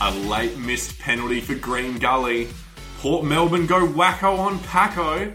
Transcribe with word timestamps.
A 0.00 0.10
late 0.10 0.58
missed 0.58 0.98
penalty 0.98 1.40
for 1.40 1.54
Green 1.54 1.98
Gully. 1.98 2.48
Port 2.98 3.24
Melbourne 3.24 3.66
go 3.66 3.86
wacko 3.86 4.36
on 4.38 4.58
Paco. 4.60 5.32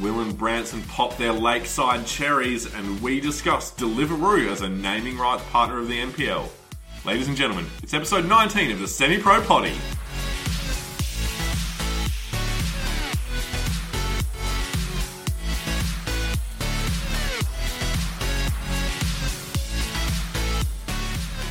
Will 0.00 0.20
and 0.20 0.36
Branson 0.36 0.82
pop 0.84 1.16
their 1.18 1.32
lakeside 1.32 2.06
cherries, 2.06 2.72
and 2.72 3.02
we 3.02 3.20
discuss 3.20 3.72
Deliveroo 3.74 4.50
as 4.50 4.62
a 4.62 4.68
naming 4.68 5.18
rights 5.18 5.42
partner 5.50 5.80
of 5.80 5.88
the 5.88 5.98
NPL. 6.00 6.48
Ladies 7.04 7.28
and 7.28 7.36
gentlemen, 7.36 7.66
it's 7.82 7.92
episode 7.92 8.26
19 8.26 8.72
of 8.72 8.78
the 8.78 8.88
Semi 8.88 9.18
Pro 9.18 9.42
Potty. 9.42 9.74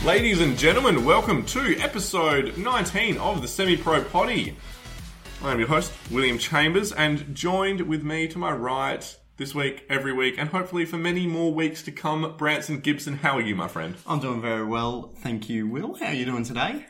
Ladies 0.09 0.41
and 0.41 0.58
gentlemen, 0.58 1.05
welcome 1.05 1.45
to 1.45 1.77
episode 1.77 2.58
19 2.58 3.20
of 3.20 3.44
the 3.44 3.48
Semi 3.48 3.77
Pro 3.77 4.04
Potty. 4.04 4.58
I 5.44 5.52
am 5.52 5.59
your 5.59 5.68
host, 5.68 5.94
William 6.09 6.40
Chambers, 6.40 6.91
and 6.91 7.35
joined 7.35 7.82
with 7.82 8.02
me 8.02 8.27
to 8.30 8.40
my 8.40 8.52
right 8.52 9.16
this 9.38 9.54
week, 9.54 9.85
every 9.88 10.12
week, 10.12 10.40
and 10.40 10.49
hopefully 10.49 10.84
for 10.85 10.98
many 10.98 11.27
more 11.27 11.54
weeks 11.54 11.84
to 11.84 11.91
come, 11.91 12.34
Branson 12.38 12.80
Gibson. 12.80 13.18
How 13.18 13.38
are 13.38 13.41
you, 13.41 13.55
my 13.55 13.68
friend? 13.68 13.98
I'm 14.08 14.20
doing 14.20 14.41
very 14.41 14.66
well, 14.66 15.13
thank 15.20 15.48
you, 15.48 15.68
Will. 15.68 15.94
How 15.94 16.08
are 16.08 16.13
you 16.16 16.26
doing 16.26 16.44
today? 16.44 16.88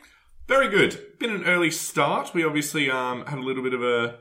Very 0.47 0.69
good. 0.69 1.19
Been 1.19 1.31
an 1.31 1.43
early 1.43 1.71
start. 1.71 2.33
We 2.33 2.45
obviously 2.45 2.89
um, 2.89 3.25
had 3.25 3.39
a 3.39 3.43
little 3.43 3.63
bit 3.63 3.73
of 3.73 3.83
a 3.83 4.19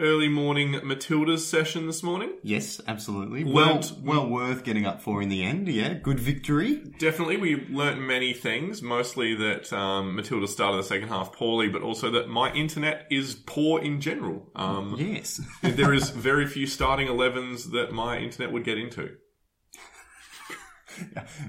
early 0.00 0.28
morning 0.28 0.72
Matildas 0.80 1.40
session 1.40 1.86
this 1.86 2.02
morning. 2.02 2.32
Yes, 2.42 2.80
absolutely. 2.88 3.44
Well, 3.44 3.74
Learnt- 3.74 3.92
well 4.02 4.28
worth 4.28 4.64
getting 4.64 4.86
up 4.86 5.00
for 5.02 5.22
in 5.22 5.28
the 5.28 5.42
end. 5.44 5.68
Yeah, 5.68 5.94
good 5.94 6.18
victory. 6.18 6.76
Definitely, 6.98 7.36
we 7.36 7.66
learnt 7.70 8.00
many 8.00 8.32
things. 8.32 8.82
Mostly 8.82 9.34
that 9.36 9.72
um, 9.72 10.16
Matilda 10.16 10.48
started 10.48 10.78
the 10.78 10.82
second 10.84 11.08
half 11.08 11.32
poorly, 11.32 11.68
but 11.68 11.82
also 11.82 12.10
that 12.12 12.28
my 12.28 12.52
internet 12.52 13.06
is 13.10 13.34
poor 13.46 13.80
in 13.80 14.00
general. 14.00 14.50
Um, 14.56 14.96
Yes. 14.98 15.40
there 15.62 15.92
is 15.92 16.10
very 16.10 16.46
few 16.46 16.66
starting 16.66 17.08
11s 17.08 17.70
that 17.72 17.92
my 17.92 18.18
internet 18.18 18.52
would 18.52 18.64
get 18.64 18.78
into. 18.78 19.10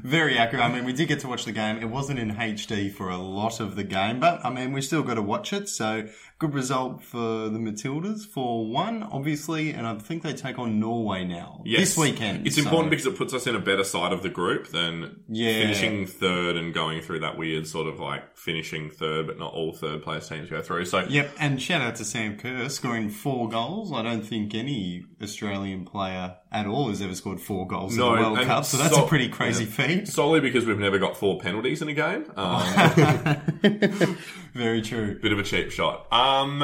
Very 0.01 0.37
accurate. 0.37 0.63
I 0.63 0.71
mean, 0.71 0.85
we 0.85 0.93
did 0.93 1.07
get 1.09 1.19
to 1.21 1.27
watch 1.27 1.43
the 1.43 1.51
game. 1.51 1.77
It 1.77 1.89
wasn't 1.89 2.19
in 2.19 2.31
HD 2.35 2.89
for 2.93 3.09
a 3.09 3.17
lot 3.17 3.59
of 3.59 3.75
the 3.75 3.83
game, 3.83 4.19
but 4.19 4.45
I 4.45 4.49
mean, 4.49 4.71
we 4.71 4.81
still 4.81 5.03
got 5.03 5.15
to 5.15 5.21
watch 5.21 5.51
it. 5.51 5.67
So 5.67 6.07
good 6.41 6.55
result 6.55 7.03
for 7.03 7.49
the 7.49 7.59
Matildas 7.59 8.25
for 8.25 8.65
one, 8.67 9.03
obviously, 9.03 9.69
and 9.73 9.85
I 9.85 9.93
think 9.99 10.23
they 10.23 10.33
take 10.33 10.57
on 10.57 10.79
Norway 10.79 11.23
now 11.23 11.61
Yes. 11.63 11.79
this 11.81 11.97
weekend. 11.99 12.47
It's 12.47 12.55
so- 12.55 12.63
important 12.63 12.89
because 12.89 13.05
it 13.05 13.15
puts 13.15 13.31
us 13.35 13.45
in 13.45 13.55
a 13.55 13.59
better 13.59 13.83
side 13.83 14.11
of 14.11 14.23
the 14.23 14.29
group 14.29 14.69
than 14.69 15.17
Yeah. 15.29 15.51
finishing 15.61 16.07
third 16.07 16.55
and 16.57 16.73
going 16.73 17.01
through 17.01 17.19
that 17.19 17.37
weird 17.37 17.67
sort 17.67 17.87
of 17.87 17.99
like 17.99 18.35
finishing 18.35 18.89
third, 18.89 19.27
but 19.27 19.37
not 19.37 19.53
all 19.53 19.71
third 19.71 20.01
place 20.01 20.27
teams 20.29 20.49
go 20.49 20.63
through. 20.63 20.85
So 20.85 21.05
Yep, 21.07 21.31
and 21.39 21.61
shout 21.61 21.81
out 21.83 21.95
to 21.97 22.03
Sam 22.05 22.37
Kerr 22.37 22.67
scoring 22.69 23.09
four 23.11 23.47
goals. 23.47 23.93
I 23.93 24.01
don't 24.01 24.25
think 24.25 24.55
any 24.55 25.03
Australian 25.21 25.85
player 25.85 26.37
at 26.51 26.65
all 26.65 26.89
has 26.89 27.03
ever 27.03 27.13
scored 27.13 27.39
four 27.39 27.67
goals 27.67 27.95
No, 27.95 28.15
in 28.15 28.23
the 28.23 28.29
World 28.31 28.47
Cup, 28.47 28.65
so 28.65 28.77
that's 28.77 28.95
so- 28.95 29.05
a 29.05 29.07
pretty 29.07 29.29
crazy 29.29 29.65
feat. 29.65 30.07
solely 30.07 30.39
because 30.39 30.65
we've 30.65 30.79
never 30.79 30.97
got 30.97 31.15
four 31.17 31.37
penalties 31.39 31.83
in 31.83 31.87
a 31.87 31.93
game. 31.93 32.25
Um, 32.35 33.37
Very 34.53 34.81
true. 34.81 35.19
bit 35.21 35.31
of 35.31 35.39
a 35.39 35.43
cheap 35.43 35.71
shot. 35.71 36.11
Um, 36.11 36.63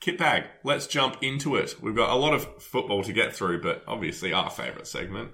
kit 0.00 0.18
bag. 0.18 0.44
Let's 0.64 0.86
jump 0.86 1.16
into 1.22 1.56
it. 1.56 1.76
We've 1.82 1.96
got 1.96 2.10
a 2.10 2.16
lot 2.16 2.34
of 2.34 2.62
football 2.62 3.02
to 3.04 3.12
get 3.12 3.34
through, 3.34 3.62
but 3.62 3.82
obviously 3.86 4.32
our 4.32 4.50
favourite 4.50 4.86
segment. 4.86 5.32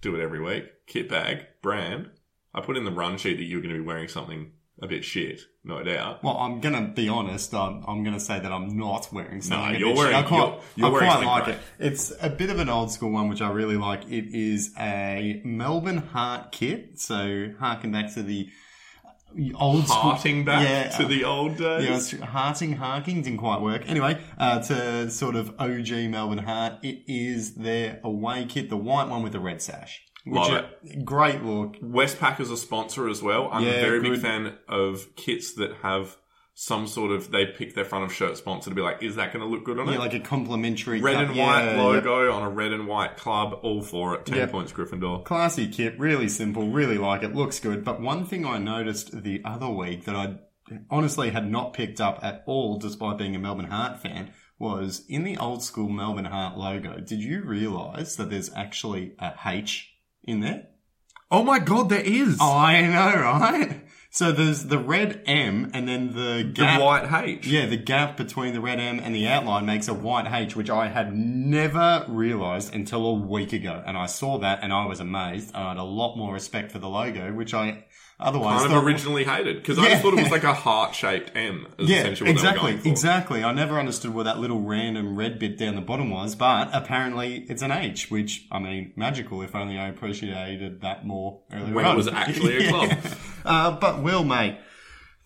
Do 0.00 0.14
it 0.16 0.22
every 0.22 0.40
week. 0.40 0.64
Kit 0.86 1.08
bag 1.08 1.46
brand. 1.62 2.10
I 2.54 2.60
put 2.62 2.76
in 2.76 2.84
the 2.84 2.90
run 2.90 3.16
sheet 3.18 3.36
that 3.36 3.44
you're 3.44 3.60
going 3.60 3.74
to 3.74 3.80
be 3.80 3.86
wearing 3.86 4.08
something 4.08 4.52
a 4.82 4.86
bit 4.86 5.04
shit, 5.04 5.42
no 5.62 5.82
doubt. 5.84 6.24
Well, 6.24 6.38
I'm 6.38 6.58
gonna 6.62 6.88
be 6.96 7.06
honest. 7.06 7.52
I'm, 7.52 7.84
I'm 7.86 8.02
gonna 8.02 8.18
say 8.18 8.40
that 8.40 8.50
I'm 8.50 8.78
not 8.78 9.12
wearing 9.12 9.42
something. 9.42 9.76
a 9.76 9.78
you're 9.78 9.94
wearing- 9.94 10.14
shit. 10.14 10.24
I 10.24 10.26
quite, 10.26 10.38
you're- 10.38 10.58
you're 10.76 10.86
I 10.86 10.90
wearing 10.90 11.06
quite 11.10 11.26
like 11.26 11.44
great. 11.44 11.56
it. 11.56 11.62
It's 11.92 12.12
a 12.22 12.30
bit 12.30 12.48
of 12.48 12.58
an 12.58 12.70
old 12.70 12.90
school 12.90 13.10
one, 13.10 13.28
which 13.28 13.42
I 13.42 13.50
really 13.50 13.76
like. 13.76 14.04
It 14.10 14.34
is 14.34 14.72
a 14.80 15.42
Melbourne 15.44 15.98
Heart 15.98 16.52
kit. 16.52 16.98
So 16.98 17.50
harking 17.60 17.92
back 17.92 18.14
to 18.14 18.22
the 18.22 18.48
old 19.54 19.86
school. 19.88 20.44
Back 20.44 20.68
Yeah, 20.68 20.88
to 20.98 21.04
the 21.06 21.24
old 21.24 21.56
days. 21.56 22.12
Yeah, 22.12 22.24
harting, 22.26 22.74
harking 22.74 23.22
didn't 23.22 23.38
quite 23.38 23.60
work. 23.60 23.82
Anyway, 23.88 24.18
uh, 24.38 24.60
to 24.62 25.10
sort 25.10 25.36
of 25.36 25.54
OG 25.58 26.08
Melbourne 26.08 26.38
Heart, 26.38 26.74
it 26.82 27.02
is 27.06 27.54
their 27.54 28.00
away 28.04 28.46
kit, 28.48 28.68
the 28.70 28.76
white 28.76 29.08
one 29.08 29.22
with 29.22 29.32
the 29.32 29.40
red 29.40 29.62
sash. 29.62 30.02
Which 30.26 30.34
Love 30.36 30.50
are- 30.52 30.70
Great 31.02 31.42
look. 31.42 31.76
Westpac 31.80 32.40
is 32.40 32.50
a 32.50 32.56
sponsor 32.56 33.08
as 33.08 33.22
well. 33.22 33.48
I'm 33.50 33.62
a 33.62 33.66
Yeah, 33.66 33.80
very 33.80 34.00
big 34.00 34.20
fan 34.20 34.54
of 34.68 35.06
kits 35.16 35.54
that 35.54 35.76
have 35.82 36.16
some 36.54 36.86
sort 36.86 37.10
of 37.10 37.30
they 37.30 37.46
pick 37.46 37.74
their 37.74 37.84
front 37.84 38.04
of 38.04 38.12
shirt 38.12 38.36
sponsor 38.36 38.70
to 38.70 38.76
be 38.76 38.82
like, 38.82 39.02
is 39.02 39.16
that 39.16 39.32
going 39.32 39.42
to 39.44 39.50
look 39.50 39.64
good 39.64 39.78
on 39.78 39.86
Yeah, 39.88 39.94
it? 39.94 39.98
like 39.98 40.14
a 40.14 40.20
complimentary 40.20 41.00
red 41.00 41.14
cut. 41.14 41.24
and 41.28 41.36
white 41.38 41.64
Yeah, 41.74 41.82
logo 41.82 42.32
on 42.32 42.42
a 42.42 42.50
red 42.50 42.72
and 42.72 42.86
white 42.86 43.16
club, 43.16 43.58
all 43.62 43.80
for 43.82 44.14
it. 44.14 44.26
Ten 44.26 44.36
Yep. 44.36 44.50
points 44.52 44.72
Gryffindor. 44.72 45.24
Classy 45.24 45.68
kit, 45.68 45.98
really 45.98 46.28
simple, 46.28 46.68
really 46.70 46.98
like 46.98 47.22
it, 47.22 47.34
looks 47.34 47.60
good. 47.60 47.84
But 47.84 48.00
one 48.00 48.26
thing 48.26 48.44
I 48.44 48.58
noticed 48.58 49.22
the 49.22 49.40
other 49.44 49.68
week 49.70 50.04
that 50.04 50.14
I 50.16 50.36
honestly 50.90 51.30
had 51.30 51.50
not 51.50 51.72
picked 51.72 52.00
up 52.00 52.20
at 52.22 52.42
all, 52.46 52.78
despite 52.78 53.18
being 53.18 53.34
a 53.34 53.38
Melbourne 53.38 53.66
Heart 53.70 54.00
fan, 54.02 54.30
was 54.58 55.04
in 55.08 55.24
the 55.24 55.38
old 55.38 55.62
school 55.62 55.88
Melbourne 55.88 56.26
Heart 56.26 56.58
logo. 56.58 57.00
Did 57.00 57.22
you 57.22 57.42
realise 57.42 58.16
that 58.16 58.28
there's 58.28 58.52
actually 58.54 59.14
a 59.18 59.32
H 59.46 59.90
in 60.24 60.40
there? 60.40 60.66
Oh 61.30 61.42
my 61.42 61.58
god, 61.60 61.88
there 61.88 62.00
is 62.04 62.36
oh, 62.40 62.56
I 62.56 62.82
know, 62.82 63.20
right? 63.22 63.80
So 64.12 64.32
there's 64.32 64.64
the 64.64 64.78
red 64.78 65.22
M 65.24 65.70
and 65.72 65.86
then 65.86 66.14
the 66.14 66.52
the 66.52 66.66
white 66.82 67.08
H. 67.12 67.46
Yeah, 67.46 67.66
the 67.66 67.76
gap 67.76 68.16
between 68.16 68.54
the 68.54 68.60
red 68.60 68.80
M 68.80 68.98
and 68.98 69.14
the 69.14 69.28
outline 69.28 69.66
makes 69.66 69.86
a 69.86 69.94
white 69.94 70.26
H, 70.30 70.56
which 70.56 70.68
I 70.68 70.88
had 70.88 71.14
never 71.14 72.04
realised 72.08 72.74
until 72.74 73.06
a 73.06 73.14
week 73.14 73.52
ago. 73.52 73.82
And 73.86 73.96
I 73.96 74.06
saw 74.06 74.38
that 74.38 74.60
and 74.62 74.72
I 74.72 74.84
was 74.86 74.98
amazed. 74.98 75.54
I 75.54 75.68
had 75.68 75.76
a 75.76 75.84
lot 75.84 76.16
more 76.16 76.34
respect 76.34 76.72
for 76.72 76.80
the 76.80 76.88
logo, 76.88 77.32
which 77.32 77.54
I 77.54 77.84
otherwise 78.20 78.60
Kind 78.62 78.72
of 78.74 78.84
originally 78.84 79.24
hated 79.24 79.56
because 79.56 79.78
I 79.78 79.88
just 79.88 80.02
thought 80.02 80.14
it 80.14 80.22
was 80.22 80.30
like 80.32 80.44
a 80.44 80.54
heart 80.54 80.94
shaped 80.94 81.32
M. 81.34 81.66
Yeah, 81.78 81.98
essentially 81.98 82.32
what 82.32 82.40
they 82.40 82.46
were 82.46 82.50
exactly, 82.56 82.90
exactly. 82.90 83.44
I 83.44 83.52
never 83.52 83.78
understood 83.78 84.14
where 84.14 84.24
that 84.24 84.38
little 84.38 84.60
random 84.60 85.16
red 85.16 85.38
bit 85.38 85.58
down 85.58 85.74
the 85.74 85.80
bottom 85.80 86.10
was, 86.10 86.34
but 86.34 86.70
apparently 86.72 87.46
it's 87.48 87.62
an 87.62 87.72
H, 87.72 88.10
which 88.10 88.46
I 88.50 88.58
mean, 88.58 88.92
magical. 88.96 89.42
If 89.42 89.54
only 89.54 89.78
I 89.78 89.88
appreciated 89.88 90.82
that 90.82 91.06
more 91.06 91.40
earlier 91.52 91.74
When 91.74 91.86
it 91.86 91.96
was 91.96 92.08
actually 92.08 92.66
a 92.66 92.68
club. 92.70 92.98
uh, 93.44 93.70
but 93.72 94.02
Will, 94.02 94.24
mate, 94.24 94.58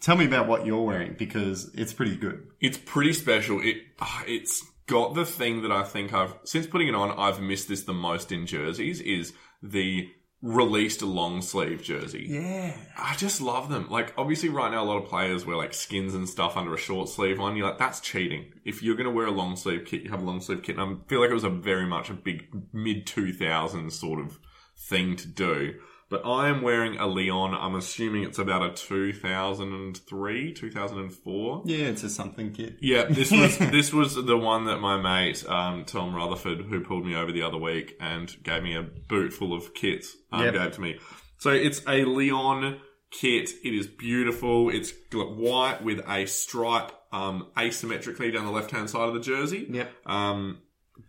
tell 0.00 0.16
me 0.16 0.25
about 0.27 0.47
what 0.47 0.66
you're 0.66 0.83
wearing 0.83 1.15
because 1.19 1.71
it's 1.75 1.93
pretty 1.93 2.16
good. 2.16 2.47
It's 2.60 2.78
pretty 2.78 3.12
special. 3.12 3.60
It 3.60 3.78
ah, 4.00 4.22
it's 4.27 4.65
got 4.87 5.15
the 5.15 5.25
thing 5.25 5.62
that 5.62 5.72
I 5.72 5.83
think 5.83 6.12
I've 6.12 6.34
since 6.44 6.66
putting 6.66 6.88
it 6.88 6.94
on, 6.94 7.10
I've 7.19 7.41
missed 7.41 7.69
this 7.69 7.83
the 7.83 7.94
most 7.94 8.31
in 8.33 8.47
jerseys 8.47 9.00
is 9.00 9.33
the 9.62 10.09
released 10.44 11.00
a 11.00 11.06
long 11.06 11.41
sleeve 11.41 11.82
jersey. 11.82 12.27
Yeah. 12.28 12.77
I 12.99 13.16
just 13.16 13.41
love 13.41 13.71
them. 13.71 13.88
Like 13.88 14.12
obviously 14.19 14.50
right 14.50 14.71
now 14.71 14.84
a 14.84 14.84
lot 14.84 15.03
of 15.03 15.09
players 15.09 15.47
wear 15.47 15.56
like 15.56 15.72
skins 15.72 16.15
and 16.15 16.28
stuff 16.28 16.55
under 16.55 16.75
a 16.75 16.78
short 16.78 17.09
sleeve 17.09 17.38
one. 17.38 17.56
You're 17.56 17.69
like, 17.69 17.78
that's 17.78 17.99
cheating. 18.00 18.53
If 18.62 18.83
you're 18.83 18.94
gonna 18.94 19.10
wear 19.10 19.27
a 19.27 19.31
long 19.31 19.56
sleeve 19.56 19.87
kit, 19.87 20.03
you 20.03 20.10
have 20.10 20.21
a 20.21 20.25
long 20.25 20.43
sleeve 20.43 20.62
kit. 20.62 20.77
And 20.77 20.99
I 20.99 21.09
feel 21.09 21.22
like 21.22 21.31
it 21.31 21.34
was 21.34 21.44
a 21.44 21.50
very 21.50 21.87
much 21.87 22.10
a 22.10 22.12
big 22.12 22.47
mid 22.75 23.06
two 23.06 23.33
thousands 23.33 23.99
sort 23.99 24.21
of 24.21 24.38
thing 24.77 25.16
to 25.16 25.27
do. 25.27 25.77
But 26.10 26.25
I 26.26 26.48
am 26.48 26.62
wearing 26.62 26.97
a 26.98 27.06
Lyon. 27.06 27.54
I'm 27.54 27.75
assuming 27.75 28.22
it's 28.25 28.38
about 28.38 28.62
a 28.62 28.72
2003, 28.75 30.53
2004. 30.53 31.62
Yeah, 31.66 31.76
it's 31.87 32.03
a 32.03 32.10
something 32.10 32.53
kit. 32.53 32.76
Yeah, 32.81 33.04
this 33.04 33.31
was 33.31 33.59
this 33.59 33.92
was 33.92 34.15
the 34.15 34.37
one 34.37 34.65
that 34.66 34.78
my 34.78 35.00
mate 35.00 35.44
um, 35.48 35.84
Tom 35.84 36.15
Rutherford, 36.15 36.62
who 36.62 36.81
pulled 36.81 37.06
me 37.06 37.15
over 37.15 37.32
the 37.32 37.42
other 37.42 37.59
week 37.59 37.97
and 38.00 38.34
gave 38.42 38.62
me 38.62 38.77
a 38.77 38.83
boot 38.83 39.33
full 39.33 39.53
of 39.54 39.74
kits, 39.74 40.16
um, 40.33 40.45
Yep. 40.45 40.54
gave 40.54 40.72
to 40.72 40.80
me. 40.80 40.98
So 41.39 41.51
it's 41.51 41.83
a 41.89 42.04
Lyon 42.04 42.78
kit. 43.10 43.50
It 43.65 43.74
is 43.74 43.86
beautiful. 43.86 44.71
It's 44.71 44.92
white 45.12 45.83
with 45.83 46.00
a 46.09 46.27
stripe 46.27 46.92
um, 47.12 47.48
asymmetrically 47.57 48.33
down 48.33 48.45
the 48.45 48.50
left 48.53 48.71
hand 48.71 48.91
side 48.91 49.09
of 49.09 49.15
the 49.15 49.21
jersey. 49.21 49.66
Yep. 49.71 49.92
Um, 50.07 50.59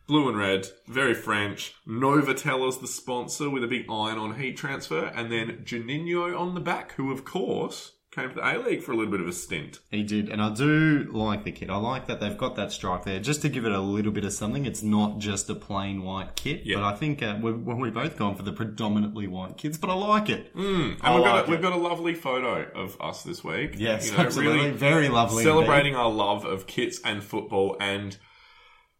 blue 0.07 0.28
and 0.30 0.38
red, 0.38 0.68
very 0.88 1.13
French. 1.13 1.74
Novotel 1.88 2.68
is 2.69 2.78
the 2.78 2.88
sponsor 2.88 3.50
with 3.50 3.63
a 3.63 3.68
big 3.68 3.86
iron 3.90 4.18
on 4.18 4.40
heat 4.40 4.57
transfer, 4.57 5.06
and 5.06 5.31
then 5.31 5.63
Juninho 5.66 6.38
on 6.38 6.54
the 6.56 6.62
back, 6.62 6.94
who 6.94 7.12
of 7.12 7.25
course 7.25 7.92
came 8.12 8.30
to 8.30 8.36
the 8.36 8.42
A 8.50 8.56
League 8.60 8.81
for 8.81 8.94
a 8.94 8.96
little 8.96 9.12
bit 9.12 9.19
of 9.19 9.28
a 9.28 9.34
stint. 9.34 9.80
He 9.92 10.02
did, 10.02 10.30
and 10.30 10.42
I 10.42 10.54
do 10.54 11.10
like 11.12 11.44
the 11.44 11.52
kit. 11.52 11.69
I 11.69 11.75
like 11.75 12.07
that 12.07 12.22
they've 12.22 12.38
got 12.38 12.56
that 12.56 12.72
stripe 12.72 13.04
there, 13.04 13.19
just 13.19 13.42
to 13.42 13.50
give 13.50 13.66
it 13.66 13.74
a 13.74 13.80
little 13.81 14.13
bit 14.13 14.24
of 14.24 14.31
something. 14.31 14.66
It's 14.66 14.81
not 14.81 15.18
just 15.19 15.50
a 15.50 15.56
plain 15.56 16.02
white 16.02 16.34
kit, 16.38 16.62
Yeah. 16.63 16.75
but 16.78 16.84
I 16.86 16.96
think 16.96 17.22
uh, 17.22 17.38
we 17.42 17.51
well, 17.51 17.75
we've 17.75 17.94
both 17.94 18.16
gone 18.16 18.36
for 18.36 18.44
the 18.44 18.54
predominantly 18.54 19.28
white 19.28 19.58
kits, 19.58 19.78
but 19.78 19.90
I 19.90 19.96
like 19.96 20.30
it. 20.30 20.56
Mm, 20.56 20.92
and 20.94 20.98
I 21.01 21.16
we've, 21.16 21.24
got 21.25 21.36
like 21.36 21.48
a, 21.48 21.51
we've 21.51 21.62
got 21.62 21.74
a 21.74 21.78
lovely 21.78 22.13
photo 22.13 22.66
of 22.74 22.96
us 23.01 23.24
this 23.24 23.44
week. 23.44 23.75
Yes, 23.78 24.06
You 24.10 24.13
know, 24.18 24.24
absolutely, 24.24 24.58
really 24.60 24.72
very 24.72 25.10
lovely. 25.10 25.44
celebrating 25.44 25.96
our 25.96 26.10
love 26.10 26.46
of 26.46 26.68
kits 26.68 27.01
and 27.04 27.22
football. 27.22 27.75
And 27.81 28.04
indeed. 28.04 28.19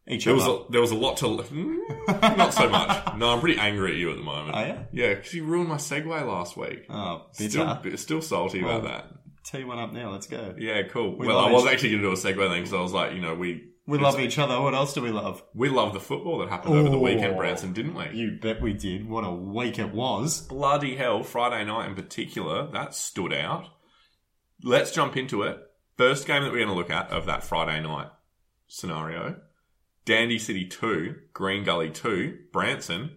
Each 0.08 0.26
there 0.26 0.36
was 0.36 0.46
a, 0.46 0.60
there 0.70 0.82
was 0.82 0.92
a 0.92 0.96
lot 0.96 1.18
to 1.18 1.26
Mm, 1.26 2.38
not 2.38 2.54
so 2.54 2.70
much. 2.70 3.14
No, 3.18 3.30
I'm 3.30 3.40
pretty 3.40 3.60
angry 3.60 3.92
at 3.94 3.98
you 3.98 4.12
at 4.12 4.18
the 4.18 4.24
moment. 4.24 4.56
Oh, 4.56 4.60
yeah? 4.62 4.84
yeah, 4.92 5.14
because 5.16 5.34
you 5.34 5.46
ruined 5.46 5.70
my 5.70 5.78
segue 5.78 6.06
last 6.08 6.56
week. 6.58 6.86
oh, 6.90 7.26
bitter. 7.38 7.80
Still, 7.82 7.98
still 7.98 8.22
salty 8.22 8.60
about 8.60 8.84
that. 8.84 9.08
tee 9.44 9.64
one 9.64 9.80
up 9.80 9.94
now. 9.94 10.12
Let's 10.12 10.28
go. 10.28 10.54
Yeah, 10.58 10.84
cool. 10.84 11.18
We 11.18 11.28
well, 11.28 11.40
I 11.40 11.52
was 11.52 11.64
each- 11.66 11.72
actually 11.72 11.90
going 11.92 12.02
to 12.04 12.08
do 12.10 12.14
a 12.14 12.16
segue 12.34 12.50
then 12.50 12.58
because 12.60 12.74
I 12.74 12.82
was 12.82 12.92
like, 12.94 13.14
you 13.14 13.22
know, 13.22 13.34
we 13.34 13.72
We 13.88 13.98
love 13.98 14.20
each 14.20 14.38
other. 14.38 14.60
What 14.62 14.74
else 14.76 14.94
do 14.94 15.02
we 15.02 15.12
love? 15.12 15.42
we 15.56 15.70
love 15.70 15.94
the 15.94 16.00
football 16.00 16.40
that 16.40 16.50
happened 16.50 16.76
over 16.76 16.90
the 16.90 17.00
weekend, 17.00 17.38
Branson, 17.38 17.74
didn't 17.74 17.96
we? 17.96 18.10
You 18.14 18.38
bet 18.42 18.62
we 18.62 18.74
did. 18.74 19.08
What 19.10 19.24
a 19.24 19.32
week 19.32 19.80
it 19.80 19.92
was. 19.94 20.42
Bloody 20.42 20.96
hell, 20.96 21.24
Friday 21.24 21.64
night 21.66 21.88
in 21.90 21.96
particular, 21.96 22.68
that 22.72 22.94
stood 22.94 23.34
out. 23.34 23.66
Let's 24.64 24.92
jump 24.92 25.18
into 25.18 25.44
it. 25.44 25.58
First 25.98 26.28
game 26.28 26.44
that 26.44 26.52
we're 26.52 26.58
going 26.60 26.70
to 26.70 26.76
look 26.76 26.90
at 26.92 27.10
of 27.12 27.26
that 27.28 27.44
Friday 27.44 27.82
night 27.82 28.08
scenario 28.68 29.38
Dandy 30.06 30.38
City 30.40 30.66
2, 30.68 31.16
Green 31.34 31.64
Gully 31.64 31.90
2, 31.90 32.38
Branson. 32.54 33.12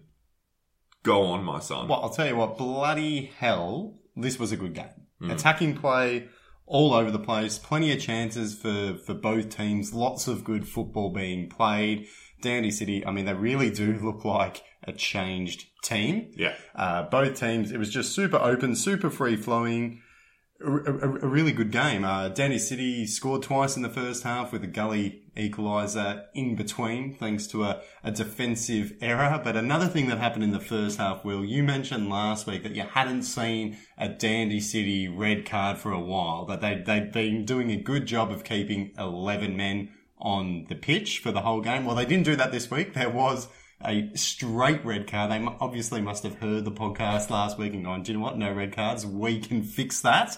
Go 1.03 1.23
on, 1.23 1.43
my 1.43 1.59
son. 1.59 1.87
Well, 1.87 2.01
I'll 2.01 2.09
tell 2.09 2.27
you 2.27 2.35
what, 2.35 2.57
bloody 2.57 3.31
hell, 3.37 3.99
this 4.15 4.37
was 4.39 4.51
a 4.51 4.57
good 4.57 4.73
game. 4.73 4.89
Hmm. 5.21 5.31
Attacking 5.31 5.77
play 5.77 6.27
all 6.65 6.93
over 6.93 7.09
the 7.11 7.19
place, 7.19 7.57
plenty 7.57 7.91
of 7.91 7.99
chances 7.99 8.53
for, 8.55 8.95
for 9.05 9.13
both 9.13 9.49
teams, 9.55 9.93
lots 9.93 10.27
of 10.27 10.43
good 10.43 10.67
football 10.67 11.11
being 11.11 11.49
played. 11.49 12.07
Dandy 12.41 12.71
City, 12.71 13.05
I 13.05 13.11
mean, 13.11 13.25
they 13.25 13.33
really 13.33 13.69
do 13.69 13.97
look 14.03 14.25
like 14.25 14.63
a 14.83 14.91
changed 14.93 15.65
team. 15.83 16.31
Yeah. 16.35 16.55
Uh, 16.75 17.03
both 17.03 17.39
teams, 17.39 17.71
it 17.71 17.77
was 17.77 17.89
just 17.89 18.13
super 18.13 18.37
open, 18.37 18.75
super 18.75 19.09
free 19.09 19.35
flowing. 19.35 20.01
A, 20.61 20.69
a- 20.69 21.15
a 21.21 21.27
really 21.27 21.53
good 21.53 21.71
game. 21.71 22.03
Uh, 22.03 22.27
Dandy 22.29 22.59
City 22.59 23.07
scored 23.07 23.43
twice 23.43 23.77
in 23.77 23.81
the 23.81 23.89
first 23.89 24.23
half 24.23 24.51
with 24.51 24.61
a 24.63 24.67
gully 24.67 25.23
equaliser 25.39 26.25
in 26.33 26.55
between, 26.55 27.15
thanks 27.15 27.47
to 27.47 27.63
a, 27.63 27.81
a 28.03 28.11
defensive 28.11 28.93
error. 29.01 29.39
But 29.43 29.55
another 29.55 29.87
thing 29.87 30.07
that 30.09 30.17
happened 30.17 30.43
in 30.43 30.51
the 30.51 30.59
first 30.59 30.97
half, 30.97 31.23
Will, 31.23 31.45
you 31.45 31.63
mentioned 31.63 32.09
last 32.09 32.45
week 32.45 32.63
that 32.63 32.75
you 32.75 32.83
hadn't 32.83 33.23
seen 33.23 33.77
a 33.97 34.09
Dandy 34.09 34.59
City 34.59 35.07
red 35.07 35.45
card 35.45 35.77
for 35.77 35.91
a 35.91 35.99
while, 35.99 36.45
that 36.45 36.61
they, 36.61 36.75
they'd 36.85 37.11
been 37.11 37.45
doing 37.45 37.71
a 37.71 37.77
good 37.77 38.05
job 38.05 38.31
of 38.31 38.43
keeping 38.43 38.91
11 38.97 39.55
men 39.55 39.89
on 40.19 40.65
the 40.67 40.75
pitch 40.75 41.19
for 41.19 41.31
the 41.31 41.41
whole 41.41 41.61
game. 41.61 41.85
Well, 41.85 41.95
they 41.95 42.05
didn't 42.05 42.25
do 42.25 42.35
that 42.35 42.51
this 42.51 42.69
week. 42.69 42.93
There 42.93 43.09
was 43.09 43.47
a 43.83 44.11
straight 44.15 44.83
red 44.83 45.07
card. 45.07 45.31
They 45.31 45.45
obviously 45.59 46.01
must 46.01 46.23
have 46.23 46.35
heard 46.35 46.65
the 46.65 46.71
podcast 46.71 47.29
last 47.29 47.57
week 47.57 47.73
and 47.73 47.85
gone, 47.85 48.03
do 48.03 48.11
you 48.11 48.17
know 48.17 48.23
what? 48.23 48.37
No 48.37 48.51
red 48.51 48.75
cards. 48.75 49.05
We 49.05 49.39
can 49.39 49.63
fix 49.63 50.01
that. 50.01 50.37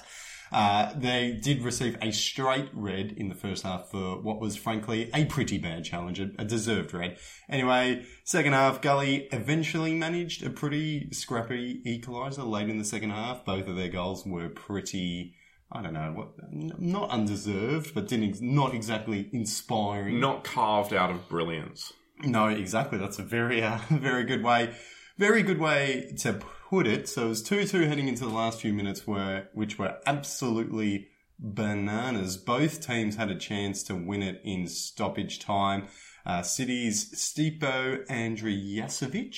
Uh, 0.52 0.92
they 0.96 1.32
did 1.32 1.62
receive 1.62 1.98
a 2.02 2.12
straight 2.12 2.70
red 2.74 3.14
in 3.14 3.30
the 3.30 3.36
first 3.36 3.64
half 3.64 3.90
for 3.90 4.22
what 4.22 4.40
was 4.40 4.56
frankly 4.56 5.10
a 5.14 5.26
pretty 5.26 5.58
bad 5.58 5.84
challenge, 5.84 6.20
a, 6.20 6.30
a 6.38 6.46
deserved 6.46 6.94
red. 6.94 7.18
Anyway, 7.50 8.06
second 8.26 8.54
half, 8.54 8.82
Gully 8.82 9.28
eventually 9.32 9.94
managed 9.94 10.46
a 10.46 10.50
pretty 10.50 11.10
scrappy 11.12 11.82
equaliser 11.86 12.46
late 12.46 12.70
in 12.70 12.78
the 12.78 12.86
second 12.86 13.12
half. 13.12 13.46
Both 13.46 13.68
of 13.68 13.78
their 13.78 13.88
goals 13.88 14.26
were 14.26 14.50
pretty, 14.50 15.36
I 15.72 15.82
don't 15.82 15.94
know, 15.94 16.12
what, 16.14 16.34
not 16.52 17.10
undeserved, 17.10 17.94
but 17.94 18.10
didn't, 18.10 18.42
not 18.42 18.74
exactly 18.74 19.30
inspiring. 19.32 20.20
Not 20.20 20.44
carved 20.44 20.94
out 20.94 21.12
of 21.12 21.30
brilliance. 21.30 21.94
No, 22.24 22.48
exactly. 22.48 22.98
That's 22.98 23.20
a 23.20 23.24
very, 23.24 23.64
uh, 23.64 23.80
very 23.90 24.26
good 24.26 24.44
way, 24.44 24.76
very 25.18 25.44
good 25.44 25.60
way 25.60 26.14
to 26.20 26.42
put 26.72 26.88
it. 26.88 27.08
So 27.10 27.26
it 27.26 27.30
was 27.30 27.44
two-two 27.44 27.82
heading 27.88 28.08
into 28.08 28.24
the 28.24 28.32
last 28.34 28.62
few 28.62 28.72
minutes, 28.74 29.06
were 29.06 29.48
which 29.54 29.78
were 29.78 29.98
absolutely 30.08 31.10
bananas. 31.38 32.38
Both 32.38 32.86
teams 32.88 33.18
had 33.18 33.30
a 33.30 33.36
chance 33.38 33.84
to 33.84 33.96
win 33.96 34.24
it 34.24 34.42
in 34.46 34.68
stoppage 34.68 35.40
time. 35.40 35.88
Uh, 36.26 36.42
City's 36.44 37.14
Stipo 37.14 38.08
Andrijasevic. 38.08 39.36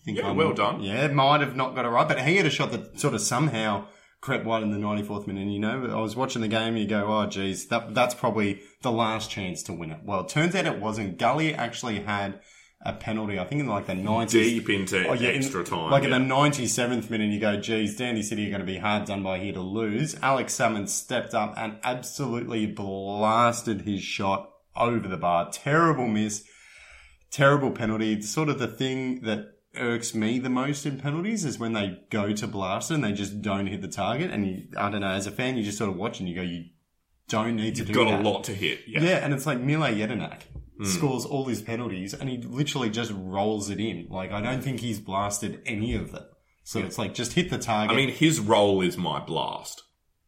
I 0.00 0.04
think 0.04 0.18
Yeah, 0.18 0.26
I'm- 0.26 0.36
well 0.36 0.52
done. 0.52 0.82
Yeah, 0.82 1.06
might 1.08 1.40
have 1.40 1.56
not 1.56 1.74
got 1.74 1.86
it 1.86 1.88
right, 1.88 2.06
but 2.06 2.20
he 2.22 2.36
had 2.36 2.46
a 2.46 2.50
shot 2.50 2.72
that 2.72 3.00
sort 3.00 3.14
of 3.14 3.20
somehow 3.22 3.86
crept 4.20 4.44
wide 4.44 4.62
in 4.62 4.70
the 4.70 4.78
94th 4.78 5.26
minute. 5.26 5.48
You 5.48 5.58
know, 5.60 5.86
I 5.86 6.00
was 6.00 6.14
watching 6.14 6.42
the 6.42 6.48
game 6.48 6.74
and 6.74 6.78
you 6.80 6.86
go, 6.88 7.06
oh, 7.06 7.26
geez, 7.26 7.68
that, 7.68 7.94
that's 7.94 8.14
probably 8.14 8.60
the 8.82 8.92
last 8.92 9.30
chance 9.30 9.62
to 9.64 9.72
win 9.72 9.90
it. 9.92 10.00
Well, 10.04 10.20
it 10.20 10.28
turns 10.28 10.54
out 10.54 10.66
it 10.66 10.80
wasn't. 10.80 11.18
Gully 11.18 11.54
actually 11.54 12.00
had 12.00 12.40
a 12.88 12.92
penalty, 12.94 13.38
I 13.38 13.44
think 13.44 13.60
in 13.60 13.66
like 13.66 13.86
the 13.86 13.92
90s. 13.94 14.30
Deep 14.30 14.70
into 14.70 15.06
Oh, 15.08 15.12
yeah, 15.12 15.30
in- 15.30 15.36
extra 15.36 15.64
time. 15.64 15.90
Like 15.90 16.04
yeah. 16.04 16.16
in 16.16 16.28
the 16.28 16.34
97th 16.34 17.10
minute, 17.10 17.30
you 17.30 17.40
go, 17.40 17.58
geez, 17.60 17.96
Dandy 17.96 18.22
City 18.22 18.46
are 18.46 18.50
going 18.50 18.60
to 18.60 18.66
be 18.66 18.78
hard 18.78 19.04
done 19.06 19.22
by 19.22 19.38
here 19.38 19.52
to 19.52 19.60
lose. 19.60 20.16
Alex 20.22 20.54
Salmon 20.54 20.86
stepped 20.86 21.34
up 21.34 21.54
and 21.56 21.78
absolutely 21.84 22.66
blasted 22.66 23.82
his 23.82 24.02
shot 24.02 24.50
over 24.76 25.08
the 25.08 25.16
bar. 25.16 25.48
Terrible 25.52 26.06
miss. 26.06 26.44
Terrible 27.30 27.70
penalty. 27.72 28.12
It's 28.12 28.30
sort 28.30 28.48
of 28.48 28.58
the 28.58 28.68
thing 28.68 29.20
that 29.22 29.52
irks 29.74 30.14
me 30.14 30.38
the 30.38 30.48
most 30.48 30.86
in 30.86 30.98
penalties 30.98 31.44
is 31.44 31.58
when 31.58 31.72
they 31.74 31.98
go 32.10 32.32
to 32.32 32.46
blast 32.46 32.90
and 32.90 33.04
they 33.04 33.12
just 33.12 33.42
don't 33.42 33.66
hit 33.66 33.82
the 33.82 33.88
target. 33.88 34.30
And 34.30 34.46
you, 34.46 34.62
I 34.76 34.90
don't 34.90 35.00
know, 35.02 35.08
as 35.10 35.26
a 35.26 35.30
fan, 35.30 35.56
you 35.56 35.62
just 35.64 35.76
sort 35.78 35.90
of 35.90 35.96
watch 35.96 36.20
and 36.20 36.28
you 36.28 36.34
go, 36.34 36.42
you 36.42 36.64
don't 37.28 37.56
need 37.56 37.74
to 37.74 37.80
You've 37.80 37.88
do 37.88 37.94
got 37.94 38.10
that. 38.10 38.20
a 38.20 38.22
lot 38.22 38.44
to 38.44 38.54
hit. 38.54 38.80
Yeah. 38.86 39.00
Yeah, 39.02 39.16
and 39.24 39.34
it's 39.34 39.44
like 39.44 39.60
Mile 39.60 39.92
Jedinak 39.92 40.42
Hmm. 40.78 40.84
scores 40.84 41.24
all 41.24 41.46
his 41.46 41.62
penalties 41.62 42.14
and 42.14 42.28
he 42.28 42.38
literally 42.38 42.90
just 42.90 43.12
rolls 43.14 43.70
it 43.70 43.80
in. 43.80 44.06
Like, 44.10 44.32
I 44.32 44.40
don't 44.40 44.62
think 44.62 44.80
he's 44.80 45.00
blasted 45.00 45.62
any 45.64 45.94
of 45.94 46.12
them. 46.12 46.24
So 46.64 46.80
it's 46.80 46.98
like, 46.98 47.14
just 47.14 47.34
hit 47.34 47.48
the 47.48 47.58
target. 47.58 47.92
I 47.92 47.96
mean, 47.96 48.10
his 48.10 48.40
role 48.40 48.80
is 48.80 48.98
my 48.98 49.20
blast. 49.20 49.82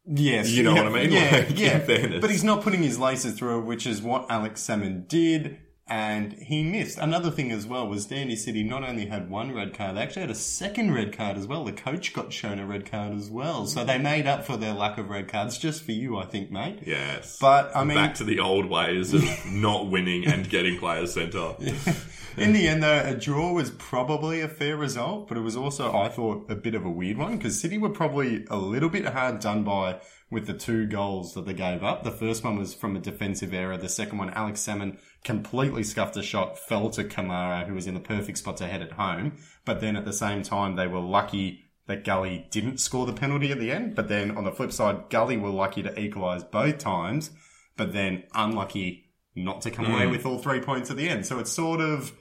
yes. 0.05 0.49
you 0.49 0.63
know 0.63 0.73
yeah, 0.73 0.83
what 0.83 0.95
I 0.95 1.01
mean? 1.01 1.11
Yeah, 1.11 1.45
Like, 1.47 1.59
yeah. 1.59 2.19
But 2.19 2.29
he's 2.29 2.45
not 2.45 2.63
putting 2.63 2.81
his 2.81 2.97
laces 2.97 3.37
through 3.37 3.59
it, 3.59 3.65
which 3.65 3.85
is 3.85 4.01
what 4.01 4.25
Alex 4.29 4.61
Salmon 4.61 5.05
did. 5.07 5.59
And 5.89 6.33
he 6.33 6.63
missed. 6.63 6.99
Another 6.99 7.31
thing 7.31 7.51
as 7.51 7.65
well 7.65 7.87
was 7.87 8.05
Dandy 8.05 8.35
City 8.35 8.61
not 8.63 8.83
only 8.83 9.07
had 9.07 9.29
one 9.29 9.53
red 9.53 9.73
card, 9.73 9.97
they 9.97 10.01
actually 10.01 10.21
had 10.21 10.29
a 10.29 10.35
second 10.35 10.93
red 10.93 11.17
card 11.17 11.35
as 11.35 11.47
well. 11.47 11.65
The 11.65 11.71
coach 11.71 12.13
got 12.13 12.31
shown 12.31 12.59
a 12.59 12.65
red 12.65 12.89
card 12.89 13.13
as 13.13 13.29
well. 13.29 13.65
So 13.65 13.83
they 13.83 13.97
made 13.97 14.27
up 14.27 14.45
for 14.45 14.55
their 14.55 14.73
lack 14.73 14.99
of 14.99 15.09
red 15.09 15.27
cards 15.27 15.57
just 15.57 15.83
for 15.83 15.91
you, 15.91 16.17
I 16.17 16.25
think, 16.25 16.51
mate. 16.51 16.79
Yes. 16.85 17.39
But, 17.41 17.75
I 17.75 17.83
mean, 17.83 17.97
Back 17.97 18.15
to 18.15 18.23
the 18.23 18.39
old 18.39 18.67
ways 18.67 19.13
of 19.13 19.23
not 19.51 19.89
winning 19.89 20.27
and 20.27 20.47
getting 20.47 20.77
players 20.77 21.13
sent 21.13 21.33
off. 21.33 21.59
In 22.37 22.53
the 22.53 22.67
end, 22.67 22.83
though, 22.83 23.03
a 23.03 23.15
draw 23.15 23.51
was 23.51 23.71
probably 23.71 24.41
a 24.41 24.47
fair 24.47 24.77
result, 24.77 25.27
but 25.27 25.37
it 25.37 25.41
was 25.41 25.57
also, 25.57 25.91
I 25.93 26.07
thought, 26.07 26.49
a 26.49 26.55
bit 26.55 26.75
of 26.75 26.85
a 26.85 26.89
weird 26.89 27.17
one 27.17 27.37
because 27.37 27.59
City 27.59 27.77
were 27.77 27.89
probably 27.89 28.45
a 28.49 28.57
little 28.57 28.89
bit 28.89 29.05
hard 29.05 29.39
done 29.39 29.63
by 29.63 29.99
with 30.31 30.45
the 30.45 30.53
two 30.53 30.85
goals 30.85 31.33
that 31.33 31.45
they 31.45 31.53
gave 31.53 31.83
up. 31.83 32.03
The 32.03 32.11
first 32.11 32.43
one 32.43 32.57
was 32.57 32.73
from 32.73 32.95
a 32.95 32.99
defensive 32.99 33.53
error. 33.53 33.77
The 33.77 33.89
second 33.89 34.19
one, 34.19 34.29
Alex 34.31 34.61
Salmon 34.61 34.99
completely 35.23 35.83
scuffed 35.83 36.17
a 36.17 36.23
shot, 36.23 36.59
fell 36.59 36.89
to 36.91 37.03
Kamara, 37.03 37.65
who 37.65 37.73
was 37.73 37.87
in 37.87 37.95
the 37.95 37.99
perfect 37.99 38.37
spot 38.37 38.57
to 38.57 38.67
head 38.67 38.81
it 38.81 38.91
home. 38.91 39.37
But 39.65 39.81
then 39.81 39.95
at 39.95 40.05
the 40.05 40.13
same 40.13 40.43
time, 40.43 40.75
they 40.75 40.87
were 40.87 40.99
lucky 40.99 41.65
that 41.87 42.05
Gully 42.05 42.47
didn't 42.51 42.79
score 42.79 43.07
the 43.07 43.13
penalty 43.13 43.51
at 43.51 43.59
the 43.59 43.71
end. 43.71 43.95
But 43.95 44.07
then 44.07 44.37
on 44.37 44.43
the 44.43 44.51
flip 44.51 44.71
side, 44.71 45.09
Gully 45.09 45.37
were 45.37 45.49
lucky 45.49 45.81
to 45.81 45.99
equalise 45.99 46.43
both 46.43 46.77
times, 46.77 47.31
but 47.75 47.93
then 47.93 48.23
unlucky 48.35 49.09
not 49.35 49.61
to 49.61 49.71
come 49.71 49.85
away 49.85 50.03
mm. 50.03 50.11
with 50.11 50.25
all 50.25 50.37
three 50.37 50.61
points 50.61 50.91
at 50.91 50.97
the 50.97 51.09
end. 51.09 51.25
So 51.25 51.39
it's 51.39 51.51
sort 51.51 51.81
of 51.81 52.13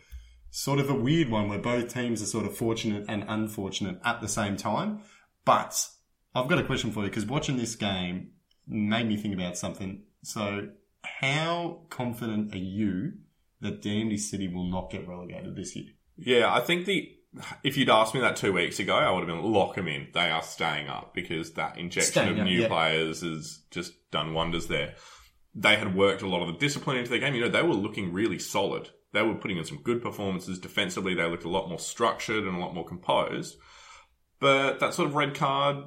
sort 0.50 0.78
of 0.78 0.88
a 0.88 0.94
weird 0.94 1.28
one 1.28 1.48
where 1.48 1.58
both 1.58 1.92
teams 1.92 2.22
are 2.22 2.26
sort 2.26 2.46
of 2.46 2.56
fortunate 2.56 3.04
and 3.08 3.24
unfortunate 3.28 3.98
at 4.04 4.22
the 4.22 4.28
same 4.28 4.56
time. 4.56 5.00
But 5.44 5.86
I've 6.34 6.48
got 6.48 6.58
a 6.58 6.64
question 6.64 6.92
for 6.92 7.02
you 7.02 7.08
because 7.08 7.26
watching 7.26 7.56
this 7.56 7.74
game 7.74 8.30
made 8.66 9.08
me 9.08 9.16
think 9.16 9.34
about 9.34 9.56
something. 9.56 10.02
So, 10.22 10.68
how 11.02 11.82
confident 11.90 12.54
are 12.54 12.58
you 12.58 13.14
that 13.60 13.82
Dandy 13.82 14.18
City 14.18 14.48
will 14.48 14.70
not 14.70 14.90
get 14.90 15.08
relegated 15.08 15.56
this 15.56 15.74
year? 15.74 15.86
Yeah, 16.16 16.52
I 16.52 16.60
think 16.60 16.86
the 16.86 17.14
if 17.62 17.76
you'd 17.76 17.90
asked 17.90 18.14
me 18.14 18.20
that 18.20 18.36
two 18.36 18.52
weeks 18.52 18.78
ago, 18.78 18.94
I 18.94 19.10
would 19.10 19.20
have 19.20 19.28
been 19.28 19.52
lock 19.52 19.74
them 19.74 19.88
in. 19.88 20.08
They 20.12 20.30
are 20.30 20.42
staying 20.42 20.88
up 20.88 21.14
because 21.14 21.52
that 21.52 21.78
injection 21.78 22.12
Staying 22.12 22.32
of 22.32 22.38
up, 22.38 22.44
new 22.44 22.62
yeah. 22.62 22.68
players 22.68 23.20
has 23.20 23.60
just 23.70 24.10
done 24.10 24.34
wonders 24.34 24.66
there. 24.66 24.94
They 25.54 25.76
had 25.76 25.94
worked 25.94 26.22
a 26.22 26.28
lot 26.28 26.42
of 26.42 26.48
the 26.48 26.58
discipline 26.58 26.96
into 26.96 27.10
their 27.10 27.18
game. 27.18 27.34
You 27.34 27.42
know, 27.42 27.48
they 27.48 27.62
were 27.62 27.74
looking 27.74 28.12
really 28.12 28.38
solid. 28.38 28.90
They 29.12 29.22
were 29.22 29.34
putting 29.34 29.58
in 29.58 29.64
some 29.64 29.82
good 29.82 30.02
performances 30.02 30.58
defensively. 30.58 31.14
They 31.14 31.28
looked 31.28 31.44
a 31.44 31.50
lot 31.50 31.68
more 31.68 31.78
structured 31.78 32.44
and 32.44 32.56
a 32.56 32.60
lot 32.60 32.74
more 32.74 32.86
composed. 32.86 33.56
But 34.40 34.80
that 34.80 34.94
sort 34.94 35.08
of 35.08 35.14
red 35.14 35.34
card 35.34 35.84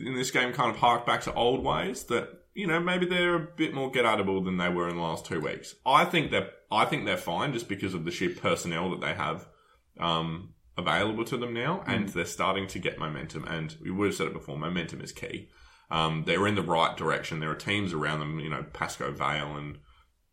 in 0.00 0.14
this 0.14 0.30
game 0.30 0.52
kind 0.52 0.70
of 0.70 0.76
hark 0.76 1.06
back 1.06 1.22
to 1.22 1.34
old 1.34 1.64
ways 1.64 2.04
that 2.04 2.28
you 2.54 2.66
know 2.66 2.80
maybe 2.80 3.06
they're 3.06 3.34
a 3.34 3.48
bit 3.56 3.74
more 3.74 3.90
get 3.90 4.04
outable 4.04 4.44
than 4.44 4.56
they 4.56 4.68
were 4.68 4.88
in 4.88 4.96
the 4.96 5.02
last 5.02 5.26
two 5.26 5.40
weeks. 5.40 5.74
I 5.86 6.04
think 6.04 6.30
they're 6.30 6.50
I 6.70 6.84
think 6.84 7.04
they're 7.04 7.16
fine 7.16 7.52
just 7.52 7.68
because 7.68 7.94
of 7.94 8.04
the 8.04 8.10
sheer 8.10 8.30
personnel 8.30 8.90
that 8.90 9.00
they 9.00 9.14
have 9.14 9.46
um, 9.98 10.54
available 10.76 11.24
to 11.24 11.36
them 11.36 11.54
now, 11.54 11.82
and 11.86 12.08
they're 12.08 12.24
starting 12.24 12.66
to 12.68 12.78
get 12.78 12.98
momentum. 12.98 13.44
And 13.46 13.74
we 13.82 13.90
would 13.90 14.06
have 14.06 14.14
said 14.14 14.28
it 14.28 14.32
before, 14.32 14.56
momentum 14.56 15.00
is 15.00 15.12
key. 15.12 15.48
Um, 15.90 16.24
they're 16.26 16.46
in 16.46 16.54
the 16.54 16.62
right 16.62 16.96
direction. 16.96 17.40
There 17.40 17.50
are 17.50 17.56
teams 17.56 17.92
around 17.92 18.20
them, 18.20 18.38
you 18.40 18.50
know, 18.50 18.64
Pascoe 18.72 19.10
Vale 19.10 19.56
and 19.56 19.78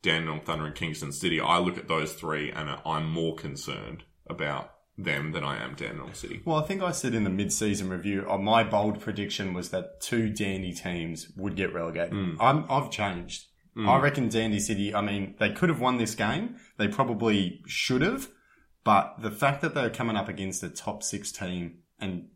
Dandenong 0.02 0.42
Thunder 0.42 0.66
and 0.66 0.76
Kingston 0.76 1.12
City. 1.12 1.40
I 1.40 1.58
look 1.60 1.78
at 1.78 1.88
those 1.88 2.14
three, 2.14 2.52
and 2.52 2.70
I'm 2.86 3.10
more 3.10 3.36
concerned 3.36 4.04
about 4.28 4.75
them 4.98 5.32
than 5.34 5.44
I 5.44 5.62
am 5.64 5.76
Dandenong 5.76 6.14
City. 6.14 6.42
Well, 6.46 6.58
I 6.58 6.66
think 6.66 6.82
I 6.82 6.92
said 6.92 7.14
in 7.14 7.26
the 7.26 7.30
mid-season 7.30 7.90
review, 7.90 8.26
uh, 8.30 8.38
my 8.38 8.64
bold 8.64 9.02
prediction 9.02 9.54
was 9.54 9.70
that 9.72 10.00
two 10.00 10.30
Dandy 10.30 10.74
teams 10.74 11.28
would 11.36 11.56
get 11.56 11.74
relegated. 11.74 12.14
I'm, 12.40 12.66
I've 12.70 12.90
changed. 12.92 13.46
I 13.78 14.00
reckon 14.00 14.30
Dandy 14.30 14.62
City. 14.62 14.96
I 14.96 15.02
mean, 15.02 15.36
they 15.38 15.50
could 15.52 15.68
have 15.68 15.82
won 15.82 15.98
this 15.98 16.16
game. 16.16 16.56
They 16.78 16.88
probably 16.88 17.62
should 17.68 18.02
have, 18.02 18.30
but 18.86 19.16
the 19.22 19.32
fact 19.32 19.62
that 19.64 19.74
they're 19.76 19.90
coming 19.90 20.16
up 20.16 20.30
against 20.30 20.64
a 20.64 20.70
top 20.70 21.04
six 21.04 21.30
team 21.30 21.80
and 22.00 22.30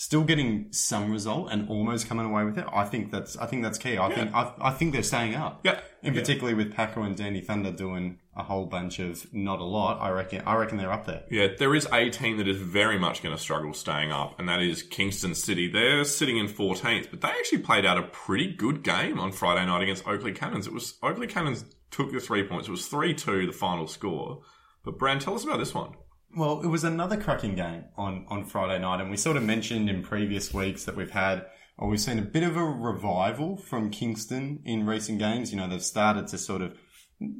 still 0.00 0.22
getting 0.22 0.72
some 0.72 1.10
result 1.10 1.50
and 1.50 1.68
almost 1.68 2.08
coming 2.08 2.24
away 2.24 2.44
with 2.44 2.56
it. 2.56 2.64
I 2.72 2.84
think 2.84 3.10
that's 3.10 3.36
I 3.36 3.46
think 3.46 3.64
that's 3.64 3.78
key. 3.78 3.98
I 3.98 4.14
think 4.14 4.32
I, 4.32 4.52
I 4.60 4.70
think 4.70 4.92
they're 4.92 5.02
staying 5.02 5.34
up. 5.34 5.60
Yeah. 5.64 5.80
In 6.04 6.14
Yeah. 6.14 6.20
particularly 6.20 6.54
with 6.54 6.72
Paco 6.72 7.02
and 7.02 7.16
Danny 7.16 7.40
Thunder 7.40 7.72
doing 7.72 8.20
a 8.36 8.44
whole 8.44 8.66
bunch 8.66 9.00
of 9.00 9.26
not 9.34 9.58
a 9.58 9.64
lot. 9.64 10.00
I 10.00 10.10
reckon 10.10 10.42
I 10.46 10.54
reckon 10.54 10.78
they're 10.78 10.92
up 10.92 11.06
there. 11.06 11.24
Yeah, 11.32 11.48
there 11.58 11.74
is 11.74 11.88
a 11.92 12.10
team 12.10 12.36
that 12.36 12.46
is 12.46 12.58
very 12.58 12.96
much 12.96 13.24
going 13.24 13.34
to 13.34 13.42
struggle 13.42 13.74
staying 13.74 14.12
up, 14.12 14.38
and 14.38 14.48
that 14.48 14.62
is 14.62 14.84
Kingston 14.84 15.34
City. 15.34 15.68
They're 15.68 16.04
sitting 16.04 16.38
in 16.38 16.46
14th, 16.46 17.10
but 17.10 17.20
they 17.20 17.28
actually 17.28 17.58
played 17.58 17.84
out 17.84 17.98
a 17.98 18.02
pretty 18.04 18.54
good 18.54 18.84
game 18.84 19.18
on 19.18 19.32
Friday 19.32 19.66
night 19.66 19.82
against 19.82 20.04
Oakleigh 20.06 20.36
Cannons. 20.36 20.68
It 20.68 20.72
was 20.72 20.94
Oakleigh 21.02 21.26
Cannons 21.28 21.64
took 21.90 22.12
the 22.12 22.20
three 22.20 22.44
points. 22.46 22.68
It 22.68 22.70
was 22.70 22.86
3 22.86 23.14
2, 23.14 23.46
the 23.46 23.52
final 23.52 23.88
score. 23.88 24.42
But, 24.84 24.96
Brand, 24.96 25.20
tell 25.22 25.34
us 25.34 25.42
about 25.42 25.58
this 25.58 25.74
one. 25.74 25.94
Well, 26.36 26.60
it 26.60 26.66
was 26.66 26.84
another 26.84 27.16
cracking 27.16 27.54
game 27.54 27.84
on, 27.96 28.26
on 28.28 28.44
Friday 28.44 28.78
night, 28.78 29.00
and 29.00 29.10
we 29.10 29.16
sort 29.16 29.36
of 29.36 29.42
mentioned 29.42 29.88
in 29.88 30.02
previous 30.02 30.52
weeks 30.52 30.84
that 30.84 30.94
we've 30.94 31.10
had, 31.10 31.46
or 31.78 31.88
we've 31.88 32.00
seen 32.00 32.18
a 32.18 32.22
bit 32.22 32.42
of 32.42 32.56
a 32.56 32.64
revival 32.64 33.56
from 33.56 33.90
Kingston 33.90 34.60
in 34.64 34.86
recent 34.86 35.18
games. 35.18 35.52
You 35.52 35.58
know, 35.58 35.68
they've 35.68 35.82
started 35.82 36.26
to 36.28 36.38
sort 36.38 36.60
of 36.60 36.74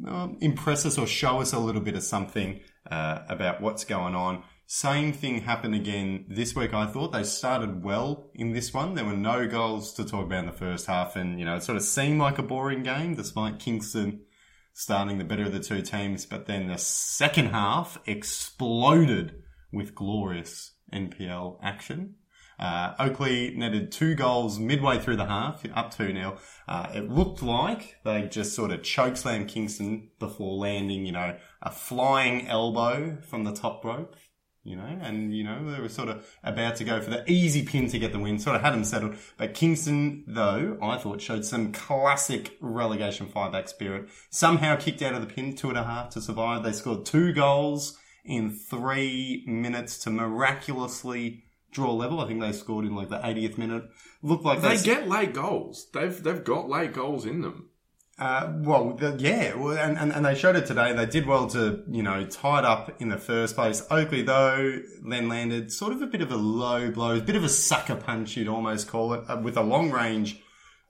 um, 0.07 0.39
impress 0.41 0.87
us 0.87 0.97
or 0.97 1.07
show 1.07 1.41
us 1.41 1.53
a 1.53 1.59
little 1.59 1.83
bit 1.83 1.97
of 1.97 2.03
something 2.03 2.61
uh, 2.91 3.21
about 3.29 3.61
what's 3.61 3.85
going 3.85 4.15
on. 4.15 4.43
Same 4.67 5.13
thing 5.13 5.43
happened 5.43 5.75
again 5.75 6.25
this 6.29 6.55
week. 6.57 6.75
I 6.75 6.87
thought 6.87 7.13
they 7.13 7.25
started 7.25 7.85
well 7.85 8.31
in 8.35 8.53
this 8.53 8.73
one. 8.73 8.95
There 8.95 9.05
were 9.05 9.13
no 9.13 9.47
goals 9.47 9.93
to 9.95 10.05
talk 10.05 10.27
about 10.27 10.41
in 10.41 10.47
the 10.47 10.53
first 10.53 10.87
half, 10.87 11.15
and 11.15 11.39
you 11.39 11.45
know, 11.45 11.57
it 11.57 11.63
sort 11.63 11.77
of 11.77 11.83
seemed 11.83 12.21
like 12.21 12.39
a 12.39 12.43
boring 12.43 12.83
game, 12.83 13.15
despite 13.15 13.59
Kingston 13.59 14.23
starting 14.79 15.19
the 15.19 15.25
better 15.25 15.43
of 15.43 15.53
the 15.53 15.59
two 15.59 15.83
teams, 15.83 16.25
but 16.25 16.47
then 16.47 16.69
the 16.69 16.79
second 16.79 17.47
half 17.47 17.99
exploded 18.07 19.43
with 19.73 19.93
glorious 19.93 20.75
NPL 20.95 21.59
action. 21.61 22.15
Uh, 22.61 22.95
Oakleigh 23.01 23.57
netted 23.57 23.91
two 23.91 24.15
goals 24.15 24.61
midway 24.61 25.01
through 25.01 25.17
the 25.17 25.27
half, 25.27 25.65
up 25.75 25.93
2 25.93 26.13
0. 26.13 26.39
Uh, 26.69 26.91
it 26.95 27.11
looked 27.11 27.43
like 27.43 27.97
they 28.05 28.29
just 28.29 28.55
sort 28.55 28.71
of 28.71 28.83
chokeslammed 28.83 29.49
Kingston 29.49 30.11
before 30.21 30.57
landing, 30.57 31.05
you 31.05 31.13
know, 31.13 31.37
a 31.61 31.73
flying 31.73 32.47
elbow 32.47 33.19
from 33.21 33.43
the 33.43 33.53
top 33.53 33.85
rope, 33.85 34.15
you 34.69 34.77
know, 34.77 34.99
and, 35.01 35.35
you 35.35 35.45
know, 35.45 35.71
they 35.71 35.81
were 35.81 35.89
sort 35.89 36.09
of 36.09 36.27
about 36.45 36.77
to 36.77 36.85
go 36.85 37.01
for 37.01 37.11
the 37.11 37.25
easy 37.31 37.65
pin 37.65 37.89
to 37.89 37.99
get 37.99 38.13
the 38.13 38.19
win, 38.19 38.39
sort 38.39 38.57
of 38.57 38.63
had 38.63 38.75
them 38.75 38.85
settled. 38.85 39.17
But 39.37 39.55
Kingston, 39.55 40.25
though, 40.27 40.77
I 40.83 40.99
thought 40.99 41.21
showed 41.21 41.45
some 41.45 41.73
classic 41.73 42.57
relegation 42.61 43.27
five 43.27 43.53
back 43.53 43.69
spirit. 43.69 44.09
Somehow 44.31 44.77
kicked 44.77 45.03
out 45.03 45.15
of 45.15 45.21
the 45.21 45.33
pin 45.33 45.57
two 45.57 45.71
and 45.71 45.79
a 45.79 45.85
half 45.85 46.11
to 46.11 46.21
survive. 46.21 46.63
They 46.63 46.73
scored 46.73 47.07
two 47.07 47.33
goals 47.33 47.99
in 48.25 48.51
three 48.51 49.45
minutes 49.47 49.99
to 50.01 50.11
miraculously 50.11 51.45
draw 51.73 51.93
level. 51.93 52.21
I 52.21 52.27
think 52.27 52.41
they 52.41 52.53
scored 52.53 52.85
in 52.85 52.95
like 52.95 53.09
the 53.09 53.19
80th 53.19 53.59
minute. 53.59 53.85
Looked 54.23 54.45
like 54.45 54.61
They 54.61 54.77
they, 54.77 54.85
get 54.85 55.09
late 55.09 55.33
goals. 55.33 55.89
They've 55.93 56.23
they've 56.23 56.45
got 56.45 56.69
late 56.69 56.93
goals 56.93 57.25
in 57.25 57.41
them. 57.41 57.71
Uh, 58.19 58.53
well, 58.63 58.95
the, 58.95 59.15
yeah, 59.19 59.55
well, 59.55 59.79
and, 59.79 59.97
and, 59.97 60.13
and 60.13 60.25
they 60.27 60.35
showed 60.35 60.57
it 60.57 60.67
today. 60.67 60.93
They 60.93 61.07
did 61.07 61.25
well 61.25 61.47
to, 61.51 61.85
you 61.89 62.03
know, 62.03 62.25
tie 62.27 62.59
it 62.59 62.65
up 62.65 63.01
in 63.01 63.11
the 63.11 63.17
first 63.17 63.55
place. 63.55 63.81
Oakleigh, 63.91 64.27
though, 64.27 64.81
then 65.09 65.29
landed 65.29 65.73
sort 65.73 65.93
of 65.93 66.03
a 66.03 66.07
bit 66.09 66.21
of 66.21 66.33
a 66.33 66.37
low 66.37 66.91
blow, 66.91 67.17
a 67.17 67.21
bit 67.21 67.37
of 67.37 67.45
a 67.45 67.49
sucker 67.49 67.95
punch, 67.95 68.37
you'd 68.37 68.49
almost 68.49 68.89
call 68.89 69.13
it, 69.15 69.23
uh, 69.29 69.37
with 69.41 69.57
a 69.57 69.63
long 69.63 69.93
range, 69.93 70.41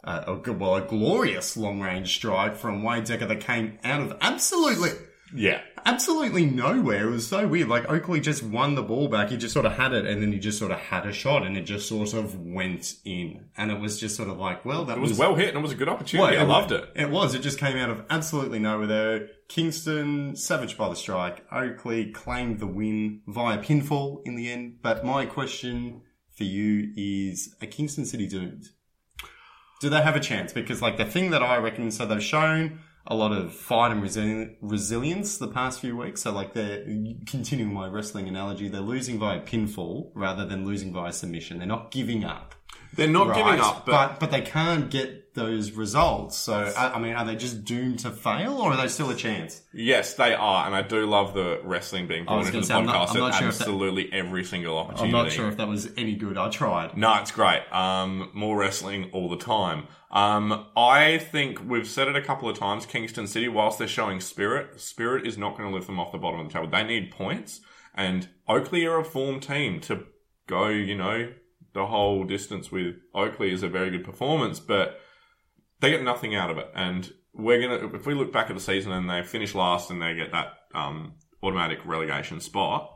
uh, 0.04 0.24
a, 0.26 0.36
good- 0.36 0.58
well, 0.58 0.76
a 0.76 0.80
glorious 0.80 1.54
long 1.54 1.80
range 1.80 2.14
strike 2.14 2.56
from 2.56 2.82
Wade 2.82 3.04
Decker 3.04 3.26
that 3.26 3.40
came 3.40 3.78
out 3.84 4.00
of 4.00 4.16
absolutely, 4.22 4.90
Yeah. 5.34 5.60
Absolutely 5.88 6.44
nowhere. 6.44 7.08
It 7.08 7.12
was 7.12 7.26
so 7.26 7.48
weird. 7.48 7.68
Like 7.68 7.88
Oakleigh 7.88 8.20
just 8.20 8.42
won 8.42 8.74
the 8.74 8.82
ball 8.82 9.08
back. 9.08 9.30
He 9.30 9.38
just 9.38 9.54
sort 9.54 9.64
of 9.64 9.72
had 9.72 9.94
it, 9.94 10.04
and 10.04 10.20
then 10.20 10.32
he 10.32 10.38
just 10.38 10.58
sort 10.58 10.70
of 10.70 10.78
had 10.78 11.06
a 11.06 11.12
shot, 11.14 11.46
and 11.46 11.56
it 11.56 11.62
just 11.62 11.88
sort 11.88 12.12
of 12.12 12.38
went 12.38 12.96
in. 13.06 13.46
And 13.56 13.70
it 13.70 13.80
was 13.80 13.98
just 13.98 14.14
sort 14.14 14.28
of 14.28 14.38
like, 14.38 14.66
well, 14.66 14.84
that 14.84 14.98
It 14.98 15.00
was 15.00 15.18
well 15.18 15.34
hit 15.34 15.48
and 15.48 15.58
it 15.58 15.62
was 15.62 15.72
a 15.72 15.76
good 15.76 15.88
opportunity. 15.88 16.36
I 16.36 16.42
loved 16.42 16.72
it. 16.72 16.90
It 16.94 17.08
was. 17.08 17.34
It 17.34 17.40
just 17.40 17.58
came 17.58 17.78
out 17.78 17.88
of 17.88 18.04
absolutely 18.10 18.58
nowhere 18.58 18.86
there. 18.86 19.28
Kingston 19.48 20.36
savaged 20.36 20.76
by 20.76 20.90
the 20.90 20.94
strike. 20.94 21.46
Oakleigh 21.50 22.12
claimed 22.12 22.58
the 22.58 22.66
win 22.66 23.22
via 23.26 23.56
pinfall 23.56 24.20
in 24.26 24.36
the 24.36 24.52
end. 24.52 24.80
But 24.82 25.06
my 25.06 25.24
question 25.24 26.02
for 26.36 26.44
you 26.44 26.92
is: 26.98 27.56
Are 27.62 27.66
Kingston 27.66 28.04
City 28.04 28.26
doomed? 28.26 28.68
Do 29.80 29.88
they 29.88 30.02
have 30.02 30.16
a 30.16 30.20
chance? 30.20 30.52
Because 30.52 30.82
like 30.82 30.98
the 30.98 31.06
thing 31.06 31.30
that 31.30 31.42
I 31.42 31.56
reckon, 31.56 31.90
so 31.90 32.04
they've 32.04 32.22
shown 32.22 32.80
a 33.10 33.14
lot 33.14 33.32
of 33.32 33.54
fight 33.54 33.90
and 33.90 34.02
resili- 34.02 34.54
resilience 34.60 35.38
the 35.38 35.48
past 35.48 35.80
few 35.80 35.96
weeks. 35.96 36.22
So 36.22 36.30
like 36.30 36.52
they're 36.52 36.84
continuing 37.26 37.72
my 37.72 37.88
wrestling 37.88 38.28
analogy, 38.28 38.68
they're 38.68 38.80
losing 38.82 39.18
via 39.18 39.40
pinfall 39.40 40.10
rather 40.14 40.44
than 40.46 40.64
losing 40.64 40.92
via 40.92 41.12
submission. 41.12 41.58
They're 41.58 41.66
not 41.66 41.90
giving 41.90 42.24
up. 42.24 42.54
They're 42.94 43.08
not 43.08 43.34
giving 43.34 43.60
up, 43.60 43.86
but, 43.86 43.92
but 43.92 44.20
but 44.20 44.30
they 44.30 44.40
can't 44.40 44.90
get 44.90 45.27
those 45.38 45.70
results. 45.70 46.36
So 46.36 46.54
I, 46.76 46.94
I 46.94 46.98
mean, 46.98 47.14
are 47.14 47.24
they 47.24 47.36
just 47.36 47.64
doomed 47.64 48.00
to 48.00 48.10
fail, 48.10 48.58
or 48.58 48.72
are 48.72 48.76
they 48.76 48.88
still 48.88 49.08
a 49.10 49.14
chance? 49.16 49.62
yes, 49.72 50.14
they 50.14 50.34
are. 50.34 50.66
And 50.66 50.74
I 50.74 50.82
do 50.82 51.06
love 51.06 51.32
the 51.34 51.60
wrestling 51.64 52.06
being 52.08 52.24
brought 52.26 52.46
into 52.46 52.60
the 52.60 52.66
say, 52.66 52.74
I'm 52.74 52.84
podcast 52.86 52.86
not- 52.86 53.10
I'm 53.10 53.16
at 53.16 53.20
not 53.20 53.34
sure 53.38 53.48
if 53.48 53.58
that- 53.58 53.62
absolutely 53.62 54.12
every 54.12 54.44
single 54.44 54.76
opportunity. 54.76 55.16
I'm 55.16 55.24
not 55.24 55.32
sure 55.32 55.48
if 55.48 55.56
that 55.56 55.68
was 55.68 55.90
any 55.96 56.14
good. 56.16 56.36
I 56.36 56.50
tried. 56.50 56.96
No, 56.96 57.14
it's 57.22 57.30
great. 57.30 57.62
Um, 57.72 58.30
more 58.34 58.58
wrestling 58.58 59.10
all 59.12 59.28
the 59.30 59.38
time. 59.38 59.86
Um, 60.10 60.66
I 60.76 61.18
think 61.18 61.60
we've 61.66 61.86
said 61.86 62.08
it 62.08 62.16
a 62.16 62.22
couple 62.22 62.48
of 62.48 62.58
times. 62.58 62.86
Kingston 62.86 63.26
City, 63.26 63.46
whilst 63.48 63.78
they're 63.78 63.86
showing 63.86 64.20
spirit, 64.20 64.80
spirit 64.80 65.26
is 65.26 65.36
not 65.38 65.56
going 65.56 65.68
to 65.68 65.74
lift 65.74 65.86
them 65.86 66.00
off 66.00 66.12
the 66.12 66.18
bottom 66.18 66.40
of 66.40 66.48
the 66.48 66.52
table. 66.52 66.66
They 66.68 66.82
need 66.84 67.10
points, 67.10 67.60
and 67.94 68.28
Oakleigh 68.48 68.86
are 68.86 69.00
a 69.00 69.04
form 69.04 69.38
team 69.40 69.80
to 69.82 70.04
go. 70.46 70.68
You 70.68 70.96
know, 70.96 71.32
the 71.74 71.86
whole 71.86 72.24
distance 72.24 72.72
with 72.72 72.96
Oakleigh 73.14 73.52
is 73.52 73.62
a 73.62 73.68
very 73.68 73.90
good 73.90 74.02
performance, 74.04 74.58
but 74.60 74.98
they 75.80 75.90
get 75.90 76.02
nothing 76.02 76.34
out 76.34 76.50
of 76.50 76.58
it. 76.58 76.70
And 76.74 77.12
we're 77.32 77.60
gonna, 77.60 77.94
if 77.94 78.06
we 78.06 78.14
look 78.14 78.32
back 78.32 78.50
at 78.50 78.56
the 78.56 78.60
season 78.60 78.92
and 78.92 79.08
they 79.08 79.22
finish 79.22 79.54
last 79.54 79.90
and 79.90 80.02
they 80.02 80.14
get 80.14 80.32
that 80.32 80.54
um, 80.74 81.14
automatic 81.42 81.78
relegation 81.84 82.40
spot, 82.40 82.90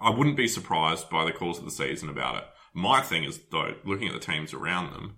I 0.00 0.10
wouldn't 0.10 0.36
be 0.36 0.48
surprised 0.48 1.08
by 1.08 1.24
the 1.24 1.32
course 1.32 1.58
of 1.58 1.64
the 1.64 1.70
season 1.70 2.08
about 2.08 2.36
it. 2.36 2.44
My 2.74 3.00
thing 3.00 3.24
is, 3.24 3.40
though, 3.50 3.74
looking 3.84 4.08
at 4.08 4.14
the 4.14 4.20
teams 4.20 4.52
around 4.52 4.92
them 4.92 5.16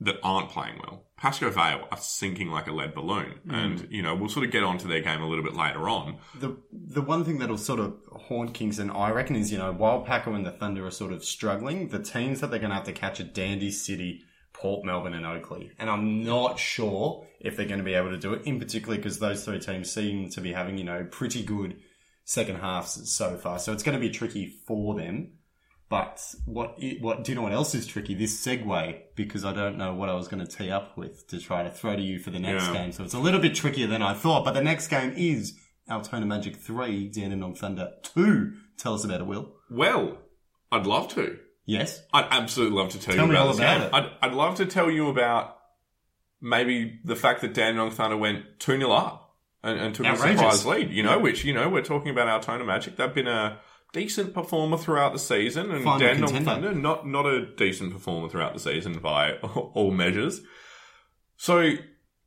that 0.00 0.16
aren't 0.22 0.48
playing 0.48 0.78
well, 0.82 1.04
Pascoe 1.18 1.50
Vale 1.50 1.86
are 1.90 1.98
sinking 1.98 2.48
like 2.48 2.66
a 2.66 2.72
lead 2.72 2.94
balloon. 2.94 3.40
And, 3.46 3.86
you 3.90 4.02
know, 4.02 4.14
we'll 4.14 4.30
sort 4.30 4.46
of 4.46 4.50
get 4.50 4.64
onto 4.64 4.88
their 4.88 5.02
game 5.02 5.20
a 5.20 5.28
little 5.28 5.44
bit 5.44 5.54
later 5.54 5.90
on. 5.90 6.16
The 6.38 6.56
the 6.72 7.02
one 7.02 7.24
thing 7.24 7.38
that'll 7.38 7.58
sort 7.58 7.80
of 7.80 7.98
haunt 8.10 8.54
Kingston, 8.54 8.90
I 8.90 9.10
reckon, 9.10 9.36
is 9.36 9.52
you 9.52 9.58
know 9.58 9.72
while 9.72 10.00
Paco 10.00 10.32
and 10.32 10.46
the 10.46 10.50
Thunder 10.50 10.86
are 10.86 10.90
sort 10.90 11.12
of 11.12 11.22
struggling, 11.22 11.88
the 11.88 12.02
teams 12.02 12.40
that 12.40 12.50
they're 12.50 12.58
going 12.58 12.70
to 12.70 12.76
have 12.76 12.84
to 12.84 12.92
catch 12.92 13.20
are 13.20 13.24
Dandy 13.24 13.70
City, 13.70 14.24
Port 14.60 14.84
Melbourne, 14.84 15.14
and 15.14 15.24
Oakleigh. 15.24 15.70
And 15.78 15.88
I'm 15.88 16.22
not 16.22 16.58
sure 16.58 17.26
if 17.40 17.56
they're 17.56 17.66
going 17.66 17.78
to 17.78 17.84
be 17.84 17.94
able 17.94 18.10
to 18.10 18.18
do 18.18 18.34
it, 18.34 18.42
in 18.44 18.58
particular 18.58 18.96
because 18.96 19.18
those 19.18 19.44
three 19.44 19.58
teams 19.58 19.90
seem 19.90 20.28
to 20.30 20.40
be 20.40 20.52
having 20.52 20.76
you 20.78 20.84
know 20.84 21.06
pretty 21.10 21.42
good 21.42 21.76
second 22.24 22.56
halves 22.56 23.10
so 23.10 23.36
far. 23.36 23.58
So 23.58 23.72
it's 23.72 23.82
going 23.82 23.98
to 23.98 24.00
be 24.00 24.10
tricky 24.10 24.46
for 24.66 24.94
them. 24.94 25.32
But 25.88 26.22
what 26.44 26.76
what 27.00 27.24
do 27.24 27.32
you 27.32 27.36
know 27.36 27.42
what 27.42 27.52
else 27.52 27.74
is 27.74 27.86
tricky? 27.86 28.14
This 28.14 28.46
segue 28.46 29.00
because 29.16 29.44
I 29.44 29.52
don't 29.52 29.76
know 29.76 29.92
what 29.94 30.08
I 30.08 30.14
was 30.14 30.28
going 30.28 30.44
to 30.46 30.56
tee 30.56 30.70
up 30.70 30.96
with 30.96 31.26
to 31.28 31.40
try 31.40 31.64
to 31.64 31.70
throw 31.70 31.96
to 31.96 32.02
you 32.02 32.18
for 32.20 32.30
the 32.30 32.38
next 32.38 32.66
Yeah. 32.66 32.74
game. 32.74 32.92
So 32.92 33.02
it's 33.02 33.14
a 33.14 33.18
little 33.18 33.40
bit 33.40 33.54
trickier 33.56 33.88
than 33.88 34.02
I 34.02 34.14
thought. 34.14 34.44
But 34.44 34.52
the 34.52 34.62
next 34.62 34.86
game 34.86 35.12
is 35.16 35.58
Altona 35.90 36.26
Magic 36.26 36.54
three, 36.56 37.08
Dandenong 37.08 37.56
Thunder 37.56 37.90
two. 38.04 38.52
Tell 38.78 38.94
us 38.94 39.04
about 39.04 39.20
it, 39.22 39.26
Will. 39.26 39.52
Well, 39.68 40.18
I'd 40.70 40.86
love 40.86 41.08
to. 41.14 41.38
Yes. 41.66 42.02
I'd 42.12 42.26
absolutely 42.30 42.76
love 42.78 42.90
to 42.92 43.00
tell, 43.00 43.14
Tell 43.14 43.26
you 43.26 43.32
me 43.32 43.36
about 43.36 43.46
all 43.46 43.52
this 43.52 43.58
about 43.58 43.78
game. 43.78 43.86
it. 43.88 43.94
I'd, 44.22 44.28
I'd 44.30 44.34
love 44.34 44.56
to 44.56 44.66
tell 44.66 44.90
you 44.90 45.08
about 45.08 45.56
maybe 46.40 46.98
the 47.04 47.16
fact 47.16 47.42
that 47.42 47.54
Dandenong 47.54 47.90
Thunder 47.92 48.16
went 48.16 48.58
2 48.60 48.78
0 48.78 48.90
up 48.90 49.36
and, 49.62 49.78
and 49.78 49.94
took 49.94 50.06
Outrageous. 50.06 50.40
a 50.40 50.50
surprise 50.56 50.66
lead, 50.66 50.90
you 50.90 51.02
know, 51.02 51.18
which, 51.18 51.44
you 51.44 51.52
know, 51.52 51.68
we're 51.68 51.82
talking 51.82 52.10
about 52.10 52.28
Altona 52.28 52.64
Magic. 52.64 52.96
They've 52.96 53.14
been 53.14 53.28
a 53.28 53.58
decent 53.92 54.32
performer 54.34 54.78
throughout 54.78 55.12
the 55.12 55.18
season, 55.18 55.70
and 55.70 55.84
Final 55.84 55.98
Dandenong 56.00 56.32
contender. 56.32 56.68
Thunder, 56.68 56.80
not, 56.80 57.06
not 57.06 57.26
a 57.26 57.46
decent 57.56 57.92
performer 57.92 58.28
throughout 58.28 58.54
the 58.54 58.60
season 58.60 58.98
by 59.00 59.34
all 59.38 59.90
measures. 59.90 60.40
So, 61.36 61.72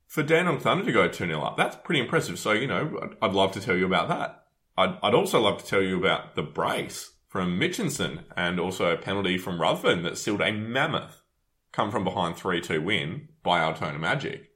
for 0.08 0.24
Dandenong 0.24 0.60
Thunder 0.60 0.86
to 0.86 0.92
go 0.92 1.08
2 1.08 1.26
0 1.26 1.42
up, 1.42 1.58
that's 1.58 1.76
pretty 1.84 2.02
impressive. 2.02 2.38
So, 2.38 2.52
you 2.52 2.68
know, 2.68 3.00
I'd, 3.02 3.30
I'd 3.30 3.34
love 3.34 3.52
to 3.54 3.62
tell 3.62 3.76
you 3.76 3.86
about 3.86 4.10
that. 4.10 4.44
I'd, 4.78 4.98
I'd 5.02 5.14
also 5.16 5.40
love 5.42 5.58
to 5.62 5.66
tell 5.66 5.82
you 5.82 5.98
about 5.98 6.36
the 6.36 6.44
brace 6.44 7.12
from 7.34 7.60
Mitchinson 7.60 8.20
and 8.38 8.60
also 8.60 8.92
a 8.92 8.96
penalty 8.96 9.40
from 9.40 9.60
Ruthven 9.60 10.04
that 10.04 10.20
sealed 10.20 10.40
a 10.40 10.52
mammoth 10.52 11.24
come 11.72 11.90
from 11.90 12.04
behind 12.04 12.36
3 12.36 12.62
2 12.62 12.80
win 12.80 13.28
by 13.42 13.60
Altona 13.60 13.98
Magic. 13.98 14.52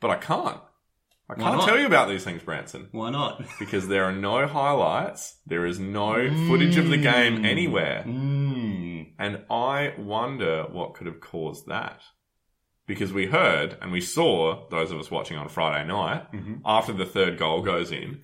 But 0.00 0.10
I 0.10 0.16
can't. 0.16 0.56
I 1.28 1.34
Why 1.34 1.44
can't 1.44 1.56
not? 1.58 1.66
tell 1.68 1.78
you 1.78 1.84
about 1.84 2.08
these 2.08 2.24
things, 2.24 2.42
Branson, 2.42 2.88
Why 2.92 3.10
not? 3.10 3.42
because 3.58 3.88
there 3.88 4.04
are 4.04 4.12
no 4.12 4.46
highlights, 4.46 5.36
there 5.44 5.66
is 5.66 5.78
no 5.78 6.14
footage 6.48 6.78
of 6.78 6.88
the 6.88 6.96
game 6.96 7.42
Mm. 7.42 7.44
anywhere. 7.46 8.04
Mm. 8.06 9.12
And 9.18 9.42
I 9.50 9.92
wonder 9.98 10.64
what 10.70 10.94
could 10.94 11.06
have 11.06 11.20
caused 11.20 11.66
that. 11.66 12.00
Because 12.86 13.12
we 13.12 13.26
heard 13.26 13.76
and 13.82 13.92
we 13.92 14.00
saw, 14.00 14.66
those 14.70 14.90
of 14.92 14.98
us 14.98 15.10
watching 15.10 15.36
on 15.36 15.48
Friday 15.50 15.86
night, 15.86 16.32
Mhm. 16.32 16.62
after 16.64 16.94
the 16.94 17.04
third 17.04 17.36
goal 17.38 17.60
goes 17.60 17.92
in, 17.92 18.22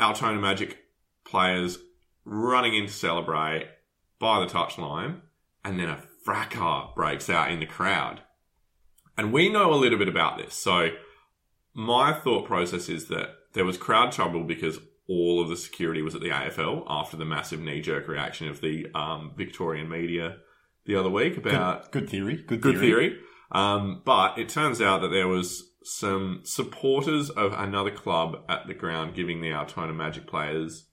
Altona 0.00 0.40
Magic 0.40 0.78
players 1.26 1.76
running 2.24 2.74
in 2.74 2.86
to 2.86 2.92
celebrate, 2.92 3.68
by 4.18 4.40
the 4.40 4.46
touchline, 4.46 5.20
and 5.64 5.78
then 5.78 5.88
a 5.88 6.02
fracas 6.24 6.90
breaks 6.94 7.28
out 7.28 7.50
in 7.50 7.60
the 7.60 7.66
crowd. 7.66 8.20
And 9.16 9.32
we 9.32 9.48
know 9.48 9.72
a 9.72 9.76
little 9.76 9.98
bit 9.98 10.08
about 10.08 10.38
this. 10.38 10.54
So 10.54 10.90
my 11.74 12.12
thought 12.12 12.46
process 12.46 12.88
is 12.88 13.08
that 13.08 13.30
there 13.52 13.64
was 13.64 13.76
crowd 13.76 14.12
trouble 14.12 14.44
because 14.44 14.78
all 15.08 15.42
of 15.42 15.48
the 15.48 15.56
security 15.56 16.02
was 16.02 16.14
at 16.14 16.20
the 16.20 16.28
AFL 16.28 16.84
after 16.88 17.16
the 17.16 17.24
massive 17.24 17.60
knee 17.60 17.80
jerk 17.80 18.06
reaction 18.06 18.48
of 18.48 18.60
the 18.60 18.86
um, 18.94 19.32
Victorian 19.36 19.88
media 19.88 20.36
the 20.86 20.94
other 20.94 21.10
week 21.10 21.36
about 21.36 21.90
Good 21.90 22.08
theory. 22.08 22.36
Good, 22.36 22.60
good 22.60 22.78
theory. 22.78 23.18
Um, 23.52 24.02
but 24.04 24.38
it 24.38 24.48
turns 24.48 24.80
out 24.80 25.00
that 25.00 25.08
there 25.08 25.26
was 25.26 25.64
some 25.82 26.42
supporters 26.44 27.30
of 27.30 27.52
another 27.54 27.90
club 27.90 28.44
at 28.48 28.66
the 28.66 28.74
ground 28.74 29.14
giving 29.14 29.40
the 29.40 29.52
Altona 29.52 29.92
Magic 29.92 30.26
players 30.26 30.86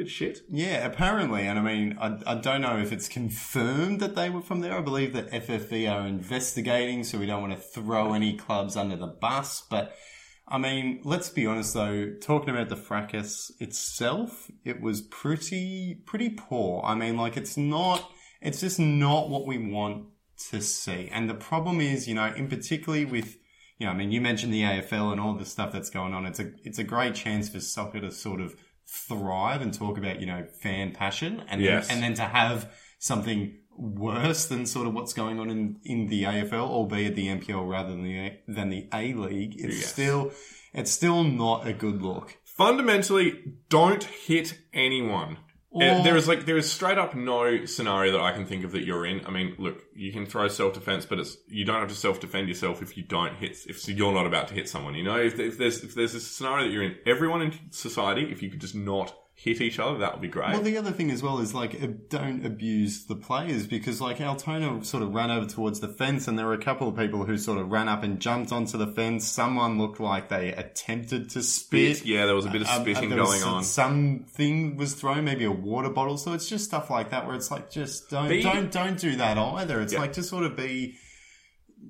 bit 0.00 0.10
shit. 0.10 0.40
Yeah, 0.48 0.86
apparently. 0.86 1.46
And 1.46 1.58
I 1.58 1.62
mean, 1.62 1.98
I, 2.00 2.18
I 2.26 2.34
don't 2.36 2.62
know 2.62 2.78
if 2.78 2.90
it's 2.90 3.08
confirmed 3.08 4.00
that 4.00 4.14
they 4.16 4.30
were 4.30 4.40
from 4.40 4.60
there. 4.60 4.78
I 4.78 4.80
believe 4.80 5.12
that 5.12 5.30
FFE 5.30 5.92
are 5.92 6.06
investigating, 6.06 7.04
so 7.04 7.18
we 7.18 7.26
don't 7.26 7.42
want 7.42 7.52
to 7.52 7.60
throw 7.60 8.14
any 8.14 8.36
clubs 8.36 8.76
under 8.76 8.96
the 8.96 9.06
bus. 9.06 9.62
But 9.68 9.94
I 10.48 10.56
mean, 10.56 11.02
let's 11.04 11.28
be 11.28 11.46
honest 11.46 11.74
though, 11.74 12.14
talking 12.20 12.48
about 12.48 12.70
the 12.70 12.76
fracas 12.76 13.52
itself, 13.60 14.50
it 14.64 14.80
was 14.80 15.02
pretty, 15.02 16.02
pretty 16.06 16.30
poor. 16.30 16.82
I 16.82 16.94
mean, 16.94 17.18
like, 17.18 17.36
it's 17.36 17.58
not, 17.58 18.10
it's 18.40 18.60
just 18.60 18.78
not 18.78 19.28
what 19.28 19.46
we 19.46 19.58
want 19.58 20.06
to 20.50 20.62
see. 20.62 21.10
And 21.12 21.28
the 21.28 21.34
problem 21.34 21.80
is, 21.80 22.08
you 22.08 22.14
know, 22.14 22.32
in 22.34 22.48
particularly 22.48 23.04
with, 23.04 23.36
you 23.78 23.86
know, 23.86 23.92
I 23.92 23.94
mean, 23.94 24.12
you 24.12 24.20
mentioned 24.22 24.52
the 24.52 24.62
AFL 24.62 25.12
and 25.12 25.20
all 25.20 25.34
the 25.34 25.44
stuff 25.44 25.72
that's 25.72 25.90
going 25.90 26.14
on. 26.14 26.24
It's 26.24 26.40
a, 26.40 26.52
it's 26.64 26.78
a 26.78 26.84
great 26.84 27.14
chance 27.14 27.50
for 27.50 27.60
soccer 27.60 28.00
to 28.00 28.10
sort 28.10 28.40
of 28.40 28.56
thrive 28.92 29.62
and 29.62 29.72
talk 29.72 29.96
about, 29.98 30.20
you 30.20 30.26
know, 30.26 30.46
fan 30.62 30.92
passion 30.92 31.42
and 31.48 31.60
Yes. 31.60 31.88
then, 31.88 31.96
and 31.96 32.04
then 32.04 32.14
to 32.14 32.22
have 32.22 32.70
something 32.98 33.56
worse 33.76 34.46
than 34.46 34.66
sort 34.66 34.86
of 34.86 34.94
what's 34.94 35.12
going 35.12 35.38
on 35.38 35.48
in, 35.48 35.76
in 35.84 36.06
the 36.08 36.24
AFL, 36.24 36.68
albeit 36.68 37.14
the 37.14 37.28
NPL 37.28 37.68
rather 37.68 37.90
than 37.90 38.02
the, 38.04 38.32
than 38.48 38.68
the 38.68 38.88
A 38.92 39.14
League. 39.14 39.54
It's 39.56 39.76
Yes. 39.80 39.86
still, 39.92 40.32
it's 40.74 40.90
still 40.90 41.22
not 41.24 41.66
a 41.66 41.72
good 41.72 42.02
look. 42.02 42.36
Fundamentally, 42.44 43.54
don't 43.68 44.04
hit 44.04 44.58
anyone. 44.74 45.38
Or- 45.72 45.82
Uh, 45.84 46.02
there 46.02 46.16
is 46.16 46.26
like 46.26 46.46
there 46.46 46.56
is 46.56 46.70
straight 46.70 46.98
up 46.98 47.14
no 47.14 47.64
scenario 47.64 48.10
that 48.12 48.20
I 48.20 48.32
can 48.32 48.44
think 48.44 48.64
of 48.64 48.72
that 48.72 48.84
you're 48.84 49.06
in. 49.06 49.24
I 49.24 49.30
mean, 49.30 49.54
look, 49.58 49.84
you 49.94 50.12
can 50.12 50.26
throw 50.26 50.48
self 50.48 50.74
defense, 50.74 51.06
but 51.06 51.20
it's 51.20 51.36
you 51.48 51.64
don't 51.64 51.78
have 51.78 51.88
to 51.88 51.94
self 51.94 52.18
defend 52.20 52.48
yourself 52.48 52.82
if 52.82 52.96
you 52.96 53.04
don't 53.04 53.36
hit 53.36 53.56
if 53.68 53.86
you're 53.88 54.12
not 54.12 54.26
about 54.26 54.48
to 54.48 54.54
hit 54.54 54.68
someone. 54.68 54.94
You 54.96 55.04
know, 55.04 55.16
if, 55.16 55.38
if 55.38 55.58
there's 55.58 55.84
if 55.84 55.94
there's 55.94 56.14
a 56.14 56.20
scenario 56.20 56.66
that 56.66 56.72
you're 56.72 56.82
in, 56.82 56.96
everyone 57.06 57.42
in 57.42 57.52
society, 57.70 58.30
if 58.32 58.42
you 58.42 58.50
could 58.50 58.60
just 58.60 58.74
not 58.74 59.14
hit 59.42 59.58
each 59.62 59.78
other, 59.78 59.96
that 60.00 60.12
would 60.12 60.20
be 60.20 60.28
great. 60.28 60.50
Well, 60.50 60.60
the 60.60 60.76
other 60.76 60.90
thing 60.90 61.10
as 61.10 61.22
well 61.22 61.38
is 61.38 61.54
like 61.54 61.74
uh, 61.82 61.86
don't 62.10 62.44
abuse 62.44 63.06
the 63.06 63.16
players 63.16 63.66
because 63.66 63.98
like 63.98 64.20
Altona 64.20 64.84
sort 64.84 65.02
of 65.02 65.14
ran 65.14 65.30
over 65.30 65.46
towards 65.46 65.80
the 65.80 65.88
fence 65.88 66.28
and 66.28 66.38
there 66.38 66.44
were 66.44 66.52
a 66.52 66.62
couple 66.62 66.88
of 66.88 66.94
people 66.96 67.24
who 67.24 67.38
sort 67.38 67.58
of 67.58 67.70
ran 67.72 67.88
up 67.88 68.02
and 68.02 68.20
jumped 68.20 68.52
onto 68.52 68.76
the 68.76 68.86
fence. 68.86 69.26
Someone 69.26 69.78
looked 69.78 69.98
like 69.98 70.28
they 70.28 70.52
attempted 70.52 71.30
to 71.30 71.42
spit. 71.42 71.96
Spit, 71.96 72.06
yeah, 72.08 72.26
there 72.26 72.34
was 72.34 72.44
a 72.44 72.50
bit 72.50 72.60
of 72.60 72.68
Um, 72.68 72.82
spitting 72.82 73.08
there 73.08 73.18
going 73.24 73.42
on. 73.42 73.64
Something 73.64 74.76
was 74.76 74.92
thrown, 74.92 75.24
maybe 75.24 75.44
a 75.44 75.50
water 75.50 75.88
bottle. 75.88 76.18
So 76.18 76.34
it's 76.34 76.46
just 76.48 76.66
stuff 76.66 76.90
like 76.90 77.08
that 77.10 77.26
where 77.26 77.34
it's 77.34 77.50
like 77.50 77.70
just 77.70 78.10
don't 78.10 78.28
Be- 78.28 78.42
don't 78.42 78.70
don't 78.70 78.98
do 78.98 79.16
that 79.16 79.38
either. 79.38 79.80
It's 79.80 79.94
Yeah. 79.94 80.00
like 80.00 80.12
just 80.12 80.28
sort 80.28 80.44
of 80.44 80.54
be 80.54 80.96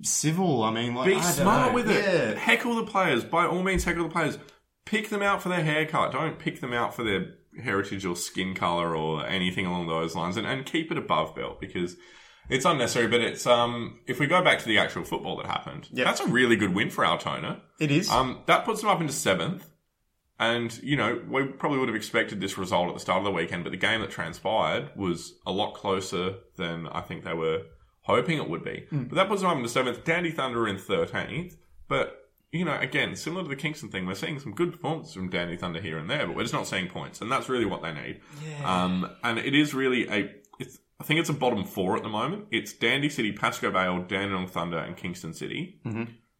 civil. 0.02 0.62
I 0.62 0.70
mean, 0.72 0.94
like 0.94 1.06
Be 1.08 1.20
smart 1.20 1.70
know. 1.70 1.74
with 1.74 1.90
it. 1.90 2.04
Yeah. 2.04 2.38
Heckle 2.38 2.76
the 2.76 2.84
players. 2.84 3.24
By 3.24 3.46
all 3.46 3.62
means, 3.62 3.84
heckle 3.84 4.04
the 4.04 4.08
players. 4.08 4.38
Pick 4.86 5.08
them 5.08 5.22
out 5.22 5.42
for 5.42 5.48
their 5.50 5.62
haircut. 5.62 6.12
Don't 6.12 6.38
pick 6.38 6.60
them 6.60 6.72
out 6.72 6.94
for 6.94 7.04
their 7.04 7.34
heritage 7.62 8.04
or 8.04 8.16
skin 8.16 8.54
color 8.54 8.94
or 8.96 9.26
anything 9.26 9.66
along 9.66 9.86
those 9.88 10.14
lines. 10.14 10.36
And, 10.36 10.46
and 10.46 10.64
keep 10.66 10.90
it 10.92 10.98
above 10.98 11.34
belt 11.34 11.60
because 11.60 11.96
it's 12.48 12.64
unnecessary. 12.64 13.08
But 13.08 13.20
it's 13.20 13.46
um 13.46 14.00
if 14.06 14.18
we 14.20 14.26
go 14.26 14.42
back 14.42 14.58
to 14.60 14.66
the 14.66 14.78
actual 14.78 15.04
football 15.04 15.36
that 15.38 15.46
happened, 15.46 15.88
Yep. 15.92 16.06
that's 16.06 16.20
a 16.20 16.26
really 16.28 16.56
good 16.56 16.74
win 16.74 16.90
for 16.90 17.04
Altona. 17.06 17.62
It 17.78 17.90
is. 17.90 18.08
Um, 18.10 18.42
that 18.46 18.64
puts 18.64 18.80
them 18.80 18.90
up 18.90 19.00
into 19.00 19.12
seventh. 19.12 19.66
And, 20.38 20.82
you 20.82 20.96
know, 20.96 21.20
we 21.28 21.44
probably 21.44 21.78
would 21.80 21.88
have 21.90 21.96
expected 21.96 22.40
this 22.40 22.56
result 22.56 22.88
at 22.88 22.94
the 22.94 23.00
start 23.00 23.18
of 23.18 23.24
the 23.24 23.30
weekend, 23.30 23.62
but 23.62 23.72
the 23.72 23.76
game 23.76 24.00
that 24.00 24.10
transpired 24.10 24.90
was 24.96 25.34
a 25.46 25.52
lot 25.52 25.74
closer 25.74 26.36
than 26.56 26.86
I 26.86 27.02
think 27.02 27.24
they 27.24 27.34
were 27.34 27.64
hoping 28.04 28.38
it 28.38 28.48
would 28.48 28.64
be. 28.64 28.86
But 28.90 29.14
that 29.16 29.28
puts 29.28 29.42
them 29.42 29.50
up 29.50 29.56
into 29.58 29.68
seventh. 29.68 30.02
Dandy 30.04 30.30
Thunder 30.30 30.66
in 30.66 30.76
13th. 30.76 31.56
But, 31.88 32.19
you 32.52 32.64
know, 32.64 32.76
again, 32.80 33.14
similar 33.16 33.42
to 33.44 33.48
the 33.48 33.56
Kingston 33.56 33.90
thing, 33.90 34.06
we're 34.06 34.14
seeing 34.14 34.38
some 34.40 34.52
good 34.54 34.72
performances 34.72 35.14
from 35.14 35.30
Dandy 35.30 35.56
Thunder 35.56 35.80
here 35.80 35.98
and 35.98 36.10
there, 36.10 36.26
but 36.26 36.34
we're 36.34 36.42
just 36.42 36.54
not 36.54 36.66
seeing 36.66 36.88
points. 36.88 37.20
And 37.20 37.30
that's 37.30 37.48
really 37.48 37.64
what 37.64 37.82
they 37.82 37.92
need. 37.92 38.20
Um, 38.64 39.08
and 39.22 39.38
it 39.38 39.54
is 39.54 39.72
really 39.74 40.08
a, 40.08 40.30
it's, 40.58 40.78
I 41.00 41.04
think 41.04 41.20
it's 41.20 41.28
a 41.28 41.34
bottom 41.34 41.64
four 41.64 41.96
at 41.96 42.02
the 42.02 42.08
moment. 42.08 42.46
It's 42.50 42.72
Dandy 42.72 43.08
City, 43.08 43.32
Pascoe 43.32 43.70
Vale, 43.70 44.02
Dandenong 44.02 44.48
Thunder, 44.48 44.78
and 44.78 44.96
Kingston 44.96 45.32
City. 45.32 45.80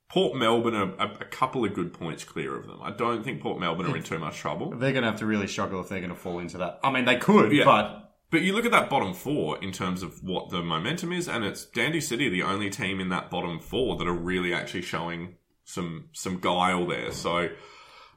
Port 0.08 0.36
Melbourne 0.36 0.74
are 0.74 0.92
a, 0.98 1.12
a 1.20 1.24
couple 1.26 1.64
of 1.64 1.72
good 1.72 1.92
points 1.92 2.24
clear 2.24 2.56
of 2.56 2.66
them. 2.66 2.80
I 2.82 2.90
don't 2.90 3.22
think 3.22 3.40
Port 3.40 3.60
Melbourne 3.60 3.86
are 3.86 3.96
in 3.96 4.02
too 4.02 4.18
much 4.18 4.38
trouble. 4.38 4.70
they're 4.76 4.90
going 4.92 5.04
to 5.04 5.10
have 5.10 5.20
to 5.20 5.26
really 5.26 5.46
struggle 5.46 5.80
if 5.80 5.88
they're 5.88 6.00
going 6.00 6.10
to 6.10 6.16
fall 6.18 6.40
into 6.40 6.58
that. 6.58 6.80
I 6.82 6.90
mean, 6.90 7.04
they 7.04 7.16
could, 7.16 7.52
Yeah. 7.52 7.64
but 7.64 8.10
But 8.30 8.42
you 8.42 8.52
look 8.52 8.64
at 8.64 8.72
that 8.72 8.90
bottom 8.90 9.14
four 9.14 9.62
in 9.62 9.70
terms 9.70 10.02
of 10.02 10.24
what 10.24 10.50
the 10.50 10.62
momentum 10.62 11.12
is, 11.12 11.28
and 11.28 11.44
it's 11.44 11.64
Dandy 11.64 12.00
City, 12.00 12.28
the 12.28 12.42
only 12.42 12.70
team 12.70 12.98
in 12.98 13.08
that 13.10 13.30
bottom 13.30 13.60
four 13.60 13.96
that 13.98 14.08
are 14.08 14.12
really 14.12 14.52
actually 14.52 14.82
showing 14.82 15.36
some 15.70 16.08
some 16.12 16.40
guile 16.40 16.86
there. 16.86 17.12
So 17.12 17.48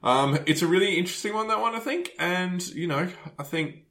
um, 0.04 0.40
it's 0.46 0.62
a 0.62 0.68
really 0.68 0.96
interesting 0.98 1.34
one, 1.34 1.48
that 1.48 1.62
one, 1.62 1.76
I 1.76 1.80
think. 1.80 2.12
And, 2.20 2.66
you 2.68 2.88
know, 2.88 3.08
I 3.40 3.44
think 3.44 3.86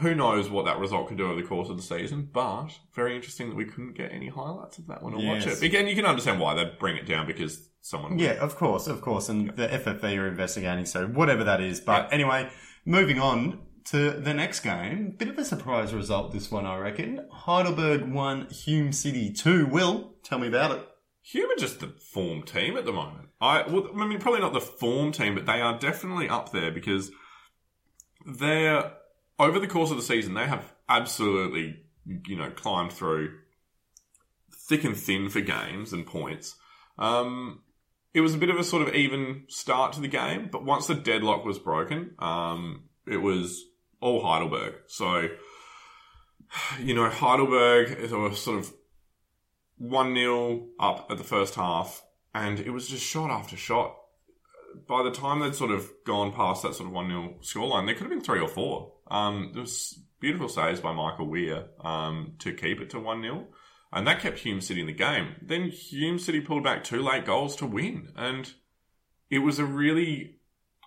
who 0.00 0.14
knows 0.14 0.50
what 0.50 0.64
that 0.64 0.78
result 0.80 1.06
could 1.08 1.18
do 1.18 1.26
over 1.26 1.40
the 1.40 1.46
course 1.46 1.68
of 1.68 1.76
the 1.76 1.82
season, 1.82 2.28
but 2.32 2.70
very 2.94 3.14
interesting 3.14 3.48
that 3.48 3.54
we 3.54 3.64
couldn't 3.64 3.96
get 3.96 4.10
any 4.12 4.28
highlights 4.28 4.78
of 4.78 4.88
that 4.88 5.04
one 5.04 5.14
or 5.14 5.24
watch 5.24 5.46
it. 5.46 5.62
Again, 5.62 5.86
you 5.86 5.94
can 5.94 6.04
understand 6.04 6.40
why 6.40 6.54
they'd 6.54 6.78
bring 6.80 6.96
it 6.96 7.06
down 7.06 7.28
because 7.28 7.68
someone 7.80 8.18
Yeah, 8.18 8.32
of 8.32 8.56
course, 8.56 8.88
of 8.88 9.00
course. 9.02 9.28
And 9.28 9.50
the 9.50 9.68
FFA 9.68 10.18
are 10.18 10.26
investigating, 10.26 10.84
so 10.84 11.06
whatever 11.06 11.44
that 11.44 11.60
is. 11.60 11.80
But 11.80 12.12
anyway, 12.12 12.50
moving 12.84 13.20
on 13.20 13.60
to 13.84 14.10
the 14.10 14.34
next 14.34 14.60
game. 14.60 15.14
Bit 15.16 15.28
of 15.28 15.38
a 15.38 15.44
surprise 15.44 15.94
result, 15.94 16.32
this 16.32 16.50
one, 16.50 16.66
I 16.66 16.76
reckon. 16.78 17.28
Heidelberg 17.30 18.10
1, 18.10 18.48
Hume 18.50 18.90
City 18.90 19.32
2. 19.32 19.66
Will, 19.66 20.14
tell 20.24 20.40
me 20.40 20.48
about 20.48 20.72
it. 20.72 20.88
Hume 21.26 21.50
are 21.50 21.56
just 21.56 21.80
the 21.80 21.86
form 21.86 22.42
team 22.42 22.76
at 22.76 22.84
the 22.84 22.92
moment. 22.92 23.28
I 23.40 23.62
well, 23.66 23.88
I 23.98 24.06
mean, 24.06 24.18
probably 24.18 24.40
not 24.40 24.52
the 24.52 24.60
form 24.60 25.10
team, 25.10 25.34
but 25.34 25.46
they 25.46 25.60
are 25.60 25.78
definitely 25.78 26.28
up 26.28 26.52
there 26.52 26.70
because 26.70 27.10
they're 28.26 28.92
over 29.38 29.58
the 29.58 29.66
course 29.66 29.90
of 29.90 29.96
the 29.96 30.02
season 30.02 30.34
they 30.34 30.46
have 30.46 30.72
absolutely 30.88 31.82
you 32.26 32.36
know 32.36 32.50
climbed 32.50 32.92
through 32.92 33.38
thick 34.68 34.84
and 34.84 34.96
thin 34.96 35.30
for 35.30 35.40
games 35.40 35.94
and 35.94 36.06
points. 36.06 36.56
Um, 36.98 37.62
it 38.12 38.20
was 38.20 38.34
a 38.34 38.38
bit 38.38 38.50
of 38.50 38.58
a 38.58 38.64
sort 38.64 38.86
of 38.86 38.94
even 38.94 39.44
start 39.48 39.94
to 39.94 40.00
the 40.00 40.08
game, 40.08 40.50
but 40.52 40.62
once 40.62 40.86
the 40.86 40.94
deadlock 40.94 41.44
was 41.46 41.58
broken, 41.58 42.14
um, 42.18 42.84
it 43.06 43.16
was 43.16 43.64
all 44.00 44.22
Heidelberg. 44.22 44.74
So, 44.88 45.28
you 46.80 46.94
know, 46.94 47.08
Heidelberg 47.08 47.98
is 47.98 48.12
a 48.12 48.34
sort 48.34 48.58
of 48.58 48.74
1 49.78 50.14
0 50.14 50.68
up 50.78 51.06
at 51.10 51.18
the 51.18 51.24
first 51.24 51.54
half, 51.54 52.04
and 52.34 52.60
it 52.60 52.70
was 52.70 52.88
just 52.88 53.04
shot 53.04 53.30
after 53.30 53.56
shot. 53.56 53.96
By 54.88 55.02
the 55.02 55.10
time 55.10 55.40
they'd 55.40 55.54
sort 55.54 55.70
of 55.70 55.90
gone 56.04 56.32
past 56.32 56.62
that 56.62 56.74
sort 56.74 56.88
of 56.88 56.92
1 56.92 57.08
0 57.08 57.34
scoreline, 57.42 57.86
there 57.86 57.94
could 57.94 58.04
have 58.04 58.10
been 58.10 58.20
three 58.20 58.40
or 58.40 58.48
four. 58.48 58.92
Um, 59.10 59.50
there 59.52 59.62
was 59.62 59.98
beautiful 60.20 60.48
saves 60.48 60.80
by 60.80 60.92
Michael 60.92 61.28
Weir 61.28 61.66
um, 61.80 62.34
to 62.38 62.54
keep 62.54 62.80
it 62.80 62.90
to 62.90 63.00
1 63.00 63.22
0, 63.22 63.46
and 63.92 64.06
that 64.06 64.20
kept 64.20 64.40
Hume 64.40 64.60
City 64.60 64.80
in 64.80 64.86
the 64.86 64.92
game. 64.92 65.36
Then 65.42 65.70
Hume 65.70 66.18
City 66.18 66.40
pulled 66.40 66.64
back 66.64 66.82
two 66.82 67.02
late 67.02 67.24
goals 67.24 67.56
to 67.56 67.66
win, 67.66 68.12
and 68.16 68.52
it 69.30 69.40
was 69.40 69.58
a 69.58 69.64
really. 69.64 70.40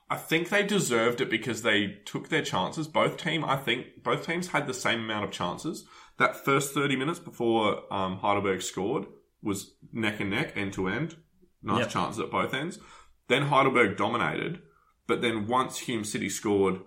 I 0.10 0.15
think 0.15 0.47
they 0.47 0.63
deserved 0.63 1.19
it 1.19 1.30
because 1.30 1.63
they 1.63 1.97
took 2.06 2.30
their 2.30 2.41
chances. 2.41 2.88
Both 2.88 3.17
team, 3.17 3.43
I 3.43 3.58
think, 3.58 4.04
both 4.04 4.26
teams 4.26 4.47
had 4.47 4.65
the 4.65 4.73
same 4.73 5.02
amount 5.02 5.26
of 5.26 5.32
chances. 5.32 5.86
That 6.17 6.36
first 6.43 6.73
thirty 6.73 6.95
minutes 6.95 7.19
before 7.19 7.91
um, 7.93 8.17
Heidelberg 8.17 8.62
scored 8.62 9.06
was 9.41 9.73
neck 9.93 10.19
and 10.19 10.32
neck, 10.32 10.53
end 10.56 10.73
to 10.73 10.88
end. 10.88 11.15
Nice 11.62 11.82
Yep. 11.82 11.89
chances 11.89 12.19
at 12.19 12.32
both 12.32 12.53
ends. 12.53 12.80
Then 13.27 13.43
Heidelberg 13.43 13.97
dominated, 13.97 14.62
but 15.06 15.21
then 15.21 15.47
once 15.47 15.80
Hume 15.80 16.03
City 16.06 16.30
scored, 16.30 16.80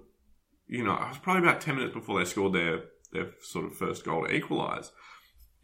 you 0.67 0.83
know, 0.83 0.95
it 0.95 1.09
was 1.09 1.19
probably 1.19 1.43
about 1.49 1.61
ten 1.61 1.77
minutes 1.77 1.95
before 1.95 2.19
they 2.19 2.25
scored 2.25 2.53
their 2.55 2.85
their 3.13 3.31
sort 3.43 3.65
of 3.67 3.75
first 3.77 4.05
goal 4.05 4.27
to 4.27 4.33
equalise. 4.35 4.91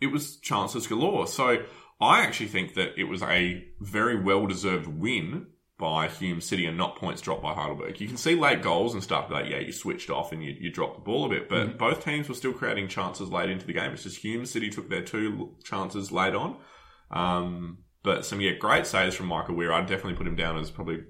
It 0.01 0.09
was 0.09 0.37
chances 0.39 0.87
galore. 0.87 1.27
So 1.27 1.65
I 2.01 2.21
actually 2.21 2.49
think 2.49 2.75
that 2.75 2.99
it 3.01 3.05
was 3.05 3.23
a 3.23 3.65
very 3.81 4.21
well 4.21 4.47
deserved 4.47 4.87
win 4.87 5.47
by 5.79 6.09
Hume 6.09 6.41
City 6.41 6.65
and 6.65 6.79
not 6.79 6.97
points 6.97 7.21
dropped 7.21 7.43
by 7.43 7.53
Heidelberg. 7.53 8.01
You 8.01 8.09
can 8.09 8.17
see 8.17 8.35
late 8.35 8.63
goals 8.63 8.95
and 8.95 9.03
stuff 9.03 9.31
like, 9.31 9.51
yeah, 9.51 9.59
you 9.59 9.73
switched 9.73 10.09
off 10.09 10.33
and 10.33 10.43
you, 10.43 10.55
you 10.59 10.71
dropped 10.71 10.97
the 10.97 11.03
ball 11.03 11.27
a 11.27 11.29
bit, 11.29 11.49
but 11.49 11.77
both 11.77 12.03
teams 12.03 12.29
were 12.29 12.35
still 12.35 12.55
creating 12.55 12.89
chances 12.89 13.31
late 13.31 13.51
into 13.51 13.67
the 13.67 13.75
game. 13.75 13.93
It's 13.93 14.05
just 14.05 14.19
Hume 14.19 14.47
City 14.47 14.71
took 14.71 14.89
their 14.89 15.03
two 15.03 15.55
chances 15.65 16.11
late 16.11 16.35
on. 16.35 16.57
Um, 17.11 17.79
but 18.03 18.25
some, 18.25 18.41
yeah, 18.41 18.53
great 18.53 18.87
saves 18.87 19.15
from 19.15 19.27
Michael 19.27 19.55
Weir. 19.55 19.73
I'd 19.73 19.87
definitely 19.87 20.15
put 20.15 20.27
him 20.27 20.37
down 20.37 20.57
as 20.57 20.71
probably 20.71 21.01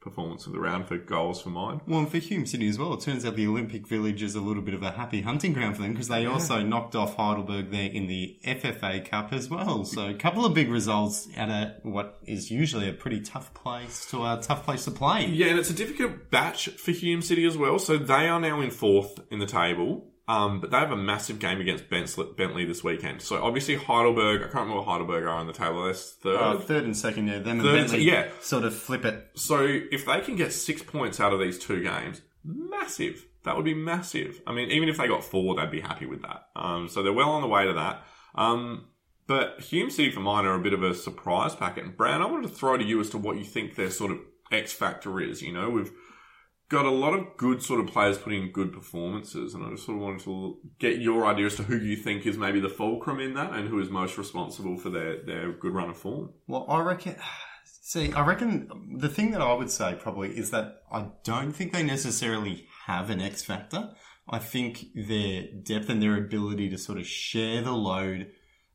performance 0.00 0.46
of 0.46 0.52
the 0.52 0.58
round 0.58 0.88
for 0.88 0.96
goals 0.96 1.42
for 1.42 1.50
mine. 1.50 1.80
Well, 1.86 2.00
and 2.00 2.10
for 2.10 2.18
Hume 2.18 2.46
City 2.46 2.68
as 2.68 2.78
well, 2.78 2.94
it 2.94 3.00
turns 3.00 3.24
out 3.24 3.36
the 3.36 3.46
Olympic 3.46 3.86
Village 3.86 4.22
is 4.22 4.34
a 4.34 4.40
little 4.40 4.62
bit 4.62 4.74
of 4.74 4.82
a 4.82 4.92
happy 4.92 5.20
hunting 5.20 5.52
ground 5.52 5.76
for 5.76 5.82
them 5.82 5.92
because 5.92 6.08
they 6.08 6.26
also 6.26 6.62
knocked 6.62 6.96
off 6.96 7.16
Heidelberg 7.16 7.70
there 7.70 7.90
in 7.90 8.06
the 8.06 8.38
FFA 8.44 9.04
Cup 9.04 9.32
as 9.32 9.50
well. 9.50 9.84
So 9.84 10.08
a 10.08 10.14
couple 10.14 10.44
of 10.44 10.54
big 10.54 10.70
results 10.70 11.28
at 11.36 11.48
a 11.50 11.76
what 11.82 12.18
is 12.26 12.50
usually 12.50 12.88
a 12.88 12.92
pretty 12.92 13.20
tough 13.20 13.52
place 13.52 14.06
to 14.06 14.24
a 14.24 14.40
tough 14.40 14.64
place 14.64 14.84
to 14.86 14.90
play. 14.90 15.26
Yeah, 15.26 15.48
and 15.48 15.58
it's 15.58 15.70
a 15.70 15.74
difficult 15.74 16.30
batch 16.30 16.68
for 16.70 16.92
Hume 16.92 17.22
City 17.22 17.44
as 17.44 17.56
well. 17.56 17.78
So 17.78 17.98
they 17.98 18.28
are 18.28 18.40
now 18.40 18.60
in 18.60 18.70
fourth 18.70 19.20
in 19.30 19.38
the 19.38 19.46
table. 19.46 20.09
Um, 20.30 20.60
but 20.60 20.70
they 20.70 20.76
have 20.76 20.92
a 20.92 20.96
massive 20.96 21.40
game 21.40 21.60
against 21.60 21.90
Bentleigh 21.90 22.64
this 22.64 22.84
weekend. 22.84 23.20
So 23.20 23.42
obviously 23.42 23.74
Heidelberg, 23.74 24.42
I 24.42 24.44
can't 24.44 24.54
remember 24.54 24.76
what 24.76 24.84
Heidelberg 24.84 25.24
are 25.24 25.30
on 25.30 25.48
the 25.48 25.52
table. 25.52 25.82
That's 25.82 26.12
third. 26.12 26.36
Uh, 26.36 26.58
third 26.60 26.84
and 26.84 26.96
second, 26.96 27.26
yeah. 27.26 27.40
Them 27.40 27.58
and 27.58 27.62
Bentleigh 27.62 27.98
yeah. 27.98 28.28
sort 28.40 28.62
of 28.62 28.72
flip 28.72 29.04
it. 29.04 29.26
So 29.34 29.66
if 29.66 30.06
they 30.06 30.20
can 30.20 30.36
get 30.36 30.52
six 30.52 30.84
points 30.84 31.18
out 31.18 31.32
of 31.32 31.40
these 31.40 31.58
two 31.58 31.82
games, 31.82 32.20
massive. 32.44 33.26
That 33.42 33.56
would 33.56 33.64
be 33.64 33.74
massive. 33.74 34.40
I 34.46 34.52
mean, 34.52 34.70
even 34.70 34.88
if 34.88 34.98
they 34.98 35.08
got 35.08 35.24
four, 35.24 35.56
they'd 35.56 35.68
be 35.68 35.80
happy 35.80 36.06
with 36.06 36.22
that. 36.22 36.46
Um, 36.54 36.88
so 36.88 37.02
they're 37.02 37.12
well 37.12 37.30
on 37.30 37.42
the 37.42 37.48
way 37.48 37.66
to 37.66 37.72
that. 37.72 38.04
Um, 38.36 38.86
but 39.26 39.60
Hume 39.60 39.90
City 39.90 40.12
for 40.12 40.20
mine 40.20 40.44
are 40.44 40.54
a 40.54 40.60
bit 40.60 40.74
of 40.74 40.84
a 40.84 40.94
surprise 40.94 41.56
packet. 41.56 41.82
And 41.82 41.96
Brown, 41.96 42.22
I 42.22 42.26
wanted 42.26 42.50
to 42.50 42.54
throw 42.54 42.76
to 42.76 42.84
you 42.84 43.00
as 43.00 43.10
to 43.10 43.18
what 43.18 43.36
you 43.36 43.44
think 43.44 43.74
their 43.74 43.90
sort 43.90 44.12
of 44.12 44.18
X 44.52 44.72
factor 44.72 45.20
is. 45.20 45.42
You 45.42 45.52
know, 45.52 45.70
we've 45.70 45.90
got 46.70 46.86
a 46.86 46.90
lot 46.90 47.12
of 47.12 47.36
good 47.36 47.62
sort 47.62 47.80
of 47.80 47.88
players 47.88 48.16
putting 48.16 48.44
in 48.44 48.52
good 48.52 48.72
performances, 48.72 49.54
and 49.54 49.66
I 49.66 49.70
just 49.70 49.84
sort 49.84 49.98
of 49.98 50.02
wanted 50.02 50.20
to 50.20 50.56
get 50.78 51.00
your 51.00 51.26
idea 51.26 51.46
as 51.46 51.56
to 51.56 51.64
who 51.64 51.76
you 51.76 51.96
think 51.96 52.24
is 52.24 52.38
maybe 52.38 52.60
the 52.60 52.68
fulcrum 52.68 53.20
in 53.20 53.34
that, 53.34 53.52
and 53.52 53.68
who 53.68 53.78
is 53.80 53.90
most 53.90 54.16
responsible 54.16 54.78
for 54.78 54.88
their 54.88 55.22
their 55.22 55.52
good 55.52 55.74
run 55.74 55.90
of 55.90 55.98
form. 55.98 56.30
Well, 56.46 56.64
I 56.68 56.80
reckon. 56.80 57.16
See, 57.82 58.12
I 58.12 58.24
reckon 58.24 58.98
the 58.98 59.08
thing 59.08 59.32
that 59.32 59.40
I 59.40 59.52
would 59.52 59.70
say 59.70 59.98
probably 60.00 60.28
is 60.28 60.50
that 60.50 60.82
I 60.92 61.08
don't 61.24 61.50
think 61.50 61.72
they 61.72 61.82
necessarily 61.82 62.68
have 62.86 63.10
an 63.10 63.20
X 63.20 63.42
factor. 63.42 63.90
I 64.28 64.38
think 64.38 64.84
their 64.94 65.46
depth 65.64 65.88
and 65.88 66.00
their 66.00 66.16
ability 66.16 66.70
to 66.70 66.78
sort 66.78 66.98
of 66.98 67.06
share 67.06 67.62
the 67.62 67.72
load 67.72 68.30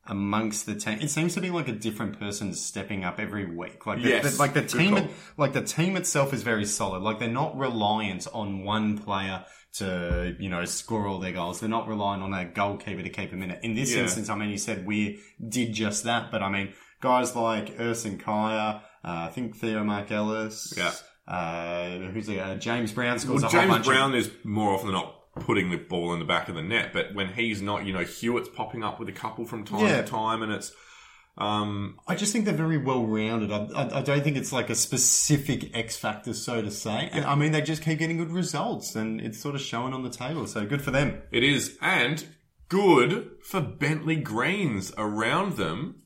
amongst 0.07 0.65
the 0.65 0.75
team. 0.75 0.99
It 1.01 1.09
seems 1.09 1.33
to 1.35 1.41
be 1.41 1.49
like 1.49 1.67
a 1.67 1.71
different 1.73 2.19
person 2.19 2.53
stepping 2.53 3.03
up 3.03 3.19
every 3.19 3.45
week. 3.45 3.85
Like 3.85 4.01
the, 4.01 4.09
Yes, 4.09 4.33
the- 4.35 4.39
like 4.39 4.53
the 4.53 4.63
team, 4.65 5.09
like 5.37 5.53
the 5.53 5.61
team 5.63 5.95
itself 5.95 6.33
is 6.33 6.43
very 6.43 6.65
solid. 6.65 7.01
Like 7.01 7.19
they're 7.19 7.29
not 7.29 7.57
reliant 7.57 8.27
on 8.33 8.63
one 8.63 8.97
player 8.97 9.45
to 9.73 10.35
you 10.39 10.49
know 10.49 10.63
score 10.65 11.07
all 11.07 11.19
their 11.19 11.33
goals. 11.33 11.59
They're 11.59 11.69
not 11.69 11.87
relying 11.87 12.21
on 12.21 12.33
a 12.33 12.45
goalkeeper 12.45 13.01
to 13.03 13.09
keep 13.09 13.31
them 13.31 13.41
in 13.43 13.51
it. 13.51 13.59
In 13.63 13.73
this 13.75 13.93
Yeah. 13.93 14.03
instance, 14.03 14.29
I 14.29 14.35
mean, 14.35 14.49
you 14.49 14.57
said 14.57 14.85
we 14.85 15.19
did 15.47 15.73
just 15.73 16.03
that, 16.05 16.31
but 16.31 16.41
I 16.41 16.49
mean, 16.49 16.73
guys 17.01 17.35
like 17.35 17.75
Urson 17.79 18.17
Kaya, 18.17 18.81
uh, 19.03 19.27
I 19.27 19.29
think 19.29 19.55
Theo 19.57 19.83
Markelis, 19.83 20.77
Yeah. 20.77 20.91
uh, 21.27 22.11
who's 22.11 22.27
the, 22.27 22.39
uh, 22.39 22.55
James 22.55 22.91
Brown 22.93 23.19
scores 23.19 23.41
Well, 23.41 23.51
a 23.51 23.53
whole 23.53 23.73
James 23.73 23.85
Brown 23.87 24.15
is 24.15 24.31
more 24.43 24.73
often 24.73 24.87
than 24.87 24.95
not 24.95 25.15
putting 25.39 25.69
the 25.69 25.77
ball 25.77 26.13
in 26.13 26.19
the 26.19 26.25
back 26.25 26.47
of 26.49 26.55
the 26.55 26.61
net, 26.61 26.91
but 26.93 27.13
when 27.13 27.33
he's 27.33 27.61
not, 27.61 27.85
you 27.85 27.93
know, 27.93 28.03
Hewitt's 28.03 28.49
popping 28.49 28.83
up 28.83 28.99
with 28.99 29.09
a 29.09 29.13
couple 29.13 29.45
from 29.45 29.63
time 29.65 29.85
Yeah. 29.85 30.01
to 30.01 30.07
time, 30.07 30.41
and 30.41 30.51
it's 30.51 30.71
um, 31.37 31.99
I 32.07 32.15
just 32.15 32.31
think 32.31 32.45
they're 32.45 32.53
very 32.53 32.77
well 32.77 33.05
rounded. 33.05 33.51
I, 33.51 33.65
I, 33.75 33.97
I 33.97 34.01
don't 34.01 34.23
think 34.23 34.37
it's 34.37 34.53
like 34.53 34.69
a 34.69 34.75
specific 34.75 35.75
X 35.75 35.97
factor, 35.97 36.33
so 36.33 36.61
to 36.61 36.71
say. 36.71 37.09
And 37.11 37.25
I 37.25 37.35
mean, 37.35 37.51
they 37.51 37.61
just 37.61 37.83
keep 37.83 37.99
getting 37.99 38.15
good 38.17 38.31
results, 38.31 38.95
and 38.95 39.19
it's 39.19 39.41
sort 39.41 39.53
of 39.55 39.59
showing 39.61 39.93
on 39.93 40.03
the 40.03 40.09
table. 40.09 40.47
So 40.47 40.65
good 40.65 40.81
for 40.81 40.91
them. 40.91 41.21
it 41.31 41.43
is 41.43 41.77
and 41.81 42.25
good 42.69 43.31
for 43.43 43.59
Bentleigh 43.59 44.15
Greens 44.21 44.93
around 44.97 45.57
them. 45.57 46.03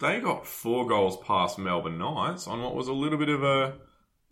They 0.00 0.18
got 0.20 0.48
four 0.48 0.88
goals 0.88 1.16
past 1.24 1.60
Melbourne 1.60 1.98
Knights 1.98 2.48
on 2.48 2.60
what 2.60 2.74
was 2.74 2.88
a 2.88 2.92
little 2.92 3.18
bit 3.18 3.28
of 3.28 3.44
a 3.44 3.74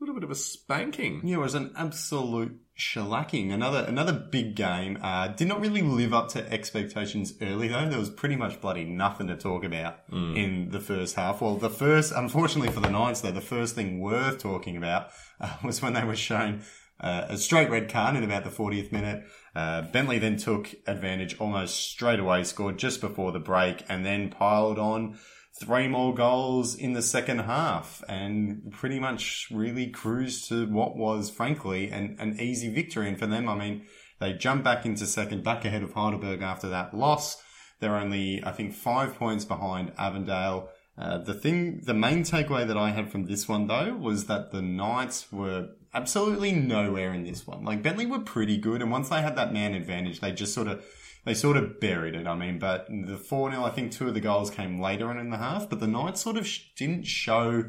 little 0.00 0.14
bit 0.14 0.24
of 0.24 0.30
a 0.30 0.34
spanking. 0.34 1.20
Yeah, 1.24 1.36
it 1.36 1.40
was 1.40 1.54
an 1.54 1.72
absolute 1.76 2.58
shellacking. 2.78 3.52
Another 3.52 3.84
another 3.86 4.12
big 4.12 4.54
game. 4.54 4.98
Uh, 5.02 5.28
did 5.28 5.46
not 5.46 5.60
really 5.60 5.82
live 5.82 6.14
up 6.14 6.28
to 6.30 6.52
expectations 6.52 7.34
early 7.42 7.68
though. 7.68 7.88
There 7.88 7.98
was 7.98 8.10
pretty 8.10 8.36
much 8.36 8.60
bloody 8.60 8.84
nothing 8.84 9.26
to 9.26 9.36
talk 9.36 9.64
about 9.64 9.98
in 10.36 10.70
the 10.70 10.80
first 10.80 11.16
half. 11.16 11.42
Well, 11.42 11.56
the 11.56 11.70
first, 11.70 12.12
unfortunately 12.16 12.72
for 12.72 12.80
the 12.80 12.90
Knights 12.90 13.20
though, 13.20 13.30
the 13.30 13.40
first 13.40 13.74
thing 13.74 14.00
worth 14.00 14.38
talking 14.38 14.76
about 14.76 15.10
uh, 15.40 15.56
was 15.64 15.82
when 15.82 15.92
they 15.92 16.04
were 16.04 16.16
shown 16.16 16.62
uh, 17.00 17.26
a 17.28 17.36
straight 17.36 17.70
red 17.70 17.90
card 17.90 18.16
in 18.16 18.24
about 18.24 18.44
the 18.44 18.50
40th 18.50 18.92
minute. 18.92 19.24
Uh, 19.54 19.82
Bentleigh 19.82 20.18
then 20.18 20.36
took 20.36 20.74
advantage 20.86 21.38
almost 21.38 21.76
straight 21.76 22.20
away, 22.20 22.44
scored 22.44 22.78
just 22.78 23.00
before 23.00 23.32
the 23.32 23.40
break, 23.40 23.84
and 23.88 24.04
then 24.04 24.30
piled 24.30 24.78
on 24.78 25.18
three 25.60 25.86
more 25.86 26.14
goals 26.14 26.74
in 26.74 26.94
the 26.94 27.02
second 27.02 27.40
half 27.40 28.02
and 28.08 28.72
pretty 28.72 28.98
much 28.98 29.46
really 29.50 29.88
cruised 29.88 30.48
to 30.48 30.66
what 30.66 30.96
was 30.96 31.28
frankly 31.28 31.90
an, 31.90 32.16
an 32.18 32.40
easy 32.40 32.72
victory. 32.72 33.08
And 33.08 33.18
for 33.18 33.26
them, 33.26 33.48
I 33.48 33.54
mean, 33.54 33.86
they 34.20 34.32
jumped 34.32 34.64
back 34.64 34.86
into 34.86 35.06
second, 35.06 35.44
back 35.44 35.64
ahead 35.66 35.82
of 35.82 35.92
Heidelberg 35.92 36.40
after 36.40 36.68
that 36.70 36.94
loss. 36.94 37.42
They're 37.78 37.96
only, 37.96 38.42
I 38.44 38.52
think, 38.52 38.74
five 38.74 39.16
points 39.16 39.44
behind 39.44 39.92
Avondale. 39.98 40.70
Uh, 40.96 41.18
the 41.18 41.34
thing, 41.34 41.82
the 41.84 41.94
main 41.94 42.24
takeaway 42.24 42.66
that 42.66 42.76
I 42.76 42.90
had 42.90 43.10
from 43.10 43.26
this 43.26 43.48
one 43.48 43.66
though 43.66 43.94
was 43.94 44.26
that 44.26 44.52
the 44.52 44.62
Knights 44.62 45.30
were 45.30 45.68
absolutely 45.92 46.52
nowhere 46.52 47.12
in 47.12 47.24
this 47.24 47.46
one. 47.46 47.64
Like 47.64 47.82
Bentleigh 47.82 48.06
were 48.06 48.20
pretty 48.20 48.56
good, 48.56 48.82
and 48.82 48.90
once 48.90 49.08
they 49.08 49.22
had 49.22 49.36
that 49.36 49.52
man 49.52 49.74
advantage, 49.74 50.20
they 50.20 50.32
just 50.32 50.54
sort 50.54 50.68
of 50.68 50.84
they 51.24 51.34
sort 51.34 51.56
of 51.56 51.80
buried 51.80 52.14
it. 52.14 52.26
I 52.26 52.34
mean, 52.34 52.58
but 52.58 52.86
the 52.88 53.16
4 53.16 53.50
0, 53.52 53.64
I 53.64 53.70
think 53.70 53.92
two 53.92 54.08
of 54.08 54.14
the 54.14 54.20
goals 54.20 54.50
came 54.50 54.80
later 54.80 55.08
on 55.08 55.18
in 55.18 55.30
the 55.30 55.36
half, 55.36 55.68
but 55.68 55.80
the 55.80 55.86
Knights 55.86 56.20
sort 56.20 56.36
of 56.36 56.46
sh- 56.46 56.70
didn't 56.76 57.06
show 57.06 57.64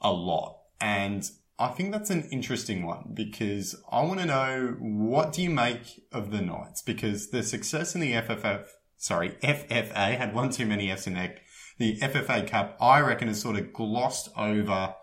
a 0.00 0.12
lot. 0.12 0.58
And 0.80 1.28
I 1.58 1.68
think 1.68 1.92
that's 1.92 2.10
an 2.10 2.28
interesting 2.30 2.86
one 2.86 3.10
because 3.14 3.76
I 3.90 4.02
want 4.02 4.20
to 4.20 4.26
know 4.26 4.76
what 4.78 5.32
do 5.32 5.42
you 5.42 5.50
make 5.50 6.06
of 6.12 6.30
the 6.30 6.40
Knights? 6.40 6.82
Because 6.82 7.30
the 7.30 7.42
success 7.42 7.94
in 7.94 8.00
the 8.00 8.12
FFF, 8.12 8.66
sorry, 8.96 9.30
FFA 9.42 10.16
had 10.16 10.34
one 10.34 10.50
too 10.50 10.66
many 10.66 10.90
Fs 10.90 11.06
in 11.06 11.14
there. 11.14 11.36
The 11.78 11.98
FFA 12.00 12.46
Cup, 12.46 12.76
I 12.80 13.00
reckon, 13.00 13.28
has 13.28 13.40
sort 13.40 13.56
of 13.56 13.72
glossed 13.72 14.30
over 14.36 14.94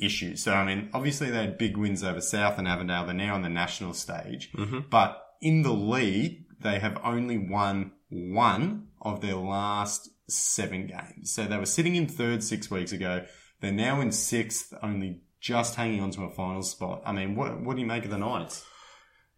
issues. 0.00 0.42
So, 0.42 0.52
I 0.52 0.64
mean, 0.64 0.88
obviously 0.92 1.30
they 1.30 1.38
had 1.38 1.58
big 1.58 1.76
wins 1.76 2.02
over 2.02 2.20
South 2.20 2.58
and 2.58 2.68
Avondale. 2.68 3.06
They're 3.06 3.14
now 3.14 3.34
on 3.34 3.42
the 3.42 3.48
national 3.48 3.94
stage. 3.94 4.50
Mm-hmm. 4.52 4.80
But 4.90 5.20
in 5.40 5.62
the 5.62 5.72
league, 5.72 6.44
they 6.60 6.78
have 6.78 7.00
only 7.04 7.38
won 7.38 7.92
one 8.08 8.88
of 9.00 9.20
their 9.20 9.36
last 9.36 10.10
seven 10.28 10.86
games. 10.86 11.32
So 11.32 11.44
they 11.44 11.56
were 11.56 11.66
sitting 11.66 11.96
in 11.96 12.06
third 12.06 12.42
six 12.42 12.70
weeks 12.70 12.92
ago. 12.92 13.24
They're 13.60 13.72
now 13.72 14.00
in 14.00 14.12
sixth, 14.12 14.72
only 14.82 15.22
just 15.40 15.76
hanging 15.76 16.00
on 16.00 16.10
to 16.12 16.24
a 16.24 16.30
final 16.30 16.62
spot. 16.62 17.02
I 17.04 17.12
mean, 17.12 17.34
what, 17.34 17.60
what 17.60 17.74
do 17.74 17.80
you 17.80 17.86
make 17.86 18.04
of 18.04 18.10
the 18.10 18.18
Knights? 18.18 18.64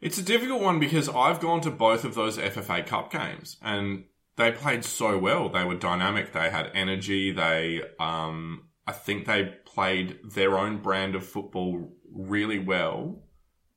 It's 0.00 0.18
a 0.18 0.22
difficult 0.22 0.62
one 0.62 0.80
because 0.80 1.08
I've 1.08 1.40
gone 1.40 1.60
to 1.62 1.70
both 1.70 2.04
of 2.04 2.14
those 2.14 2.38
FFA 2.38 2.86
Cup 2.86 3.12
games 3.12 3.58
and 3.60 4.04
they 4.36 4.50
played 4.50 4.84
so 4.84 5.18
well. 5.18 5.50
They 5.50 5.64
were 5.64 5.74
dynamic. 5.74 6.32
They 6.32 6.48
had 6.48 6.70
energy. 6.74 7.32
They, 7.32 7.82
um, 7.98 8.68
I 8.86 8.92
think 8.92 9.26
they 9.26 9.54
played 9.66 10.18
their 10.24 10.58
own 10.58 10.78
brand 10.78 11.14
of 11.14 11.26
football 11.26 11.92
really 12.10 12.58
well, 12.58 13.22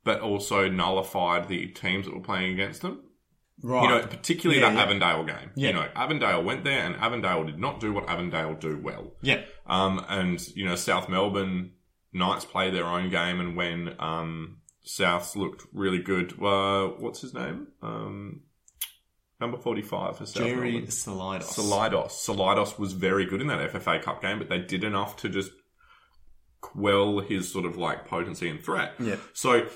but 0.02 0.20
also 0.20 0.68
nullified 0.68 1.48
the 1.48 1.66
teams 1.68 2.06
that 2.06 2.14
were 2.14 2.20
playing 2.20 2.52
against 2.54 2.80
them. 2.80 3.03
Right. 3.62 3.82
You 3.82 3.88
know, 3.88 4.06
particularly 4.06 4.60
Yeah, 4.60 4.68
that 4.70 4.76
yeah. 4.76 4.82
Avondale 4.82 5.24
game. 5.24 5.50
Yeah. 5.54 5.68
You 5.68 5.74
know, 5.74 5.88
Avondale 5.94 6.42
went 6.42 6.64
there 6.64 6.84
and 6.84 6.96
Avondale 6.96 7.44
did 7.44 7.58
not 7.58 7.80
do 7.80 7.92
what 7.92 8.08
Avondale 8.08 8.54
do 8.54 8.78
well. 8.82 9.12
yeah. 9.22 9.42
Um, 9.66 10.04
and 10.08 10.46
you 10.56 10.66
know, 10.66 10.74
South 10.76 11.08
Melbourne 11.08 11.72
Knights 12.12 12.44
play 12.44 12.70
their 12.70 12.84
own 12.84 13.10
game, 13.10 13.40
and 13.40 13.56
when 13.56 13.94
um, 13.98 14.58
Souths 14.86 15.34
looked 15.34 15.64
really 15.72 15.98
good, 16.00 16.32
uh, 16.42 16.88
what's 16.98 17.20
his 17.22 17.32
name? 17.34 17.68
Um, 17.82 18.42
number 19.40 19.56
forty-five 19.56 20.18
for 20.18 20.26
South 20.26 20.44
Jerry 20.44 20.72
Melbourne. 20.72 20.90
Salidos. 20.90 21.42
Salidos. 21.44 22.10
Salidos 22.10 22.78
was 22.78 22.92
very 22.92 23.24
good 23.24 23.40
in 23.40 23.46
that 23.48 23.72
FFA 23.72 24.02
Cup 24.02 24.20
game, 24.20 24.38
but 24.38 24.48
they 24.48 24.58
did 24.58 24.84
enough 24.84 25.16
to 25.18 25.28
just 25.28 25.50
quell 26.60 27.20
his 27.20 27.50
sort 27.50 27.64
of 27.66 27.76
like 27.76 28.06
potency 28.06 28.48
and 28.48 28.62
threat. 28.62 28.94
Yeah. 29.00 29.16
So 29.32 29.66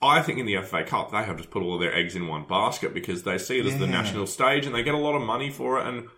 I 0.00 0.22
think 0.22 0.38
in 0.38 0.46
the 0.46 0.60
FA 0.62 0.84
Cup 0.84 1.10
they 1.10 1.24
have 1.24 1.36
just 1.36 1.50
put 1.50 1.62
all 1.62 1.74
of 1.74 1.80
their 1.80 1.94
eggs 1.94 2.14
in 2.14 2.28
one 2.28 2.46
basket 2.46 2.94
because 2.94 3.24
they 3.24 3.38
see 3.38 3.58
it 3.58 3.66
as 3.66 3.78
the 3.78 3.86
national 3.86 4.26
stage 4.26 4.64
and 4.64 4.74
they 4.74 4.82
get 4.82 4.94
a 4.94 4.98
lot 4.98 5.16
of 5.16 5.22
money 5.22 5.50
for 5.50 5.80
it. 5.80 5.86
And 5.86 6.08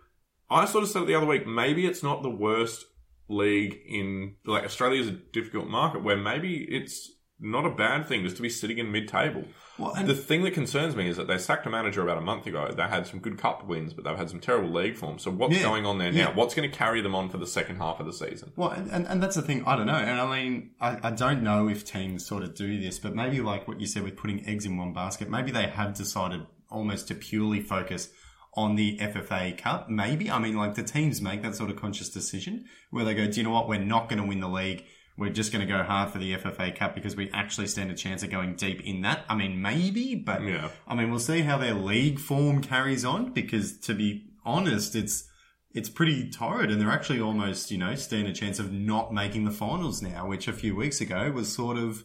I 0.49 0.65
sort 0.65 0.83
of 0.83 0.89
said 0.89 1.03
it 1.03 1.05
the 1.05 1.15
other 1.15 1.25
week, 1.25 1.47
maybe 1.47 1.85
it's 1.85 2.03
not 2.03 2.21
the 2.21 2.29
worst 2.29 2.85
league 3.27 3.79
in 3.87 4.35
like 4.45 4.65
Australia 4.65 5.01
is 5.01 5.07
a 5.07 5.11
difficult 5.11 5.67
market 5.67 6.03
where 6.03 6.17
maybe 6.17 6.57
it's 6.57 7.09
not 7.41 7.65
a 7.65 7.69
bad 7.71 8.07
thing 8.07 8.23
just 8.23 8.35
to 8.37 8.41
be 8.41 8.49
sitting 8.49 8.77
in 8.77 8.91
mid-table. 8.91 9.43
Well, 9.79 9.93
the 10.05 10.13
thing 10.13 10.43
that 10.43 10.51
concerns 10.53 10.95
me 10.95 11.07
is 11.09 11.17
that 11.17 11.25
they 11.27 11.39
sacked 11.39 11.65
a 11.65 11.69
manager 11.71 12.03
about 12.03 12.19
a 12.19 12.21
month 12.21 12.45
ago. 12.45 12.71
They 12.71 12.83
had 12.83 13.07
some 13.07 13.19
good 13.19 13.39
cup 13.39 13.65
wins, 13.65 13.93
but 13.93 14.03
they've 14.03 14.17
had 14.17 14.29
some 14.29 14.39
terrible 14.39 14.69
league 14.69 14.95
form. 14.95 15.17
So 15.17 15.31
what's 15.31 15.55
Yeah. 15.55 15.63
going 15.63 15.85
on 15.87 15.97
there 15.97 16.11
now? 16.11 16.33
What's 16.33 16.53
going 16.53 16.69
to 16.69 16.77
carry 16.77 17.01
them 17.01 17.15
on 17.15 17.29
for 17.29 17.37
the 17.37 17.47
second 17.47 17.77
half 17.77 17.99
of 17.99 18.05
the 18.05 18.13
season? 18.13 18.51
Well, 18.55 18.69
and, 18.69 18.91
and, 18.91 19.07
and 19.07 19.23
that's 19.23 19.35
the 19.35 19.41
thing. 19.41 19.63
I 19.65 19.75
don't 19.75 19.87
know. 19.87 19.95
And 19.95 20.21
I 20.21 20.39
mean, 20.43 20.71
I, 20.79 20.99
I 21.07 21.11
don't 21.11 21.41
know 21.41 21.67
if 21.67 21.83
teams 21.83 22.25
sort 22.27 22.43
of 22.43 22.53
do 22.53 22.79
this, 22.79 22.99
but 22.99 23.15
maybe 23.15 23.41
like 23.41 23.67
what 23.67 23.79
you 23.81 23.87
said 23.87 24.03
with 24.03 24.17
putting 24.17 24.45
eggs 24.47 24.65
in 24.65 24.77
one 24.77 24.93
basket, 24.93 25.29
maybe 25.29 25.49
they 25.51 25.65
have 25.67 25.95
decided 25.95 26.45
almost 26.69 27.07
to 27.07 27.15
purely 27.15 27.61
focus 27.61 28.09
on 28.53 28.75
the 28.75 28.97
FFA 28.99 29.57
Cup. 29.57 29.89
Maybe. 29.89 30.29
I 30.29 30.37
mean, 30.37 30.57
like 30.57 30.75
the 30.75 30.83
teams 30.83 31.21
make 31.21 31.41
that 31.41 31.55
sort 31.55 31.71
of 31.71 31.77
conscious 31.77 32.09
decision 32.09 32.65
where 32.91 33.05
they 33.05 33.15
go, 33.15 33.25
do 33.25 33.39
you 33.39 33.43
know 33.45 33.51
what? 33.51 33.67
We're 33.67 33.79
not 33.79 34.09
going 34.09 34.21
to 34.21 34.27
win 34.27 34.41
the 34.41 34.49
league. 34.49 34.83
We're 35.17 35.29
just 35.31 35.51
going 35.51 35.65
to 35.65 35.71
go 35.71 35.83
hard 35.83 36.09
for 36.11 36.17
the 36.17 36.35
FFA 36.35 36.75
Cup 36.75 36.95
because 36.95 37.15
we 37.15 37.29
actually 37.31 37.67
stand 37.67 37.91
a 37.91 37.95
chance 37.95 38.23
of 38.23 38.29
going 38.29 38.55
deep 38.55 38.81
in 38.81 39.01
that. 39.01 39.25
I 39.29 39.35
mean, 39.35 39.61
maybe, 39.61 40.15
but 40.15 40.41
Yeah. 40.41 40.69
I 40.87 40.95
mean, 40.95 41.09
we'll 41.09 41.19
see 41.19 41.41
how 41.41 41.57
their 41.57 41.73
league 41.73 42.19
form 42.19 42.61
carries 42.61 43.05
on 43.05 43.33
because 43.33 43.77
to 43.81 43.93
be 43.93 44.25
honest, 44.45 44.95
it's 44.95 45.27
it's 45.73 45.89
pretty 45.89 46.29
torrid 46.29 46.69
and 46.69 46.81
they're 46.81 46.91
actually 46.91 47.21
almost, 47.21 47.71
you 47.71 47.77
know, 47.77 47.95
stand 47.95 48.27
a 48.27 48.33
chance 48.33 48.59
of 48.59 48.71
not 48.73 49.13
making 49.13 49.45
the 49.45 49.51
finals 49.51 50.01
now, 50.01 50.27
which 50.27 50.47
a 50.47 50.53
few 50.53 50.75
weeks 50.75 50.99
ago 50.99 51.31
was 51.31 51.53
sort 51.53 51.77
of 51.77 52.03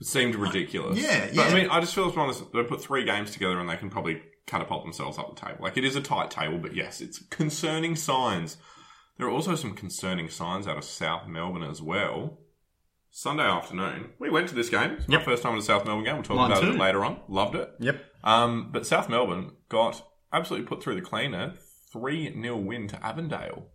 It 0.00 0.06
seemed 0.06 0.34
ridiculous. 0.34 0.98
Yeah, 0.98 1.30
But 1.34 1.50
I 1.50 1.54
mean, 1.54 1.70
I 1.70 1.80
just 1.80 1.94
feel 1.94 2.08
as 2.08 2.16
honest, 2.16 2.52
they 2.52 2.62
put 2.64 2.82
three 2.82 3.04
games 3.04 3.30
together 3.30 3.58
and 3.58 3.68
they 3.68 3.76
can 3.76 3.88
probably 3.88 4.20
catapult 4.46 4.84
themselves 4.84 5.18
up 5.18 5.34
the 5.34 5.40
table. 5.40 5.58
Like, 5.60 5.76
it 5.78 5.84
is 5.84 5.96
a 5.96 6.02
tight 6.02 6.30
table, 6.30 6.58
but 6.58 6.74
yes, 6.74 7.00
it's 7.00 7.18
concerning 7.30 7.96
signs. 7.96 8.58
There 9.16 9.26
are 9.26 9.30
also 9.30 9.54
some 9.54 9.74
concerning 9.74 10.28
signs 10.28 10.66
out 10.66 10.76
of 10.76 10.84
South 10.84 11.26
Melbourne 11.26 11.62
as 11.62 11.80
well. 11.80 12.38
Sunday 13.18 13.44
afternoon, 13.44 14.10
we 14.18 14.28
went 14.28 14.46
to 14.50 14.54
this 14.54 14.68
game. 14.68 14.90
It's 14.90 15.08
my 15.08 15.14
Yep. 15.16 15.24
first 15.24 15.42
time 15.42 15.54
at 15.54 15.60
a 15.60 15.62
South 15.62 15.86
Melbourne 15.86 16.04
game. 16.04 16.16
We'll 16.16 16.22
talk 16.22 16.36
Mine 16.36 16.50
about 16.50 16.64
it 16.64 16.72
too. 16.72 16.78
later 16.78 17.02
on. 17.02 17.18
Loved 17.28 17.54
it. 17.54 17.70
Yep. 17.80 18.04
Um, 18.22 18.68
but 18.70 18.86
South 18.86 19.08
Melbourne 19.08 19.52
got 19.70 20.06
absolutely 20.34 20.66
put 20.68 20.82
through 20.82 20.96
the 20.96 21.00
cleaner. 21.00 21.54
3 21.94 22.30
0 22.42 22.56
win 22.58 22.88
to 22.88 23.02
Avondale. 23.02 23.68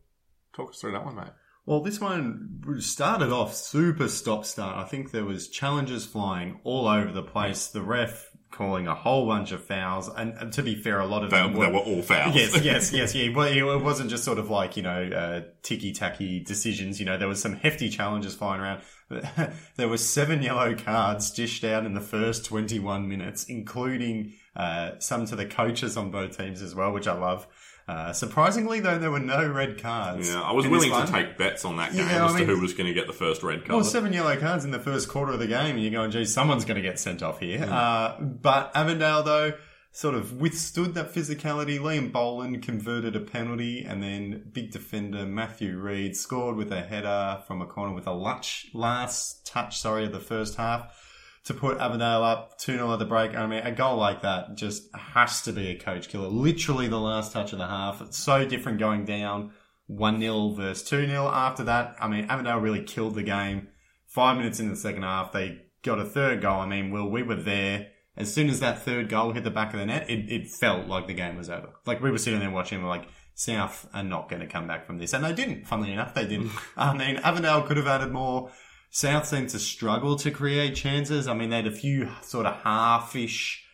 Talk 0.56 0.70
us 0.70 0.80
through 0.80 0.92
that 0.92 1.06
one, 1.06 1.16
mate. 1.16 1.32
Well, 1.66 1.82
this 1.82 2.00
one 2.00 2.62
started 2.82 3.32
off 3.32 3.56
super 3.56 4.08
stop 4.10 4.46
start. 4.46 4.78
I 4.78 4.84
think 4.88 5.10
there 5.10 5.26
was 5.26 5.48
challenges 5.50 6.06
flying 6.06 6.60
all 6.64 6.88
over 6.88 7.12
the 7.12 7.24
place. 7.24 7.66
The 7.66 7.82
ref 7.82 8.30
calling 8.52 8.86
a 8.88 8.94
whole 8.94 9.26
bunch 9.26 9.52
of 9.52 9.66
fouls, 9.66 10.08
and, 10.08 10.34
and 10.38 10.54
to 10.54 10.62
be 10.62 10.76
fair, 10.76 11.00
a 11.00 11.08
lot 11.08 11.24
of 11.24 11.32
They, 11.32 11.38
them 11.38 11.54
they 11.54 11.60
were 11.68 11.78
all 11.80 12.04
fouls. 12.04 12.36
Yes, 12.36 12.64
yes, 12.64 12.94
yes, 12.94 13.16
yeah. 13.16 13.34
Well, 13.34 13.48
it 13.48 13.82
wasn't 13.84 14.12
just 14.12 14.24
sort 14.24 14.38
of 14.38 14.52
like 14.52 14.78
you 14.78 14.84
know 14.84 15.02
uh, 15.04 15.42
ticky 15.64 15.94
tacky 15.94 16.44
decisions. 16.44 17.00
You 17.00 17.08
know, 17.08 17.18
there 17.18 17.28
was 17.28 17.42
some 17.42 17.54
hefty 17.54 17.90
challenges 17.90 18.36
flying 18.36 18.62
around. 18.62 18.82
there 19.76 19.88
were 19.88 19.98
seven 19.98 20.42
yellow 20.42 20.76
cards 20.76 21.32
dished 21.32 21.64
out 21.64 21.86
in 21.86 21.94
the 21.94 22.02
first 22.02 22.46
twenty-one 22.46 23.08
minutes, 23.08 23.46
including 23.46 24.34
uh, 24.56 24.92
some 25.00 25.26
to 25.28 25.36
the 25.36 25.46
coaches 25.46 25.98
on 25.98 26.12
both 26.12 26.38
teams 26.38 26.62
as 26.62 26.74
well, 26.76 26.92
which 26.92 27.08
I 27.08 27.14
love. 27.14 27.48
Uh, 27.88 28.14
surprisingly, 28.14 28.80
though, 28.80 28.98
there 28.98 29.12
were 29.12 29.20
no 29.20 29.46
red 29.52 29.82
cards. 29.82 30.30
Yeah, 30.30 30.42
I 30.42 30.54
was 30.54 30.66
willing 30.68 30.92
to 30.92 31.12
take 31.12 31.38
bets 31.38 31.66
on 31.66 31.78
that 31.78 31.92
game 31.92 32.08
Yeah, 32.08 32.24
I 32.24 32.28
as 32.28 32.36
mean- 32.36 32.48
to 32.48 32.56
who 32.56 32.62
was 32.62 32.74
going 32.74 32.88
to 32.88 32.94
get 32.94 33.08
the 33.08 33.12
first 33.14 33.44
red 33.44 33.66
card. 33.66 33.72
Well, 33.76 33.84
seven 33.84 34.14
yellow 34.14 34.38
cards 34.38 34.64
in 34.64 34.72
the 34.72 34.80
first 34.80 35.10
quarter 35.10 35.34
of 35.34 35.40
the 35.40 35.48
game, 35.48 35.76
and 35.76 35.82
you're 35.82 35.92
going, 35.92 36.12
gee, 36.12 36.24
someone's 36.26 36.64
going 36.64 36.76
to 36.76 36.82
get 36.82 37.00
sent 37.00 37.22
off 37.22 37.40
here. 37.40 37.64
Uh, 37.66 38.18
but 38.22 38.72
Avondale, 38.76 39.24
though, 39.24 39.54
sort 39.92 40.16
of 40.16 40.34
withstood 40.34 40.94
that 40.94 41.14
physicality. 41.14 41.80
Liam 41.80 42.12
Boland 42.12 42.64
converted 42.64 43.16
a 43.16 43.20
penalty, 43.20 43.84
and 43.84 44.02
then 44.02 44.50
big 44.52 44.72
defender 44.72 45.26
Matthew 45.26 45.78
Reid 45.78 46.16
scored 46.16 46.56
with 46.56 46.72
a 46.72 46.82
header 46.82 47.44
from 47.46 47.62
a 47.62 47.66
corner 47.66 47.94
with 47.94 48.08
a 48.08 48.14
lutch, 48.14 48.68
last 48.74 49.46
touch, 49.46 49.80
sorry, 49.80 50.06
of 50.06 50.12
the 50.12 50.20
first 50.20 50.56
half 50.56 50.98
to 51.44 51.54
put 51.54 51.80
Avondale 51.80 52.24
up 52.24 52.58
2 52.60 52.74
0 52.74 52.94
at 52.94 53.00
the 53.00 53.06
break. 53.06 53.36
I 53.36 53.48
mean, 53.48 53.62
a 53.64 53.72
goal 53.72 53.98
like 53.98 54.22
that 54.22 54.56
just 54.56 54.84
has 54.96 55.42
to 55.44 55.54
be 55.54 55.70
a 55.70 55.80
coach 55.80 56.10
killer. 56.10 56.28
Literally 56.28 56.88
the 56.88 57.00
last 57.00 57.32
touch 57.32 57.52
of 57.52 57.60
the 57.60 57.68
half. 57.68 58.02
It's 58.02 58.18
so 58.18 58.46
different 58.46 58.80
going 58.80 59.06
down 59.06 59.52
1 59.88 60.20
0 60.20 60.50
versus 60.50 60.88
2 60.88 61.08
0. 61.08 61.28
After 61.28 61.64
that, 61.64 61.96
I 62.00 62.08
mean, 62.08 62.26
Avondale 62.26 62.60
really 62.60 62.84
killed 62.84 63.16
the 63.16 63.24
game. 63.24 63.70
Five 64.08 64.38
minutes 64.38 64.60
into 64.60 64.72
the 64.72 64.80
second 64.80 65.04
half, 65.04 65.32
they 65.32 65.62
got 65.84 66.00
a 66.00 66.06
third 66.06 66.42
goal. 66.42 66.60
I 66.60 66.68
mean, 66.68 66.92
Will, 66.92 67.10
we 67.10 67.24
were 67.24 67.36
there. 67.36 67.88
As 68.22 68.34
soon 68.34 68.50
as 68.50 68.60
that 68.60 68.84
third 68.84 69.10
goal 69.10 69.32
hit 69.32 69.44
the 69.44 69.50
back 69.50 69.74
of 69.74 69.80
the 69.80 69.86
net, 69.86 70.10
it, 70.10 70.32
it 70.32 70.48
felt 70.48 70.88
like 70.88 71.08
the 71.08 71.14
game 71.14 71.36
was 71.36 71.50
over. 71.50 71.70
Like 71.86 72.02
we 72.02 72.12
were 72.12 72.18
sitting 72.18 72.40
there 72.40 72.52
watching, 72.52 72.82
we're 72.82 72.90
like, 72.90 73.08
South 73.34 73.90
are 73.94 74.04
not 74.04 74.30
going 74.30 74.42
to 74.42 74.48
come 74.48 74.68
back 74.68 74.86
from 74.86 75.00
this. 75.00 75.14
And 75.14 75.24
they 75.24 75.34
didn't, 75.34 75.66
funnily 75.66 75.92
enough, 75.92 76.14
they 76.14 76.28
didn't. 76.28 76.52
I 76.78 76.96
mean, 76.96 77.18
Avondale 77.18 77.64
could 77.64 77.78
have 77.78 77.88
added 77.88 78.12
more. 78.12 78.52
South 78.92 79.26
seemed 79.26 79.50
to 79.50 79.60
struggle 79.60 80.16
to 80.18 80.32
create 80.32 80.76
chances. 80.76 81.28
I 81.28 81.34
mean, 81.34 81.50
they 81.50 81.56
had 81.58 81.68
a 81.68 81.72
few 81.72 82.10
sort 82.22 82.46
of 82.46 82.58
half-ish 82.58 83.66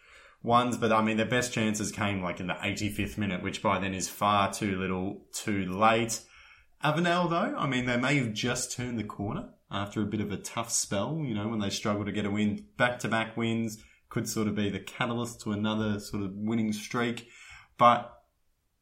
ones, 0.44 0.78
but 0.78 0.92
I 0.92 1.02
mean, 1.02 1.18
their 1.18 1.26
best 1.26 1.52
chances 1.52 1.92
came 1.92 2.22
like 2.22 2.40
in 2.40 2.48
the 2.48 2.54
85th 2.54 3.18
minute, 3.18 3.44
which 3.44 3.62
by 3.62 3.80
then 3.80 3.94
is 3.94 4.08
far 4.08 4.54
too 4.54 4.80
little, 4.80 5.26
too 5.34 5.66
late. 5.66 6.22
Avondale, 6.84 7.28
though, 7.28 7.56
I 7.58 7.68
mean, 7.68 7.86
they 7.86 7.98
may 7.98 8.18
have 8.20 8.34
just 8.34 8.72
turned 8.72 9.00
the 9.00 9.04
corner 9.04 9.50
after 9.70 10.02
a 10.02 10.06
bit 10.06 10.22
of 10.22 10.32
a 10.32 10.38
tough 10.38 10.70
spell, 10.70 11.22
you 11.26 11.34
know, 11.34 11.48
when 11.48 11.60
they 11.60 11.72
struggled 11.72 12.06
to 12.06 12.12
get 12.12 12.26
a 12.26 12.32
win. 12.32 12.66
Back-to-back 12.78 13.36
wins 13.36 13.84
could 14.10 14.28
sort 14.28 14.48
of 14.48 14.56
be 14.56 14.70
the 14.70 14.80
catalyst 14.80 15.42
to 15.42 15.52
another 15.52 16.00
sort 16.00 16.24
of 16.24 16.32
winning 16.34 16.74
streak. 16.74 17.28
But 17.78 18.14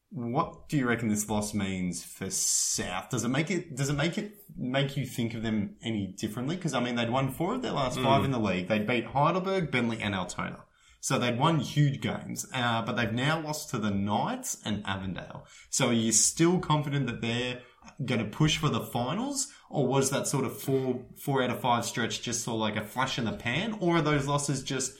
what 0.09 0.69
do 0.69 0.77
you 0.77 0.87
reckon 0.87 1.09
this 1.09 1.29
loss 1.29 1.53
means 1.53 2.03
for 2.03 2.29
South? 2.29 3.09
Does 3.09 3.25
it 3.25 3.29
make 3.29 3.51
it? 3.51 3.75
Does 3.75 3.89
it 3.89 3.95
make 3.95 4.17
it 4.17 4.33
make 4.55 4.95
you 4.95 5.05
think 5.05 5.33
of 5.33 5.43
them 5.43 5.75
any 5.83 6.07
differently? 6.17 6.55
Because 6.55 6.73
I 6.73 6.79
mean, 6.79 6.95
they'd 6.95 7.09
won 7.09 7.31
four 7.31 7.55
of 7.55 7.61
their 7.61 7.73
last 7.73 7.99
five 7.99 8.23
in 8.23 8.31
the 8.31 8.39
league. 8.39 8.67
They'd 8.67 8.87
beat 8.87 9.07
Heidelberg, 9.07 9.71
Bentleigh, 9.71 10.01
and 10.01 10.15
Altona. 10.15 10.59
So 11.01 11.19
they'd 11.19 11.37
won 11.37 11.59
huge 11.59 12.01
games, 12.01 12.47
uh, 12.51 12.81
but 12.81 12.95
they've 12.95 13.11
now 13.11 13.39
lost 13.39 13.69
to 13.69 13.77
the 13.77 13.91
Knights 13.91 14.57
and 14.65 14.83
Avondale. 14.87 15.45
So 15.69 15.89
are 15.89 15.93
you 15.93 16.11
still 16.11 16.57
confident 16.57 17.05
that 17.05 17.21
they're 17.21 17.59
going 18.03 18.23
to 18.23 18.25
push 18.25 18.57
for 18.57 18.69
the 18.69 18.79
finals, 18.79 19.53
or 19.69 19.85
was 19.85 20.09
that 20.09 20.27
sort 20.27 20.45
of 20.45 20.59
four 20.59 21.05
four 21.17 21.43
out 21.43 21.51
of 21.51 21.59
five 21.59 21.85
stretch 21.85 22.21
just 22.21 22.43
sort 22.43 22.55
of 22.55 22.61
like 22.61 22.75
a 22.75 22.87
flash 22.87 23.19
in 23.19 23.25
the 23.25 23.33
pan, 23.33 23.77
or 23.79 23.97
are 23.97 24.01
those 24.01 24.27
losses 24.27 24.63
just 24.63 24.93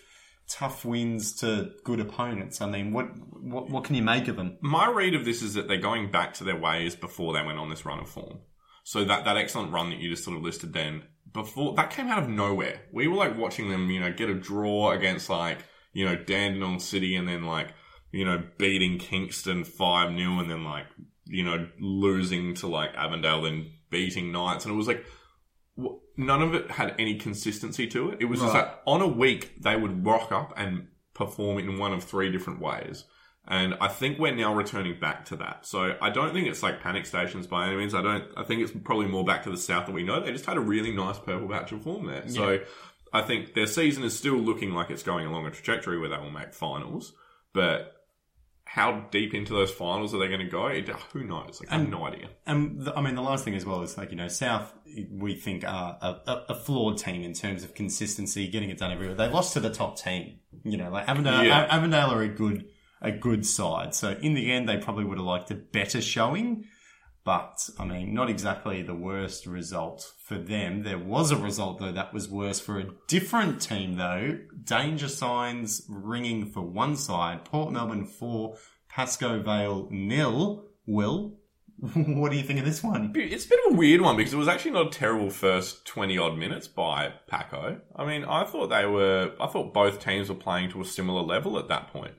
tough 0.47 0.85
wins 0.85 1.33
to 1.39 1.71
good 1.83 1.99
opponents? 1.99 2.61
I 2.61 2.69
mean, 2.69 2.91
what 2.93 3.07
what, 3.41 3.69
what 3.69 3.83
can 3.83 3.95
you 3.95 4.03
make 4.03 4.27
of 4.27 4.35
them? 4.35 4.57
My 4.61 4.89
read 4.89 5.15
of 5.15 5.25
this 5.25 5.41
is 5.41 5.53
that 5.53 5.67
they're 5.67 5.77
going 5.77 6.11
back 6.11 6.33
to 6.35 6.43
their 6.43 6.59
ways 6.59 6.95
before 6.95 7.33
they 7.33 7.43
went 7.43 7.59
on 7.59 7.69
this 7.69 7.85
run 7.85 7.99
of 7.99 8.09
form. 8.09 8.39
So 8.83 9.03
that, 9.03 9.25
that 9.25 9.35
excellent 9.35 9.73
run 9.73 9.89
that 9.89 9.99
you 9.99 10.11
just 10.11 10.23
sort 10.23 10.37
of 10.37 10.43
listed 10.43 10.71
then, 10.71 11.03
before 11.33 11.73
that 11.75 11.89
came 11.89 12.07
out 12.07 12.21
of 12.21 12.29
nowhere. 12.29 12.81
We 12.93 13.07
were 13.07 13.17
like 13.17 13.37
watching 13.37 13.69
them, 13.69 13.89
you 13.89 13.99
know, 13.99 14.13
get 14.13 14.29
a 14.29 14.35
draw 14.35 14.91
against 14.91 15.29
like, 15.29 15.59
you 15.93 16.05
know, 16.05 16.15
Dandenong 16.15 16.79
City 16.79 17.15
and 17.15 17.27
then 17.27 17.45
like, 17.45 17.73
you 18.11 18.25
know, 18.25 18.43
beating 18.57 18.99
Kingston 18.99 19.63
5 19.63 20.15
0 20.15 20.39
and 20.39 20.49
then 20.49 20.63
like, 20.63 20.85
you 21.25 21.43
know, 21.43 21.67
losing 21.79 22.53
to 22.55 22.67
like 22.67 22.91
Avondale, 22.95 23.41
then 23.41 23.71
beating 23.89 24.31
Knights. 24.31 24.65
And 24.65 24.73
it 24.73 24.77
was 24.77 24.87
like, 24.87 25.05
none 26.17 26.41
of 26.41 26.53
it 26.53 26.71
had 26.71 26.95
any 26.97 27.15
consistency 27.15 27.87
to 27.87 28.09
it. 28.11 28.17
It 28.21 28.25
was 28.25 28.39
just 28.39 28.53
Right. 28.53 28.61
like 28.65 28.79
on 28.85 29.01
a 29.01 29.07
week 29.07 29.61
they 29.61 29.75
would 29.75 30.05
rock 30.05 30.31
up 30.31 30.53
and 30.57 30.87
perform 31.13 31.59
in 31.59 31.77
one 31.77 31.93
of 31.93 32.03
three 32.03 32.31
different 32.31 32.59
ways. 32.61 33.05
And 33.47 33.75
I 33.79 33.89
think 33.89 34.17
we're 34.17 34.33
now 34.33 34.55
returning 34.55 34.99
back 34.99 35.25
to 35.25 35.35
that. 35.35 35.67
So 35.67 35.95
I 36.01 36.09
don't 36.09 36.33
think 36.33 36.47
it's 36.47 36.63
like 36.63 36.81
panic 36.81 37.05
stations 37.05 37.45
by 37.45 37.67
any 37.67 37.75
means. 37.75 37.93
I 37.93 38.01
don't. 38.01 38.23
I 38.35 38.43
think 38.43 38.61
it's 38.61 38.71
probably 38.83 39.05
more 39.07 39.23
back 39.23 39.43
to 39.43 39.51
the 39.51 39.57
south 39.57 39.85
that 39.85 39.91
we 39.91 40.01
know. 40.01 40.19
They 40.19 40.31
just 40.31 40.45
had 40.47 40.57
a 40.57 40.61
really 40.61 40.91
nice 40.91 41.19
purple 41.19 41.47
patch 41.47 41.71
of 41.71 41.83
form 41.83 42.07
there. 42.07 42.27
So 42.27 42.59
I 43.13 43.21
think 43.21 43.53
their 43.53 43.67
season 43.67 44.03
is 44.03 44.17
still 44.17 44.35
looking 44.37 44.73
like 44.73 44.89
it's 44.89 45.03
going 45.03 45.27
along 45.27 45.45
a 45.45 45.51
trajectory 45.51 45.99
where 45.99 46.09
they 46.09 46.17
will 46.17 46.31
make 46.31 46.53
finals. 46.53 47.13
But 47.53 47.94
how 48.75 49.05
deep 49.09 49.33
into 49.33 49.53
those 49.53 49.71
finals 49.71 50.13
are 50.13 50.17
they 50.17 50.27
going 50.27 50.41
to 50.41 50.47
go? 50.47 50.67
It, 50.67 50.89
uh, 50.89 50.97
who 51.13 51.23
knows? 51.23 51.61
Like, 51.61 51.71
I 51.71 51.77
have 51.77 51.87
no 51.87 52.05
idea. 52.05 52.27
And 52.45 52.81
the, 52.81 52.93
I 52.93 52.99
mean, 52.99 53.15
the 53.15 53.21
last 53.21 53.45
thing 53.45 53.55
as 53.55 53.65
well 53.65 53.81
is 53.83 53.97
like 53.97 54.11
you 54.11 54.17
know, 54.17 54.27
South 54.27 54.73
we 55.09 55.33
think 55.33 55.63
are 55.63 55.97
a, 56.01 56.07
a, 56.07 56.45
a 56.49 56.55
flawed 56.55 56.97
team 56.97 57.23
in 57.23 57.31
terms 57.31 57.63
of 57.63 57.73
consistency, 57.73 58.49
getting 58.49 58.69
it 58.69 58.77
done 58.77 58.91
everywhere. 58.91 59.15
They 59.15 59.29
lost 59.29 59.53
to 59.53 59.61
the 59.61 59.69
top 59.69 59.97
team. 59.97 60.39
You 60.65 60.75
know, 60.75 60.89
like 60.89 61.07
Avondale, 61.07 61.45
Yeah. 61.45 61.67
Avondale 61.69 62.09
are 62.11 62.21
a 62.21 62.27
good 62.27 62.65
a 63.01 63.11
good 63.11 63.45
side. 63.45 63.95
So 63.95 64.17
in 64.21 64.33
the 64.33 64.51
end, 64.51 64.67
they 64.67 64.75
probably 64.75 65.05
would 65.05 65.19
have 65.19 65.25
liked 65.25 65.51
a 65.51 65.55
better 65.55 66.01
showing. 66.01 66.65
But 67.25 67.69
I 67.79 67.85
mean, 67.85 68.13
not 68.13 68.29
exactly 68.29 68.83
the 68.83 68.93
worst 68.93 69.47
result 69.47 70.13
for 70.23 70.37
them. 70.37 70.83
There 70.83 70.99
was 70.99 71.31
a 71.31 71.37
result 71.37 71.79
though 71.79 71.91
that 71.91 72.13
was 72.13 72.29
worse 72.29 72.59
for 72.59 72.79
a 72.79 72.91
different 73.07 73.61
team 73.61 73.95
though. 73.95 74.39
Danger 74.63 75.09
signs 75.09 75.81
ringing 75.89 76.45
for 76.45 76.61
one 76.61 76.95
side. 76.95 77.43
Port 77.43 77.73
Melbourne 77.73 78.05
four, 78.05 78.57
Pascoe 78.87 79.41
Vale 79.41 79.87
nil. 79.91 80.65
Will, 80.87 81.39
what 81.79 82.31
do 82.31 82.37
you 82.37 82.43
think 82.43 82.59
of 82.59 82.65
this 82.65 82.83
one? 82.83 83.11
It's 83.15 83.45
a 83.45 83.49
bit 83.49 83.59
of 83.65 83.73
a 83.73 83.75
weird 83.75 84.01
one 84.01 84.15
because 84.15 84.33
it 84.33 84.37
was 84.37 84.47
actually 84.47 84.71
not 84.71 84.87
a 84.87 84.97
terrible 84.97 85.29
first 85.29 85.85
20 85.85 86.17
odd 86.17 86.37
minutes 86.37 86.67
by 86.67 87.13
Paco. 87.27 87.81
I 87.95 88.05
mean, 88.05 88.23
I 88.23 88.45
thought 88.45 88.67
they 88.67 88.85
were, 88.85 89.33
I 89.39 89.47
thought 89.47 89.73
both 89.73 89.99
teams 89.99 90.29
were 90.29 90.35
playing 90.35 90.69
to 90.71 90.81
a 90.81 90.85
similar 90.85 91.21
level 91.21 91.59
at 91.59 91.67
that 91.67 91.87
point. 91.87 92.13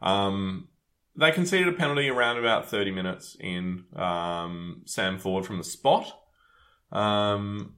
Um, 0.00 0.68
they 1.16 1.30
conceded 1.32 1.68
a 1.68 1.72
penalty 1.76 2.08
around 2.08 2.38
about 2.38 2.68
30 2.68 2.90
minutes 2.90 3.36
in 3.40 3.84
um, 3.96 4.82
Sam 4.86 5.18
Ford 5.18 5.46
from 5.46 5.58
the 5.58 5.64
spot 5.64 6.12
um, 6.92 7.74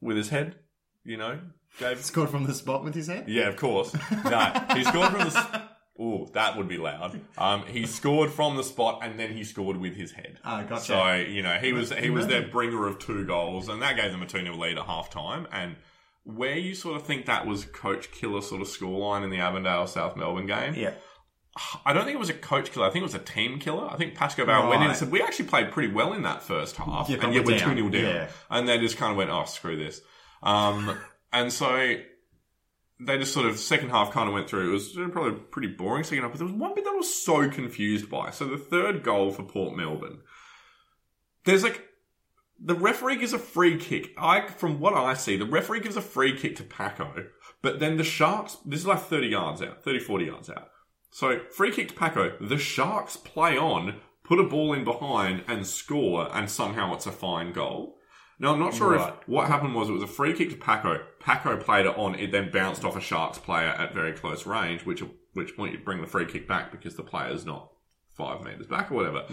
with 0.00 0.16
his 0.16 0.28
head, 0.30 0.56
you 1.04 1.16
know, 1.16 1.38
gave 1.78 2.00
Scored 2.04 2.30
from 2.30 2.44
the 2.44 2.54
spot 2.54 2.84
with 2.84 2.94
his 2.94 3.06
head. 3.06 3.28
yeah, 3.28 3.48
of 3.48 3.56
course. 3.56 3.94
No, 4.24 4.64
he 4.74 4.84
scored 4.84 5.10
from 5.10 5.28
the. 5.28 5.62
Ooh, 6.00 6.26
that 6.32 6.56
would 6.56 6.68
be 6.68 6.78
loud. 6.78 7.20
Um, 7.36 7.64
he 7.66 7.86
scored 7.86 8.30
from 8.30 8.56
the 8.56 8.64
spot 8.64 9.00
and 9.02 9.20
then 9.20 9.30
he 9.30 9.44
scored 9.44 9.76
with 9.76 9.94
his 9.94 10.10
head. 10.12 10.38
Ah, 10.42 10.62
gotcha. 10.62 10.84
So 10.84 11.14
you 11.14 11.42
know 11.42 11.58
he 11.58 11.72
was 11.72 11.92
he 11.92 12.08
was 12.10 12.26
their 12.26 12.48
bringer 12.48 12.86
of 12.86 12.98
two 12.98 13.24
goals, 13.26 13.68
and 13.68 13.82
that 13.82 13.96
gave 13.96 14.10
them 14.10 14.22
a 14.22 14.26
two 14.26 14.40
0 14.40 14.56
lead 14.56 14.78
at 14.78 14.86
half 14.86 15.10
time. 15.10 15.46
And 15.52 15.76
where 16.24 16.56
you 16.56 16.74
sort 16.74 16.96
of 16.96 17.06
think 17.06 17.26
that 17.26 17.46
was 17.46 17.66
coach 17.66 18.10
killer 18.10 18.40
sort 18.40 18.62
of 18.62 18.68
scoreline 18.68 19.22
in 19.22 19.30
the 19.30 19.38
Avondale 19.38 19.86
South 19.86 20.16
Melbourne 20.16 20.46
game, 20.46 20.74
Yeah. 20.74 20.94
I 21.84 21.92
don't 21.92 22.04
think 22.04 22.14
it 22.14 22.18
was 22.20 22.30
a 22.30 22.34
coach 22.34 22.72
killer. 22.72 22.86
I 22.86 22.90
think 22.90 23.02
it 23.02 23.04
was 23.04 23.14
a 23.14 23.18
team 23.18 23.58
killer. 23.58 23.86
I 23.86 23.96
think 23.96 24.14
Pasco 24.14 24.46
Barrett 24.46 24.70
went 24.70 24.82
in 24.82 24.88
and 24.88 24.96
said, 24.96 25.10
"We 25.10 25.20
actually 25.20 25.48
played 25.48 25.70
pretty 25.70 25.92
well 25.92 26.14
in 26.14 26.22
that 26.22 26.42
first 26.42 26.76
half, 26.76 27.10
Yeah, 27.10 27.16
but 27.16 27.26
and 27.26 27.34
yet 27.34 27.44
we're 27.44 27.52
we're 27.52 27.58
two 27.58 27.66
down. 27.66 27.76
0 27.76 27.88
down." 27.90 28.02
Yeah. 28.02 28.28
And 28.50 28.66
they 28.66 28.78
just 28.78 28.96
kind 28.96 29.10
of 29.10 29.18
went, 29.18 29.30
"Oh, 29.30 29.44
screw 29.44 29.76
this." 29.76 30.00
Um, 30.42 30.96
and 31.32 31.52
so 31.52 31.96
they 33.00 33.18
just 33.18 33.34
sort 33.34 33.46
of 33.46 33.58
second 33.58 33.90
half 33.90 34.12
kind 34.12 34.28
of 34.28 34.34
went 34.34 34.48
through. 34.48 34.70
It 34.70 34.72
was 34.72 34.96
probably 35.12 35.32
pretty 35.50 35.68
boring 35.68 36.04
second 36.04 36.22
half, 36.22 36.32
but 36.32 36.38
there 36.38 36.46
was 36.46 36.56
one 36.56 36.74
bit 36.74 36.84
that 36.84 36.90
I 36.92 36.96
was 36.96 37.22
so 37.22 37.48
confused 37.50 38.08
by. 38.08 38.30
So 38.30 38.46
the 38.46 38.56
third 38.56 39.02
goal 39.02 39.30
for 39.30 39.42
Port 39.42 39.76
Melbourne, 39.76 40.20
there's 41.44 41.62
like 41.62 41.84
the 42.58 42.74
referee 42.74 43.16
gives 43.16 43.32
a 43.32 43.38
free 43.38 43.76
kick. 43.76 44.12
I, 44.16 44.46
from 44.48 44.78
what 44.80 44.94
I 44.94 45.14
see, 45.14 45.36
the 45.36 45.46
referee 45.46 45.80
gives 45.80 45.96
a 45.96 46.02
free 46.02 46.38
kick 46.38 46.56
to 46.56 46.62
Paco, 46.62 47.26
but 47.60 47.80
then 47.80 47.96
the 47.96 48.04
Sharks, 48.04 48.56
this 48.64 48.80
is 48.80 48.86
like 48.86 49.00
30 49.00 49.26
yards 49.26 49.60
out, 49.60 49.82
30, 49.82 49.98
40 49.98 50.24
yards 50.24 50.48
out. 50.48 50.68
So 51.12 51.40
free 51.50 51.70
kick 51.70 51.88
to 51.88 51.94
Paco, 51.94 52.36
the 52.40 52.56
Sharks 52.56 53.18
play 53.18 53.56
on, 53.58 53.96
put 54.24 54.40
a 54.40 54.44
ball 54.44 54.72
in 54.72 54.82
behind 54.82 55.44
and 55.46 55.66
score, 55.66 56.28
and 56.34 56.50
somehow 56.50 56.94
it's 56.94 57.06
a 57.06 57.12
fine 57.12 57.52
goal. 57.52 57.98
Now, 58.38 58.54
I'm 58.54 58.58
not 58.58 58.74
sure 58.74 58.94
Right. 58.96 59.12
if 59.20 59.28
what 59.28 59.46
happened 59.48 59.74
was 59.74 59.90
it 59.90 59.92
was 59.92 60.02
a 60.02 60.06
free 60.06 60.32
kick 60.32 60.48
to 60.50 60.56
Paco. 60.56 61.04
Paco 61.20 61.58
played 61.58 61.84
it 61.86 61.96
on, 61.98 62.14
it 62.14 62.32
then 62.32 62.50
bounced 62.50 62.82
off 62.82 62.96
a 62.96 63.00
Sharks 63.00 63.38
player 63.38 63.68
at 63.68 63.92
very 63.94 64.12
close 64.14 64.46
range, 64.46 64.86
which, 64.86 65.04
which 65.34 65.54
point 65.54 65.74
you 65.74 65.78
bring 65.84 66.00
the 66.00 66.06
free 66.06 66.24
kick 66.24 66.48
back 66.48 66.72
because 66.72 66.96
the 66.96 67.02
player's 67.02 67.44
not 67.44 67.70
five 68.16 68.42
metres 68.42 68.66
back 68.66 68.90
or 68.90 68.94
whatever. 68.94 69.24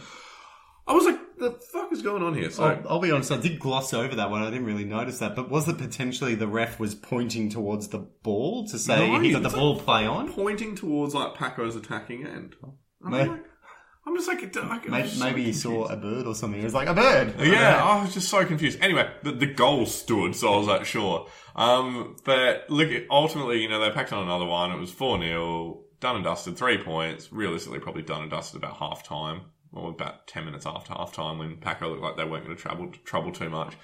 I 0.89 0.93
was 0.93 1.05
like, 1.05 1.19
the 1.37 1.51
fuck 1.71 1.91
is 1.93 2.01
going 2.01 2.23
on 2.23 2.33
here? 2.33 2.49
So, 2.49 2.63
I'll, 2.65 2.87
I'll 2.89 2.99
be 2.99 3.11
honest, 3.11 3.31
I 3.31 3.37
did 3.37 3.59
gloss 3.59 3.93
over 3.93 4.15
that 4.15 4.29
one. 4.31 4.41
I 4.41 4.49
didn't 4.49 4.65
really 4.65 4.83
notice 4.85 5.19
that. 5.19 5.35
But 5.35 5.49
was 5.49 5.69
it 5.69 5.77
potentially 5.77 6.35
the 6.35 6.47
ref 6.47 6.79
was 6.79 6.95
pointing 6.95 7.49
towards 7.49 7.89
the 7.89 7.99
ball 7.99 8.67
to 8.67 8.77
say 8.79 9.07
No, 9.07 9.19
he 9.19 9.31
got 9.31 9.43
the 9.43 9.49
it's 9.49 9.55
ball 9.55 9.79
play 9.79 10.05
on? 10.05 10.33
pointing 10.33 10.75
towards 10.75 11.13
like 11.13 11.35
Paco's 11.35 11.75
attacking 11.75 12.25
end. 12.25 12.55
I'm, 13.05 13.11
May- 13.11 13.27
like, 13.29 13.43
I'm 14.05 14.15
just 14.15 14.27
like, 14.27 14.57
I- 14.57 14.59
I 14.61 14.79
Maybe, 14.87 15.01
was 15.03 15.13
so 15.13 15.23
maybe 15.23 15.43
he 15.43 15.53
saw 15.53 15.85
a 15.85 15.95
bird 15.95 16.25
or 16.25 16.33
something. 16.33 16.59
He 16.59 16.65
was 16.65 16.73
like, 16.73 16.87
a 16.89 16.93
bird! 16.95 17.35
Yeah, 17.39 17.81
I 17.83 18.01
was 18.03 18.13
just 18.13 18.27
so 18.29 18.43
confused. 18.43 18.79
Anyway, 18.81 19.09
the, 19.23 19.31
the 19.31 19.45
goal 19.45 19.85
stood, 19.85 20.35
so 20.35 20.51
I 20.53 20.57
was 20.57 20.67
like, 20.67 20.85
sure. 20.85 21.27
Um, 21.55 22.15
but 22.25 22.65
look, 22.69 22.89
ultimately, 23.11 23.61
you 23.61 23.69
know, 23.69 23.79
they 23.79 23.91
packed 23.91 24.11
on 24.11 24.23
another 24.23 24.45
one. 24.45 24.71
It 24.71 24.79
was 24.79 24.89
4 24.91 25.21
0, 25.21 25.81
done 25.99 26.15
and 26.15 26.25
dusted, 26.25 26.57
three 26.57 26.79
points. 26.83 27.31
Realistically, 27.31 27.79
probably 27.79 28.01
done 28.01 28.23
and 28.23 28.31
dusted 28.31 28.57
about 28.57 28.77
half 28.77 29.03
time, 29.03 29.41
or 29.73 29.89
about 29.89 30.27
10 30.27 30.45
minutes 30.45 30.65
after 30.65 30.93
half 30.93 31.13
time 31.13 31.37
when 31.37 31.57
Paco 31.57 31.89
looked 31.89 32.01
like 32.01 32.17
they 32.17 32.25
weren't 32.25 32.45
going 32.45 32.55
to 32.55 32.61
trouble, 32.61 32.91
trouble 33.05 33.31
too 33.31 33.49
much. 33.49 33.75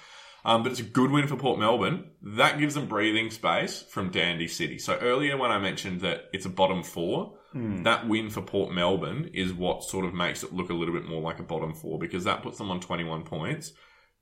Um, 0.46 0.62
but 0.62 0.70
it's 0.70 0.80
a 0.80 0.84
good 0.84 1.10
win 1.10 1.26
for 1.26 1.34
Port 1.34 1.58
Melbourne. 1.58 2.04
That 2.22 2.60
gives 2.60 2.74
them 2.74 2.86
breathing 2.86 3.30
space 3.30 3.82
from 3.82 4.12
Dandy 4.12 4.46
City. 4.46 4.78
So 4.78 4.96
earlier 4.96 5.36
when 5.36 5.50
I 5.50 5.58
mentioned 5.58 6.02
that 6.02 6.26
it's 6.32 6.46
a 6.46 6.48
bottom 6.48 6.84
four, 6.84 7.34
hmm. 7.50 7.82
that 7.82 8.06
win 8.06 8.30
for 8.30 8.42
Port 8.42 8.72
Melbourne 8.72 9.30
is 9.34 9.52
what 9.52 9.82
sort 9.82 10.04
of 10.04 10.14
makes 10.14 10.44
it 10.44 10.54
look 10.54 10.70
a 10.70 10.74
little 10.74 10.94
bit 10.94 11.04
more 11.04 11.20
like 11.20 11.40
a 11.40 11.42
bottom 11.42 11.74
four 11.74 11.98
because 11.98 12.22
that 12.24 12.44
puts 12.44 12.58
them 12.58 12.70
on 12.70 12.78
21 12.78 13.24
points. 13.24 13.72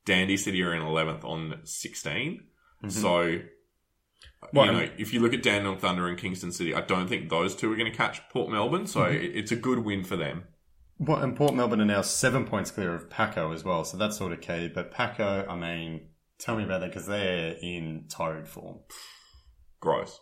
Dandy 0.05 0.35
City 0.35 0.63
are 0.63 0.73
in 0.73 0.81
11th 0.81 1.23
on 1.23 1.59
16. 1.63 2.41
Mm-hmm. 2.83 2.89
So, 2.89 3.41
uh, 4.41 4.47
Well, 4.51 4.65
you 4.65 4.71
know, 4.71 4.89
if 4.97 5.13
you 5.13 5.19
look 5.19 5.33
at 5.35 5.43
Dandenong 5.43 5.77
Thunder 5.77 6.07
and 6.07 6.17
Kingston 6.17 6.51
City, 6.51 6.73
I 6.73 6.81
don't 6.81 7.07
think 7.07 7.29
those 7.29 7.55
two 7.55 7.71
are 7.71 7.75
going 7.75 7.91
to 7.91 7.95
catch 7.95 8.27
Port 8.29 8.49
Melbourne. 8.49 8.87
So 8.87 9.01
mm-hmm. 9.01 9.15
it, 9.15 9.35
it's 9.35 9.51
a 9.51 9.55
good 9.55 9.77
win 9.77 10.03
for 10.03 10.15
them. 10.15 10.45
Well, 10.97 11.17
and 11.17 11.35
Port 11.35 11.53
Melbourne 11.53 11.81
are 11.81 11.85
now 11.85 12.01
seven 12.01 12.45
points 12.45 12.71
clear 12.71 12.93
of 12.95 13.09
Paco 13.09 13.51
as 13.51 13.63
well, 13.63 13.83
so 13.83 13.97
that's 13.97 14.17
sort 14.17 14.31
of 14.31 14.41
key. 14.41 14.69
But 14.73 14.91
Paco, 14.91 15.45
I 15.47 15.55
mean, 15.55 16.07
tell 16.39 16.55
me 16.55 16.63
about 16.63 16.79
that 16.81 16.89
because 16.91 17.05
they're 17.05 17.55
in 17.61 18.05
torrid 18.09 18.47
form. 18.47 18.79
Gross. 19.81 20.21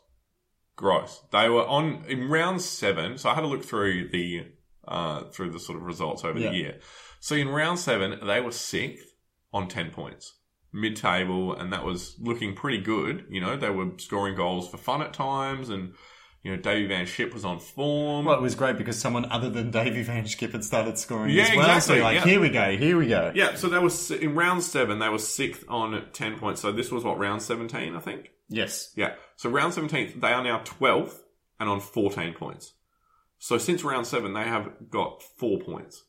Gross. 0.76 1.22
They 1.32 1.48
were 1.50 1.66
on 1.68 2.04
in 2.08 2.28
round 2.30 2.62
seven. 2.62 3.18
So 3.20 3.30
I 3.30 3.36
had 3.36 3.44
a 3.44 3.48
look 3.48 3.64
through 3.64 4.10
the 4.10 4.48
uh, 4.88 5.26
through 5.26 5.52
the 5.52 5.60
sort 5.60 5.78
of 5.78 5.86
results 5.86 6.26
over 6.26 6.40
Yeah. 6.40 6.50
the 6.50 6.56
year. 6.56 6.80
So 7.20 7.36
in 7.36 7.50
round 7.50 7.80
seven, 7.80 8.20
they 8.26 8.42
were 8.42 8.52
sixth 8.52 9.06
on 9.54 9.68
ten 9.68 9.92
points, 9.92 10.40
mid 10.74 10.96
table, 10.96 11.54
and 11.54 11.72
that 11.72 11.86
was 11.86 12.16
looking 12.20 12.56
pretty 12.56 12.80
good. 12.80 13.26
You 13.30 13.42
know, 13.42 13.56
they 13.56 13.70
were 13.70 13.92
scoring 13.98 14.36
goals 14.36 14.70
for 14.70 14.78
fun 14.78 15.04
at 15.04 15.14
times, 15.14 15.70
and 15.70 15.94
you 16.44 16.52
know, 16.52 16.58
Davey 16.62 16.88
Van 16.88 17.06
Ship 17.06 17.34
was 17.34 17.46
on 17.46 17.60
form. 17.60 18.26
Well, 18.26 18.36
it 18.38 18.42
was 18.42 18.54
great 18.56 18.78
because 18.78 19.00
someone 19.00 19.26
other 19.32 19.50
than 19.50 19.72
Davey 19.72 20.04
Van 20.04 20.28
Skip 20.28 20.52
had 20.52 20.64
started 20.64 20.98
scoring 20.98 21.32
Yeah, 21.32 21.44
as 21.44 21.50
well. 21.56 21.60
exactly, 21.78 21.98
So, 21.98 22.04
like, 22.04 22.16
yeah. 22.18 22.24
here 22.26 22.40
we 22.42 22.50
go, 22.50 22.78
here 22.78 22.98
we 22.98 23.08
go. 23.08 23.32
yeah, 23.34 23.56
so 23.56 23.70
they 23.70 23.80
was 23.80 24.12
in 24.12 24.36
round 24.36 24.62
seven. 24.64 25.00
They 25.00 25.10
were 25.10 25.20
sixth 25.20 25.64
on 25.70 26.06
ten 26.14 26.38
points. 26.38 26.62
So 26.62 26.72
this 26.72 26.92
was 26.92 27.04
what 27.04 27.18
round 27.18 27.42
seventeen, 27.42 27.96
I 27.96 28.00
think. 28.00 28.32
Yes. 28.50 28.92
Yeah. 28.96 29.16
So 29.38 29.50
round 29.50 29.74
17, 29.74 30.20
they 30.20 30.28
are 30.32 30.44
now 30.44 30.60
12th 30.60 31.16
and 31.60 31.68
on 31.70 31.80
14 31.80 32.34
points. 32.34 32.74
So 33.40 33.58
since 33.58 33.84
round 33.84 34.06
seven, 34.06 34.34
they 34.34 34.44
have 34.44 34.90
got 34.92 35.24
four 35.24 35.60
points, 35.60 36.04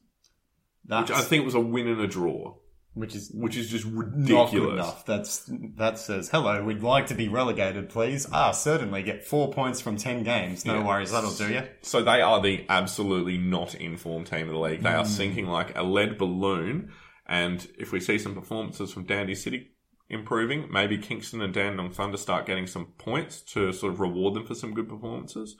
That's, 0.85 1.09
which 1.11 1.19
I 1.19 1.23
think 1.23 1.45
was 1.47 1.55
a 1.55 1.61
win 1.61 1.89
and 1.89 2.01
a 2.01 2.07
draw, 2.07 2.57
which 2.95 3.15
is 3.15 3.31
which 3.35 3.57
is 3.57 3.69
just 3.71 3.87
not 3.87 3.95
ridiculous. 4.07 4.51
good 4.53 4.73
enough. 4.75 5.05
That's 5.07 5.51
that 5.77 5.99
says 5.99 6.29
hello. 6.31 6.63
We'd 6.65 6.83
like 6.83 7.07
to 7.09 7.15
be 7.15 7.29
relegated, 7.29 7.89
please. 7.91 8.27
Ah, 8.33 8.53
certainly. 8.53 9.03
Get 9.03 9.25
four 9.25 9.53
points 9.53 9.81
from 9.81 9.97
ten 9.97 10.23
games. 10.23 10.65
No 10.65 10.77
Yeah. 10.79 10.87
worries, 10.87 11.11
that'll 11.13 11.33
do 11.35 11.53
you. 11.53 11.63
So 11.83 12.03
they 12.03 12.21
are 12.21 12.41
the 12.41 12.65
absolutely 12.69 13.37
not 13.39 13.75
informed 13.75 14.29
team 14.29 14.49
of 14.49 14.55
the 14.55 14.61
league. 14.61 14.83
They 14.83 14.91
are 14.95 15.05
sinking 15.05 15.47
like 15.47 15.77
a 15.77 15.83
lead 15.83 16.17
balloon. 16.19 16.93
And 17.27 17.67
if 17.79 17.91
we 17.93 18.01
see 18.01 18.19
some 18.19 18.35
performances 18.35 18.93
from 18.93 19.05
Dandy 19.05 19.35
City 19.35 19.71
improving, 20.11 20.69
maybe 20.71 20.99
Kingston 20.99 21.41
and 21.41 21.55
Dandenong 21.55 21.91
Thunder 21.91 22.19
start 22.19 22.45
getting 22.47 22.67
some 22.67 22.93
points 22.99 23.41
to 23.55 23.73
sort 23.73 23.93
of 23.95 24.01
reward 24.01 24.35
them 24.35 24.45
for 24.47 24.55
some 24.55 24.75
good 24.75 24.89
performances. 24.89 25.57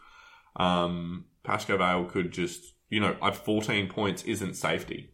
Um, 0.57 1.25
Pascoe 1.43 1.77
Vale 1.79 2.05
could 2.05 2.33
just, 2.33 2.75
you 2.91 3.01
know, 3.01 3.17
at 3.23 3.35
14 3.37 3.89
points 3.89 4.23
isn't 4.25 4.55
safety. 4.55 5.11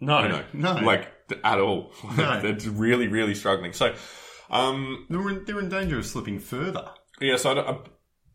No, 0.00 0.22
you 0.22 0.28
know, 0.28 0.44
no. 0.54 0.72
like 0.76 1.02
th- 1.02 1.12
at 1.44 1.58
all. 1.60 1.92
No. 2.16 2.40
They're 2.40 2.70
really, 2.72 3.08
really 3.08 3.34
struggling. 3.34 3.72
So, 3.72 3.94
um, 4.50 5.06
they're 5.08 5.28
in, 5.28 5.44
they're 5.44 5.58
in 5.60 5.68
danger 5.68 5.98
of 5.98 6.06
slipping 6.06 6.38
further. 6.38 6.90
yeah. 7.20 7.36
So 7.36 7.52
I 7.56 7.70
I, 7.72 7.78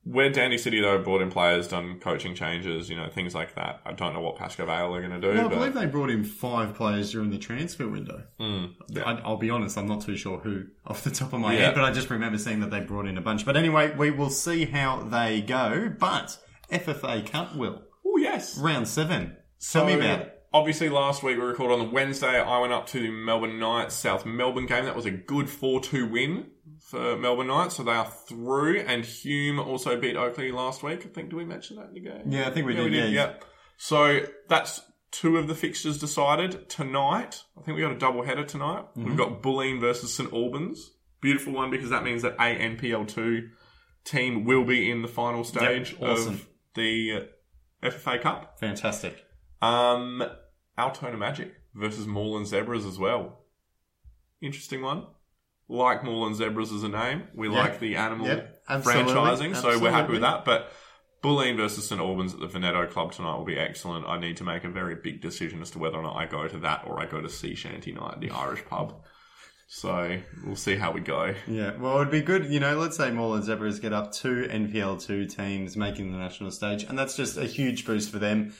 where 0.08 0.29
Dandy 0.29 0.60
City 0.60 0.79
though 0.81 1.01
brought 1.01 1.21
in 1.23 1.31
players, 1.31 1.67
done 1.67 1.99
coaching 1.99 2.36
changes, 2.36 2.91
you 2.91 2.95
know, 2.95 3.10
things 3.10 3.34
like 3.34 3.55
that. 3.55 3.81
I 3.88 3.91
don't 3.93 4.13
know 4.13 4.21
what 4.21 4.36
Pascoe 4.36 4.65
Vale 4.67 4.93
are 4.95 5.01
going 5.01 5.19
to 5.19 5.19
do. 5.19 5.34
No, 5.34 5.39
I 5.39 5.43
but 5.49 5.55
believe 5.55 5.73
they 5.73 5.88
brought 5.88 6.12
in 6.12 6.23
five 6.23 6.75
players 6.75 7.12
during 7.12 7.31
the 7.31 7.39
transfer 7.39 7.88
window. 7.88 8.23
Mm, 8.39 8.73
I, 9.03 9.13
I'll 9.23 9.38
be 9.38 9.49
honest, 9.49 9.77
I'm 9.79 9.88
not 9.88 10.01
too 10.01 10.15
sure 10.15 10.38
who 10.38 10.65
off 10.86 11.03
the 11.03 11.10
top 11.10 11.34
of 11.34 11.39
my 11.39 11.53
Yeah. 11.55 11.62
head, 11.65 11.75
but 11.75 11.84
I 11.84 11.91
just 11.91 12.12
remember 12.12 12.38
seeing 12.38 12.60
that 12.60 12.69
they 12.69 12.81
brought 12.81 13.08
in 13.08 13.17
a 13.17 13.21
bunch. 13.21 13.45
But 13.45 13.58
anyway, 13.58 13.95
we 13.97 14.12
will 14.12 14.29
see 14.29 14.65
how 14.65 15.01
they 15.01 15.41
go. 15.41 15.91
But 15.97 16.38
FFA 16.71 17.25
Cup 17.25 17.55
will 17.55 17.81
oh 18.05 18.17
yes. 18.17 18.60
round 18.60 18.88
seven. 18.88 19.36
Tell 19.71 19.88
me 19.88 19.93
about 19.93 20.19
it. 20.19 20.35
Obviously, 20.56 20.88
last 20.88 21.22
week 21.22 21.38
we 21.38 21.44
recorded 21.44 21.74
on 21.74 21.80
the 21.88 21.91
Wednesday. 21.94 22.39
I 22.39 22.60
went 22.60 22.72
up 22.72 22.88
to 22.88 23.00
the 23.02 23.10
Melbourne 23.12 23.60
Knights 23.60 23.94
South 23.94 24.26
Melbourne 24.26 24.68
game. 24.68 24.86
That 24.86 24.96
was 24.96 25.06
a 25.06 25.12
good 25.12 25.50
4 25.50 25.82
2 25.82 26.08
win 26.08 26.46
for 26.80 27.18
Melbourne 27.18 27.48
Knights. 27.48 27.76
So 27.76 27.84
they 27.84 27.91
are 27.91 28.06
through. 28.06 28.80
And 28.80 29.04
Hume 29.04 29.60
also 29.60 30.00
beat 30.00 30.15
Oakleigh 30.15 30.54
last 30.54 30.82
week. 30.82 31.00
I 31.06 31.10
think, 31.10 31.30
did 31.30 31.34
we 31.34 31.44
mention 31.44 31.76
that 31.76 31.88
in 31.89 31.94
the 31.96 32.00
game? 32.00 32.22
Yeah, 32.32 32.48
I 32.48 32.52
think 32.52 32.65
we 32.65 32.74
Yeah, 32.74 32.84
did. 32.84 32.91
we 32.91 32.98
did. 32.98 33.12
yeah. 33.12 33.26
Yeah. 33.26 33.34
So 33.76 34.22
that's 34.48 34.80
two 35.12 35.36
of 35.38 35.50
the 35.50 35.56
fixtures 35.56 36.00
decided 36.00 36.70
tonight. 36.70 37.44
I 37.60 37.62
think 37.63 37.76
we 37.76 37.82
got 37.82 37.91
a 37.91 37.98
double 38.00 38.24
header 38.24 38.46
tonight. 38.46 38.86
Mm-hmm. 38.96 39.06
We've 39.10 39.18
got 39.18 39.41
Bulleen 39.44 39.82
versus 39.82 40.13
St 40.13 40.32
Albans. 40.32 40.89
Beautiful 41.20 41.52
one 41.52 41.70
because 41.70 41.89
that 41.89 42.06
means 42.06 42.22
that 42.22 42.36
a 42.36 42.56
NPL2 42.78 43.50
team 44.06 44.46
will 44.46 44.63
be 44.63 44.89
in 44.89 45.02
the 45.02 45.10
final 45.10 45.44
stage 45.44 45.98
awesome. 46.00 46.36
of 46.36 46.48
the 46.76 47.28
uh, 47.84 47.89
FFA 47.89 48.22
Cup. 48.22 48.58
Fantastic. 48.58 49.22
Um, 49.62 50.24
Altona 50.77 51.17
Magic 51.17 51.53
versus 51.73 52.05
Moreland 52.07 52.47
Zebras 52.47 52.85
as 52.85 52.97
well. 52.99 53.39
Interesting 54.41 54.81
one. 54.81 55.07
Like 55.67 56.03
Moreland 56.03 56.35
Zebras 56.35 56.71
as 56.71 56.83
a 56.83 56.89
name. 56.89 57.23
We 57.33 57.49
Yeah. 57.49 57.55
like 57.55 57.79
the 57.79 57.95
animal 57.95 58.27
Yep, 58.27 58.63
absolutely, 58.69 59.13
franchising, 59.13 59.55
so 59.55 59.79
we're 59.79 59.91
happy 59.91 60.11
with 60.13 60.21
that. 60.21 60.45
But 60.45 60.71
Bulleen 61.23 61.57
versus 61.57 61.88
St 61.88 61.99
Albans 61.99 62.35
at 62.35 62.39
the 62.39 62.47
Veneto 62.47 62.85
Club 62.85 63.11
tonight 63.11 63.35
will 63.38 63.45
be 63.45 63.57
excellent. 63.57 64.05
I 64.05 64.19
need 64.19 64.38
to 64.38 64.43
make 64.43 64.63
a 64.63 64.69
very 64.69 64.95
big 64.95 65.21
decision 65.21 65.61
as 65.61 65.71
to 65.71 65.79
whether 65.79 65.97
or 65.97 66.03
not 66.03 66.15
I 66.15 66.27
go 66.27 66.47
to 66.47 66.59
that 66.59 66.83
or 66.85 66.99
I 67.01 67.07
go 67.07 67.19
to 67.19 67.29
Sea 67.29 67.55
Shanty 67.55 67.91
Night, 67.93 68.19
the 68.19 68.29
Irish 68.29 68.63
pub. 68.65 69.01
So 69.67 70.19
we'll 70.45 70.55
see 70.55 70.76
how 70.76 70.91
we 70.91 71.01
go. 71.01 71.34
Yeah, 71.47 71.76
well, 71.78 71.95
it'd 71.95 72.11
be 72.11 72.21
good, 72.21 72.45
you 72.53 72.59
know, 72.59 72.78
let's 72.78 72.97
say 72.97 73.09
Moreland 73.09 73.45
Zebras 73.45 73.80
get 73.80 73.91
up 73.93 74.11
two 74.13 74.47
NPL2 74.47 75.36
teams 75.36 75.76
making 75.76 76.11
the 76.11 76.19
national 76.19 76.51
stage, 76.51 76.84
and 76.84 76.99
that's 76.99 77.17
just 77.17 77.38
a 77.38 77.45
huge 77.45 77.84
boost 77.88 78.11
for 78.11 78.19
them. 78.19 78.53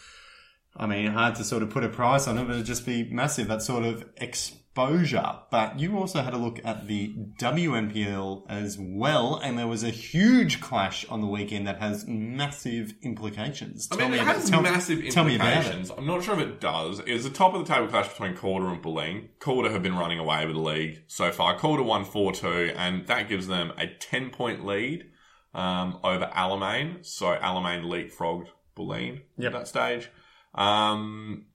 I 0.78 0.86
mean, 0.88 1.08
hard 1.12 1.36
to 1.36 1.44
sort 1.44 1.64
of 1.64 1.70
put 1.70 1.84
a 1.84 1.90
price 1.90 2.28
on 2.28 2.38
it, 2.38 2.46
but 2.46 2.54
it'd 2.56 2.66
just 2.66 2.86
be 2.86 3.04
massive, 3.10 3.48
that 3.48 3.62
sort 3.62 3.86
of 3.86 4.06
exposure. 4.18 5.40
But 5.50 5.80
you 5.80 5.98
also 5.98 6.22
had 6.22 6.34
a 6.34 6.38
look 6.38 6.60
at 6.66 6.88
the 6.88 7.16
WNPL 7.40 8.44
as 8.50 8.78
well, 8.78 9.40
and 9.42 9.58
there 9.58 9.68
was 9.68 9.84
a 9.84 9.90
huge 9.90 10.60
clash 10.60 11.06
on 11.08 11.22
the 11.22 11.28
weekend 11.28 11.66
that 11.68 11.80
has 11.80 12.06
massive 12.08 12.94
implications. 13.02 13.88
I 13.92 13.96
Tell 13.96 14.06
mean, 14.10 14.12
me 14.12 14.18
it 14.20 14.24
about- 14.24 14.36
has 14.36 14.50
tell- 14.50 14.62
massive 14.62 15.10
Tell 15.10 15.24
me 15.24 15.36
about 15.36 15.48
it. 15.48 15.56
implications. 15.58 15.92
I'm 15.98 16.06
not 16.06 16.24
sure 16.24 16.34
if 16.34 16.42
it 16.42 16.60
does. 16.60 17.00
It's 17.08 17.24
the 17.24 17.30
top 17.30 17.54
of 17.54 17.66
the 17.66 17.74
table 17.74 17.88
clash 17.88 18.10
between 18.10 18.36
Calder 18.36 18.68
and 18.68 18.84
Bulleen. 18.84 19.30
Calder 19.40 19.72
have 19.72 19.82
been 19.84 19.96
running 19.96 20.20
away 20.20 20.46
with 20.46 20.56
the 20.56 20.62
league 20.62 21.04
so 21.08 21.32
far. 21.32 21.58
Calder 21.58 21.84
won 21.84 22.04
4-2, 22.06 22.74
and 22.76 23.08
that 23.08 23.30
gives 23.30 23.48
them 23.48 23.72
a 23.78 23.88
10-point 23.88 24.66
lead 24.66 25.06
um, 25.54 26.00
over 26.04 26.30
Alamein. 26.36 27.06
So 27.06 27.28
Alamein 27.28 27.86
leapfrogged 27.86 28.48
Bulleen 28.78 29.22
Yep. 29.38 29.54
at 29.54 29.60
that 29.60 29.68
stage. 29.70 30.10
Um, 30.56 31.46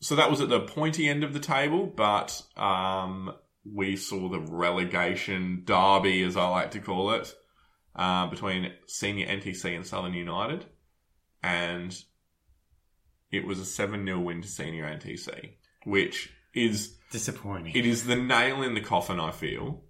so 0.00 0.16
that 0.16 0.30
was 0.30 0.40
at 0.40 0.48
the 0.48 0.60
pointy 0.60 1.08
end 1.08 1.24
of 1.24 1.32
the 1.32 1.40
table, 1.40 1.86
but 1.86 2.42
um, 2.56 3.32
we 3.64 3.96
saw 3.96 4.28
the 4.28 4.40
relegation 4.40 5.62
derby, 5.64 6.22
as 6.24 6.36
I 6.36 6.48
like 6.48 6.72
to 6.72 6.80
call 6.80 7.12
it, 7.12 7.32
uh, 7.94 8.26
between 8.26 8.72
senior 8.86 9.26
NTC 9.26 9.76
and 9.76 9.86
Southern 9.86 10.14
United. 10.14 10.66
And 11.42 11.96
it 13.30 13.46
was 13.46 13.58
a 13.60 13.64
7 13.64 14.04
0 14.04 14.20
win 14.20 14.42
to 14.42 14.48
senior 14.48 14.84
NTC, 14.84 15.52
which 15.84 16.32
is 16.54 16.96
Disappointing. 17.10 17.74
it 17.74 17.86
is 17.86 18.04
the 18.04 18.16
nail 18.16 18.62
in 18.62 18.74
the 18.74 18.80
coffin, 18.80 19.20
I 19.20 19.30
feel. 19.30 19.84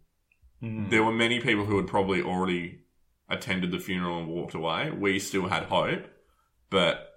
Mm. 0.62 0.90
There 0.90 1.02
were 1.02 1.12
many 1.12 1.40
people 1.40 1.64
who 1.64 1.76
had 1.76 1.86
probably 1.86 2.22
already 2.22 2.80
attended 3.28 3.70
the 3.70 3.78
funeral 3.78 4.18
and 4.18 4.28
walked 4.28 4.54
away. 4.54 4.90
We 4.90 5.18
still 5.18 5.48
had 5.48 5.64
hope, 5.64 6.06
but 6.70 7.11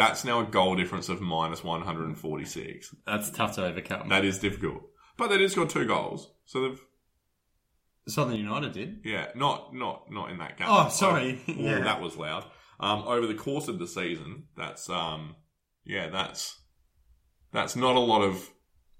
that's 0.00 0.24
now 0.24 0.40
a 0.40 0.44
goal 0.44 0.74
difference 0.76 1.08
of 1.08 1.20
minus 1.20 1.62
146. 1.62 2.94
That's 3.06 3.30
tough 3.30 3.54
to 3.56 3.66
overcome. 3.66 4.08
That 4.08 4.24
is 4.24 4.38
difficult. 4.38 4.82
But 5.16 5.28
they 5.28 5.38
did 5.38 5.50
score 5.50 5.66
two 5.66 5.86
goals. 5.86 6.30
So 6.46 6.62
they've, 6.62 6.80
Southern 8.08 8.36
United 8.36 8.72
did. 8.72 9.00
yeah, 9.04 9.26
not, 9.34 9.74
not, 9.74 10.10
not 10.10 10.30
in 10.30 10.38
that 10.38 10.56
game. 10.56 10.66
Oh, 10.70 10.88
sorry. 10.88 11.40
Oh, 11.48 11.52
Yeah. 11.52 11.80
that 11.80 12.00
was 12.00 12.16
loud. 12.16 12.44
Um, 12.80 13.02
over 13.06 13.26
the 13.26 13.34
course 13.34 13.68
of 13.68 13.78
the 13.78 13.86
season, 13.86 14.44
that's, 14.56 14.88
um, 14.88 15.36
yeah, 15.84 16.08
that's, 16.08 16.58
that's 17.52 17.76
not 17.76 17.94
a 17.96 18.00
lot 18.00 18.22
of 18.22 18.48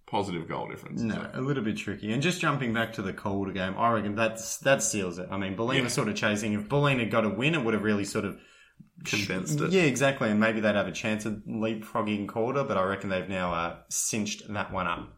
positive 0.07 0.47
goal 0.49 0.69
difference. 0.69 1.01
No, 1.01 1.31
a 1.33 1.41
little 1.41 1.65
bit 1.65 1.77
tricky. 1.79 2.13
And 2.13 2.23
just 2.23 2.41
jumping 2.41 2.75
back 2.75 2.93
to 2.95 3.03
the 3.03 3.13
Calder 3.15 3.53
game, 3.53 3.75
I 3.79 3.91
reckon 3.93 4.17
that's 4.17 4.59
that 4.59 4.83
seals 4.83 5.19
it. 5.19 5.29
I 5.31 5.39
mean, 5.39 5.57
Bulleen 5.57 5.83
Yeah. 5.83 5.89
sort 5.89 6.09
of 6.09 6.17
chasing. 6.17 6.53
If 6.53 6.69
had 6.71 7.11
got 7.11 7.25
a 7.25 7.29
win, 7.31 7.55
it 7.55 7.65
would 7.65 7.75
have 7.75 7.83
really 7.85 8.05
sort 8.05 8.25
of 8.27 8.37
Condensed 9.05 9.61
it. 9.61 9.71
Yeah, 9.71 9.83
exactly. 9.83 10.31
And 10.31 10.39
maybe 10.39 10.61
they'd 10.61 10.75
have 10.75 10.87
a 10.87 10.93
chance 10.93 11.25
of 11.25 11.35
leapfrogging 11.49 12.29
Calder, 12.29 12.65
but 12.65 12.77
I 12.77 12.83
reckon 12.83 13.09
they've 13.11 13.29
now 13.29 13.55
uh, 13.55 13.77
cinched 13.89 14.53
that 14.53 14.73
one 14.73 14.87
up. 14.87 15.09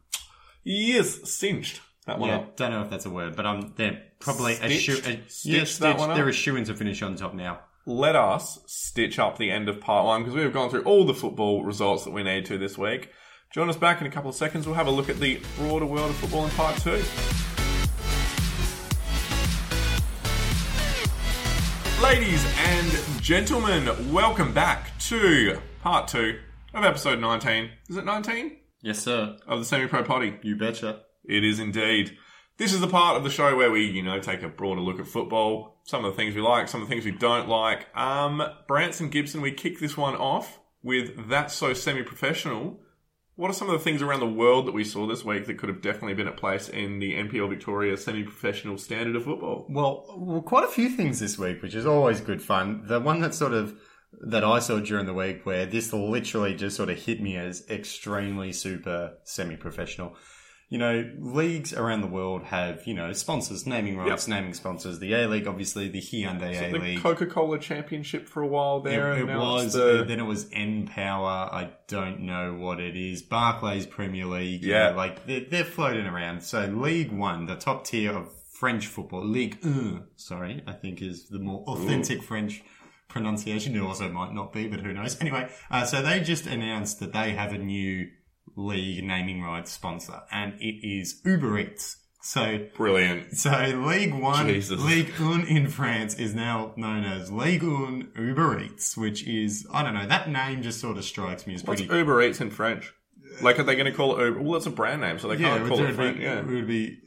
Yes, 0.65 1.31
cinched 1.31 1.81
that 2.07 2.19
one 2.19 2.29
yeah, 2.29 2.37
up. 2.37 2.57
don't 2.57 2.71
know 2.71 2.83
if 2.83 2.91
that's 2.91 3.07
a 3.07 3.11
word, 3.11 3.35
but 3.35 3.45
um, 3.47 3.73
they're 3.77 4.03
probably 4.21 4.55
a 4.55 4.69
shoe. 4.69 4.95
Stitched? 4.95 5.07
A, 5.09 5.49
yeah, 5.49 5.65
Stitched 5.65 5.81
that 5.81 5.99
one 5.99 6.11
up? 6.11 6.17
They're 6.17 6.29
a 6.29 6.33
shoe 6.33 6.57
in 6.57 6.65
to 6.65 6.75
finish 6.75 7.03
on 7.03 7.17
top 7.17 7.35
now. 7.35 7.61
let 7.87 8.15
us 8.15 8.61
stitch 8.67 9.19
up 9.19 9.39
the 9.39 9.51
end 9.51 9.69
of 9.69 9.81
part 9.81 10.07
one 10.07 10.23
because 10.23 10.35
we 10.35 10.43
have 10.43 10.53
gone 10.53 10.71
through 10.71 10.85
all 10.85 11.05
the 11.05 11.15
football 11.15 11.65
results 11.65 12.05
that 12.05 12.13
we 12.13 12.23
need 12.23 12.47
to 12.47 12.59
this 12.59 12.79
week. 12.79 13.11
Join 13.53 13.69
us 13.69 13.77
back 13.77 14.01
in 14.01 14.07
a 14.07 14.11
couple 14.11 14.31
of 14.31 14.37
seconds. 14.37 14.67
We'll 14.67 14.77
have 14.77 14.87
a 14.87 14.93
look 14.93 15.09
at 15.09 15.19
the 15.19 15.41
broader 15.57 15.87
world 15.87 16.11
of 16.11 16.17
football 16.17 16.45
in 16.45 16.51
part 16.53 16.77
two. 16.79 17.03
Ladies 22.13 22.45
and 22.59 23.23
gentlemen, 23.23 24.13
welcome 24.13 24.53
back 24.53 24.99
to 24.99 25.59
part 25.81 26.09
two 26.09 26.41
of 26.75 26.85
episode 26.85 27.19
19. 27.19 27.71
Is 27.89 27.97
it 27.97 28.05
19? 28.05 28.55
Yes, 28.83 28.99
sir. 28.99 29.39
Of 29.49 29.61
the 29.61 29.65
Semi 29.65 29.87
Pro 29.87 30.03
Potty. 30.03 30.39
You 30.43 30.55
betcha. 30.57 31.05
It 31.25 31.43
is 31.43 31.59
indeed. 31.59 32.19
This 32.59 32.75
is 32.75 32.81
the 32.81 32.87
part 32.87 33.17
of 33.17 33.25
the 33.25 33.31
show 33.31 33.57
where 33.57 33.71
we, 33.71 33.87
you 33.87 34.03
know, 34.03 34.21
take 34.21 34.43
a 34.43 34.51
broader 34.51 34.83
look 34.83 35.01
at 35.01 35.07
football, 35.07 35.81
some 35.85 36.05
of 36.05 36.13
the 36.13 36.17
things 36.19 36.35
we 36.35 36.43
like, 36.43 36.69
some 36.69 36.83
of 36.83 36.87
the 36.89 36.95
things 36.95 37.07
we 37.07 37.13
don't 37.13 37.49
like. 37.49 37.87
Um, 37.97 38.43
Branson 38.69 39.09
Gibson, 39.09 39.41
we 39.41 39.53
kick 39.53 39.81
this 39.81 39.97
one 39.97 40.15
off 40.15 40.61
with 40.83 41.31
That's 41.31 41.55
So 41.55 41.73
Semi-Professional. 41.73 42.79
What 43.43 43.51
are 43.51 43.55
some 43.55 43.69
of 43.69 43.73
the 43.73 43.83
things 43.83 44.03
around 44.03 44.21
the 44.21 44.29
world 44.29 44.69
that 44.69 44.73
we 44.73 44.85
saw 44.85 45.05
this 45.09 45.25
week 45.25 45.47
that 45.47 45.59
could 45.59 45.69
have 45.69 45.83
definitely 45.83 46.15
been 46.15 46.29
at 46.29 46.37
place 46.37 46.69
in 46.69 47.01
the 47.01 47.15
NPL 47.15 47.49
Victoria 47.49 47.97
semi-professional 47.97 48.79
standard 48.79 49.17
of 49.17 49.25
football? 49.25 49.67
Well, 49.69 50.05
well, 50.17 50.43
quite 50.43 50.63
a 50.63 50.69
few 50.69 50.89
things 50.89 51.19
this 51.19 51.37
week, 51.37 51.61
which 51.61 51.75
is 51.75 51.85
always 51.85 52.21
good 52.21 52.41
fun. 52.41 52.83
The 52.87 53.01
one 53.01 53.21
that 53.23 53.35
sort 53.35 53.53
of 53.53 53.75
that 54.21 54.45
I 54.45 54.61
saw 54.61 54.79
during 54.79 55.07
the 55.07 55.13
week, 55.13 55.45
where 55.45 55.67
this 55.67 55.93
literally 55.93 56.55
just 56.55 56.77
sort 56.77 56.89
of 56.89 56.99
hit 56.99 57.21
me 57.21 57.37
as 57.37 57.69
extremely 57.69 58.53
super 58.53 59.15
semi-professional. 59.25 60.15
You 60.73 60.79
know, 60.79 61.11
leagues 61.19 61.75
around 61.75 62.01
the 62.01 62.07
world 62.07 62.45
have 62.45 62.87
you 62.87 62.95
know 62.95 63.13
sponsors, 63.13 63.67
naming 63.67 63.99
rights, 63.99 64.27
naming 64.27 64.55
sponsors. 64.55 64.99
The 65.01 65.13
A 65.13 65.29
League, 65.29 65.47
obviously, 65.47 65.89
the 65.89 66.01
Hyundai 66.01 66.55
A 66.63 66.73
League. 66.79 67.03
Coca-Cola 67.03 67.59
Championship 67.59 68.27
for 68.27 68.41
a 68.43 68.47
while 68.47 68.81
there. 68.81 69.13
It, 69.13 69.29
it 69.29 69.37
was. 69.37 69.75
the- 69.75 70.05
Then 70.09 70.19
it 70.19 70.25
was 70.25 70.49
N 70.51 70.87
Power. 70.87 71.29
I 71.53 71.73
don't 71.89 72.21
know 72.21 72.55
what 72.55 72.81
it 72.81 72.97
is. 72.97 73.21
Barclays 73.21 73.87
Premier 73.87 74.25
League. 74.25 74.63
you 74.65 74.71
Yeah. 74.73 74.91
know, 74.93 74.97
like 74.97 75.27
they're, 75.27 75.45
they're 75.51 75.65
floating 75.65 76.07
around. 76.07 76.43
So 76.43 76.65
League 76.65 77.13
One, 77.13 77.45
the 77.45 77.57
top 77.57 77.85
tier 77.85 78.13
of 78.17 78.31
French 78.55 78.87
football, 78.87 79.27
Ligue 79.27 79.59
Un, 79.65 80.07
sorry, 80.17 80.63
I 80.67 80.73
think 80.73 81.03
is 81.03 81.29
the 81.29 81.39
more 81.39 81.65
authentic 81.67 82.23
French 82.23 82.63
pronunciation. 83.09 83.77
It 83.77 83.81
also 83.83 84.09
might 84.09 84.33
not 84.33 84.53
be, 84.55 84.69
but 84.69 84.81
who 84.81 84.95
knows? 84.95 85.21
Anyway, 85.21 85.51
uh, 85.71 85.85
so 85.85 86.01
they 86.01 86.21
just 86.21 86.47
announced 86.47 86.99
that 87.01 87.13
they 87.13 87.33
have 87.33 87.53
a 87.53 87.59
new 87.59 88.09
league 88.57 89.05
naming 89.05 89.43
rights 89.43 89.73
sponsor, 89.73 90.23
and 90.31 90.55
it 90.61 90.87
is 90.87 91.21
Uber 91.25 91.59
Eats. 91.59 91.97
So 92.25 92.67
Brilliant. 92.77 93.37
so 93.37 93.51
League 93.85 94.15
One, 94.15 94.47
Jesus. 94.47 94.81
Ligue 94.81 95.13
Un 95.21 95.45
in 95.45 95.69
France 95.69 96.15
is 96.15 96.35
now 96.37 96.73
known 96.77 97.03
as 97.05 97.33
Ligue 97.33 97.65
Un 97.65 98.13
Uber 98.17 98.61
Eats, 98.61 98.97
which 98.97 99.27
is 99.27 99.67
I 99.73 99.83
don't 99.83 99.95
know 99.95 100.07
that 100.07 100.29
name 100.31 100.63
just 100.63 100.81
sort 100.81 100.99
of 100.99 101.05
strikes 101.05 101.47
me 101.49 101.55
as 101.55 101.65
What's 101.65 101.81
pretty. 101.83 101.97
Uber 101.99 102.23
Eats 102.23 102.41
in 102.41 102.51
French? 102.51 102.93
Like, 103.41 103.59
are 103.59 103.65
they 103.65 103.75
going 103.75 103.87
to 103.87 103.93
call 103.93 104.21
it 104.21 104.25
Uber? 104.25 104.41
Well, 104.43 104.57
it's 104.57 104.67
a 104.67 104.71
brand 104.71 105.01
name, 105.01 105.19
so 105.19 105.27
they 105.27 105.37
yeah, 105.37 105.57
can't 105.57 105.69
call 105.69 105.83
it 105.83 105.97
be, 105.97 106.23
Yeah. 106.23 106.39
it 106.41 106.47
would 106.47 106.67
be 106.69 106.99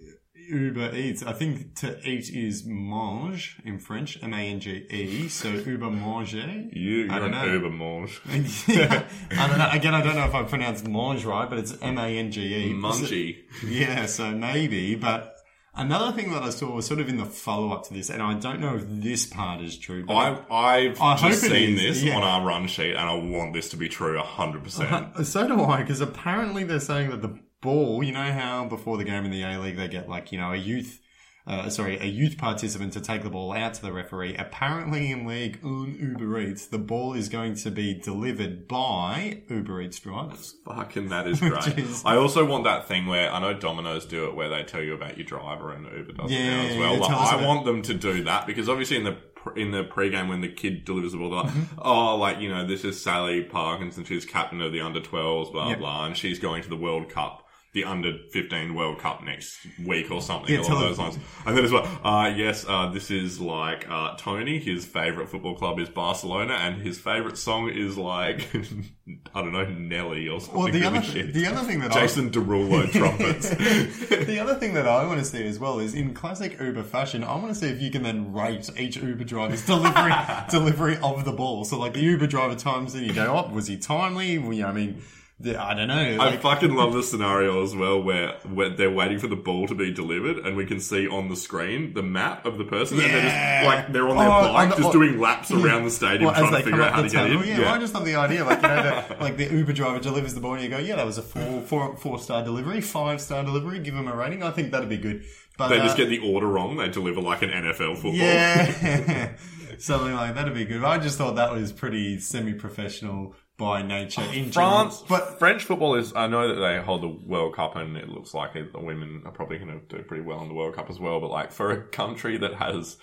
Uber 0.48 0.96
Eats. 0.96 1.24
I 1.24 1.34
think 1.34 1.76
to 1.76 1.98
eat 2.08 2.30
is 2.30 2.66
mange 2.66 3.58
in 3.64 3.80
French, 3.80 4.22
M 4.22 4.34
A 4.34 4.38
N 4.38 4.60
G 4.60 4.86
E. 4.90 5.28
So 5.30 5.50
Uber 5.50 5.90
manger. 5.90 6.68
You, 6.72 7.08
don't 7.08 7.24
an 7.24 7.32
know. 7.32 7.46
Uber 7.46 7.70
mange. 7.70 8.22
Yeah, 8.68 9.06
I 9.32 9.48
don't 9.48 9.58
know. 9.58 9.70
Again, 9.72 9.94
I 9.94 10.02
don't 10.02 10.16
know 10.16 10.26
if 10.26 10.34
I 10.34 10.44
pronounced 10.44 10.88
mange 10.88 11.26
right, 11.26 11.50
but 11.50 11.60
it's 11.60 11.76
M 11.82 11.98
A 11.98 12.08
N 12.08 12.32
G 12.32 12.42
E. 12.42 12.74
Mungie. 12.74 13.38
Yeah, 13.64 14.06
so 14.06 14.32
maybe. 14.32 14.96
But 14.96 15.36
another 15.76 16.12
thing 16.16 16.32
that 16.32 16.44
I 16.44 16.50
saw 16.50 16.74
was 16.74 16.86
sort 16.86 17.00
of 17.00 17.10
in 17.10 17.18
the 17.18 17.26
follow 17.26 17.72
up 17.72 17.88
to 17.88 17.94
this, 17.94 18.10
and 18.10 18.22
I 18.22 18.34
don't 18.36 18.60
know 18.60 18.76
if 18.76 18.84
this 18.88 19.26
part 19.26 19.62
is 19.62 19.78
true. 19.78 20.06
But 20.06 20.16
I, 20.16 20.30
I've 20.50 21.02
I 21.02 21.30
just 21.30 21.42
seen 21.42 21.76
this 21.76 22.02
yeah. 22.02 22.16
on 22.16 22.24
our 22.24 22.46
run 22.46 22.68
sheet, 22.68 22.92
and 22.92 23.00
I 23.00 23.14
want 23.14 23.54
this 23.54 23.70
to 23.70 23.78
be 23.78 23.90
true 23.90 24.20
100%. 24.20 25.20
Uh, 25.20 25.24
so 25.24 25.48
do 25.48 25.62
I, 25.64 25.82
because 25.82 26.02
apparently 26.02 26.64
they're 26.64 26.80
saying 26.80 27.10
that 27.10 27.22
the 27.22 27.40
ball, 27.66 28.02
you 28.04 28.14
know 28.14 28.32
how 28.32 28.66
before 28.66 28.98
the 28.98 29.04
game 29.04 29.26
in 29.26 29.32
the 29.32 29.44
A 29.44 29.60
League 29.60 29.76
they 29.76 29.88
get 29.90 30.08
like, 30.08 30.32
you 30.32 30.38
know, 30.40 30.52
a 30.54 30.56
youth, 30.56 31.02
uh, 31.48 31.70
sorry, 31.70 32.00
a 32.00 32.06
youth 32.06 32.38
participant 32.38 32.94
to 32.94 33.02
take 33.02 33.22
the 33.24 33.30
ball 33.30 33.52
out 33.54 33.74
to 33.76 33.82
the 33.82 33.92
referee. 33.92 34.36
Apparently 34.36 35.12
in 35.12 35.28
League 35.28 35.60
Uber 35.64 36.40
Eats, 36.40 36.66
the 36.68 36.80
ball 36.80 37.14
is 37.14 37.30
going 37.30 37.54
to 37.56 37.70
be 37.70 37.94
delivered 37.94 38.68
by 38.68 39.42
Uber 39.50 39.82
Eats 39.82 40.00
drivers. 40.00 40.56
Fucking 40.66 41.10
that 41.10 41.28
is 41.28 41.40
great. 41.52 41.78
is- 41.78 42.04
I 42.06 42.16
also 42.16 42.46
want 42.46 42.64
that 42.64 42.88
thing 42.88 43.06
where 43.06 43.32
I 43.32 43.40
know 43.40 43.54
Domino's 43.54 44.06
do 44.06 44.26
it, 44.26 44.36
where 44.36 44.50
they 44.50 44.64
tell 44.64 44.82
you 44.82 44.94
about 44.96 45.18
your 45.18 45.26
driver, 45.28 45.72
and 45.74 45.86
Uber 45.86 46.14
does 46.14 46.32
it 46.32 46.40
now 46.40 46.62
as 46.62 46.78
well. 46.78 46.94
yeah, 46.96 47.00
Like, 47.00 47.34
I 47.34 47.46
want 47.46 47.66
them 47.66 47.82
to 47.84 47.94
do 47.94 48.24
that 48.24 48.48
because 48.48 48.68
obviously 48.70 48.98
in 48.98 49.04
the 49.04 49.18
in 49.56 49.70
the 49.70 49.84
pre-game 49.84 50.28
when 50.28 50.42
the 50.42 50.48
kid 50.50 50.84
delivers 50.86 51.12
the 51.12 51.20
ball, 51.20 51.30
they're 51.30 51.44
like, 51.44 51.52
Mm-hmm. 51.52 51.80
oh, 51.84 52.16
like 52.18 52.40
you 52.40 52.50
know, 52.50 52.66
this 52.66 52.84
is 52.84 53.00
Sally 53.00 53.44
Parkinson, 53.44 54.04
she's 54.04 54.26
captain 54.26 54.60
of 54.60 54.72
the 54.72 54.82
under 54.82 55.00
12s, 55.00 55.52
blah 55.52 55.70
Yep. 55.70 55.78
blah, 55.78 56.06
and 56.08 56.18
she's 56.18 56.40
going 56.40 56.64
to 56.64 56.70
the 56.70 56.76
World 56.76 57.10
Cup. 57.10 57.45
The 57.76 57.84
under 57.84 58.18
15 58.32 58.74
World 58.74 59.00
Cup 59.00 59.22
next 59.22 59.60
week 59.86 60.10
or 60.10 60.22
something 60.22 60.54
Yeah, 60.56 60.62
along 60.62 60.80
those 60.80 60.98
lines. 60.98 61.20
And 61.46 61.58
then 61.58 61.66
as 61.66 61.74
well, 61.74 61.86
uh, 62.06 62.30
yes, 62.34 62.66
uh, 62.66 62.90
this 62.90 63.12
is 63.12 63.42
like, 63.42 63.86
uh, 63.90 64.16
Tony, 64.16 64.60
his 64.60 64.86
favourite 64.86 65.28
football 65.28 65.56
club 65.56 65.78
is 65.80 65.90
Barcelona, 65.90 66.54
and 66.54 66.82
his 66.82 66.98
favourite 66.98 67.38
song 67.38 67.70
is 67.70 67.98
like, 67.98 68.48
I 69.36 69.42
don't 69.42 69.52
know, 69.52 69.66
Nelly 69.66 70.30
or 70.30 70.40
something. 70.40 70.58
Well, 70.58 70.72
the 70.72 70.80
really 70.80 70.86
other, 71.00 71.02
shit. 71.02 71.34
the 71.34 71.48
other 71.48 71.68
thing 71.68 71.82
that 71.82 71.92
Jason 71.92 72.32
Derulo 72.32 72.90
trumpets. 72.90 73.52
I, 73.52 74.24
the 74.24 74.40
other 74.40 74.56
thing 74.56 74.74
that 74.76 74.88
I 74.88 75.06
want 75.08 75.20
to 75.20 75.26
see 75.26 75.46
as 75.46 75.60
well 75.60 75.80
is 75.80 75.94
in 75.94 76.14
classic 76.14 76.58
Uber 76.58 76.84
fashion, 76.84 77.26
I 77.26 77.36
want 77.36 77.50
to 77.50 77.56
see 77.56 77.68
if 77.68 77.82
you 77.82 77.92
can 77.92 78.04
then 78.04 78.32
rate 78.32 78.70
each 78.80 78.96
Uber 78.96 79.26
driver's 79.26 79.66
delivery 79.66 80.14
delivery 80.50 80.98
of 81.04 81.26
the 81.26 81.34
ball. 81.34 81.66
So 81.66 81.78
like 81.78 81.92
the 81.92 82.00
Uber 82.00 82.28
driver 82.28 82.56
times 82.56 82.94
that 82.94 83.04
you 83.04 83.12
go 83.12 83.36
up, 83.36 83.52
was 83.52 83.68
he 83.68 83.78
timely? 83.78 84.38
Well, 84.38 84.54
yeah, 84.54 84.70
I 84.70 84.72
mean, 84.72 85.02
the, 85.40 85.62
I 85.62 85.74
don't 85.74 85.90
know. 85.90 85.96
I 85.98 86.16
Like, 86.16 86.42
fucking 86.42 86.74
love 86.76 86.94
the 86.94 87.04
scenario 87.04 87.62
as 87.62 87.76
well 87.76 88.02
where, 88.02 88.38
where 88.54 88.70
they're 88.70 88.90
waiting 88.90 89.20
for 89.20 89.28
the 89.28 89.36
ball 89.36 89.68
to 89.68 89.76
be 89.76 89.92
delivered 89.92 90.38
and 90.46 90.56
we 90.56 90.66
can 90.66 90.80
see 90.80 91.08
on 91.10 91.28
the 91.28 91.36
screen 91.36 91.94
the 91.94 92.02
map 92.02 92.46
of 92.46 92.58
the 92.58 92.64
person 92.64 93.00
and 93.00 93.08
they're 93.14 93.24
Yeah. 93.24 93.64
just 93.64 93.68
like 93.76 93.92
they're 93.94 94.08
on 94.08 94.16
their 94.18 94.30
Oh, 94.30 94.54
bike 94.54 94.70
the- 94.70 94.76
just 94.78 94.90
oh. 94.90 94.92
doing 94.94 95.20
laps 95.20 95.52
around 95.52 95.84
the 95.84 95.90
stadium 95.90 96.32
well, 96.32 96.34
trying 96.40 96.52
to 96.54 96.64
figure 96.64 96.82
out 96.82 96.94
how 96.94 97.02
to 97.02 97.10
get 97.10 97.28
tunnel, 97.28 97.42
in. 97.42 97.60
yeah, 97.62 97.74
I 97.74 97.78
just 97.80 97.94
love 97.94 98.06
the 98.06 98.16
idea, 98.16 98.46
like 98.46 98.62
you 98.62 98.68
know, 98.70 99.04
the, 99.10 99.16
like 99.20 99.36
the 99.38 99.46
Uber 99.54 99.74
driver 99.74 100.00
delivers 100.00 100.34
the 100.34 100.40
ball, 100.40 100.54
and 100.54 100.64
you 100.64 100.70
go, 100.70 100.78
yeah, 100.78 100.96
that 100.96 101.06
was 101.06 101.18
a 101.18 101.22
four, 101.22 101.62
four, 101.62 101.98
four 101.98 102.18
star 102.20 102.42
delivery, 102.44 102.80
five 102.80 103.20
star 103.20 103.44
delivery. 103.44 103.80
Give 103.80 103.94
them 103.94 104.08
a 104.08 104.16
rating. 104.16 104.42
I 104.42 104.52
think 104.52 104.72
that'd 104.72 104.88
be 104.88 104.98
good. 104.98 105.26
But 105.58 105.68
they 105.70 105.80
uh, 105.80 105.84
just 105.84 105.98
get 105.98 106.08
the 106.10 106.20
order 106.20 106.48
wrong. 106.48 106.78
They 106.78 106.88
deliver 106.90 107.22
like 107.22 107.42
an 107.42 107.50
NFL 107.50 107.96
football. 107.96 108.14
Yeah. 108.14 109.36
Something 109.78 110.14
like 110.14 110.36
that'd 110.36 110.54
be 110.54 110.64
good. 110.66 110.84
I 110.84 110.98
just 110.98 111.18
thought 111.18 111.36
that 111.36 111.52
was 111.52 111.74
pretty 111.74 112.20
semi-professional 112.20 113.36
by 113.58 113.82
nature 113.82 114.22
oh, 114.28 114.32
in 114.32 114.52
France, 114.52 115.02
general. 115.02 115.26
but 115.28 115.40
French 115.40 115.64
football 115.64 115.96
is. 115.96 116.14
I 116.16 116.28
know 116.28 116.48
that 116.54 116.60
they 116.60 116.82
hold 116.82 117.04
the 117.04 117.08
World 117.08 117.56
Cup, 117.56 117.76
and 117.76 117.96
it 117.98 118.10
looks 118.10 118.34
like 118.34 118.56
it, 118.56 118.74
the 118.74 118.80
women 118.80 119.22
are 119.26 119.32
probably 119.32 119.58
going 119.58 119.80
to 119.80 119.98
do 119.98 120.04
pretty 120.04 120.24
well 120.24 120.42
in 120.42 120.48
the 120.50 120.54
World 120.54 120.76
Cup 120.76 120.90
as 120.90 121.00
well. 121.00 121.20
But 121.20 121.30
like 121.32 121.52
for 121.52 121.72
a 121.72 121.82
country 121.88 122.38
that 122.38 122.54
has 122.56 122.98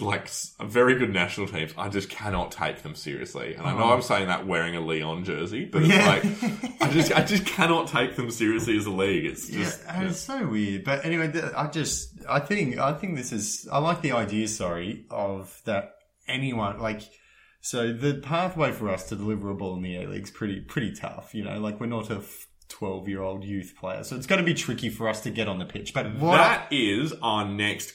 like 0.00 0.28
very 0.62 0.96
good 0.98 1.10
national 1.12 1.46
teams. 1.48 1.72
I 1.78 1.88
just 1.88 2.10
cannot 2.10 2.52
take 2.52 2.82
them 2.82 2.94
seriously, 2.94 3.54
and 3.54 3.66
I 3.66 3.72
know 3.72 3.84
Oh. 3.84 3.94
I'm 3.94 4.02
saying 4.02 4.26
that 4.26 4.46
wearing 4.46 4.76
a 4.76 4.80
Lyon 4.80 5.24
jersey, 5.24 5.64
but 5.64 5.82
it's 5.82 5.90
Yeah. 5.94 6.06
like 6.06 6.24
I 6.82 6.90
just 6.90 7.12
I 7.12 7.22
just 7.24 7.46
cannot 7.56 7.86
take 7.88 8.16
them 8.16 8.30
seriously 8.30 8.76
as 8.76 8.84
a 8.84 8.90
league. 8.90 9.24
It's 9.24 9.48
Yeah, 9.48 9.64
just 9.64 9.82
and 9.88 10.08
it's 10.08 10.18
so 10.20 10.46
weird. 10.46 10.84
But 10.84 11.06
anyway, 11.06 11.32
th- 11.32 11.44
I 11.56 11.68
just, 11.68 12.18
I 12.28 12.40
think, 12.40 12.76
I 12.78 12.92
think 12.92 13.16
this 13.16 13.32
is, 13.32 13.66
I 13.72 13.78
like 13.78 14.02
the 14.02 14.12
idea, 14.12 14.46
sorry, 14.48 15.06
of 15.10 15.58
that 15.64 15.92
anyone, 16.28 16.78
like, 16.78 17.00
so 17.62 17.92
the 17.92 18.14
pathway 18.14 18.72
for 18.72 18.90
us 18.90 19.08
to 19.08 19.16
deliver 19.16 19.48
a 19.48 19.54
ball 19.54 19.74
in 19.76 19.82
the 19.82 19.96
A 19.96 20.08
League's 20.08 20.30
pretty, 20.30 20.60
pretty 20.60 20.92
tough. 20.92 21.34
You 21.34 21.44
know, 21.44 21.58
like 21.58 21.80
we're 21.80 21.86
not 21.86 22.10
a 22.10 22.20
12 22.68 23.08
year 23.08 23.22
old 23.22 23.44
youth 23.44 23.74
player. 23.78 24.02
So 24.02 24.16
it's 24.16 24.26
going 24.26 24.40
to 24.40 24.44
be 24.44 24.54
tricky 24.54 24.88
for 24.88 25.08
us 25.08 25.20
to 25.22 25.30
get 25.30 25.46
on 25.46 25.58
the 25.58 25.64
pitch. 25.64 25.94
But 25.94 26.14
what 26.16 26.36
that 26.38 26.66
is 26.72 27.14
our 27.22 27.46
next 27.46 27.94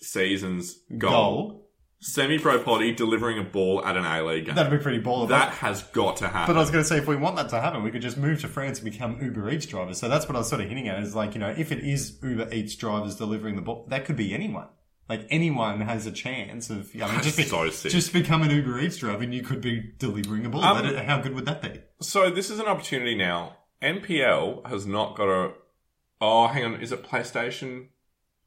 season's 0.00 0.74
goal. 0.98 1.10
goal, 1.10 1.60
Semi-pro 2.00 2.62
potty 2.62 2.92
delivering 2.92 3.38
a 3.38 3.44
ball 3.44 3.82
at 3.82 3.96
an 3.96 4.04
A 4.04 4.22
League 4.22 4.46
game. 4.46 4.54
that'd 4.56 4.70
be 4.70 4.82
pretty 4.82 5.00
baller. 5.00 5.28
That 5.28 5.52
has 5.52 5.82
got 5.84 6.18
to 6.18 6.28
happen. 6.28 6.54
But 6.54 6.58
I 6.58 6.60
was 6.60 6.70
going 6.70 6.82
to 6.84 6.88
say, 6.88 6.98
if 6.98 7.06
we 7.06 7.16
want 7.16 7.36
that 7.36 7.48
to 7.50 7.60
happen, 7.60 7.82
we 7.82 7.90
could 7.90 8.02
just 8.02 8.18
move 8.18 8.42
to 8.42 8.48
France 8.48 8.78
and 8.80 8.90
become 8.90 9.22
Uber 9.22 9.48
Eats 9.48 9.64
drivers. 9.64 9.98
So 10.00 10.08
that's 10.08 10.28
what 10.28 10.36
I 10.36 10.40
was 10.40 10.48
sort 10.48 10.60
of 10.60 10.68
hinting 10.68 10.88
at 10.88 11.02
is 11.02 11.14
like, 11.14 11.34
you 11.34 11.40
know, 11.40 11.54
if 11.56 11.72
it 11.72 11.78
is 11.78 12.18
Uber 12.22 12.52
Eats 12.52 12.74
drivers 12.74 13.16
delivering 13.16 13.56
the 13.56 13.62
ball, 13.62 13.86
that 13.88 14.04
could 14.04 14.16
be 14.16 14.34
anyone. 14.34 14.66
Like 15.08 15.26
anyone 15.30 15.82
has 15.82 16.06
a 16.06 16.12
chance 16.12 16.70
of, 16.70 16.90
I 16.94 17.10
mean, 17.12 17.20
just, 17.22 17.36
be, 17.36 17.42
so 17.44 17.68
sick. 17.70 17.92
just 17.92 18.12
become 18.12 18.42
an 18.42 18.50
Uber 18.50 18.78
Eats 18.80 18.96
driver 18.96 19.22
and 19.22 19.34
you 19.34 19.42
could 19.42 19.60
be 19.60 19.92
delivering 19.98 20.46
a 20.46 20.48
ball. 20.48 20.64
Um, 20.64 20.86
That- 20.86 21.04
How 21.04 21.20
good 21.20 21.34
would 21.34 21.44
that 21.46 21.60
be? 21.62 21.80
So 22.00 22.30
this 22.30 22.50
is 22.50 22.58
an 22.58 22.66
opportunity 22.66 23.14
now. 23.14 23.56
NPL 23.82 24.66
has 24.66 24.86
not 24.86 25.16
got 25.16 25.28
a. 25.28 25.52
Oh, 26.20 26.46
hang 26.46 26.64
on. 26.64 26.80
Is 26.80 26.90
it 26.92 27.02
PlayStation? 27.04 27.88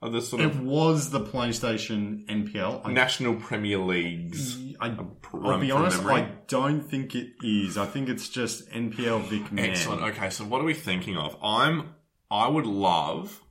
The 0.01 0.21
sort 0.21 0.43
It 0.43 0.45
of 0.45 0.61
was 0.61 1.09
the 1.09 1.19
PlayStation 1.19 2.25
NPL. 2.27 2.81
I, 2.85 2.91
National 2.91 3.35
Premier 3.35 3.79
Leagues? 3.79 4.57
I, 4.79 4.89
run 4.89 5.15
I'll 5.33 5.59
be 5.59 5.71
honest, 5.71 5.97
memory. 6.03 6.21
I 6.21 6.31
don't 6.47 6.81
think 6.81 7.15
it 7.15 7.33
is. 7.43 7.79
I 7.79 7.87
think 7.87 8.07
it's 8.07 8.29
just 8.29 8.69
NPL 8.69 9.23
Vic 9.27 9.51
Man. 9.51 9.71
Excellent. 9.71 10.03
Okay, 10.03 10.29
so 10.29 10.43
what 10.45 10.61
are 10.61 10.65
we 10.65 10.75
thinking 10.75 11.17
of? 11.17 11.35
I'm. 11.43 11.95
I 12.29 12.47
would 12.47 12.67
love. 12.67 13.41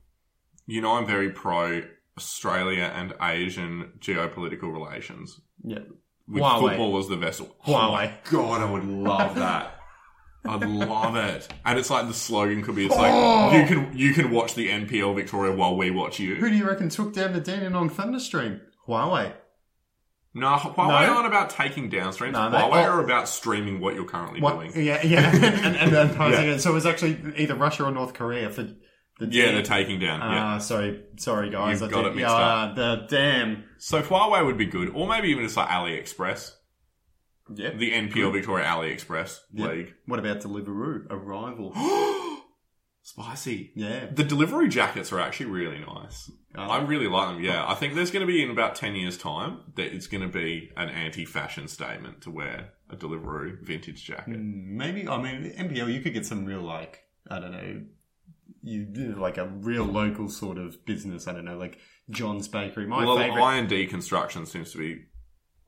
You 0.65 0.81
know, 0.81 0.93
I'm 0.93 1.05
very 1.05 1.31
pro 1.31 1.83
Australia 2.17 2.91
and 2.95 3.13
Asian 3.21 3.93
geopolitical 3.99 4.73
relations 4.73 5.39
Yeah. 5.63 5.79
with 6.27 6.41
Huawei. 6.43 6.59
football 6.69 6.97
as 6.97 7.07
the 7.07 7.15
vessel. 7.17 7.55
Oh 7.65 7.71
Huawei. 7.71 8.11
Oh, 8.13 8.31
God, 8.31 8.61
I 8.61 8.71
would 8.71 8.85
love 8.85 9.35
that. 9.45 9.73
I'd 10.45 10.63
love 10.67 11.15
it. 11.17 11.47
And 11.65 11.77
it's 11.77 11.89
like 11.89 12.07
the 12.07 12.13
slogan 12.13 12.63
could 12.63 12.75
be 12.75 12.85
it's 12.85 12.95
like 12.95 13.11
Oh. 13.13 13.51
you 13.57 13.65
can 13.65 13.97
you 13.97 14.13
can 14.13 14.31
watch 14.31 14.55
the 14.55 14.69
NPL 14.69 15.13
Victoria 15.15 15.53
while 15.53 15.75
we 15.75 15.91
watch 15.91 16.19
you. 16.19 16.35
Who 16.35 16.49
do 16.49 16.55
you 16.55 16.65
reckon 16.67 16.89
took 16.89 17.13
down 17.13 17.33
the 17.33 17.41
Dandenong 17.41 17.89
Thunderstream? 17.89 18.61
Huawei. 18.87 19.33
No, 20.33 20.55
Huawei 20.55 21.07
No? 21.07 21.13
aren't 21.15 21.27
about 21.27 21.49
taking 21.49 21.89
down 21.89 22.13
streams. 22.13 22.33
No, 22.33 22.49
they- 22.51 22.57
Huawei 22.57 22.85
oh. 22.85 22.91
are 22.91 23.03
about 23.03 23.27
streaming 23.27 23.79
what 23.81 23.95
you're 23.95 24.05
currently 24.05 24.39
What? 24.39 24.53
doing. 24.71 24.85
Yeah, 24.85 25.01
yeah, 25.03 25.31
and, 25.35 25.75
and, 25.75 25.93
and 25.95 26.15
posing 26.15 26.45
Yeah. 26.47 26.53
it. 26.53 26.59
So 26.59 26.69
it 26.71 26.73
was 26.75 26.85
actually 26.85 27.17
either 27.37 27.55
Russia 27.55 27.85
or 27.85 27.91
North 27.91 28.13
Korea 28.13 28.49
for 28.49 28.69
the 29.19 29.27
Yeah, 29.27 29.45
dam. 29.45 29.53
they're 29.55 29.63
taking 29.63 29.99
down. 29.99 30.19
yeah. 30.19 30.43
Ah, 30.43 30.57
sorry, 30.59 31.03
sorry 31.17 31.49
guys. 31.49 31.81
You've 31.81 31.89
I 31.89 31.93
got 31.93 32.03
did- 32.03 32.11
it 32.13 32.15
mixed 32.15 32.31
yeah, 32.35 32.73
The 32.75 33.07
dam. 33.09 33.63
So 33.79 34.01
Huawei 34.01 34.45
would 34.45 34.57
be 34.57 34.65
good, 34.65 34.89
or 34.89 35.07
maybe 35.07 35.29
even 35.29 35.43
just 35.43 35.57
like 35.57 35.69
AliExpress, 35.69 36.51
Yeah. 37.53 37.71
the 37.71 37.91
NPL 37.93 38.31
Victoria 38.33 38.65
AliExpress 38.65 39.39
Yeah. 39.53 39.67
league. 39.67 39.93
What 40.05 40.19
about 40.19 40.39
Deliveroo? 40.41 41.07
A 41.09 41.15
rival. 41.17 41.73
Spicy. 43.03 43.71
yeah. 43.75 44.07
The 44.11 44.23
delivery 44.25 44.67
jackets 44.67 45.13
are 45.13 45.19
actually 45.21 45.45
really 45.45 45.79
nice. 45.79 46.29
Uh, 46.53 46.61
I 46.67 46.81
really 46.83 47.07
like 47.07 47.35
them. 47.35 47.43
Yeah, 47.43 47.65
I 47.65 47.73
think 47.75 47.93
there's 47.95 48.11
going 48.11 48.25
to 48.25 48.31
be 48.31 48.43
in 48.43 48.49
about 48.49 48.75
ten 48.75 48.95
years' 48.95 49.17
time 49.17 49.59
that 49.75 49.93
it's 49.95 50.07
going 50.07 50.23
to 50.23 50.27
be 50.27 50.71
an 50.75 50.89
anti-fashion 50.89 51.69
statement 51.69 52.21
to 52.23 52.31
wear 52.31 52.73
a 52.89 52.97
Deliveroo 52.97 53.61
vintage 53.65 54.03
jacket. 54.03 54.31
mm, 54.33 54.65
maybe. 54.71 55.07
I 55.07 55.21
mean, 55.21 55.53
NPL. 55.57 55.93
You 55.93 56.01
could 56.01 56.13
get 56.13 56.25
some 56.25 56.43
real 56.45 56.61
like 56.61 57.03
I 57.29 57.39
don't 57.39 57.51
know. 57.51 57.81
You 58.67 59.15
like 59.15 59.37
a 59.37 59.45
real 59.45 59.85
local 59.85 60.29
sort 60.29 60.57
of 60.57 60.85
business. 60.85 61.27
I 61.27 61.33
don't 61.33 61.45
know, 61.45 61.57
like 61.57 61.77
John's 62.09 62.47
Bakery. 62.47 62.85
My 62.85 63.05
well, 63.05 63.17
favorite. 63.17 63.41
And 63.41 63.69
D 63.69 63.85
Construction 63.87 64.45
seems 64.45 64.71
to 64.73 64.77
be 64.77 65.05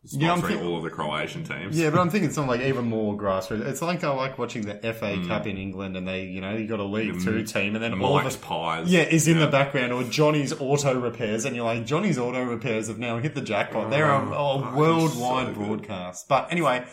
sponsoring 0.05 0.21
Yeah, 0.21 0.33
I'm 0.33 0.41
think- 0.41 0.61
all 0.63 0.77
of 0.77 0.83
the 0.83 0.89
Croatian 0.89 1.43
teams. 1.43 1.77
Yeah, 1.77 1.89
but 1.89 1.99
I'm 1.99 2.09
thinking 2.09 2.29
something 2.31 2.49
like 2.49 2.61
even 2.67 2.85
more 2.85 3.17
grassroots. 3.17 3.65
It's 3.65 3.81
like 3.81 4.03
I 4.03 4.09
like 4.11 4.37
watching 4.37 4.61
the 4.65 4.75
FA 4.93 5.17
Mm. 5.17 5.27
Cup 5.27 5.45
in 5.45 5.57
England, 5.57 5.97
and 5.97 6.07
they, 6.07 6.23
you 6.25 6.39
know, 6.41 6.55
you 6.55 6.67
got 6.67 6.79
a 6.79 6.85
League 6.85 7.13
The- 7.15 7.23
Two 7.23 7.43
team, 7.43 7.75
and 7.75 7.83
then 7.83 7.91
And 7.93 8.01
all 8.01 8.17
of 8.17 8.23
Mike's 8.23 8.35
us 8.35 8.41
pies. 8.41 8.91
Yeah, 8.91 9.01
is 9.01 9.27
in 9.27 9.39
the 9.39 9.47
background, 9.47 9.91
or 9.93 10.03
Johnny's 10.03 10.53
Auto 10.59 10.97
Repairs, 10.99 11.43
and 11.45 11.55
you're 11.55 11.65
like, 11.65 11.85
Johnny's 11.85 12.17
Auto 12.17 12.43
Repairs 12.43 12.87
have 12.87 12.97
now 12.97 13.17
hit 13.17 13.35
the 13.35 13.41
jackpot. 13.41 13.89
They're 13.89 14.09
a, 14.09 14.19
a 14.29 14.35
Oh, 14.37 14.73
worldwide 14.75 15.47
so 15.47 15.53
broadcast. 15.53 16.27
But 16.29 16.47
anyway, 16.51 16.85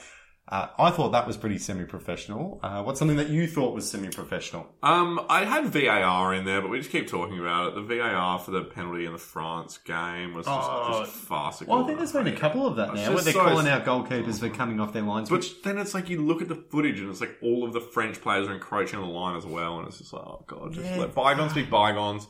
uh, 0.49 0.69
I 0.79 0.91
thought 0.93 1.11
that 1.11 1.27
was 1.27 1.37
pretty 1.37 1.59
semi-professional. 1.59 2.61
Uh, 2.63 2.83
what's 2.85 2.99
something 3.01 3.17
that 3.17 3.31
you 3.31 3.49
thought 3.49 3.75
was 3.75 3.91
semi-professional? 3.91 4.67
Um, 4.83 5.21
I 5.29 5.45
had 5.45 5.67
VAR 5.67 6.33
in 6.35 6.45
there, 6.45 6.61
but 6.61 6.71
we 6.71 6.79
just 6.79 6.91
keep 6.93 7.09
talking 7.09 7.39
about 7.41 7.69
it. 7.69 7.75
The 7.75 7.83
VAR 7.99 8.39
for 8.39 8.53
the 8.53 8.63
penalty 8.63 9.07
in 9.07 9.13
the 9.13 9.19
France 9.19 9.79
game 9.79 10.35
was 10.35 10.47
just, 10.47 10.59
Oh. 10.71 11.01
just 11.05 11.13
farcical. 11.17 11.75
Well, 11.75 11.83
I 11.83 11.87
think 11.89 11.99
there's 11.99 12.13
been 12.13 12.29
a 12.29 12.37
couple 12.37 12.65
of 12.67 12.77
that 12.77 12.95
now, 12.95 13.13
where 13.13 13.23
they're 13.23 13.33
so- 13.33 13.45
calling 13.45 13.67
out 13.67 13.85
goalkeepers 13.85 14.39
for 14.39 14.49
coming 14.49 14.79
off 14.79 14.93
their 14.93 15.03
lines. 15.03 15.29
But 15.31 15.37
Which, 15.41 15.63
then 15.63 15.79
it's 15.79 15.95
like 15.95 16.09
you 16.09 16.23
look 16.25 16.41
at 16.43 16.49
the 16.49 16.55
footage 16.55 17.01
and 17.01 17.11
it's 17.11 17.21
like 17.21 17.37
all 17.43 17.65
of 17.65 17.73
the 17.73 17.81
French 17.81 18.21
players 18.21 18.47
are 18.47 18.55
encroaching 18.55 19.01
on 19.01 19.05
the 19.09 19.13
line 19.13 19.37
as 19.37 19.45
well, 19.47 19.79
and 19.81 19.89
it's 19.89 19.99
just 19.99 20.13
like, 20.13 20.23
oh 20.25 20.45
god, 20.47 20.73
just 20.75 20.87
Yeah. 20.87 20.99
let 20.99 21.15
bygones 21.15 21.55
be 21.55 21.65
bygones. 21.65 22.29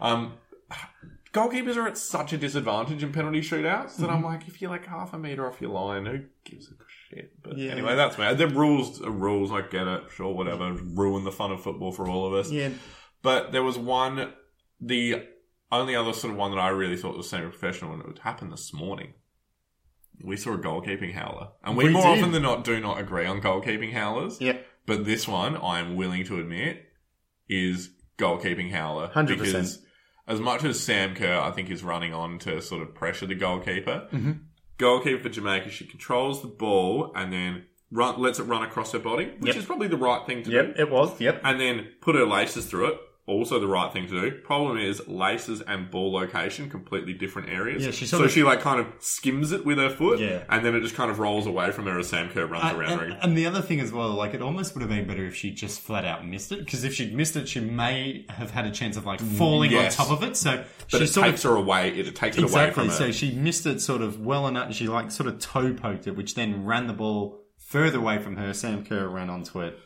Um, 0.00 0.34
goalkeepers 1.32 1.76
are 1.76 1.86
at 1.86 1.98
such 1.98 2.32
a 2.32 2.38
disadvantage 2.38 3.02
in 3.02 3.12
penalty 3.12 3.40
shootouts 3.40 3.96
that 3.96 4.08
I'm 4.08 4.22
like, 4.22 4.46
if 4.48 4.60
you're 4.62 4.70
like 4.70 4.86
half 4.86 5.12
a 5.12 5.18
meter 5.18 5.46
off 5.46 5.60
your 5.60 5.70
line, 5.70 6.06
who 6.06 6.20
gives 6.44 6.70
a 6.70 6.74
shit? 7.08 7.42
But 7.42 7.56
Yeah. 7.58 7.70
anyway, 7.72 7.94
that's 7.96 8.18
me. 8.18 8.32
The 8.34 8.48
rules 8.48 9.00
are 9.02 9.10
rules. 9.10 9.50
I 9.52 9.62
get 9.62 9.86
it. 9.86 10.04
Sure, 10.14 10.34
whatever. 10.34 10.72
Ruin 10.72 11.24
the 11.24 11.32
fun 11.32 11.52
of 11.52 11.62
football 11.62 11.92
for 11.92 12.08
all 12.08 12.26
of 12.26 12.32
us. 12.34 12.50
yeah, 12.50 12.70
But 13.22 13.52
there 13.52 13.62
was 13.62 13.78
one, 13.78 14.32
the 14.80 15.24
only 15.72 15.94
other 15.96 16.12
sort 16.12 16.32
of 16.32 16.38
one 16.38 16.50
that 16.52 16.58
I 16.60 16.68
really 16.68 16.96
thought 16.96 17.16
was 17.16 17.28
semi-professional, 17.28 17.92
and 17.92 18.02
it 18.02 18.06
would 18.08 18.18
happen 18.20 18.50
this 18.50 18.72
morning. 18.72 19.14
We 20.22 20.36
saw 20.36 20.54
a 20.54 20.58
goalkeeping 20.58 21.12
howler, 21.12 21.48
and 21.62 21.76
we, 21.76 21.84
We 21.84 21.90
more 21.90 22.02
did. 22.02 22.18
often 22.18 22.32
than 22.32 22.42
not 22.42 22.64
do 22.64 22.80
not 22.80 22.98
agree 22.98 23.26
on 23.26 23.40
goalkeeping 23.40 23.92
howlers. 23.92 24.40
yeah, 24.40 24.58
But 24.86 25.04
this 25.04 25.26
one, 25.28 25.56
I 25.56 25.78
am 25.80 25.96
willing 25.96 26.24
to 26.24 26.38
admit, 26.38 26.84
is 27.48 27.90
goalkeeping 28.18 28.70
howler 28.70 29.08
100%. 29.08 29.26
because 29.38 29.84
as 30.26 30.40
much 30.40 30.64
as 30.64 30.80
Sam 30.80 31.14
Kerr, 31.14 31.38
I 31.38 31.50
think, 31.50 31.70
is 31.70 31.82
running 31.84 32.14
on 32.14 32.38
to 32.40 32.60
sort 32.62 32.82
of 32.82 32.94
pressure 32.94 33.26
the 33.26 33.34
goalkeeper, 33.34 34.08
Mhm. 34.12 34.40
Goalkeeper 34.78 35.22
for 35.22 35.28
Jamaica, 35.28 35.70
she 35.70 35.86
controls 35.86 36.42
the 36.42 36.48
ball 36.48 37.12
and 37.14 37.32
then 37.32 37.64
run, 37.90 38.20
lets 38.20 38.38
it 38.38 38.44
run 38.44 38.62
across 38.62 38.92
her 38.92 38.98
body, 38.98 39.26
which 39.38 39.48
Yep. 39.54 39.56
is 39.56 39.64
probably 39.64 39.88
the 39.88 39.96
right 39.96 40.26
thing 40.26 40.42
to 40.42 40.50
do 40.50 40.56
yep, 40.56 40.74
it 40.78 40.90
was, 40.90 41.20
yep. 41.20 41.40
and 41.44 41.60
then 41.60 41.88
put 42.00 42.14
her 42.14 42.26
laces 42.26 42.66
through 42.66 42.86
it. 42.86 43.00
Also, 43.26 43.58
the 43.58 43.66
right 43.66 43.92
thing 43.92 44.06
to 44.06 44.20
do. 44.20 44.30
Problem 44.38 44.78
is, 44.78 45.06
laces 45.08 45.60
and 45.62 45.90
ball 45.90 46.12
location 46.12 46.70
completely 46.70 47.12
different 47.12 47.48
areas. 47.48 47.84
Yeah, 47.84 47.90
she 47.90 48.06
sort 48.06 48.20
so 48.20 48.24
of- 48.26 48.30
she 48.30 48.44
like 48.44 48.60
kind 48.60 48.78
of 48.78 48.86
skims 49.00 49.50
it 49.50 49.66
with 49.66 49.78
her 49.78 49.90
foot, 49.90 50.20
Yeah. 50.20 50.44
and 50.48 50.64
then 50.64 50.76
it 50.76 50.80
just 50.82 50.94
kind 50.94 51.10
of 51.10 51.18
rolls 51.18 51.44
away 51.44 51.72
from 51.72 51.86
her 51.86 51.98
as 51.98 52.08
Sam 52.08 52.28
Kerr 52.28 52.46
runs 52.46 52.62
Uh, 52.72 52.76
around 52.78 52.92
and, 52.92 53.00
ring. 53.00 53.16
and 53.20 53.36
the 53.36 53.44
other 53.46 53.60
thing 53.62 53.80
as 53.80 53.90
well, 53.90 54.10
like 54.14 54.32
it 54.32 54.40
almost 54.42 54.74
would 54.74 54.82
have 54.82 54.90
been 54.90 55.08
better 55.08 55.26
if 55.26 55.34
she 55.34 55.50
just 55.50 55.80
flat 55.80 56.04
out 56.04 56.24
missed 56.24 56.52
it. 56.52 56.60
Because 56.60 56.84
if 56.84 56.94
she'd 56.94 57.12
missed 57.14 57.34
it, 57.34 57.48
she 57.48 57.58
may 57.58 58.24
have 58.28 58.52
had 58.52 58.64
a 58.64 58.70
chance 58.70 58.96
of 58.96 59.06
like 59.06 59.18
falling 59.20 59.72
yes. 59.72 59.98
on 59.98 60.06
top 60.06 60.16
of 60.16 60.22
it. 60.28 60.36
So 60.36 60.64
But 60.92 60.98
she 60.98 61.04
it 61.04 61.08
sort 61.08 61.26
takes 61.26 61.44
of 61.44 61.50
her 61.50 61.56
away. 61.56 61.88
It, 61.98 62.06
it 62.06 62.14
takes 62.14 62.36
it 62.36 62.44
away 62.44 62.46
exactly. 62.68 62.74
from 62.84 62.88
her. 62.90 62.94
So 62.94 63.10
she 63.10 63.32
missed 63.32 63.66
it 63.66 63.80
sort 63.80 64.02
of 64.02 64.20
well 64.24 64.46
enough. 64.46 64.72
She 64.72 64.86
like 64.86 65.10
sort 65.10 65.28
of 65.28 65.40
toe 65.40 65.72
poked 65.72 66.06
it, 66.06 66.14
which 66.16 66.36
then 66.36 66.64
ran 66.64 66.86
the 66.86 66.92
ball 66.92 67.40
further 67.58 67.98
away 67.98 68.18
from 68.18 68.36
her. 68.36 68.54
Sam 68.54 68.84
Kerr 68.84 69.08
ran 69.08 69.28
onto 69.30 69.60
it 69.60 69.76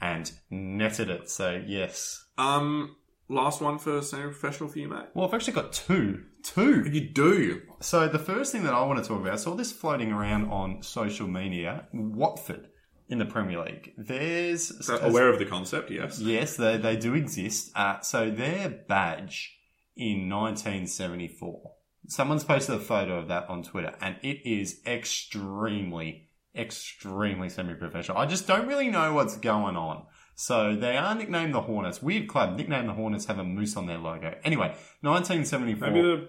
and 0.00 0.30
netted 0.50 1.10
it. 1.10 1.30
So 1.30 1.62
yes. 1.66 2.24
um, 2.38 2.96
last 3.28 3.60
one 3.60 3.78
for 3.78 4.02
semi-professional 4.02 4.70
for 4.70 4.78
you, 4.78 4.88
mate. 4.88 5.06
Well, 5.14 5.26
I've 5.26 5.34
actually 5.34 5.54
got 5.54 5.72
two. 5.72 6.24
Two. 6.42 6.88
You 6.90 7.08
do. 7.10 7.62
So 7.80 8.08
the 8.08 8.18
first 8.18 8.52
thing 8.52 8.64
that 8.64 8.72
I 8.72 8.82
want 8.84 9.02
to 9.02 9.08
talk 9.08 9.20
about, 9.20 9.34
I 9.34 9.36
saw 9.36 9.54
this 9.54 9.72
floating 9.72 10.12
around 10.12 10.50
on 10.50 10.82
social 10.82 11.28
media. 11.28 11.86
Watford 11.92 12.68
in 13.10 13.18
the 13.18 13.26
Premier 13.26 13.62
League. 13.62 13.92
There's 13.98 14.86
So 14.86 14.96
aware 14.98 15.28
of 15.28 15.38
the 15.38 15.44
concept, 15.44 15.90
yes. 15.90 16.20
Yes, 16.20 16.56
they, 16.56 16.76
they 16.76 16.96
do 16.96 17.14
exist. 17.14 17.72
Uh, 17.74 18.00
so 18.00 18.30
their 18.30 18.68
badge 18.68 19.58
in 19.96 20.30
1974. 20.30 21.72
Someone's 22.06 22.44
posted 22.44 22.76
a 22.76 22.78
photo 22.78 23.18
of 23.18 23.28
that 23.28 23.48
on 23.48 23.62
Twitter, 23.62 23.94
and 24.00 24.16
it 24.22 24.48
is 24.48 24.80
extremely, 24.86 26.29
extremely 26.56 27.48
semi-professional. 27.48 28.18
I 28.18 28.26
just 28.26 28.46
don't 28.46 28.66
really 28.66 28.88
know 28.88 29.14
what's 29.14 29.36
going 29.36 29.76
on. 29.76 30.04
So 30.34 30.74
they 30.74 30.96
are 30.96 31.14
nicknamed 31.14 31.54
the 31.54 31.60
Hornets. 31.60 32.02
Weird 32.02 32.28
club. 32.28 32.56
Nicknamed 32.56 32.88
the 32.88 32.94
Hornets 32.94 33.26
have 33.26 33.38
a 33.38 33.44
moose 33.44 33.76
on 33.76 33.86
their 33.86 33.98
logo. 33.98 34.34
Anyway, 34.42 34.68
1974. 35.02 35.90
Maybe 35.90 36.02
the 36.02 36.28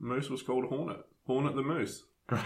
moose 0.00 0.30
was 0.30 0.42
called 0.42 0.66
Hornet. 0.66 1.04
Hornet 1.26 1.54
the 1.54 1.62
moose. 1.62 2.04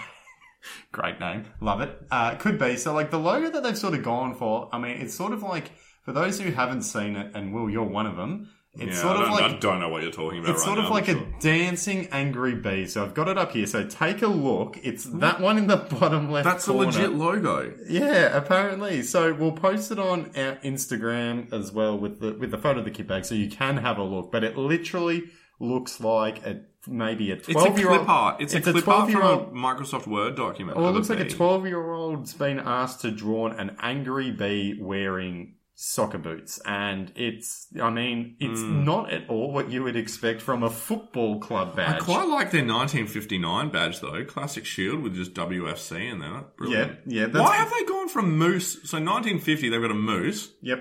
Great 0.92 1.20
name. 1.20 1.44
Love 1.60 1.80
it. 1.80 2.02
Uh, 2.10 2.34
could 2.34 2.58
be. 2.58 2.76
So, 2.76 2.92
like, 2.92 3.10
the 3.10 3.18
logo 3.18 3.50
that 3.50 3.62
they've 3.62 3.78
sort 3.78 3.94
of 3.94 4.02
gone 4.02 4.34
for, 4.34 4.68
I 4.72 4.78
mean, 4.78 5.00
it's 5.00 5.14
sort 5.14 5.32
of 5.32 5.42
like, 5.42 5.70
for 6.02 6.12
those 6.12 6.40
who 6.40 6.50
haven't 6.50 6.82
seen 6.82 7.14
it, 7.14 7.32
and 7.34 7.54
Will, 7.54 7.70
you're 7.70 7.84
one 7.84 8.06
of 8.06 8.16
them, 8.16 8.50
It's 8.78 8.96
Yeah, 8.96 9.02
sort 9.02 9.16
I, 9.16 9.22
of 9.22 9.30
like 9.30 9.44
I 9.44 9.56
don't 9.56 9.80
know 9.80 9.88
what 9.88 10.02
you're 10.02 10.12
talking 10.12 10.40
about. 10.40 10.50
It's 10.50 10.60
right 10.60 10.66
sort 10.66 10.78
of 10.78 10.84
now, 10.84 10.90
like 10.90 11.08
a 11.08 11.12
sure. 11.12 11.26
dancing 11.40 12.08
angry 12.12 12.54
bee. 12.54 12.86
So 12.86 13.02
I've 13.02 13.14
got 13.14 13.28
it 13.28 13.38
up 13.38 13.52
here. 13.52 13.66
So 13.66 13.86
take 13.86 14.22
a 14.22 14.26
look. 14.26 14.78
It's 14.82 15.04
hmm. 15.04 15.20
that 15.20 15.40
one 15.40 15.58
in 15.58 15.66
the 15.66 15.76
bottom 15.76 16.30
left 16.30 16.44
That's 16.44 16.66
a 16.66 16.72
legit 16.72 17.12
logo. 17.12 17.74
Yeah, 17.88 18.36
apparently. 18.36 19.02
So 19.02 19.32
we'll 19.32 19.52
post 19.52 19.90
it 19.90 19.98
on 19.98 20.30
our 20.36 20.56
Instagram 20.56 21.52
as 21.52 21.72
well 21.72 21.98
with 21.98 22.20
the 22.20 22.34
with 22.34 22.50
the 22.50 22.58
photo 22.58 22.80
of 22.80 22.84
the 22.84 22.90
kit 22.90 23.08
bag, 23.08 23.24
so 23.24 23.34
you 23.34 23.48
can 23.48 23.78
have 23.78 23.98
a 23.98 24.04
look. 24.04 24.30
But 24.30 24.44
it 24.44 24.56
literally 24.56 25.24
looks 25.58 26.00
like 26.00 26.44
a 26.44 26.62
maybe 26.86 27.30
a 27.30 27.36
It's 27.36 27.48
a 27.48 27.52
twelve 27.52 27.78
year 27.78 27.88
clip 27.88 28.00
old. 28.00 28.10
art. 28.10 28.40
It's, 28.40 28.54
it's 28.54 28.66
a 28.66 28.70
a 28.70 28.72
clip 28.72 28.88
art 28.88 29.10
from 29.10 29.22
a 29.22 29.46
Microsoft 29.46 30.06
Word 30.06 30.36
document. 30.36 30.78
Well, 30.78 30.88
it 30.88 30.92
looks 30.92 31.08
like 31.08 31.20
a 31.20 31.28
twelve 31.28 31.66
year 31.66 31.92
old's 31.92 32.34
been 32.34 32.60
asked 32.60 33.00
to 33.02 33.10
draw 33.10 33.48
an 33.48 33.76
angry 33.80 34.30
bee 34.30 34.78
wearing 34.80 35.54
soccer 35.78 36.18
boots, 36.18 36.58
and 36.64 37.12
it's. 37.14 37.68
I 37.80 37.90
mean, 37.90 38.36
it's 38.40 38.60
hmm. 38.60 38.84
not 38.84 39.12
at 39.12 39.28
all 39.28 39.52
what 39.52 39.70
you 39.70 39.84
would 39.84 39.94
expect 39.94 40.42
from 40.42 40.62
a 40.62 40.70
football 40.70 41.38
club 41.38 41.76
badge 41.76 42.02
I 42.02 42.04
quite 42.04 42.28
like 42.28 42.50
their 42.50 42.64
1959 42.64 43.70
badge 43.70 44.00
though. 44.00 44.24
Classic 44.24 44.64
shield 44.64 45.02
with 45.02 45.14
just 45.14 45.34
WFC 45.34 46.10
in 46.10 46.18
there. 46.18 46.30
yeah, 46.30 46.42
Brilliant. 46.56 46.98
yeah. 47.06 47.26
That's, 47.26 47.38
Why 47.38 47.56
have 47.56 47.70
they 47.70 47.84
gone 47.84 48.08
from 48.08 48.36
moose? 48.36 48.72
So 48.72 48.98
1950, 48.98 49.68
they've 49.68 49.80
got 49.80 49.90
a 49.90 49.94
moose 49.94 50.50
Yep. 50.62 50.78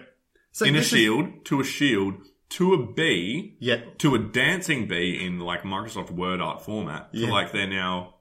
So 0.52 0.66
in 0.66 0.76
a 0.76 0.80
this 0.80 0.88
is- 0.88 1.00
shield 1.00 1.46
to 1.46 1.60
a 1.60 1.64
shield 1.64 2.16
to 2.48 2.74
a 2.74 2.94
bee 2.94 3.58
Yeah. 3.60 3.82
to 3.98 4.16
a 4.16 4.20
dancing 4.20 4.88
bee 4.88 5.26
in 5.26 5.40
like 5.40 5.64
Microsoft 5.64 6.12
Word 6.12 6.40
art 6.40 6.64
format. 6.64 7.10
Yeah. 7.12 7.28
So 7.28 7.34
like 7.34 7.52
they're 7.52 7.68
now 7.68 8.15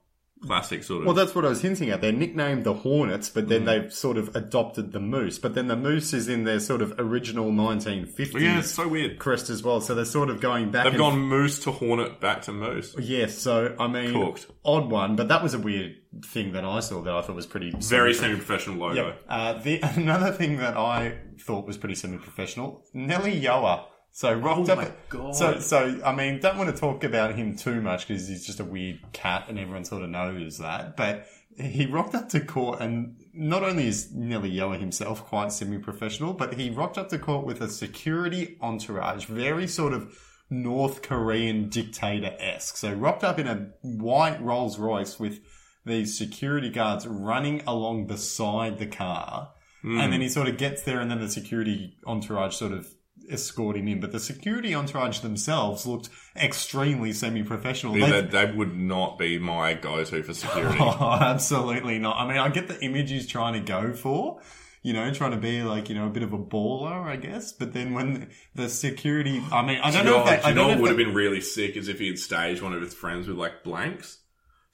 classic 0.46 0.84
sort 0.84 1.00
of. 1.00 1.06
Well, 1.06 1.14
that's 1.14 1.34
what 1.34 1.44
I 1.44 1.48
was 1.48 1.62
hinting 1.62 1.90
at. 1.90 2.00
They're 2.00 2.12
nicknamed 2.12 2.64
the 2.64 2.74
Hornets, 2.74 3.30
but 3.30 3.48
then 3.48 3.64
they've 3.64 3.92
sort 3.92 4.18
of 4.18 4.34
adopted 4.36 4.92
the 4.92 5.00
Moose. 5.00 5.38
But 5.38 5.54
then 5.54 5.68
the 5.68 5.76
Moose 5.76 6.12
is 6.12 6.28
in 6.28 6.44
their 6.44 6.60
sort 6.60 6.82
of 6.82 6.94
original 6.98 7.50
1950s 7.50 8.40
yeah, 8.40 8.58
it's 8.58 8.70
so 8.70 8.88
weird. 8.88 9.18
crest 9.18 9.50
as 9.50 9.62
well. 9.62 9.80
So 9.80 9.94
they're 9.94 10.04
sort 10.04 10.30
of 10.30 10.40
going 10.40 10.70
back. 10.70 10.84
They've 10.84 10.96
gone 10.96 11.18
moose 11.18 11.58
to 11.60 11.70
hornet 11.70 12.20
back 12.20 12.42
to 12.42 12.52
moose. 12.52 12.94
Yes, 12.98 13.36
so 13.38 13.74
I 13.78 13.86
mean, 13.86 14.12
Cooked. 14.12 14.46
odd 14.64 14.90
one, 14.90 15.16
but 15.16 15.28
that 15.28 15.42
was 15.42 15.54
a 15.54 15.58
weird 15.58 15.96
thing 16.24 16.52
that 16.52 16.64
I 16.64 16.80
saw 16.80 17.02
that 17.02 17.12
I 17.12 17.22
thought 17.22 17.36
was 17.36 17.46
pretty 17.46 17.72
Very 17.78 18.14
semi-professional 18.14 18.76
logo. 18.76 19.06
Yep. 19.06 19.22
Uh, 19.28 19.52
the 19.54 19.80
another 19.96 20.32
thing 20.32 20.58
that 20.58 20.76
I 20.76 21.18
thought 21.40 21.66
was 21.66 21.76
pretty 21.76 21.94
semi-professional, 21.94 22.84
Nelly 22.92 23.40
Yoa. 23.40 23.86
So 24.14 24.32
rocked 24.32 24.70
Oh 24.70 24.74
up. 24.74 25.08
God. 25.08 25.34
So 25.34 25.58
so 25.58 26.00
I 26.04 26.14
mean, 26.14 26.38
don't 26.38 26.56
want 26.56 26.72
to 26.72 26.80
talk 26.80 27.02
about 27.02 27.34
him 27.34 27.56
too 27.56 27.80
much 27.80 28.06
because 28.06 28.28
he's 28.28 28.46
just 28.46 28.60
a 28.60 28.64
weird 28.64 29.00
cat, 29.12 29.46
and 29.48 29.58
everyone 29.58 29.84
sort 29.84 30.04
of 30.04 30.10
knows 30.10 30.58
that. 30.58 30.96
But 30.96 31.26
he 31.58 31.86
rocked 31.86 32.14
up 32.14 32.28
to 32.28 32.38
court, 32.38 32.80
and 32.80 33.16
not 33.32 33.64
only 33.64 33.88
is 33.88 34.12
Nelly 34.14 34.52
Yoa 34.52 34.78
himself 34.78 35.26
quite 35.26 35.50
semi-professional, 35.50 36.34
but 36.34 36.54
he 36.54 36.70
rocked 36.70 36.96
up 36.96 37.08
to 37.08 37.18
court 37.18 37.44
with 37.44 37.60
a 37.60 37.68
security 37.68 38.56
entourage, 38.60 39.24
very 39.24 39.66
sort 39.66 39.92
of 39.92 40.16
North 40.48 41.02
Korean 41.02 41.68
dictator 41.68 42.36
esque. 42.38 42.76
So 42.76 42.92
rocked 42.92 43.24
up 43.24 43.40
in 43.40 43.48
a 43.48 43.70
white 43.82 44.40
Rolls 44.40 44.78
Royce 44.78 45.18
with 45.18 45.40
these 45.84 46.16
security 46.16 46.70
guards 46.70 47.04
running 47.04 47.64
along 47.66 48.06
beside 48.06 48.78
the 48.78 48.86
car. 48.86 49.50
And 49.82 50.00
hmm. 50.00 50.10
then 50.12 50.20
he 50.20 50.28
sort 50.28 50.48
of 50.48 50.56
gets 50.56 50.82
there 50.82 51.00
and 51.00 51.10
then 51.10 51.18
the 51.18 51.28
security 51.28 51.96
entourage 52.06 52.54
sort 52.54 52.72
of 52.72 52.94
escort 53.30 53.76
him 53.76 53.88
in. 53.88 54.00
But 54.00 54.12
the 54.12 54.20
security 54.20 54.74
entourage 54.74 55.20
themselves 55.20 55.86
looked 55.86 56.08
extremely 56.36 57.12
semi-professional. 57.12 57.96
Yeah, 57.96 58.20
they 58.22 58.46
would 58.52 58.76
not 58.76 59.18
be 59.18 59.38
my 59.38 59.74
go-to 59.74 60.22
for 60.22 60.34
security. 60.34 60.78
Oh, 60.80 61.18
absolutely 61.20 61.98
not. 61.98 62.16
I 62.16 62.28
mean, 62.28 62.38
I 62.38 62.48
get 62.48 62.68
the 62.68 62.80
image 62.84 63.10
he's 63.10 63.26
trying 63.26 63.54
to 63.54 63.60
go 63.60 63.92
for, 63.92 64.40
you 64.82 64.92
know, 64.92 65.12
trying 65.12 65.30
to 65.32 65.36
be 65.36 65.62
like, 65.62 65.88
you 65.88 65.94
know, 65.94 66.06
a 66.06 66.10
bit 66.10 66.22
of 66.22 66.32
a 66.32 66.38
baller, 66.38 67.04
I 67.04 67.16
guess. 67.16 67.52
But 67.52 67.72
then 67.72 67.94
when 67.94 68.30
the 68.54 68.68
security, 68.68 69.42
I 69.52 69.64
mean, 69.64 69.78
I 69.82 69.90
don't 69.90 70.04
Do 70.04 70.10
know 70.10 70.24
know, 70.24 70.30
if 70.30 70.30
they, 70.30 70.36
do 70.36 70.42
I 70.46 70.48
you 70.50 70.54
know 70.54 70.68
what 70.68 70.78
would 70.80 70.88
have 70.88 70.96
been 70.98 71.14
really 71.14 71.40
sick 71.40 71.76
is 71.76 71.88
if 71.88 71.98
he 71.98 72.08
had 72.08 72.18
staged 72.18 72.62
one 72.62 72.74
of 72.74 72.82
his 72.82 72.94
friends 72.94 73.26
with 73.28 73.36
like 73.36 73.64
blanks 73.64 74.18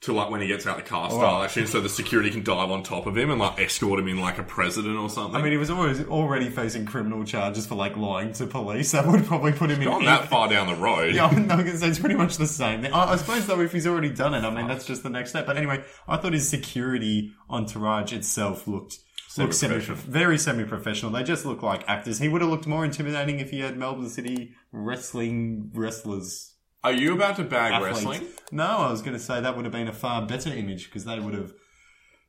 to 0.01 0.13
like 0.13 0.31
when 0.31 0.41
he 0.41 0.47
gets 0.47 0.65
out 0.65 0.77
of 0.79 0.83
the 0.83 0.89
car 0.89 1.09
Oh. 1.11 1.17
style 1.17 1.43
action 1.43 1.67
so 1.67 1.79
the 1.79 1.87
security 1.87 2.31
can 2.31 2.43
dive 2.43 2.71
on 2.71 2.81
top 2.81 3.05
of 3.05 3.15
him 3.15 3.29
and 3.29 3.39
like 3.39 3.59
escort 3.59 3.99
him 3.99 4.07
in 4.07 4.19
like 4.19 4.39
a 4.39 4.43
president 4.43 4.97
or 4.97 5.09
something. 5.09 5.35
I 5.39 5.43
mean, 5.43 5.51
he 5.51 5.57
was 5.59 5.69
always 5.69 6.03
already 6.07 6.49
facing 6.49 6.85
criminal 6.87 7.23
charges 7.23 7.67
for 7.67 7.75
like 7.75 7.95
lying 7.95 8.33
to 8.33 8.47
police. 8.47 8.91
That 8.93 9.05
would 9.05 9.25
probably 9.25 9.51
put 9.51 9.69
him 9.69 9.79
in. 9.81 9.87
not 9.87 10.01
that 10.03 10.29
far 10.29 10.49
down 10.49 10.67
the 10.67 10.75
road. 10.75 11.13
Yeah, 11.13 11.25
I'm 11.31 11.45
not 11.47 11.59
gonna 11.59 11.77
say 11.77 11.87
it's 11.89 11.99
pretty 11.99 12.15
much 12.15 12.37
the 12.37 12.47
same. 12.47 12.83
I, 12.85 13.11
I 13.11 13.15
suppose 13.15 13.45
though, 13.45 13.61
if 13.61 13.71
he's 13.71 13.85
already 13.85 14.09
done 14.09 14.33
it, 14.33 14.43
I 14.43 14.49
mean, 14.53 14.67
that's 14.67 14.85
just 14.85 15.03
the 15.03 15.09
next 15.09 15.29
step. 15.31 15.45
But 15.45 15.57
anyway, 15.57 15.83
I 16.07 16.17
thought 16.17 16.33
his 16.33 16.49
security 16.49 17.33
entourage 17.49 18.11
itself 18.13 18.67
looked. 18.67 18.97
Looked 19.37 19.53
semi, 19.53 19.77
very 19.79 20.37
semi-professional. 20.37 21.13
They 21.13 21.23
just 21.23 21.45
look 21.45 21.63
like 21.63 21.87
actors. 21.87 22.19
He 22.19 22.27
would 22.27 22.41
have 22.41 22.49
looked 22.49 22.67
more 22.67 22.83
intimidating 22.83 23.39
if 23.39 23.49
he 23.49 23.61
had 23.61 23.77
Melbourne 23.77 24.09
City 24.09 24.51
wrestling 24.73 25.71
wrestlers 25.73 26.50
Are 26.83 26.91
you 26.93 27.13
about 27.13 27.35
to 27.37 27.43
bag 27.43 27.73
athletes. 27.73 27.95
wrestling? 28.05 28.27
No, 28.51 28.65
I 28.65 28.91
was 28.91 29.01
going 29.01 29.13
to 29.13 29.19
say 29.19 29.39
that 29.41 29.55
would 29.55 29.65
have 29.65 29.71
been 29.71 29.87
a 29.87 29.93
far 29.93 30.25
better 30.25 30.49
image 30.53 30.85
because 30.85 31.05
they 31.05 31.19
would 31.19 31.33
have 31.35 31.53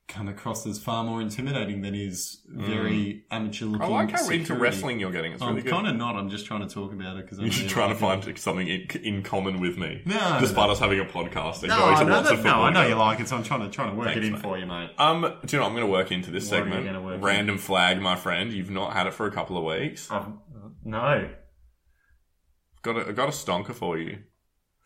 come 0.08 0.28
across 0.28 0.66
as 0.66 0.78
far 0.78 1.02
more 1.04 1.22
intimidating 1.22 1.80
than 1.80 1.94
his 1.94 2.42
very 2.46 3.24
amateur 3.30 3.64
looking. 3.64 3.86
Mm. 3.86 3.90
I 3.90 4.02
like 4.04 4.10
how 4.10 4.28
into 4.28 4.54
wrestling 4.54 5.00
you're 5.00 5.10
getting. 5.12 5.32
It's 5.32 5.40
I'm 5.40 5.50
really 5.50 5.62
good. 5.62 5.72
kind 5.72 5.86
of 5.86 5.96
not. 5.96 6.16
I'm 6.16 6.28
just 6.28 6.44
trying 6.44 6.66
to 6.66 6.72
talk 6.74 6.92
about 6.92 7.16
it 7.16 7.24
because 7.24 7.38
I'm 7.38 7.46
You're 7.46 7.54
really 7.54 7.68
trying 7.68 7.96
to 7.96 8.04
like 8.04 8.18
it. 8.18 8.24
find 8.24 8.38
something 8.38 8.68
in, 8.68 8.80
in 9.02 9.22
common 9.22 9.58
with 9.60 9.78
me. 9.78 10.02
No, 10.04 10.36
Despite 10.38 10.68
us 10.68 10.80
having 10.80 11.00
a 11.00 11.04
podcast 11.06 11.60
and 11.60 11.68
No, 11.68 11.78
going 11.78 11.94
I 11.94 11.98
to 12.00 12.04
know, 12.04 12.12
lots 12.16 12.28
that, 12.28 12.38
of 12.40 12.44
no. 12.44 12.50
I 12.62 12.70
know 12.72 12.86
you 12.86 12.94
like 12.96 13.20
it, 13.20 13.28
so 13.28 13.36
I'm 13.36 13.42
trying 13.44 13.60
to 13.60 13.70
trying 13.70 13.90
to 13.92 13.96
work 13.96 14.08
Thanks, 14.08 14.18
it 14.18 14.24
in 14.24 14.32
mate. 14.32 14.42
for 14.42 14.58
you, 14.58 14.66
mate. 14.66 14.90
Um, 14.98 15.22
do 15.46 15.56
you 15.56 15.60
know 15.60 15.66
I'm 15.66 15.72
going 15.72 15.86
to 15.86 15.90
work 15.92 16.12
into 16.12 16.30
this 16.30 16.50
What 16.50 16.60
are 16.60 16.64
you 16.66 16.72
segment? 16.72 16.86
gonna 16.86 17.00
work 17.02 17.14
in? 17.14 17.20
Random 17.22 17.56
flag, 17.58 18.00
my 18.02 18.16
friend. 18.16 18.52
You've 18.52 18.70
not 18.70 18.92
had 18.92 19.06
it 19.06 19.14
for 19.14 19.26
a 19.26 19.30
couple 19.30 19.56
of 19.56 19.64
weeks. 19.64 20.10
Um, 20.10 20.40
no, 20.84 21.30
Got 22.82 22.96
a, 22.96 23.08
I 23.08 23.12
got 23.12 23.28
a 23.28 23.32
stonker 23.32 23.72
for 23.72 23.96
you. 23.96 24.18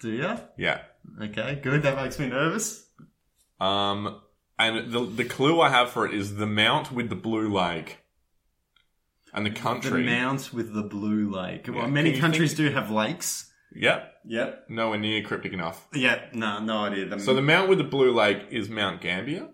Do 0.00 0.10
you? 0.10 0.36
Yeah. 0.58 0.82
Okay, 1.22 1.60
good. 1.62 1.82
That 1.82 1.96
makes 1.96 2.18
me 2.18 2.26
nervous. 2.28 2.86
Um, 3.60 4.20
and 4.58 4.92
the 4.92 5.04
the 5.04 5.24
clue 5.24 5.60
I 5.60 5.68
have 5.70 5.90
for 5.90 6.06
it 6.06 6.14
is 6.14 6.36
the 6.36 6.46
mount 6.46 6.90
with 6.92 7.08
the 7.08 7.14
blue 7.16 7.48
lake, 7.52 7.98
and 9.32 9.44
the 9.46 9.50
country. 9.50 10.02
The 10.02 10.10
mount 10.10 10.52
with 10.52 10.74
the 10.74 10.82
blue 10.82 11.30
lake. 11.30 11.66
Well, 11.68 11.78
Yeah, 11.84 11.86
many 11.86 12.10
can 12.10 12.16
you 12.16 12.20
countries 12.20 12.54
do 12.54 12.70
have 12.70 12.90
lakes. 12.90 13.52
Yep. 13.74 14.12
Yep. 14.26 14.66
Nowhere 14.70 14.98
near 14.98 15.22
cryptic 15.22 15.52
enough. 15.52 15.86
Yep. 15.92 16.34
No, 16.34 16.60
no 16.60 16.84
idea. 16.84 17.06
The, 17.06 17.20
So 17.20 17.34
the 17.34 17.42
mount 17.42 17.68
with 17.68 17.78
the 17.78 17.84
blue 17.84 18.12
lake 18.12 18.46
is 18.50 18.68
Mount 18.70 19.00
Gambier. 19.02 19.48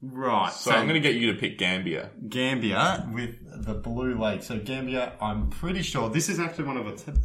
right. 0.00 0.52
So, 0.52 0.72
I'm 0.72 0.88
going 0.88 1.00
to 1.00 1.08
get 1.08 1.14
you 1.20 1.32
to 1.32 1.38
pick 1.38 1.56
Gambia. 1.58 2.10
Gambia 2.28 3.08
with 3.12 3.36
the 3.64 3.74
blue 3.74 4.18
lake. 4.18 4.42
So 4.42 4.58
Gambia, 4.58 5.12
I'm 5.20 5.50
pretty 5.50 5.82
sure 5.82 6.10
this 6.10 6.28
is 6.28 6.40
actually 6.40 6.64
one 6.64 6.76
of 6.78 6.84
the. 6.86 7.12
T- 7.12 7.18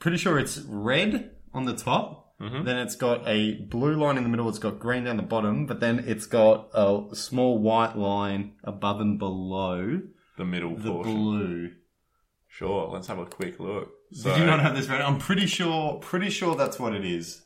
pretty 0.00 0.16
sure 0.16 0.38
it's 0.38 0.58
red 0.68 1.30
on 1.54 1.64
the 1.66 1.74
top. 1.76 2.34
Mhm. 2.40 2.64
Then 2.64 2.78
it's 2.78 2.96
got 2.96 3.22
a 3.28 3.56
blue 3.66 3.94
line 3.96 4.16
in 4.16 4.22
the 4.22 4.28
middle. 4.30 4.48
It's 4.48 4.58
got 4.58 4.78
green 4.80 5.04
down 5.04 5.18
the 5.18 5.22
bottom, 5.22 5.66
but 5.66 5.78
then 5.80 5.98
it's 6.06 6.26
got 6.26 6.68
a 6.74 7.14
small 7.14 7.58
white 7.58 7.96
line 7.96 8.52
above 8.64 9.00
and 9.00 9.18
below 9.18 10.00
The 10.38 10.44
middle 10.46 10.74
the 10.76 10.90
portion. 10.90 11.14
blue. 11.14 11.70
Sure. 12.48 12.88
Let's 12.88 13.08
have 13.08 13.18
a 13.18 13.26
quick 13.26 13.60
look. 13.60 13.90
So, 14.12 14.30
Did 14.30 14.40
you 14.40 14.46
not 14.46 14.60
have 14.60 14.74
this? 14.74 14.88
I'm 14.88 15.18
pretty 15.18 15.46
sure. 15.46 15.98
Pretty 16.00 16.30
sure 16.30 16.56
that's 16.56 16.80
what 16.80 16.94
it 16.94 17.04
is. 17.04 17.42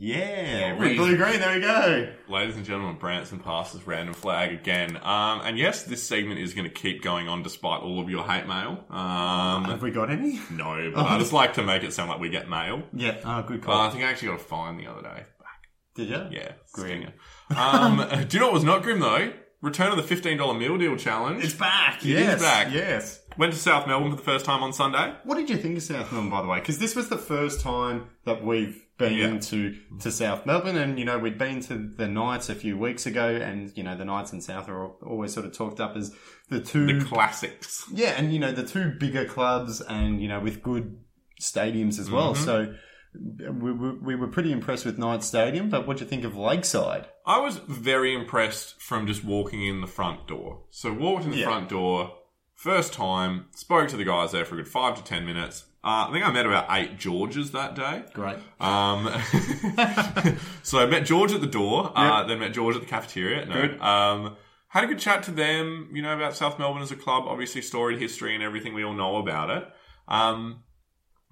Yeah, 0.00 0.78
red, 0.78 0.96
blue, 0.96 1.16
green. 1.16 1.40
There 1.40 1.54
we 1.54 1.60
go. 1.60 2.12
Ladies 2.28 2.54
and 2.54 2.64
gentlemen, 2.64 2.98
Branson 2.98 3.40
passes 3.40 3.84
random 3.84 4.14
flag 4.14 4.52
again. 4.52 4.96
Um, 4.96 5.40
and 5.40 5.58
yes, 5.58 5.82
this 5.82 6.04
segment 6.04 6.38
is 6.38 6.54
going 6.54 6.68
to 6.68 6.72
keep 6.72 7.02
going 7.02 7.28
on 7.28 7.42
despite 7.42 7.80
all 7.80 7.98
of 8.00 8.08
your 8.08 8.22
hate 8.22 8.46
mail. 8.46 8.84
Um, 8.90 9.64
Have 9.64 9.82
we 9.82 9.90
got 9.90 10.08
any? 10.08 10.40
no, 10.52 10.92
but 10.94 11.04
I 11.04 11.18
just 11.18 11.32
like 11.32 11.54
to 11.54 11.64
make 11.64 11.82
it 11.82 11.92
sound 11.92 12.10
like 12.10 12.20
we 12.20 12.28
get 12.28 12.48
mail. 12.48 12.84
Yeah. 12.92 13.16
Oh, 13.24 13.42
good 13.42 13.66
Uh. 13.66 13.72
I 13.72 13.90
think 13.90 14.04
I 14.04 14.10
actually 14.10 14.28
got 14.28 14.40
a 14.40 14.44
fine 14.44 14.76
the 14.76 14.86
other 14.86 15.02
day. 15.02 15.24
Did 15.96 16.10
you? 16.10 16.26
Yeah, 16.30 16.52
Grim. 16.72 17.10
Um, 17.56 18.06
do 18.28 18.36
you 18.36 18.40
know 18.40 18.46
what 18.46 18.54
was 18.54 18.62
not 18.62 18.84
grim 18.84 19.00
though? 19.00 19.32
Return 19.62 19.90
of 19.90 19.96
the 19.96 20.04
fifteen 20.04 20.38
dollar 20.38 20.54
meal 20.54 20.78
deal 20.78 20.94
challenge. 20.94 21.42
It's 21.42 21.54
back. 21.54 22.04
It 22.04 22.10
is 22.10 22.20
yes. 22.20 22.40
back. 22.40 22.72
Yes. 22.72 23.20
Went 23.36 23.52
to 23.52 23.58
South 23.58 23.88
Melbourne 23.88 24.10
for 24.12 24.16
the 24.16 24.22
first 24.22 24.44
time 24.44 24.62
on 24.62 24.72
Sunday. 24.72 25.12
What 25.24 25.34
did 25.34 25.50
you 25.50 25.56
think 25.56 25.76
of 25.76 25.82
South 25.82 26.12
Melbourne, 26.12 26.30
by 26.30 26.42
the 26.42 26.46
way? 26.46 26.60
Because 26.60 26.78
this 26.78 26.94
was 26.94 27.08
the 27.08 27.18
first 27.18 27.60
time 27.62 28.06
that 28.24 28.44
we've 28.44 28.80
been 28.98 29.34
Yeah. 29.34 29.38
to 29.38 29.76
to 30.00 30.10
South 30.10 30.44
Melbourne, 30.44 30.76
and 30.76 30.98
you 30.98 31.04
know 31.04 31.18
we'd 31.18 31.38
been 31.38 31.60
to 31.62 31.76
the 31.96 32.08
Knights 32.08 32.48
a 32.48 32.54
few 32.54 32.76
weeks 32.76 33.06
ago, 33.06 33.28
and 33.28 33.72
you 33.76 33.82
know 33.82 33.96
the 33.96 34.04
Knights 34.04 34.32
and 34.32 34.42
South 34.42 34.68
are 34.68 34.86
always 34.86 35.32
sort 35.32 35.46
of 35.46 35.52
talked 35.52 35.80
up 35.80 35.96
as 35.96 36.14
the 36.50 36.60
two, 36.60 36.98
The 36.98 37.04
classics. 37.04 37.84
yeah, 37.92 38.14
and 38.18 38.32
you 38.32 38.38
know 38.38 38.52
the 38.52 38.66
two 38.66 38.90
bigger 38.98 39.24
clubs, 39.24 39.80
and 39.80 40.20
you 40.20 40.28
know 40.28 40.40
with 40.40 40.62
good 40.62 40.98
stadiums 41.40 41.98
as 41.98 42.10
well. 42.10 42.34
Mm-hmm. 42.34 42.44
So 42.44 42.74
we, 43.50 43.72
we, 43.72 43.90
we 43.98 44.14
were 44.16 44.26
pretty 44.28 44.52
impressed 44.52 44.84
with 44.84 44.98
Knights 44.98 45.26
Stadium, 45.26 45.70
but 45.70 45.86
what 45.86 45.96
do 45.96 46.04
you 46.04 46.10
think 46.10 46.24
of 46.24 46.36
Lakeside? 46.36 47.06
I 47.24 47.40
was 47.40 47.56
very 47.58 48.14
impressed 48.14 48.80
from 48.80 49.06
just 49.06 49.24
walking 49.24 49.62
in 49.64 49.80
the 49.80 49.86
front 49.86 50.26
door. 50.26 50.62
So 50.70 50.92
walked 50.92 51.24
in 51.24 51.30
the 51.30 51.38
Yeah. 51.38 51.46
front 51.46 51.68
door, 51.70 52.12
first 52.54 52.92
time, 52.92 53.46
spoke 53.54 53.88
to 53.88 53.96
the 53.96 54.04
guys 54.04 54.32
there 54.32 54.44
for 54.44 54.54
a 54.56 54.58
good 54.58 54.68
five 54.68 54.96
to 54.96 55.02
ten 55.04 55.24
minutes. 55.24 55.64
Uh, 55.88 56.06
I 56.06 56.12
think 56.12 56.22
I 56.22 56.30
met 56.30 56.44
about 56.44 56.66
eight 56.68 56.98
Georges 56.98 57.52
that 57.52 57.74
day. 57.74 58.02
Great. 58.12 58.36
Um, 58.60 59.06
so 60.62 60.80
I 60.80 60.84
met 60.84 61.06
George 61.06 61.32
at 61.32 61.40
the 61.40 61.46
door, 61.46 61.90
uh, 61.96 62.24
then 62.24 62.40
met 62.40 62.52
George 62.52 62.76
at 62.76 62.82
the 62.82 62.86
cafeteria. 62.86 63.46
No, 63.46 63.54
Good. 63.54 63.80
Um, 63.80 64.36
had 64.68 64.84
a 64.84 64.86
good 64.86 64.98
chat 64.98 65.22
to 65.22 65.30
them, 65.30 65.88
you 65.94 66.02
know, 66.02 66.14
about 66.14 66.36
South 66.36 66.58
Melbourne 66.58 66.82
as 66.82 66.92
a 66.92 66.96
club, 66.96 67.24
obviously 67.26 67.62
storied 67.62 67.98
history 67.98 68.34
and 68.34 68.44
everything 68.44 68.74
we 68.74 68.84
all 68.84 68.92
know 68.92 69.16
about 69.16 69.48
it. 69.48 69.66
Um, 70.08 70.62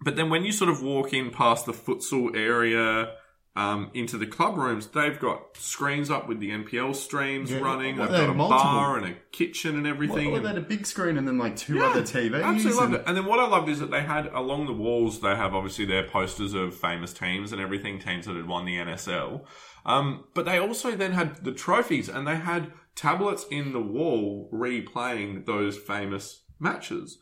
but 0.00 0.16
then 0.16 0.30
when 0.30 0.42
you 0.42 0.52
sort 0.52 0.70
of 0.70 0.82
walk 0.82 1.12
in 1.12 1.30
past 1.30 1.66
the 1.66 1.74
futsal 1.74 2.34
area 2.34 3.12
um, 3.56 3.90
into 3.94 4.18
the 4.18 4.26
club 4.26 4.56
rooms, 4.58 4.86
they've 4.88 5.18
got 5.18 5.56
screens 5.56 6.10
up 6.10 6.28
with 6.28 6.40
the 6.40 6.50
NPL 6.50 6.94
streams 6.94 7.50
Yeah, 7.50 7.58
running. 7.60 7.96
They've 7.96 8.08
got 8.08 8.28
a 8.30 8.34
multiple. 8.34 8.48
bar 8.64 8.98
and 8.98 9.06
a 9.06 9.14
kitchen 9.32 9.76
and 9.76 9.86
everything. 9.86 10.30
Well, 10.30 10.42
they 10.42 10.48
had 10.48 10.58
a 10.58 10.60
big 10.60 10.86
screen 10.86 11.16
and 11.16 11.26
then 11.26 11.38
like 11.38 11.56
two 11.56 11.82
other 11.82 12.02
TVs. 12.02 12.42
Absolutely 12.44 12.72
loved 12.80 12.92
and- 12.92 13.00
it. 13.02 13.04
And 13.06 13.16
then 13.16 13.24
what 13.24 13.38
I 13.40 13.46
loved 13.48 13.68
is 13.70 13.78
that 13.80 13.90
they 13.90 14.02
had 14.02 14.26
along 14.26 14.66
the 14.66 14.72
walls, 14.74 15.20
they 15.20 15.34
have 15.34 15.54
obviously 15.54 15.86
their 15.86 16.06
posters 16.06 16.52
of 16.52 16.74
famous 16.74 17.12
teams 17.14 17.50
and 17.52 17.60
everything, 17.60 17.98
teams 17.98 18.26
that 18.26 18.36
had 18.36 18.46
won 18.46 18.66
the 18.66 18.76
NSL. 18.76 19.44
Um, 19.86 20.24
but 20.34 20.44
they 20.44 20.58
also 20.58 20.94
then 20.94 21.12
had 21.12 21.42
the 21.44 21.52
trophies 21.52 22.08
and 22.08 22.26
they 22.26 22.36
had 22.36 22.72
tablets 22.94 23.46
in 23.50 23.72
the 23.72 23.80
wall 23.80 24.50
replaying 24.52 25.46
those 25.46 25.78
famous 25.78 26.42
matches. 26.60 27.18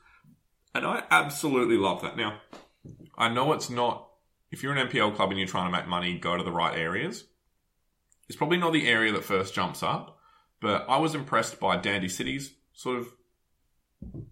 And 0.74 0.84
I 0.84 1.04
absolutely 1.10 1.76
love 1.76 2.02
that. 2.02 2.16
Now, 2.16 2.40
I 3.16 3.28
know 3.28 3.52
it's 3.52 3.70
not, 3.70 4.08
if 4.50 4.62
you're 4.62 4.72
an 4.74 4.88
NPL 4.88 5.14
club 5.16 5.30
and 5.30 5.38
you're 5.38 5.48
trying 5.48 5.70
to 5.70 5.76
make 5.76 5.86
money, 5.88 6.18
go 6.18 6.36
to 6.36 6.42
the 6.44 6.52
right 6.52 6.76
areas. 6.78 7.24
It's 8.28 8.36
probably 8.36 8.56
not 8.58 8.72
the 8.72 8.88
area 8.88 9.12
that 9.12 9.24
first 9.24 9.54
jumps 9.54 9.82
up, 9.82 10.18
but 10.60 10.86
I 10.88 10.98
was 10.98 11.14
impressed 11.14 11.60
by 11.60 11.76
Dandy 11.76 12.08
City's 12.08 12.54
sort 12.72 12.98
of 12.98 13.08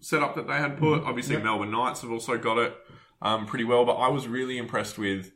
setup 0.01 0.35
that 0.37 0.47
they 0.47 0.55
had 0.57 0.79
put. 0.79 1.03
Obviously, 1.05 1.35
Yep. 1.35 1.45
Melbourne 1.45 1.71
Knights 1.71 2.03
have 2.03 2.11
also 2.11 2.39
got 2.39 2.59
it 2.59 2.75
um, 3.21 3.47
pretty 3.47 3.65
well, 3.65 3.85
but 3.85 3.95
I 3.95 4.09
was 4.09 4.27
really 4.27 4.59
impressed 4.59 4.99
with 4.99 5.33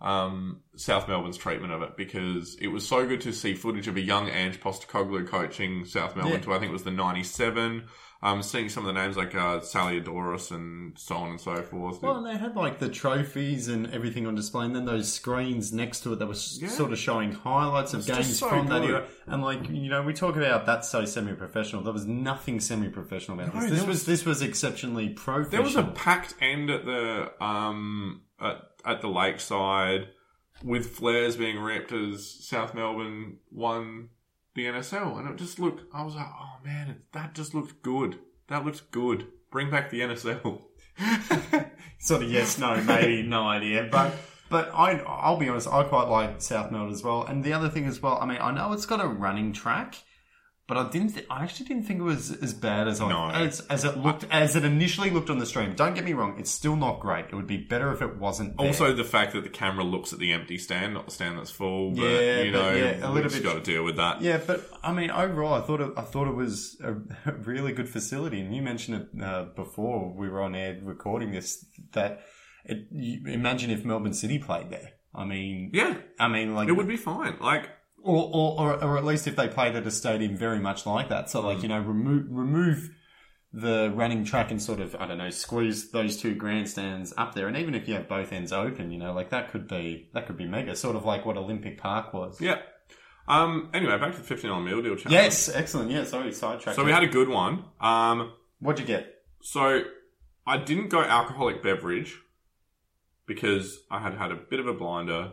um, 0.00 0.60
South 0.76 1.08
Melbourne's 1.08 1.36
treatment 1.36 1.72
of 1.72 1.82
it 1.82 1.96
because 1.96 2.56
it 2.60 2.68
was 2.68 2.86
so 2.88 3.06
good 3.06 3.20
to 3.22 3.32
see 3.32 3.54
footage 3.54 3.86
of 3.88 3.96
a 3.96 4.00
young 4.00 4.28
Ange 4.28 4.58
Postecoglou 4.60 5.26
coaching 5.28 5.84
South 5.84 6.16
Melbourne 6.16 6.34
Yeah. 6.34 6.40
to 6.40 6.54
I 6.54 6.58
think 6.58 6.70
it 6.70 6.72
was 6.72 6.84
the 6.84 6.90
'97. 6.90 7.84
Um, 8.22 8.42
seeing 8.42 8.68
some 8.68 8.86
of 8.86 8.94
the 8.94 9.00
names 9.00 9.16
like 9.16 9.34
uh, 9.34 9.60
Sally 9.62 9.98
Adoris 9.98 10.50
and 10.50 10.92
so 10.98 11.14
on 11.16 11.30
and 11.30 11.40
so 11.40 11.62
forth. 11.62 12.02
Well, 12.02 12.16
and 12.18 12.26
they 12.26 12.36
had 12.36 12.54
like 12.54 12.78
the 12.78 12.90
trophies 12.90 13.66
and 13.68 13.90
everything 13.94 14.26
on 14.26 14.34
display, 14.34 14.66
and 14.66 14.76
then 14.76 14.84
those 14.84 15.10
screens 15.10 15.72
next 15.72 16.00
to 16.00 16.12
it 16.12 16.18
that 16.18 16.26
was 16.26 16.60
Yeah. 16.60 16.68
sort 16.68 16.92
of 16.92 16.98
showing 16.98 17.32
highlights 17.32 17.94
of 17.94 18.00
It's 18.00 18.08
games 18.08 18.38
so 18.38 18.50
from 18.50 18.66
that 18.68 18.82
good. 18.82 18.90
era. 18.90 19.06
And 19.26 19.42
like 19.42 19.70
you 19.70 19.88
know, 19.88 20.02
we 20.02 20.12
talk 20.12 20.36
about 20.36 20.66
that's 20.66 20.90
so 20.90 21.06
semi-professional. 21.06 21.82
There 21.82 21.94
was 21.94 22.04
nothing 22.06 22.60
semi-professional 22.60 23.40
about 23.40 23.54
No, 23.54 23.60
this. 23.62 23.70
This 23.70 23.78
was- 23.80 23.86
was 23.88 24.04
this 24.04 24.24
was 24.26 24.42
exceptionally 24.42 25.08
professional. 25.08 25.50
There 25.50 25.62
was 25.62 25.76
a 25.76 25.84
packed 25.84 26.34
end 26.42 26.68
at 26.68 26.84
the 26.84 27.32
um 27.42 28.20
at, 28.38 28.60
at 28.84 29.00
the 29.00 29.08
lakeside 29.08 30.08
with 30.62 30.90
flares 30.90 31.36
being 31.36 31.58
ripped 31.58 31.90
as 31.90 32.28
South 32.46 32.74
Melbourne 32.74 33.38
won 33.50 34.10
the 34.54 34.66
NSL, 34.66 35.18
and 35.18 35.28
it 35.28 35.36
just 35.36 35.58
looked. 35.58 35.82
I 35.92 36.02
was 36.02 36.14
like, 36.14 36.26
oh 36.28 36.56
man, 36.64 37.02
that 37.12 37.34
just 37.34 37.54
looked 37.54 37.82
good. 37.82 38.18
That 38.48 38.64
looks 38.64 38.80
good. 38.80 39.28
Bring 39.50 39.70
back 39.70 39.90
the 39.90 40.00
NSL. 40.00 40.62
sort 41.98 42.22
of 42.22 42.30
yes, 42.30 42.58
no, 42.58 42.82
maybe, 42.82 43.22
no 43.22 43.46
idea. 43.46 43.88
But 43.90 44.14
but 44.48 44.70
I 44.74 44.98
I'll 45.06 45.36
be 45.36 45.48
honest, 45.48 45.68
I 45.68 45.84
quite 45.84 46.08
like 46.08 46.42
South 46.42 46.70
Melbourne 46.70 46.92
as 46.92 47.02
well. 47.02 47.24
And 47.24 47.44
the 47.44 47.52
other 47.52 47.68
thing 47.68 47.86
as 47.86 48.00
well, 48.00 48.18
I 48.20 48.26
mean, 48.26 48.38
I 48.40 48.52
know 48.52 48.72
it's 48.72 48.86
got 48.86 49.04
a 49.04 49.06
running 49.08 49.52
track. 49.52 49.96
But 50.70 50.78
I 50.78 50.88
didn't. 50.88 51.14
Th- 51.14 51.26
I 51.28 51.42
actually 51.42 51.66
didn't 51.66 51.82
think 51.82 51.98
it 51.98 52.04
was 52.04 52.30
as 52.30 52.54
bad 52.54 52.86
as 52.86 53.00
I 53.00 53.08
No. 53.08 53.28
as, 53.30 53.58
as 53.68 53.84
it 53.84 53.98
looked 53.98 54.24
as 54.30 54.54
it 54.54 54.64
initially 54.64 55.10
looked 55.10 55.28
on 55.28 55.38
the 55.38 55.44
stream. 55.44 55.74
Don't 55.74 55.94
get 55.96 56.04
me 56.04 56.12
wrong; 56.12 56.36
it's 56.38 56.50
still 56.52 56.76
not 56.76 57.00
great. 57.00 57.24
It 57.26 57.34
would 57.34 57.48
be 57.48 57.56
better 57.56 57.92
if 57.92 58.00
it 58.00 58.16
wasn't. 58.18 58.56
There. 58.56 58.68
Also, 58.68 58.92
the 58.94 59.02
fact 59.02 59.32
that 59.32 59.42
the 59.42 59.50
camera 59.50 59.82
looks 59.82 60.12
at 60.12 60.20
the 60.20 60.32
empty 60.32 60.58
stand, 60.58 60.94
not 60.94 61.06
the 61.06 61.10
stand 61.10 61.36
that's 61.38 61.50
full. 61.50 61.90
But, 61.90 62.02
Yeah, 62.04 62.40
you 62.42 62.52
know, 62.52 62.70
yeah, 62.72 63.04
a 63.04 63.10
little 63.10 63.30
bit- 63.30 63.42
got 63.42 63.54
to 63.54 63.60
deal 63.72 63.82
with 63.84 63.96
that. 63.96 64.22
Yeah, 64.22 64.38
but 64.46 64.70
I 64.84 64.92
mean, 64.92 65.10
overall, 65.10 65.54
I 65.54 65.60
thought 65.60 65.80
it, 65.80 65.90
I 65.96 66.02
thought 66.02 66.28
it 66.28 66.36
was 66.36 66.80
a, 66.84 66.92
a 67.28 67.32
really 67.34 67.72
good 67.72 67.88
facility, 67.88 68.40
and 68.40 68.54
you 68.54 68.62
mentioned 68.62 69.08
it 69.12 69.22
uh, 69.22 69.46
before 69.56 70.14
we 70.16 70.28
were 70.28 70.40
on 70.40 70.54
air 70.54 70.78
recording 70.82 71.32
this. 71.32 71.66
That 71.94 72.20
it, 72.64 72.86
you, 72.92 73.26
imagine 73.26 73.70
if 73.70 73.84
Melbourne 73.84 74.14
City 74.14 74.38
played 74.38 74.70
there. 74.70 74.90
I 75.12 75.24
mean, 75.24 75.70
Yeah, 75.74 75.96
I 76.20 76.28
mean, 76.28 76.54
like 76.54 76.68
it 76.68 76.72
would 76.72 76.86
be 76.86 76.96
fine. 76.96 77.34
Like, 77.40 77.68
or, 78.02 78.30
or, 78.32 78.60
or, 78.60 78.84
or 78.84 78.98
at 78.98 79.04
least 79.04 79.26
if 79.26 79.36
they 79.36 79.48
played 79.48 79.76
at 79.76 79.86
a 79.86 79.90
stadium 79.90 80.36
very 80.36 80.58
much 80.58 80.86
like 80.86 81.08
that. 81.08 81.30
So, 81.30 81.40
like, 81.40 81.62
you 81.62 81.68
know, 81.68 81.80
remove, 81.80 82.26
remove 82.30 82.90
the 83.52 83.92
running 83.94 84.24
track 84.24 84.50
and 84.50 84.62
sort 84.62 84.80
of, 84.80 84.94
I 84.96 85.06
don't 85.06 85.18
know, 85.18 85.30
squeeze 85.30 85.90
those 85.90 86.16
two 86.16 86.34
grandstands 86.34 87.12
up 87.16 87.34
there. 87.34 87.48
And 87.48 87.56
even 87.56 87.74
if 87.74 87.88
you 87.88 87.94
have 87.94 88.08
both 88.08 88.32
ends 88.32 88.52
open, 88.52 88.90
you 88.90 88.98
know, 88.98 89.12
like 89.12 89.30
that 89.30 89.50
could 89.50 89.66
be, 89.68 90.08
that 90.14 90.26
could 90.26 90.36
be 90.36 90.46
mega. 90.46 90.76
Sort 90.76 90.96
of 90.96 91.04
like 91.04 91.26
what 91.26 91.36
Olympic 91.36 91.78
Park 91.78 92.14
was. 92.14 92.40
yeah. 92.40 92.58
Um. 93.28 93.70
Anyway, 93.72 93.96
back 93.98 94.10
to 94.12 94.18
the 94.18 94.24
fifteen 94.24 94.50
dollar 94.50 94.62
meal 94.62 94.82
deal 94.82 94.96
challenge. 94.96 95.12
Yes, 95.12 95.48
excellent. 95.48 95.88
Yeah, 95.90 96.02
sorry, 96.02 96.32
sidetrack. 96.32 96.74
So 96.74 96.82
we 96.82 96.90
had 96.90 97.04
a 97.04 97.06
good 97.06 97.28
one. 97.28 97.64
Um. 97.80 98.32
What'd 98.58 98.80
you 98.80 98.86
get? 98.86 99.06
So 99.40 99.82
I 100.44 100.56
didn't 100.56 100.88
go 100.88 101.00
alcoholic 101.00 101.62
beverage 101.62 102.18
because 103.26 103.78
I 103.88 104.00
had 104.00 104.14
had 104.14 104.32
a 104.32 104.34
bit 104.34 104.58
of 104.58 104.66
a 104.66 104.74
blinder 104.74 105.32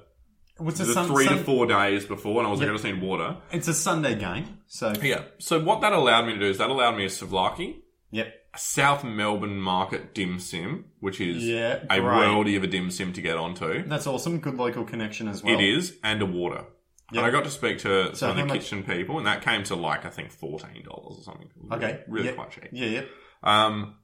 What's 0.58 0.80
the 0.80 0.90
a 0.90 0.94
sun, 0.94 1.08
three 1.08 1.28
to 1.28 1.38
four 1.38 1.66
days 1.68 2.06
before, 2.06 2.40
and 2.40 2.48
I 2.48 2.52
was 2.52 2.60
Yep. 2.60 2.70
going 2.70 2.80
to 2.80 2.94
need 2.94 3.02
water. 3.02 3.38
It's 3.52 3.68
a 3.68 3.74
Sunday 3.74 4.16
game, 4.16 4.60
so 4.68 4.94
Yeah. 5.02 5.24
So 5.40 5.60
what 5.64 5.82
that 5.82 5.94
allowed 5.94 6.26
me 6.26 6.34
to 6.34 6.40
do 6.40 6.46
is 6.46 6.58
that 6.58 6.70
allowed 6.70 6.96
me 6.98 7.06
a 7.06 7.10
souvlaki, 7.10 7.76
yep, 8.12 8.34
a 8.54 8.58
South 8.58 9.04
Melbourne 9.04 9.60
Market 9.60 10.16
dim 10.16 10.40
sim, 10.40 10.86
which 11.00 11.22
is 11.22 11.44
yeah, 11.46 11.80
a 11.90 12.00
great. 12.00 12.02
worldie 12.02 12.58
of 12.58 12.64
a 12.64 12.68
dim 12.68 12.90
sim 12.90 13.14
to 13.14 13.22
get 13.22 13.38
onto. 13.38 13.88
That's 13.88 14.08
awesome. 14.08 14.40
Good 14.40 14.56
local 14.56 14.84
connection 14.84 15.28
as 15.28 15.44
well. 15.44 15.54
It 15.54 15.62
is, 15.64 15.98
and 16.04 16.22
a 16.22 16.26
water. 16.26 16.66
Yep. 17.14 17.24
And 17.24 17.26
I 17.26 17.30
got 17.30 17.46
to 17.46 17.52
speak 17.52 17.78
to 17.80 18.14
some 18.16 18.28
how 18.28 18.32
of 18.32 18.38
the 18.38 18.46
much- 18.54 18.64
kitchen 18.64 18.84
people, 18.84 19.18
and 19.18 19.28
that 19.28 19.42
came 19.42 19.64
to 19.66 19.76
like 19.76 20.06
I 20.06 20.10
think 20.10 20.32
fourteen 20.32 20.84
dollars 20.84 21.20
or 21.20 21.24
something. 21.24 21.50
Okay, 21.72 22.02
really 22.08 22.26
yep. 22.28 22.36
quite 22.36 22.52
cheap. 22.52 22.70
Yeah, 22.74 22.88
yeah. 22.88 23.02
Um, 23.44 23.96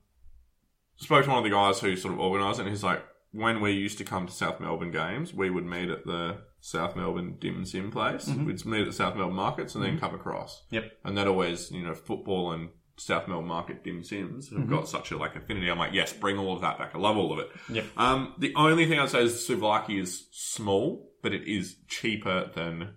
spoke 0.98 1.24
to 1.26 1.30
one 1.30 1.40
of 1.40 1.44
the 1.44 1.50
guys 1.50 1.80
who 1.80 1.96
sort 1.98 2.14
of 2.14 2.20
organised 2.20 2.60
it, 2.60 2.64
and 2.64 2.70
he's 2.72 2.84
like, 2.84 3.04
when 3.34 3.60
we 3.62 3.72
used 3.72 3.98
to 3.98 4.04
come 4.06 4.26
to 4.28 4.32
South 4.32 4.60
Melbourne 4.62 4.92
games, 4.92 5.34
we 5.34 5.50
would 5.50 5.66
meet 5.66 5.90
at 5.90 6.06
the 6.06 6.38
South 6.62 6.96
Melbourne 6.96 7.36
Dim 7.40 7.66
Sim 7.66 7.92
place. 7.92 8.30
Mhm. 8.30 8.46
We'd 8.46 8.66
meet 8.66 8.82
at 8.82 8.86
the 8.88 8.94
South 8.94 9.16
Melbourne 9.16 9.36
markets 9.36 9.76
and 9.76 9.84
then 9.84 10.00
come 10.00 10.16
across. 10.16 10.64
Yep. 10.70 10.92
And 11.04 11.18
that 11.18 11.28
always, 11.28 11.70
you 11.72 11.84
know, 11.84 11.94
football 11.96 12.52
and 12.54 12.70
South 12.96 13.28
Melbourne 13.28 13.48
market 13.48 13.84
dim 13.84 14.04
sims 14.04 14.50
have 14.52 14.60
Mhm. 14.60 14.70
got 14.70 14.88
such 14.88 15.12
a 15.12 15.18
like 15.18 15.36
affinity. 15.36 15.68
I'm 15.70 15.80
like, 15.80 15.94
yes, 15.94 16.14
bring 16.14 16.38
all 16.38 16.54
of 16.54 16.62
that 16.62 16.78
back. 16.78 16.94
I 16.94 17.00
love 17.00 17.18
all 17.18 17.34
of 17.34 17.40
it. 17.40 17.50
Yep. 17.70 17.86
Um, 17.98 18.36
the 18.38 18.54
only 18.56 18.86
thing 18.88 19.00
I'd 19.00 19.10
say 19.10 19.24
is 19.24 19.46
the 19.48 19.56
souvlaki 19.56 20.00
is 20.00 20.28
small, 20.32 21.12
but 21.24 21.34
it 21.34 21.48
is 21.48 21.76
cheaper 21.88 22.52
than 22.54 22.90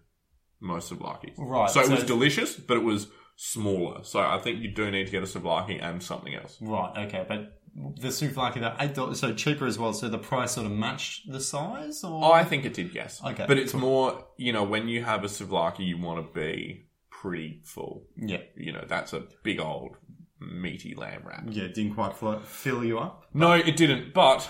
most 0.61 0.93
souvlakis. 0.93 1.33
Right, 1.39 1.71
So 1.71 1.81
it 1.81 1.89
was 1.91 2.05
delicious, 2.05 2.57
but 2.57 2.77
it 2.77 2.85
was 2.85 3.09
smaller. 3.37 4.05
So 4.05 4.21
I 4.21 4.39
think 4.39 4.61
you 4.61 4.69
do 4.71 4.91
need 4.91 5.07
to 5.07 5.11
get 5.13 5.23
a 5.23 5.27
souvlaki 5.27 5.83
and 5.83 6.03
something 6.03 6.35
else. 6.35 6.59
Right, 6.61 7.07
okay, 7.07 7.25
but 7.27 7.59
the 7.99 8.09
souvlaki, 8.09 8.61
that 8.61 8.77
eight 8.81 8.95
dollars, 8.95 9.21
so 9.21 9.33
cheaper 9.35 9.67
as 9.67 9.79
well. 9.79 9.93
So 9.93 10.09
the 10.09 10.19
price 10.19 10.53
sort 10.53 10.67
of 10.67 10.73
matched 10.73 11.31
the 11.31 11.41
size, 11.41 12.03
or 12.05 12.25
Oh, 12.25 12.33
I 12.33 12.45
think 12.45 12.65
it 12.65 12.75
did, 12.75 12.95
yes. 12.95 13.21
Okay, 13.25 13.45
But 13.47 13.59
it's 13.59 13.75
more, 13.75 14.25
you 14.39 14.53
know, 14.53 14.65
when 14.65 14.89
you 14.89 15.05
have 15.05 15.25
a 15.25 15.29
souvlaki, 15.29 15.81
you 15.87 15.99
want 15.99 16.27
to 16.27 16.33
be 16.41 16.87
pretty 17.11 17.61
full. 17.65 18.05
yeah, 18.17 18.39
You 18.57 18.73
know, 18.73 18.85
that's 18.89 19.13
a 19.13 19.25
big 19.43 19.61
old 19.61 19.97
meaty 20.41 20.95
lamb 20.95 21.23
wrap. 21.25 21.45
yeah, 21.49 21.65
it 21.65 21.75
didn't 21.75 21.95
quite 21.95 22.15
fl- 22.15 22.39
fill 22.45 22.85
you 22.85 22.99
up. 22.99 23.25
No, 23.35 23.53
it 23.53 23.77
didn't. 23.77 24.13
But, 24.15 24.49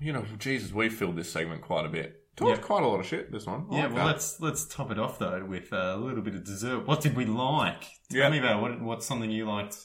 you 0.00 0.12
know, 0.12 0.24
Jesus, 0.38 0.72
we 0.72 0.88
filled 0.88 1.16
this 1.16 1.30
segment 1.32 1.62
quite 1.62 1.86
a 1.86 1.88
bit. 1.88 2.20
Talked 2.36 2.58
Yeah. 2.58 2.66
quite 2.66 2.82
a 2.82 2.86
lot 2.88 2.98
of 3.00 3.06
shit, 3.06 3.30
this 3.30 3.46
one. 3.46 3.66
I 3.70 3.76
yeah, 3.76 3.82
like 3.84 3.94
well, 3.94 4.06
that. 4.06 4.12
let's 4.14 4.40
let's 4.40 4.64
top 4.66 4.90
it 4.90 4.98
off 4.98 5.20
though 5.20 5.44
with 5.44 5.72
a 5.72 5.96
little 5.96 6.20
bit 6.20 6.34
of 6.34 6.42
dessert. 6.44 6.84
What 6.84 7.00
did 7.00 7.14
we 7.14 7.24
like? 7.26 7.82
Tell 8.10 8.18
Yeah. 8.22 8.28
me 8.28 8.38
about 8.40 8.60
what 8.60 8.80
what's 8.82 9.06
something 9.06 9.30
you 9.30 9.46
liked 9.46 9.76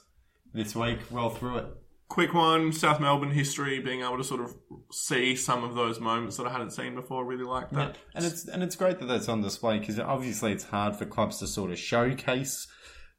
this 0.51 0.75
week. 0.75 0.97
Roll 1.11 1.29
through 1.29 1.57
it. 1.59 1.65
Quick 2.09 2.33
one, 2.33 2.73
South 2.73 2.99
Melbourne 2.99 3.31
history, 3.31 3.79
being 3.79 4.01
able 4.01 4.17
to 4.17 4.23
sort 4.23 4.41
of 4.41 4.53
see 4.91 5.35
some 5.35 5.63
of 5.63 5.75
those 5.75 5.99
moments 5.99 6.37
that 6.37 6.47
I 6.47 6.51
hadn't 6.51 6.71
seen 6.71 6.95
before. 6.95 7.23
I 7.23 7.27
really 7.27 7.43
like 7.45 7.67
Yeah, 7.71 7.77
that. 7.85 7.97
and 8.15 8.25
it's 8.25 8.47
and 8.47 8.61
it's 8.63 8.75
great 8.75 8.99
that 8.99 9.05
that's 9.05 9.29
on 9.29 9.41
display 9.41 9.77
because 9.79 9.99
obviously 9.99 10.51
it's 10.51 10.63
hard 10.65 10.95
for 10.95 11.05
clubs 11.05 11.37
to 11.39 11.47
sort 11.47 11.69
of 11.71 11.77
showcase 11.79 12.67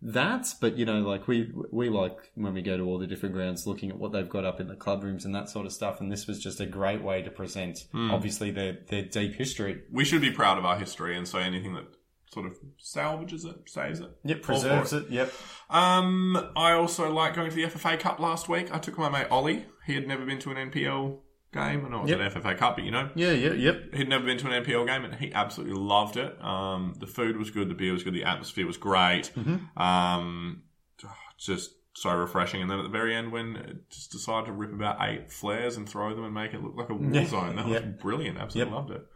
that, 0.03 0.55
but 0.61 0.77
you 0.79 0.87
know, 0.87 1.01
like 1.03 1.29
we 1.29 1.53
we 1.73 1.89
like 1.89 2.17
when 2.35 2.55
we 2.55 2.63
go 2.63 2.77
to 2.77 2.83
all 2.85 2.99
the 2.99 3.07
different 3.07 3.35
grounds, 3.35 3.67
looking 3.67 3.91
at 3.91 3.99
what 3.99 4.13
they've 4.13 4.29
got 4.29 4.45
up 4.45 4.59
in 4.59 4.67
the 4.67 4.75
club 4.75 5.05
rooms 5.05 5.25
and 5.25 5.35
that 5.35 5.49
sort 5.51 5.67
of 5.67 5.73
stuff. 5.73 6.01
And 6.01 6.11
this 6.11 6.27
was 6.27 6.41
just 6.43 6.59
a 6.59 6.67
great 6.67 7.03
way 7.03 7.23
to 7.23 7.31
present, 7.31 7.79
Hmm. 7.93 8.11
obviously 8.11 8.51
their 8.51 8.79
their 8.89 9.03
deep 9.05 9.35
history. 9.35 9.83
We 9.93 10.05
should 10.05 10.23
be 10.23 10.31
proud 10.33 10.59
of 10.59 10.65
our 10.65 10.79
history, 10.79 11.17
and 11.17 11.29
so 11.29 11.39
anything 11.39 11.75
that 11.75 11.85
sort 12.33 12.47
of 12.47 12.57
salvages 12.79 13.45
it, 13.45 13.57
saves 13.69 14.01
it. 14.01 14.11
Yep, 14.25 14.43
preserves 14.43 14.93
it. 14.93 15.11
Yep. 15.11 15.33
Um, 15.69 16.51
I 16.57 16.73
also 16.73 17.13
like 17.13 17.35
going 17.35 17.51
to 17.51 17.57
the 17.57 17.65
FFA 17.65 17.99
Cup 17.99 18.21
last 18.21 18.49
week. 18.49 18.73
I 18.75 18.79
took 18.79 18.99
my 18.99 19.09
mate 19.09 19.27
Ollie. 19.31 19.67
He 19.87 19.95
had 19.95 20.07
never 20.07 20.25
been 20.25 20.39
to 20.41 20.51
an 20.51 20.71
NPL 20.71 21.19
game. 21.53 21.85
I 21.85 21.89
know 21.89 21.99
it 21.99 22.03
was 22.03 22.11
Yep. 22.11 22.21
an 22.21 22.31
FFA 22.43 22.57
Cup, 22.57 22.77
but 22.77 22.85
you 22.85 22.93
know, 22.93 23.11
Yeah, 23.17 23.33
yeah, 23.33 23.53
yep. 23.53 23.93
he'd 23.95 24.09
never 24.09 24.25
been 24.25 24.39
to 24.39 24.47
an 24.47 24.63
NPL 24.65 24.87
game, 24.87 25.05
and 25.05 25.15
he 25.17 25.33
absolutely 25.33 25.77
loved 25.77 26.17
it. 26.17 26.41
Um, 26.43 26.95
the 26.99 27.07
food 27.09 27.37
was 27.37 27.51
good, 27.51 27.69
the 27.69 27.75
beer 27.75 27.93
was 27.93 28.05
good, 28.05 28.15
the 28.15 28.25
atmosphere 28.25 28.67
was 28.67 28.77
great. 28.77 29.33
Mhm. 29.37 29.77
Um, 29.81 30.63
just 31.39 31.73
so 31.95 32.15
refreshing. 32.15 32.63
And 32.63 32.71
then 32.71 32.79
at 32.79 32.83
the 32.85 32.89
very 32.89 33.15
end, 33.17 33.33
when 33.33 33.57
it 33.57 33.91
just 33.91 34.13
decided 34.13 34.47
to 34.47 34.53
rip 34.53 34.73
about 34.73 34.99
eight 35.01 35.33
flares 35.33 35.77
and 35.77 35.89
throw 35.89 36.15
them 36.15 36.25
and 36.25 36.33
make 36.33 36.55
it 36.55 36.63
look 36.63 36.77
like 36.77 36.89
a 36.91 36.95
war 36.95 37.25
zone, 37.27 37.57
that 37.57 37.67
Yeah. 37.67 37.81
was 37.81 38.01
brilliant. 38.01 38.39
Absolutely 38.39 38.73
Yep. 38.73 38.81
loved 38.81 38.91
it. 38.93 39.07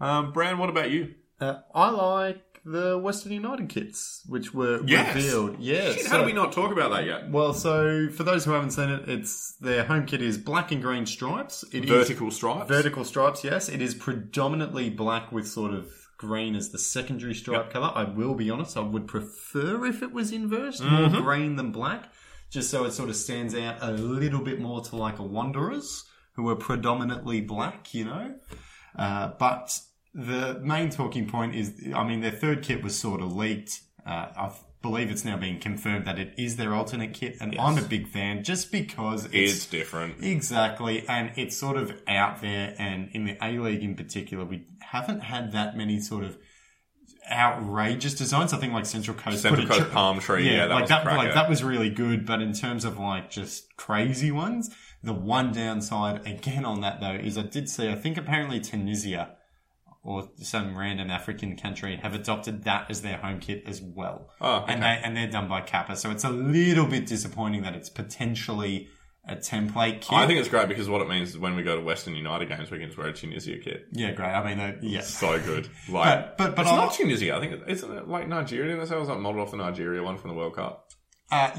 Um, 0.00 0.32
Brand, 0.32 0.58
what 0.58 0.68
about 0.68 0.90
you? 0.90 1.14
Uh, 1.40 1.58
I 1.74 1.90
like 1.90 2.55
the 2.68 2.98
Western 2.98 3.30
United 3.32 3.68
kits, 3.68 4.22
which 4.26 4.52
were 4.52 4.82
Yes. 4.84 5.14
revealed. 5.14 5.56
Yeah. 5.60 5.92
Shit, 5.92 6.00
so- 6.06 6.10
how 6.10 6.18
do 6.18 6.24
we 6.24 6.32
not 6.32 6.50
talk 6.52 6.72
about 6.72 6.90
that 6.90 7.04
yet? 7.06 7.30
Well, 7.30 7.54
so 7.54 8.08
for 8.10 8.24
those 8.24 8.44
who 8.44 8.50
haven't 8.50 8.72
seen 8.72 8.88
it, 8.90 9.08
it's 9.08 9.54
their 9.60 9.84
home 9.84 10.04
kit 10.04 10.20
is 10.20 10.36
black 10.36 10.72
and 10.72 10.82
green 10.82 11.06
stripes. 11.06 11.64
It 11.72 11.84
is 11.84 11.90
Vertical 11.90 12.30
stripes. 12.32 12.68
vertical 12.68 13.04
stripes. 13.04 13.44
Yes, 13.44 13.68
it 13.68 13.80
is 13.80 13.94
predominantly 13.94 14.90
black 14.90 15.30
with 15.30 15.46
sort 15.46 15.72
of 15.72 15.86
green 16.18 16.56
as 16.56 16.70
the 16.70 16.78
secondary 16.78 17.34
stripe 17.34 17.70
color. 17.72 17.92
I 17.94 18.02
will 18.04 18.34
be 18.34 18.50
honest, 18.50 18.76
I 18.76 18.80
would 18.80 19.06
prefer 19.06 19.86
if 19.86 20.02
it 20.02 20.12
was 20.12 20.32
inverse, 20.32 20.80
more 20.80 21.08
Mm-hmm. 21.08 21.22
green 21.22 21.56
than 21.56 21.70
black, 21.70 22.12
just 22.50 22.68
so 22.70 22.84
it 22.84 22.92
sort 22.92 23.10
of 23.10 23.16
stands 23.16 23.54
out 23.54 23.76
a 23.80 23.92
little 23.92 24.40
bit 24.40 24.60
more 24.60 24.80
to 24.82 24.96
like 24.96 25.18
a 25.20 25.22
Wanderers 25.22 26.04
who 26.34 26.48
are 26.48 26.56
predominantly 26.56 27.40
black. 27.42 27.94
You 27.94 28.06
know, 28.06 28.34
uh, 28.98 29.32
but 29.38 29.78
the 30.16 30.58
main 30.62 30.88
talking 30.88 31.28
point 31.28 31.54
is, 31.54 31.74
I 31.94 32.02
mean, 32.02 32.20
their 32.22 32.30
third 32.30 32.62
kit 32.62 32.82
was 32.82 32.98
sort 32.98 33.20
of 33.20 33.36
leaked. 33.36 33.82
Uh, 34.06 34.28
I 34.34 34.52
believe 34.80 35.10
it's 35.10 35.24
now 35.24 35.36
being 35.36 35.60
confirmed 35.60 36.06
that 36.06 36.18
it 36.18 36.32
is 36.38 36.56
their 36.56 36.72
alternate 36.74 37.12
kit, 37.12 37.36
and 37.40 37.54
I'm 37.58 37.76
a 37.76 37.82
big 37.82 38.08
fan 38.08 38.42
just 38.42 38.72
because 38.72 39.26
It's 39.26 39.34
it's, 39.34 39.66
different. 39.66 40.24
exactly, 40.24 41.06
and 41.06 41.32
it's 41.36 41.54
sort 41.56 41.76
of 41.76 41.92
out 42.08 42.40
there. 42.40 42.74
And 42.78 43.10
in 43.12 43.26
the 43.26 43.36
A 43.44 43.58
League 43.58 43.82
in 43.82 43.94
particular, 43.94 44.44
we 44.46 44.64
haven't 44.80 45.20
had 45.20 45.52
that 45.52 45.76
many 45.76 46.00
sort 46.00 46.24
of 46.24 46.38
outrageous 47.30 48.14
designs. 48.14 48.52
I 48.52 48.58
think 48.58 48.72
like 48.72 48.86
Central 48.86 49.16
Coast, 49.16 49.42
Central 49.42 49.66
Coast 49.66 49.80
tr- 49.80 49.86
palm 49.88 50.20
tree. 50.20 50.48
Yeah, 50.50 50.66
that 50.66 50.72
like 50.74 50.80
was 50.82 50.88
that, 50.90 51.04
like 51.04 51.34
that 51.34 51.48
was 51.48 51.62
really 51.62 51.90
good. 51.90 52.24
But 52.24 52.40
in 52.40 52.52
terms 52.52 52.84
of 52.84 52.98
like 52.98 53.30
just 53.30 53.76
crazy 53.76 54.30
ones, 54.30 54.74
the 55.02 55.12
one 55.12 55.52
downside 55.52 56.26
again 56.26 56.64
on 56.64 56.80
that 56.82 57.00
though 57.00 57.12
is 57.12 57.36
I 57.36 57.42
did 57.42 57.68
see. 57.68 57.90
I 57.90 57.96
think 57.96 58.16
apparently 58.16 58.60
Tunisia 58.60 59.35
or 60.06 60.28
some 60.36 60.78
random 60.78 61.10
African 61.10 61.56
country 61.56 61.96
have 61.96 62.14
adopted 62.14 62.64
that 62.64 62.90
as 62.90 63.02
their 63.02 63.16
home 63.18 63.40
kit 63.40 63.64
as 63.66 63.82
well, 63.82 64.30
Oh, 64.40 64.64
and 64.68 64.82
they 64.82 65.00
and 65.04 65.16
they're 65.16 65.30
done 65.30 65.48
by 65.48 65.60
Kappa. 65.60 65.96
So 65.96 66.10
it's 66.10 66.24
a 66.24 66.30
little 66.30 66.86
bit 66.86 67.06
disappointing 67.06 67.62
that 67.62 67.74
it's 67.74 67.90
potentially 67.90 68.88
a 69.28 69.34
template 69.34 70.02
kit. 70.02 70.12
I 70.12 70.26
think 70.28 70.38
it's 70.38 70.48
great 70.48 70.68
because 70.68 70.88
what 70.88 71.00
it 71.02 71.08
means 71.08 71.30
is 71.30 71.38
when 71.38 71.56
we 71.56 71.64
go 71.64 71.74
to 71.74 71.82
Western 71.82 72.14
United 72.14 72.48
games, 72.48 72.70
we 72.70 72.78
can 72.78 72.86
just 72.86 72.96
wear 72.96 73.08
a 73.08 73.12
Tunisia 73.12 73.58
kit. 73.58 73.86
yeah, 73.92 74.12
great. 74.12 74.28
I 74.28 74.46
mean, 74.48 74.60
uh, 74.60 74.76
yeah. 74.80 75.00
So 75.00 75.40
good. 75.40 75.68
Like, 75.90 76.36
But 76.36 76.38
but 76.38 76.56
but 76.56 76.62
it's 76.62 76.70
I'll- 76.70 76.76
not 76.86 76.94
Tunisia. 76.94 77.34
I 77.36 77.40
think 77.40 77.54
it, 77.54 77.62
isn't 77.66 77.92
it 77.92 78.06
like 78.08 78.28
Nigeria? 78.28 78.76
That's 78.76 78.90
how 78.90 78.96
it 78.96 79.00
was 79.00 79.08
like 79.08 79.18
modeled 79.18 79.44
off 79.44 79.50
the 79.50 79.56
Nigeria 79.56 80.02
one 80.02 80.16
from 80.18 80.30
the 80.30 80.36
World 80.36 80.54
Cup. 80.54 80.88
Uh, 81.32 81.50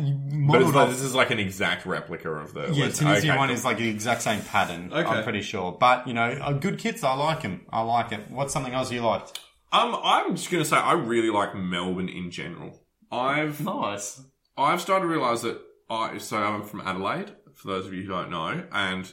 But 0.49 0.61
it's 0.61 0.73
like, 0.73 0.89
this 0.89 1.01
is 1.01 1.13
like 1.15 1.29
an 1.31 1.39
exact 1.39 1.85
replica 1.85 2.29
of 2.31 2.53
the 2.53 2.71
Yeah, 2.71 2.85
Western- 2.85 3.07
Tunisia 3.07 3.27
okay, 3.31 3.37
one 3.37 3.47
cool. 3.49 3.55
is 3.57 3.65
like 3.65 3.77
the 3.77 3.89
exact 3.89 4.21
same 4.21 4.41
pattern. 4.41 4.91
Okay. 4.93 5.07
I'm 5.07 5.23
pretty 5.23 5.41
sure. 5.41 5.71
But 5.73 6.07
you 6.07 6.13
know, 6.13 6.23
uh, 6.23 6.53
good 6.53 6.79
kits. 6.79 7.03
I 7.03 7.13
like 7.15 7.41
them. 7.41 7.65
I 7.69 7.81
like 7.81 8.11
it. 8.11 8.29
What's 8.29 8.53
something 8.53 8.73
else 8.73 8.91
you 8.91 9.01
liked? 9.01 9.39
Um, 9.73 9.97
I'm 10.01 10.35
just 10.35 10.49
gonna 10.49 10.63
say 10.65 10.77
I 10.77 10.93
really 10.93 11.29
like 11.29 11.53
Melbourne 11.55 12.07
in 12.09 12.31
general. 12.31 12.79
I've 13.11 13.59
Nice. 13.61 14.21
I've 14.57 14.79
started 14.81 15.03
to 15.03 15.09
realise 15.09 15.41
that 15.41 15.59
I 15.89 16.17
so 16.17 16.37
I'm 16.37 16.63
from 16.63 16.81
Adelaide. 16.81 17.33
For 17.53 17.67
those 17.67 17.85
of 17.87 17.93
you 17.93 18.03
who 18.03 18.07
don't 18.09 18.29
know, 18.31 18.63
and 18.71 19.11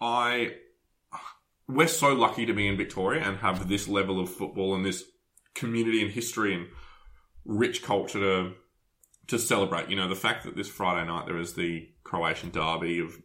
I 0.00 0.54
we're 1.68 1.86
so 1.88 2.12
lucky 2.12 2.46
to 2.46 2.52
be 2.52 2.66
in 2.68 2.76
Victoria 2.76 3.22
and 3.22 3.38
have 3.38 3.68
this 3.68 3.88
level 3.88 4.20
of 4.20 4.28
football 4.32 4.74
and 4.74 4.84
this 4.84 5.04
community 5.54 6.02
and 6.02 6.10
history 6.10 6.54
and 6.54 6.66
rich 7.44 7.82
culture 7.82 8.18
to 8.18 8.52
to 9.30 9.38
celebrate. 9.38 9.88
You 9.88 9.96
know, 9.96 10.08
the 10.08 10.14
fact 10.16 10.44
that 10.44 10.56
this 10.56 10.68
Friday 10.68 11.06
night 11.06 11.26
there 11.26 11.38
is 11.38 11.54
the 11.54 11.88
Croatian 12.04 12.50
derby 12.50 13.00
of 13.00 13.16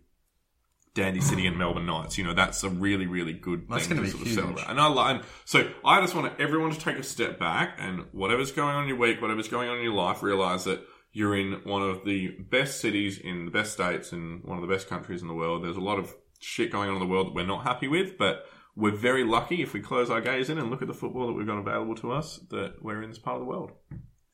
Dandy 0.95 1.19
City 1.19 1.45
and 1.45 1.57
Melbourne 1.57 1.85
Knights. 1.85 2.17
You 2.17 2.23
know, 2.23 2.33
that's 2.33 2.63
a 2.63 2.69
really, 2.69 3.05
really 3.05 3.33
good 3.33 3.67
That's 3.69 3.85
thing 3.85 4.01
be 4.01 4.09
sort 4.09 4.21
of 4.21 4.27
huge. 4.27 4.39
celebrate. 4.39 4.65
And 4.67 4.79
I 4.79 4.87
like, 4.87 5.23
so 5.43 5.69
I 5.83 5.99
just 5.99 6.15
want 6.15 6.39
everyone 6.39 6.71
to 6.71 6.79
take 6.79 6.97
a 6.97 7.03
step 7.03 7.37
back 7.37 7.77
and 7.79 8.05
whatever's 8.13 8.51
going 8.53 8.75
on 8.75 8.83
in 8.83 8.89
your 8.89 8.97
week, 8.97 9.21
whatever's 9.21 9.49
going 9.49 9.67
on 9.67 9.77
in 9.77 9.83
your 9.83 9.93
life, 9.93 10.23
realize 10.23 10.63
that 10.63 10.81
you're 11.11 11.35
in 11.35 11.61
one 11.65 11.81
of 11.81 12.05
the 12.05 12.29
best 12.49 12.79
cities 12.79 13.17
in 13.17 13.45
the 13.45 13.51
best 13.51 13.73
states 13.73 14.13
in 14.13 14.41
one 14.43 14.57
of 14.57 14.67
the 14.67 14.73
best 14.73 14.87
countries 14.87 15.21
in 15.21 15.27
the 15.27 15.33
world. 15.33 15.63
There's 15.63 15.77
a 15.77 15.81
lot 15.81 15.99
of 15.99 16.13
shit 16.39 16.71
going 16.71 16.87
on 16.89 16.95
in 16.95 17.01
the 17.01 17.07
world 17.07 17.27
that 17.27 17.33
we're 17.33 17.45
not 17.45 17.63
happy 17.63 17.87
with, 17.89 18.17
but 18.17 18.45
we're 18.75 18.95
very 18.95 19.23
lucky 19.23 19.61
if 19.61 19.73
we 19.73 19.81
close 19.81 20.09
our 20.09 20.21
gaze 20.21 20.49
in 20.49 20.57
and 20.57 20.69
look 20.69 20.81
at 20.81 20.87
the 20.87 20.93
football 20.93 21.27
that 21.27 21.33
we've 21.33 21.47
got 21.47 21.57
available 21.57 21.95
to 21.95 22.11
us 22.11 22.37
that 22.49 22.75
we're 22.81 23.01
in 23.01 23.09
this 23.09 23.19
part 23.19 23.35
of 23.35 23.41
the 23.41 23.47
world. 23.47 23.71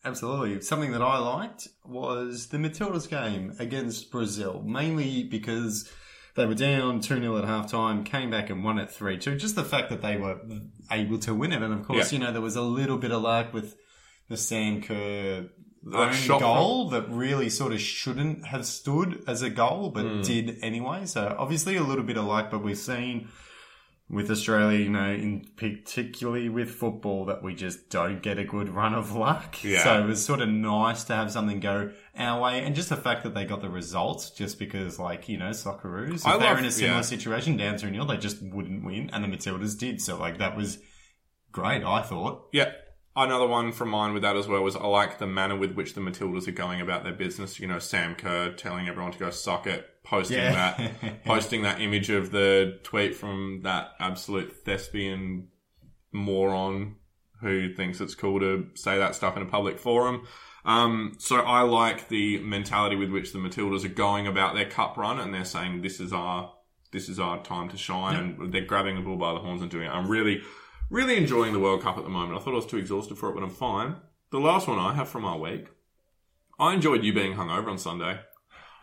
Absolutely. 0.04 0.62
Something 0.62 0.92
that 0.94 1.02
I 1.02 1.18
liked 1.20 1.68
was 1.86 2.48
the 2.48 2.58
Matildas 2.58 3.08
game 3.10 3.54
against 3.60 4.12
Brazil, 4.12 4.64
mainly 4.66 5.24
because 5.24 5.90
they 6.36 6.46
were 6.46 6.56
down 6.56 7.02
2 7.02 7.20
0 7.20 7.38
at 7.38 7.44
halftime, 7.46 8.04
came 8.06 8.32
back 8.32 8.50
and 8.50 8.64
won 8.64 8.80
it 8.80 8.90
3 8.90 9.18
2. 9.18 9.36
Just 9.36 9.56
the 9.56 9.64
fact 9.64 9.90
that 9.90 10.02
they 10.02 10.18
were 10.18 10.40
able 10.90 11.20
to 11.20 11.34
win 11.36 11.52
it. 11.54 11.62
And 11.62 11.74
of 11.74 11.86
course, 11.86 12.12
Yeah. 12.12 12.20
you 12.20 12.26
know, 12.26 12.32
there 12.32 12.42
was 12.42 12.56
a 12.56 12.62
little 12.64 12.98
bit 12.98 13.12
of 13.12 13.22
luck 13.22 13.54
with 13.54 13.76
the 14.28 14.38
Sam 14.38 14.82
Kerr 14.82 15.50
own 15.94 16.28
goal 16.28 16.90
that 16.90 17.10
really 17.10 17.50
sort 17.50 17.74
of 17.74 17.82
shouldn't 17.82 18.46
have 18.48 18.66
stood 18.66 19.24
as 19.28 19.42
a 19.42 19.50
goal, 19.50 19.90
but 19.90 20.06
Hmm. 20.06 20.22
did 20.22 20.58
anyway. 20.62 21.06
So 21.06 21.36
obviously 21.38 21.76
a 21.76 21.84
little 21.84 22.04
bit 22.04 22.18
of 22.18 22.26
luck, 22.26 22.50
but 22.52 22.64
we've 22.64 22.78
seen 22.78 23.28
with 24.12 24.30
Australia, 24.30 24.80
you 24.80 24.90
know, 24.90 25.10
in 25.10 25.48
particularly 25.56 26.50
with 26.50 26.70
football, 26.70 27.26
that 27.26 27.42
we 27.42 27.56
just 27.56 27.90
don't 27.90 28.22
get 28.22 28.38
a 28.38 28.44
good 28.44 28.68
run 28.68 28.94
of 28.94 29.14
luck. 29.16 29.64
Yeah. 29.64 29.84
So 29.84 30.04
it 30.04 30.06
was 30.06 30.24
sort 30.24 30.42
of 30.42 30.50
nice 30.50 31.06
to 31.06 31.16
have 31.16 31.32
something 31.32 31.62
go 31.62 31.92
our 32.18 32.42
way, 32.42 32.62
and 32.64 32.76
just 32.76 32.90
the 32.90 32.98
fact 32.98 33.24
that 33.24 33.34
they 33.34 33.46
got 33.46 33.62
the 33.62 33.70
results, 33.70 34.30
just 34.32 34.60
because, 34.60 35.00
like 35.00 35.30
you 35.30 35.38
know, 35.38 35.52
Socceroos, 35.52 36.16
if 36.16 36.28
I 36.28 36.38
they're 36.38 36.50
love- 36.50 36.60
in 36.60 36.66
a 36.66 36.72
similar 36.72 36.96
yeah. 36.98 37.02
situation, 37.02 37.56
down 37.56 37.78
three 37.78 37.92
0 37.92 38.06
they 38.06 38.18
just 38.18 38.42
wouldn't 38.44 38.84
win, 38.84 39.10
and 39.14 39.24
the 39.24 39.30
Matildas 39.30 39.80
did. 39.80 40.02
So 40.02 40.18
like 40.18 40.40
that 40.40 40.58
was 40.58 40.80
great. 41.52 41.84
I 41.84 42.02
thought. 42.02 42.50
Yeah. 42.52 42.72
Another 43.16 43.46
one 43.48 43.74
from 43.74 43.90
mine 43.90 44.14
with 44.14 44.22
that 44.24 44.38
as 44.38 44.48
well 44.48 44.64
was 44.64 44.76
I 44.76 44.88
like 44.88 45.18
the 45.20 45.28
manner 45.28 45.58
with 45.58 45.74
which 45.74 45.96
the 45.96 46.02
Matildas 46.02 46.48
are 46.48 46.52
going 46.54 46.80
about 46.80 47.04
their 47.04 47.14
business. 47.14 47.60
You 47.60 47.68
know, 47.68 47.80
Sam 47.80 48.16
Kerr 48.16 48.54
telling 48.54 48.88
everyone 48.88 49.12
to 49.12 49.20
go 49.20 49.30
suck 49.32 49.68
it, 49.68 49.86
posting 50.04 50.38
Yeah. 50.38 50.76
that, 50.78 51.24
posting 51.26 51.64
that 51.64 51.82
image 51.82 52.10
of 52.10 52.32
the 52.32 52.80
tweet 52.84 53.16
from 53.16 53.62
that 53.64 53.92
absolute 54.00 54.54
thespian 54.64 55.50
moron 56.14 56.96
who 57.42 57.74
thinks 57.74 58.00
it's 58.00 58.16
cool 58.16 58.40
to 58.40 58.68
say 58.76 58.98
that 59.00 59.16
stuff 59.16 59.36
in 59.36 59.44
a 59.44 59.48
public 59.48 59.80
forum. 59.80 60.26
Um, 60.64 61.16
so 61.18 61.38
I 61.38 61.62
like 61.64 62.08
the 62.08 62.38
mentality 62.40 62.96
with 62.96 63.10
which 63.10 63.34
the 63.34 63.40
Matildas 63.40 63.84
are 63.84 63.88
going 63.90 64.28
about 64.28 64.54
their 64.54 64.70
cup 64.70 64.96
run, 64.96 65.20
and 65.20 65.34
they're 65.34 65.44
saying 65.44 65.82
this 65.82 66.00
is 66.00 66.14
our 66.14 66.54
this 66.92 67.08
is 67.10 67.20
our 67.20 67.42
time 67.42 67.70
to 67.70 67.78
shine, 67.78 68.16
and 68.40 68.54
they're 68.54 68.66
grabbing 68.66 68.96
the 68.96 69.02
bull 69.02 69.16
by 69.18 69.34
the 69.34 69.40
horns 69.40 69.62
and 69.62 69.72
doing 69.72 69.86
it. 69.88 69.90
I'm 69.90 70.08
really, 70.10 70.42
really 70.92 71.18
enjoying 71.18 71.54
the 71.54 71.60
World 71.60 71.82
Cup 71.82 71.98
at 71.98 72.04
the 72.04 72.10
moment. 72.10 72.40
I 72.40 72.44
thought 72.44 72.54
I 72.54 72.58
was 72.58 72.68
too 72.68 72.78
exhausted 72.78 73.18
for 73.18 73.30
it, 73.30 73.34
but 73.34 73.44
I'm 73.44 73.50
fine. 73.50 73.96
The 74.30 74.40
last 74.40 74.68
one 74.68 74.78
I 74.78 74.94
have 74.94 75.10
from 75.10 75.26
our 75.26 75.40
week, 75.40 75.66
I 76.60 76.76
enjoyed 76.76 77.04
you 77.04 77.14
being 77.14 77.34
hungover 77.34 77.70
on 77.70 77.80
Sunday. 77.80 78.20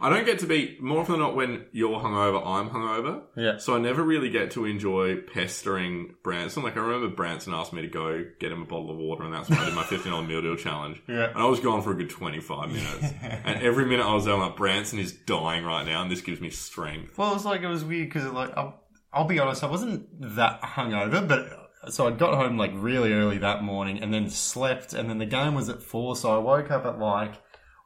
I 0.00 0.10
don't 0.10 0.24
get 0.24 0.38
to 0.40 0.46
be 0.46 0.78
more 0.80 1.00
often 1.00 1.14
than 1.14 1.20
not 1.22 1.34
when 1.34 1.66
you're 1.72 1.98
hungover, 1.98 2.40
I'm 2.46 2.70
hungover. 2.70 3.22
Yeah. 3.36 3.58
So 3.58 3.74
I 3.74 3.80
never 3.80 4.02
really 4.02 4.30
get 4.30 4.52
to 4.52 4.64
enjoy 4.64 5.16
pestering 5.16 6.14
Branson. 6.22 6.62
Like 6.62 6.76
I 6.76 6.80
remember 6.80 7.08
Branson 7.14 7.52
asked 7.52 7.72
me 7.72 7.82
to 7.82 7.88
go 7.88 8.24
get 8.38 8.52
him 8.52 8.62
a 8.62 8.64
bottle 8.64 8.92
of 8.92 8.96
water, 8.96 9.24
and 9.24 9.34
that's 9.34 9.50
when 9.50 9.58
I 9.58 9.64
did 9.64 9.74
my 9.74 9.82
fifteen 9.82 10.12
dollar 10.12 10.24
meal 10.24 10.40
deal 10.40 10.54
challenge. 10.54 11.02
Yeah. 11.08 11.30
And 11.30 11.38
I 11.38 11.46
was 11.46 11.58
gone 11.58 11.82
for 11.82 11.90
a 11.90 11.96
good 11.96 12.10
twenty 12.10 12.38
five 12.38 12.68
minutes, 12.68 13.12
and 13.22 13.60
every 13.60 13.86
minute 13.86 14.06
I 14.06 14.14
was 14.14 14.24
there, 14.24 14.34
I'm 14.34 14.40
like 14.40 14.56
Branson 14.56 15.00
is 15.00 15.12
dying 15.12 15.64
right 15.64 15.84
now, 15.84 16.02
and 16.02 16.10
this 16.10 16.20
gives 16.20 16.40
me 16.40 16.50
strength. 16.50 17.18
Well, 17.18 17.34
it's 17.34 17.44
like 17.44 17.62
it 17.62 17.68
was 17.68 17.84
weird 17.84 18.08
because 18.08 18.24
like 18.30 18.56
I'll, 18.56 18.80
I'll 19.12 19.24
be 19.24 19.40
honest, 19.40 19.64
I 19.64 19.66
wasn't 19.66 20.36
that 20.36 20.62
hungover, 20.62 21.26
but 21.26 21.57
so 21.88 22.06
I 22.06 22.10
got 22.10 22.34
home 22.34 22.56
like 22.56 22.72
really 22.74 23.12
early 23.12 23.38
that 23.38 23.62
morning 23.62 24.02
and 24.02 24.12
then 24.12 24.30
slept, 24.30 24.92
and 24.92 25.08
then 25.08 25.18
the 25.18 25.26
game 25.26 25.54
was 25.54 25.68
at 25.68 25.82
four, 25.82 26.16
so 26.16 26.34
I 26.34 26.38
woke 26.38 26.70
up 26.70 26.84
at 26.86 26.98
like 26.98 27.34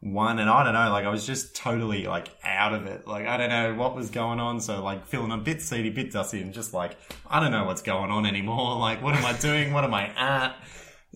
one, 0.00 0.38
and 0.40 0.50
I 0.50 0.64
don't 0.64 0.72
know, 0.72 0.90
like 0.90 1.04
I 1.04 1.10
was 1.10 1.24
just 1.26 1.54
totally 1.54 2.06
like 2.06 2.28
out 2.42 2.74
of 2.74 2.86
it. 2.86 3.06
Like 3.06 3.26
I 3.26 3.36
don't 3.36 3.50
know 3.50 3.74
what 3.74 3.94
was 3.94 4.10
going 4.10 4.40
on, 4.40 4.60
so 4.60 4.82
like 4.82 5.06
feeling 5.06 5.30
a 5.30 5.36
bit 5.38 5.62
seedy, 5.62 5.90
bit 5.90 6.10
dusty, 6.12 6.40
and 6.40 6.52
just 6.52 6.74
like 6.74 6.96
I 7.28 7.38
don't 7.40 7.52
know 7.52 7.64
what's 7.64 7.82
going 7.82 8.10
on 8.10 8.26
anymore. 8.26 8.76
Like 8.80 9.02
what 9.02 9.14
am 9.14 9.24
I 9.24 9.32
doing? 9.34 9.72
What 9.72 9.84
am 9.84 9.94
I 9.94 10.06
at? 10.16 10.56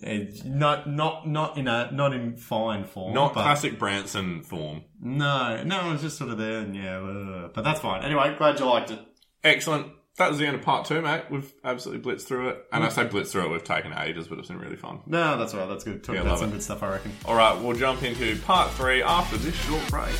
It's 0.03 0.45
not 0.45 0.89
not 0.89 1.27
not 1.27 1.57
in 1.57 1.67
a 1.69 1.91
not 1.91 2.13
in 2.13 2.37
fine 2.37 2.85
form. 2.85 3.15
Not 3.15 3.35
but- 3.35 3.43
classic 3.43 3.79
Branson 3.79 4.43
form. 4.43 4.85
No, 5.01 5.63
no, 5.65 5.79
I 5.81 5.93
was 5.93 6.03
just 6.03 6.19
sort 6.19 6.31
of 6.31 6.39
there, 6.39 6.59
and 6.59 6.77
yeah, 6.77 6.99
uh, 6.99 7.49
but 7.49 7.65
that's 7.65 7.81
fine. 7.81 8.05
Anyway, 8.05 8.35
glad 8.37 8.61
you 8.61 8.67
liked 8.67 8.91
it. 8.91 9.01
Excellent. 9.43 9.93
That 10.19 10.31
was 10.31 10.39
the 10.39 10.47
end 10.47 10.57
of 10.57 10.63
part 10.63 10.87
two, 10.87 11.03
mate. 11.03 11.25
We've 11.31 11.53
absolutely 11.63 12.11
blitzed 12.11 12.23
through 12.23 12.49
it. 12.49 12.65
And 12.73 12.83
I 12.83 12.89
say 12.89 13.05
blitzed 13.05 13.29
through 13.33 13.47
it, 13.47 13.51
we've 13.51 13.63
taken 13.65 13.93
ages, 13.93 14.29
but 14.29 14.39
it's 14.39 14.49
been 14.49 14.59
really 14.59 14.77
fun. 14.77 15.01
No, 15.07 15.37
that's 15.37 15.53
all 15.53 15.61
right. 15.61 15.69
That's 15.69 15.85
good. 15.85 16.03
Talk 16.03 16.15
Yeah, 16.15 16.23
about 16.23 16.31
love 16.31 16.39
some 16.39 16.49
it. 16.49 16.53
good 16.53 16.63
stuff, 16.63 16.83
I 16.83 16.89
reckon. 16.93 17.13
All 17.27 17.37
right, 17.37 17.61
we'll 17.61 17.77
jump 17.77 18.03
into 18.03 18.35
part 18.43 18.71
three 18.73 19.03
after 19.03 19.37
this 19.37 19.55
short 19.55 19.87
break. 19.91 20.15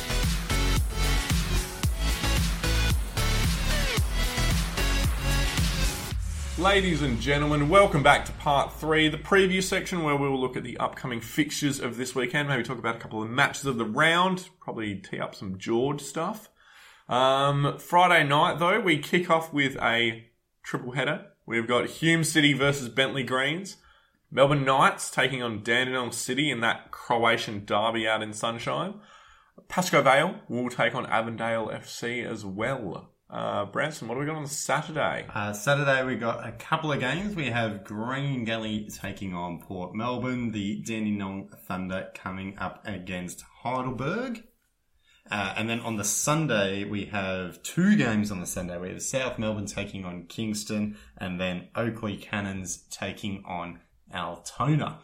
Ladies 6.59 7.03
and 7.03 7.21
gentlemen, 7.21 7.69
welcome 7.69 8.01
back 8.01 8.25
to 8.25 8.31
part 8.33 8.73
three, 8.73 9.09
the 9.09 9.17
preview 9.17 9.61
section 9.61 10.03
where 10.03 10.15
we 10.15 10.27
will 10.27 10.39
look 10.41 10.57
at 10.57 10.63
the 10.63 10.75
upcoming 10.77 11.21
fixtures 11.21 11.79
of 11.79 11.97
this 11.97 12.15
weekend, 12.15 12.49
maybe 12.49 12.63
talk 12.63 12.79
about 12.79 12.95
a 12.95 12.99
couple 12.99 13.21
of 13.21 13.29
matches 13.29 13.65
of 13.65 13.77
the 13.77 13.85
round, 13.85 14.49
probably 14.59 14.95
tee 14.95 15.19
up 15.19 15.35
some 15.35 15.59
George 15.59 16.01
stuff. 16.01 16.49
Um, 17.09 17.77
Friday 17.77 18.27
night, 18.27 18.59
though, 18.59 18.79
we 18.79 18.99
kick 18.99 19.29
off 19.29 19.53
with 19.53 19.77
a 19.81 20.25
triple 20.63 20.91
header. 20.91 21.27
We've 21.45 21.67
got 21.67 21.87
Hume 21.87 22.23
City 22.23 22.53
versus 22.53 22.89
Bentleigh 22.89 23.23
Greens. 23.23 23.77
Melbourne 24.29 24.65
Knights 24.65 25.09
taking 25.09 25.41
on 25.41 25.63
Dandenong 25.63 26.11
City 26.11 26.51
in 26.51 26.59
that 26.59 26.91
Croatian 26.91 27.63
derby 27.63 28.07
out 28.07 28.21
in 28.21 28.33
sunshine. 28.33 28.95
Pascoe 29.69 30.01
Vale 30.01 30.35
will 30.49 30.69
take 30.69 30.93
on 30.93 31.05
Avondale 31.05 31.69
FC 31.69 32.25
as 32.25 32.45
well. 32.45 33.09
Uh, 33.29 33.65
Branson, 33.65 34.07
what 34.07 34.15
do 34.15 34.21
we 34.21 34.25
got 34.25 34.35
on 34.35 34.47
Saturday? 34.47 35.25
Uh, 35.33 35.51
Saturday 35.51 36.03
we 36.05 36.15
got 36.15 36.47
a 36.47 36.51
couple 36.53 36.91
of 36.91 36.99
games. 36.99 37.35
We 37.35 37.47
have 37.47 37.83
Green 37.83 38.45
Gully 38.45 38.89
taking 39.01 39.33
on 39.33 39.61
Port 39.61 39.95
Melbourne, 39.95 40.51
the 40.51 40.81
Dandenong 40.81 41.49
Thunder 41.65 42.09
coming 42.13 42.57
up 42.57 42.81
against 42.85 43.43
Heidelberg. 43.63 44.43
Uh, 45.29 45.53
and 45.57 45.69
then 45.69 45.79
on 45.81 45.97
the 45.97 46.03
Sunday, 46.03 46.83
we 46.83 47.05
have 47.05 47.61
two 47.63 47.95
games 47.95 48.31
on 48.31 48.39
the 48.39 48.45
Sunday. 48.45 48.77
We 48.77 48.89
have 48.89 49.01
South 49.01 49.37
Melbourne 49.37 49.65
taking 49.65 50.05
on 50.05 50.23
Kingston, 50.23 50.97
and 51.17 51.39
then 51.39 51.67
Oakleigh 51.75 52.21
Cannons 52.21 52.77
taking 52.89 53.43
on 53.45 53.79
Altona. 54.13 54.99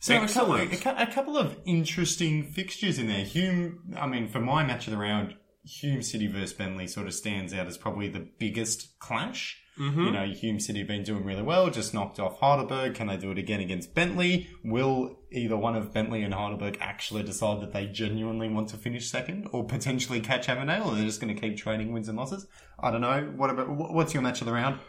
So 0.00 0.14
a 0.22 0.28
couple, 0.28 0.56
cou- 0.76 0.94
a 0.96 1.06
couple 1.06 1.36
of 1.36 1.58
interesting 1.66 2.44
fixtures 2.44 2.98
in 2.98 3.08
there. 3.08 3.24
Hume, 3.24 3.94
I 3.96 4.06
mean, 4.06 4.28
for 4.28 4.40
my 4.40 4.64
match 4.64 4.86
of 4.86 4.92
the 4.92 4.96
round, 4.98 5.34
Hume 5.68 6.02
City 6.02 6.26
versus 6.26 6.54
Bentleigh 6.54 6.86
sort 6.86 7.06
of 7.06 7.14
stands 7.14 7.52
out 7.52 7.66
as 7.66 7.76
probably 7.76 8.08
the 8.08 8.26
biggest 8.38 8.98
clash. 8.98 9.62
Mm-hmm. 9.78 10.04
You 10.06 10.10
know, 10.10 10.24
Hume 10.24 10.58
City 10.58 10.80
have 10.80 10.88
been 10.88 11.04
doing 11.04 11.24
really 11.24 11.42
well, 11.42 11.70
just 11.70 11.94
knocked 11.94 12.18
off 12.18 12.40
Heidelberg. 12.40 12.94
Can 12.94 13.06
they 13.06 13.16
do 13.16 13.30
it 13.30 13.38
again 13.38 13.60
against 13.60 13.94
Bentleigh? 13.94 14.46
Will 14.64 15.18
either 15.30 15.56
one 15.56 15.76
of 15.76 15.92
Bentleigh 15.92 16.22
and 16.22 16.34
Heidelberg 16.34 16.78
actually 16.80 17.22
decide 17.22 17.60
that 17.60 17.72
they 17.72 17.86
genuinely 17.86 18.48
want 18.48 18.70
to 18.70 18.76
finish 18.76 19.08
second 19.08 19.46
or 19.52 19.64
potentially 19.64 20.20
catch 20.20 20.48
Avondale 20.48 20.88
or 20.88 20.94
they're 20.96 21.04
just 21.04 21.20
going 21.20 21.34
to 21.34 21.40
keep 21.40 21.56
trading 21.56 21.92
wins 21.92 22.08
and 22.08 22.18
losses? 22.18 22.46
I 22.80 22.90
don't 22.90 23.02
know. 23.02 23.32
What 23.36 23.50
about, 23.50 23.68
what's 23.68 24.14
your 24.14 24.22
match 24.22 24.40
of 24.40 24.46
the 24.46 24.52
round? 24.52 24.80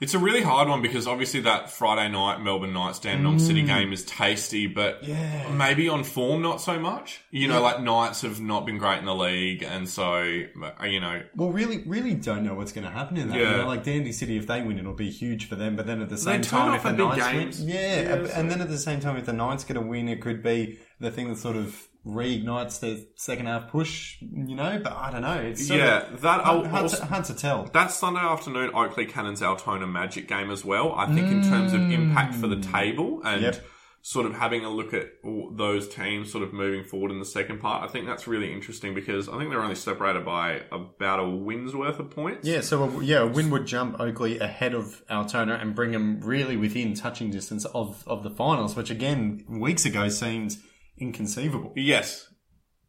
It's 0.00 0.14
a 0.14 0.18
really 0.20 0.42
hard 0.42 0.68
one 0.68 0.80
because 0.80 1.08
obviously 1.08 1.40
that 1.40 1.70
Friday 1.70 2.08
night 2.08 2.40
Melbourne 2.40 2.72
Knights 2.72 3.00
Dandenong 3.00 3.40
City 3.40 3.62
game 3.62 3.92
is 3.92 4.04
tasty, 4.04 4.68
but 4.68 5.02
Yeah. 5.02 5.50
maybe 5.50 5.88
on 5.88 6.04
form 6.04 6.40
not 6.40 6.60
so 6.60 6.78
much. 6.78 7.20
You 7.32 7.48
know, 7.48 7.60
like 7.60 7.82
Knights 7.82 8.22
have 8.22 8.40
not 8.40 8.64
been 8.64 8.78
great 8.78 9.00
in 9.00 9.06
the 9.06 9.14
league, 9.14 9.64
and 9.64 9.88
so 9.88 10.42
uh, 10.80 10.84
you 10.84 11.00
know, 11.00 11.22
Well, 11.34 11.50
really, 11.50 11.82
really 11.84 12.14
don't 12.14 12.44
know 12.44 12.54
what's 12.54 12.70
going 12.70 12.84
to 12.86 12.92
happen 12.92 13.16
in 13.16 13.28
that. 13.30 13.38
Yeah. 13.40 13.50
You 13.50 13.56
know, 13.58 13.66
like 13.66 13.82
Dandy 13.82 14.12
City, 14.12 14.36
if 14.36 14.46
they 14.46 14.62
win, 14.62 14.78
it'll 14.78 14.92
be 14.94 15.10
huge 15.10 15.48
for 15.48 15.56
them. 15.56 15.74
But 15.74 15.88
then 15.88 16.00
at 16.00 16.10
the 16.10 16.16
same 16.18 16.42
turn 16.42 16.60
time, 16.68 16.74
if 16.74 16.82
the 16.84 16.88
at 16.90 16.96
Knights 16.96 17.32
games. 17.32 17.58
win, 17.60 17.68
yeah, 17.68 17.74
Yeah, 17.80 18.14
and- 18.14 18.26
so- 18.28 18.34
and 18.34 18.50
then 18.52 18.60
at 18.60 18.68
the 18.70 18.78
same 18.78 19.00
time, 19.00 19.16
if 19.16 19.26
the 19.26 19.32
Knights 19.32 19.64
get 19.64 19.76
a 19.76 19.80
win, 19.80 20.08
it 20.08 20.20
could 20.20 20.44
be 20.44 20.78
the 21.00 21.10
thing 21.10 21.28
that 21.28 21.38
sort 21.38 21.56
of 21.56 21.88
reignites 22.08 22.80
their 22.80 22.96
second 23.16 23.46
half 23.46 23.68
push. 23.68 24.16
You 24.20 24.54
know, 24.56 24.80
but 24.82 24.92
I 24.92 25.10
don't 25.10 25.22
know. 25.22 25.40
It's 25.40 25.68
yeah, 25.68 26.12
of 26.12 26.22
that 26.22 26.40
hard, 26.40 26.66
hard, 26.66 26.82
also- 26.84 26.98
to, 26.98 27.04
hard 27.04 27.24
to 27.26 27.34
tell. 27.34 27.64
that 27.72 27.90
Sunday 27.90 28.20
afternoon 28.20 28.70
Oakleigh 28.74 29.08
Cannons 29.08 29.42
Altona 29.42 29.86
Magic 29.86 30.26
game 30.26 30.50
as 30.50 30.64
well. 30.64 30.94
I 30.94 31.06
think 31.06 31.30
in 31.30 31.42
terms 31.42 31.72
of 31.72 31.80
impact 31.90 32.34
for 32.34 32.46
the 32.46 32.56
mm. 32.56 32.72
table 32.72 33.20
and. 33.24 33.42
Yep. 33.42 33.64
Sort 34.00 34.26
of 34.26 34.34
having 34.34 34.64
a 34.64 34.70
look 34.70 34.94
at 34.94 35.08
all 35.22 35.52
those 35.54 35.86
teams 35.88 36.30
sort 36.32 36.42
of 36.42 36.52
moving 36.52 36.84
forward 36.84 37.10
in 37.10 37.18
the 37.18 37.26
second 37.26 37.60
part, 37.60 37.82
I 37.82 37.92
think 37.92 38.06
that's 38.06 38.26
really 38.26 38.54
interesting 38.54 38.94
because 38.94 39.28
I 39.28 39.36
think 39.36 39.50
they're 39.50 39.60
only 39.60 39.74
separated 39.74 40.24
by 40.24 40.62
about 40.70 41.18
a 41.18 41.28
win's 41.28 41.74
worth 41.74 41.98
of 41.98 42.08
points. 42.08 42.46
Yeah, 42.48 42.60
so 42.60 42.84
a, 42.84 43.04
yeah, 43.04 43.18
a 43.18 43.26
win 43.26 43.50
would 43.50 43.66
jump 43.66 44.00
Oakley 44.00 44.38
ahead 44.38 44.72
of 44.72 45.02
Altona 45.10 45.58
and 45.60 45.74
bring 45.74 45.90
them 45.90 46.20
really 46.20 46.56
within 46.56 46.94
touching 46.94 47.30
distance 47.30 47.66
of, 47.66 48.02
of 48.06 48.22
the 48.22 48.30
finals, 48.30 48.76
which 48.76 48.88
again 48.88 49.44
weeks 49.48 49.84
ago 49.84 50.08
seemed 50.08 50.56
inconceivable. 51.00 51.72
Yes. 51.76 52.32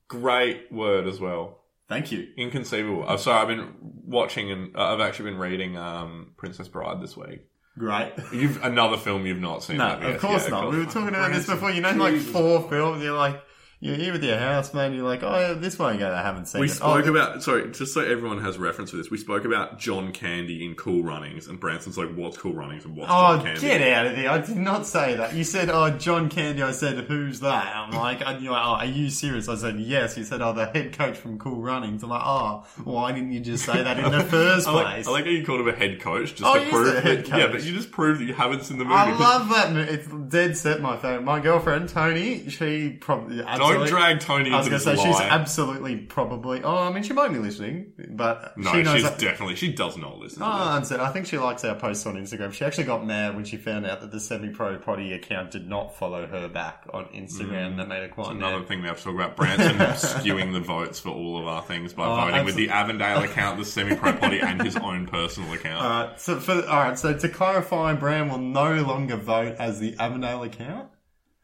Great 0.07 0.71
word 0.71 1.07
as 1.07 1.19
well. 1.19 1.59
Thank 1.87 2.11
you. 2.11 2.27
Inconceivable. 2.37 3.07
Uh, 3.07 3.17
so 3.17 3.31
I've 3.31 3.47
been 3.47 3.73
watching 3.81 4.51
and 4.51 4.75
uh, 4.75 4.93
I've 4.93 5.01
actually 5.01 5.31
been 5.31 5.39
reading 5.39 5.77
um, 5.77 6.33
Princess 6.37 6.67
Bride 6.67 7.01
this 7.01 7.17
week. 7.17 7.45
Great. 7.77 8.13
You've 8.33 8.63
another 8.63 8.97
film 8.97 9.25
you've 9.25 9.39
not 9.39 9.63
seen. 9.63 9.77
No, 9.77 9.97
of 9.97 10.19
course 10.19 10.43
Yeah, 10.45 10.49
not. 10.49 10.71
We 10.71 10.79
were 10.79 10.85
talking 10.85 11.09
about 11.09 11.31
this 11.31 11.47
before. 11.47 11.71
You 11.71 11.81
know, 11.81 11.91
like 11.93 12.17
four 12.17 12.67
films. 12.69 13.01
You're 13.01 13.17
like, 13.17 13.41
you're 13.81 13.95
here 13.95 14.11
with 14.11 14.23
your 14.23 14.37
housemate. 14.37 14.93
You're 14.93 15.05
like, 15.07 15.23
oh, 15.23 15.55
this 15.55 15.79
one 15.79 15.95
again. 15.95 16.11
I 16.11 16.21
haven't 16.21 16.47
seen 16.47 16.59
We 16.59 16.67
it. 16.67 16.71
spoke 16.71 17.05
oh, 17.05 17.09
about 17.09 17.41
sorry, 17.43 17.71
just 17.71 17.93
so 17.93 18.01
everyone 18.01 18.41
has 18.41 18.57
reference 18.57 18.91
for 18.91 18.97
this. 18.97 19.09
We 19.09 19.17
spoke 19.17 19.45
about 19.45 19.79
John 19.79 20.11
Candy 20.11 20.65
in 20.65 20.75
Cool 20.75 21.01
Runnings, 21.03 21.47
and 21.47 21.59
Branson's 21.61 21.97
like, 21.97 22.13
"What's 22.13 22.37
Cool 22.37 22.53
Runnings?" 22.53 22.83
and 22.83 22.95
"What's 22.95 23.09
Oh, 23.09 23.37
John 23.37 23.45
Candy?" 23.45 23.61
get 23.61 23.81
out 23.93 24.05
of 24.07 24.15
here! 24.17 24.29
I 24.29 24.39
did 24.39 24.57
not 24.57 24.85
say 24.85 25.15
that. 25.15 25.33
You 25.33 25.45
said, 25.45 25.69
"Oh, 25.69 25.89
John 25.91 26.27
Candy." 26.27 26.61
I 26.61 26.71
said, 26.71 27.05
"Who's 27.05 27.39
that?" 27.39 27.73
I'm 27.73 27.91
like, 27.91 28.19
and 28.25 28.43
you're 28.43 28.51
like, 28.51 28.65
"Oh, 28.65 28.71
are 28.71 28.85
you 28.85 29.09
serious?" 29.09 29.47
I 29.47 29.55
said, 29.55 29.79
"Yes." 29.79 30.17
You 30.17 30.25
said, 30.25 30.41
"Oh, 30.41 30.51
the 30.51 30.65
head 30.65 30.97
coach 30.97 31.15
from 31.17 31.39
Cool 31.39 31.61
Runnings." 31.61 32.03
I'm 32.03 32.09
like, 32.09 32.21
"Oh, 32.25 32.65
why 32.83 33.13
didn't 33.13 33.31
you 33.31 33.39
just 33.39 33.63
say 33.65 33.81
that 33.81 33.97
in 33.97 34.11
the 34.11 34.23
first 34.25 34.67
I 34.67 34.71
like, 34.73 34.85
place?" 34.87 35.07
I 35.07 35.11
like 35.11 35.23
how 35.23 35.31
you 35.31 35.45
called 35.45 35.61
him 35.61 35.69
a 35.69 35.73
head 35.73 36.01
coach 36.01 36.35
just 36.35 36.43
Oh, 36.43 36.61
to 36.61 36.69
prove 36.69 37.01
head 37.01 37.25
that, 37.25 37.37
yeah, 37.37 37.47
but 37.47 37.63
you 37.63 37.71
just 37.73 37.91
proved 37.91 38.19
that 38.19 38.25
you 38.25 38.33
haven't 38.33 38.63
seen 38.65 38.77
the 38.77 38.83
movie. 38.83 38.95
I 38.97 39.17
love 39.17 39.47
that. 39.49 39.73
It's 39.89 40.07
dead 40.27 40.57
set 40.57 40.81
my 40.81 40.97
favorite. 40.97 41.23
My 41.23 41.39
girlfriend 41.39 41.87
Tony, 41.87 42.49
she 42.49 42.89
probably 42.99 43.41
Don't 43.73 43.81
absolutely, 43.83 43.89
drag 43.89 44.19
Tony 44.19 44.51
I 44.51 44.57
was 44.57 44.67
going 44.69 44.79
to 44.81 44.85
say 44.85 44.95
she's 44.95 45.19
absolutely 45.19 45.95
probably. 45.97 46.63
Oh, 46.63 46.77
I 46.77 46.91
mean, 46.91 47.03
she 47.03 47.13
might 47.13 47.29
be 47.29 47.39
listening, 47.39 47.93
but 48.09 48.57
no, 48.57 48.71
she 48.71 48.83
knows. 48.83 48.95
she's 48.95 49.03
that- 49.03 49.19
definitely 49.19 49.55
she 49.55 49.71
does 49.73 49.97
not 49.97 50.17
listen. 50.19 50.41
Oh, 50.45 50.79
this. 50.79 50.91
I. 50.91 51.05
I 51.07 51.11
think 51.11 51.25
she 51.27 51.37
likes 51.37 51.63
our 51.65 51.75
posts 51.75 52.05
on 52.05 52.15
Instagram. 52.15 52.51
She 52.53 52.65
actually 52.65 52.83
got 52.85 53.05
mad 53.05 53.35
when 53.35 53.45
she 53.45 53.57
found 53.57 53.85
out 53.85 54.01
that 54.01 54.11
the 54.11 54.19
semi-pro 54.19 54.77
potty 54.79 55.13
account 55.13 55.51
did 55.51 55.67
not 55.67 55.95
follow 55.97 56.25
her 56.27 56.47
back 56.47 56.85
on 56.93 57.05
Instagram. 57.05 57.73
Mm. 57.73 57.77
That 57.77 57.87
made 57.87 58.01
her 58.03 58.09
quite 58.09 58.31
Another 58.31 58.59
mad. 58.59 58.67
thing 58.67 58.81
we 58.81 58.87
have 58.87 58.97
to 58.97 59.03
talk 59.03 59.15
about: 59.15 59.35
Branson 59.35 59.77
skewing 59.77 60.53
the 60.53 60.59
votes 60.59 60.99
for 60.99 61.09
all 61.09 61.39
of 61.39 61.47
our 61.47 61.61
things 61.61 61.93
by 61.93 62.05
Oh, 62.07 62.15
voting 62.29 62.45
with 62.45 62.55
the 62.55 62.69
Avondale 62.69 63.23
account, 63.23 63.57
the 63.57 63.65
semi-pro 63.65 64.13
potty, 64.13 64.39
and 64.39 64.61
his 64.61 64.75
own 64.77 65.07
personal 65.07 65.53
account. 65.53 65.83
Alright, 65.83 66.19
so 66.19 66.39
for 66.39 66.53
alright, 66.53 66.97
so 66.97 67.17
to 67.17 67.29
clarify, 67.29 67.93
Bram 67.93 68.29
will 68.29 68.37
no 68.37 68.75
longer 68.83 69.15
vote 69.15 69.55
as 69.59 69.79
the 69.79 69.95
Avondale 69.99 70.43
account 70.43 70.89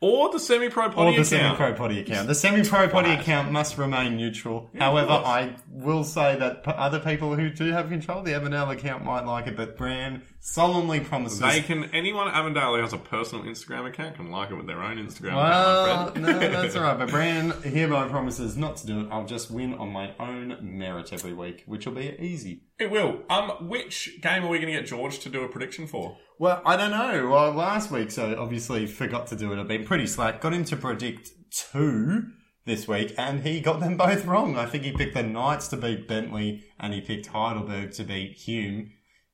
or 0.05 0.31
the 0.31 0.39
semi-pro 0.39 0.89
potty. 0.89 1.15
or 1.15 1.17
the 1.17 1.25
semi-pro 1.25 1.73
potty 1.73 1.99
account. 1.99 2.27
The 2.27 2.35
semi-pro 2.35 2.89
potty 2.89 3.11
account 3.11 3.51
must 3.51 3.77
remain 3.77 4.15
neutral. 4.17 4.69
However. 4.77 5.11
I 5.11 5.55
will 5.69 6.03
say 6.03 6.35
that 6.37 6.63
p- 6.63 6.71
other 6.71 6.99
people 6.99 7.35
who 7.35 7.49
do 7.49 7.71
have 7.71 7.89
control 7.89 8.19
of 8.19 8.25
the 8.25 8.33
Avondale 8.35 8.69
account 8.69 9.03
might 9.03 9.25
like 9.25 9.47
it, 9.47 9.57
but 9.57 9.77
Bram 9.77 10.21
solemnly 10.39 10.99
promises. 10.99 11.39
They 11.39 11.61
can 11.61 11.85
anyone 11.85 12.27
at 12.27 12.35
Avondale 12.35 12.75
who 12.75 12.81
has 12.81 12.93
a 12.93 12.99
personal 12.99 13.43
Instagram 13.45 13.87
account 13.87 14.15
can 14.15 14.29
like 14.29 14.51
it 14.51 14.55
with 14.55 14.67
their 14.67 14.83
own 14.83 14.97
Instagram 14.97 15.35
Well, 15.35 15.85
account, 16.09 16.17
no, 16.17 16.39
that's 16.39 16.75
all 16.75 16.83
right. 16.83 16.97
But 16.99 17.09
Bran 17.09 17.49
hereby 17.63 18.07
promises 18.07 18.55
not 18.55 18.77
to 18.77 18.87
do 18.87 18.99
it. 19.01 19.07
I'll 19.11 19.25
just 19.25 19.49
win 19.49 19.73
on 19.73 19.89
my 19.89 20.13
own 20.19 20.57
merit 20.61 21.11
every 21.13 21.33
week, 21.33 21.63
which 21.65 21.87
will 21.87 21.93
be 21.95 22.15
easy. 22.19 22.61
It 22.77 22.91
will. 22.91 23.23
Um, 23.29 23.69
which 23.69 24.21
game 24.21 24.43
are 24.43 24.49
we 24.49 24.59
going 24.59 24.71
to 24.71 24.79
get 24.79 24.85
George 24.87 25.19
to 25.19 25.29
do 25.29 25.43
a 25.43 25.47
prediction 25.49 25.87
for? 25.87 26.17
Well, 26.39 26.61
I 26.65 26.75
don't 26.75 26.91
know. 26.91 27.29
Well, 27.29 27.51
last 27.53 27.91
week, 27.91 28.11
so 28.11 28.35
obviously 28.37 28.87
forgot 28.87 29.27
to 29.27 29.35
do 29.35 29.53
it. 29.53 29.59
I've 29.59 29.67
been 29.67 29.85
pretty 29.85 30.07
slack. 30.07 30.41
Got 30.41 30.53
him 30.53 30.65
to 30.65 30.75
predict 30.75 31.29
two 31.51 32.23
this 32.65 32.87
week, 32.87 33.13
and 33.17 33.41
he 33.41 33.61
got 33.61 33.79
them 33.79 33.95
both 33.95 34.25
wrong. 34.25 34.57
I 34.57 34.65
think 34.65 34.83
he 34.83 34.91
picked 34.91 35.13
the 35.13 35.23
Knights 35.23 35.67
to 35.69 35.77
beat 35.77 36.07
Bentleigh, 36.07 36.59
and 36.79 36.93
he 36.93 37.01
picked 37.01 37.27
Heidelberg 37.27 37.91
to 37.93 38.03
beat 38.03 38.33
Hume. 38.33 38.91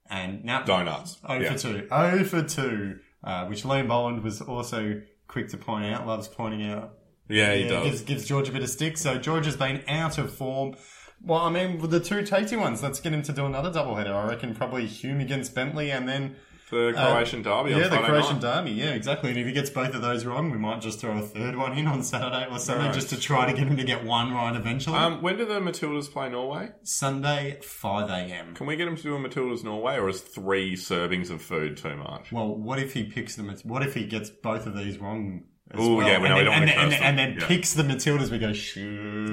And 0.10 0.44
now 0.44 0.62
Donuts. 0.64 1.18
Oh 1.26 1.36
Yeah. 1.40 1.54
for 1.54 1.58
two. 1.60 1.88
Oh 1.90 2.24
for 2.24 2.44
two. 2.44 3.00
Uh, 3.24 3.46
which 3.46 3.64
Liam 3.64 3.88
Boland 3.88 4.24
was 4.24 4.42
also 4.42 5.02
quick 5.28 5.48
to 5.50 5.58
point 5.58 5.86
out. 5.86 6.06
Loves 6.06 6.28
pointing 6.28 6.68
out 6.70 6.94
Yeah, 7.30 7.54
he 7.54 7.64
yeah, 7.64 7.70
does. 7.70 7.86
Gives, 7.86 8.02
gives 8.02 8.28
George 8.28 8.50
a 8.50 8.52
bit 8.52 8.62
of 8.64 8.70
stick. 8.70 8.98
So 8.98 9.18
George 9.18 9.46
has 9.46 9.56
been 9.56 9.84
out 9.88 10.18
of 10.18 10.34
form. 10.36 10.76
Well, 11.24 11.40
I 11.40 11.50
mean, 11.52 11.80
with 11.80 11.92
the 11.92 12.00
two 12.00 12.24
tasty 12.26 12.56
ones, 12.58 12.82
let's 12.84 13.00
get 13.00 13.14
him 13.14 13.22
to 13.24 13.32
do 13.32 13.46
another 13.46 13.72
doubleheader. 13.72 14.12
I 14.14 14.28
reckon 14.28 14.54
probably 14.56 14.86
Hume 14.88 15.22
against 15.22 15.54
Bentleigh 15.56 15.92
and 15.92 16.10
then 16.10 16.36
The 16.72 16.94
Croatian 16.96 17.42
derby 17.44 17.74
on 17.74 17.82
yeah, 17.82 17.88
the 17.90 17.98
Croatian 17.98 18.40
night. 18.40 18.42
derby. 18.42 18.72
Yeah, 18.72 18.92
exactly. 18.94 19.30
And 19.30 19.38
if 19.40 19.46
he 19.46 19.52
gets 19.52 19.70
both 19.70 19.94
of 19.94 20.02
those 20.02 20.26
wrong, 20.26 20.50
we 20.52 20.58
might 20.58 20.82
just 20.82 21.00
throw 21.00 21.18
a 21.18 21.22
third 21.22 21.56
one 21.56 21.78
in 21.78 21.86
on 21.86 22.02
Saturday 22.02 22.48
or 22.50 22.58
Sunday 22.60 22.86
Right. 22.86 22.94
just 22.94 23.10
to 23.10 23.20
try 23.20 23.46
to 23.46 23.54
get 23.54 23.68
him 23.68 23.76
to 23.78 23.84
get 23.84 24.04
one 24.06 24.34
right 24.34 24.56
eventually. 24.56 24.98
Um, 24.98 25.22
when 25.22 25.38
do 25.38 25.46
the 25.46 25.60
Matildas 25.60 26.10
play 26.12 26.30
Norway? 26.30 26.70
Sunday, 26.84 27.60
5 27.62 28.10
a.m. 28.10 28.56
Can 28.56 28.66
we 28.68 28.76
get 28.78 28.88
him 28.88 28.96
to 28.96 29.04
do 29.04 29.16
a 29.16 29.20
Matildas 29.20 29.64
Norway, 29.64 29.98
or 29.98 30.08
is 30.10 30.22
three 30.22 30.76
servings 30.76 31.30
of 31.30 31.42
food 31.42 31.76
too 31.78 31.96
much? 31.98 32.32
Well, 32.32 32.56
what 32.56 32.80
if 32.80 32.94
he 32.94 33.04
picks 33.04 33.36
them? 33.36 33.54
What 33.64 33.84
if 33.84 33.94
he 33.94 34.06
gets 34.06 34.30
both 34.30 34.66
of 34.66 34.76
these 34.76 34.98
wrong? 34.98 35.44
Ooh, 35.80 35.96
well? 35.98 36.08
yeah, 36.08 36.20
we 36.20 36.26
and 36.28 36.30
know, 36.30 36.36
we 36.36 36.44
then, 36.44 36.46
don't 36.46 36.54
and, 36.54 36.68
then, 36.70 36.70
and, 36.70 36.92
curse 36.92 37.00
then- 37.00 37.04
and 37.04 37.18
them. 37.20 37.30
then 37.34 37.38
Yeah. 37.42 37.48
picks 37.48 37.74
the 37.74 37.84
Matildas. 37.84 38.32
We 38.32 38.40
go, 38.40 38.54
sure. 38.54 38.84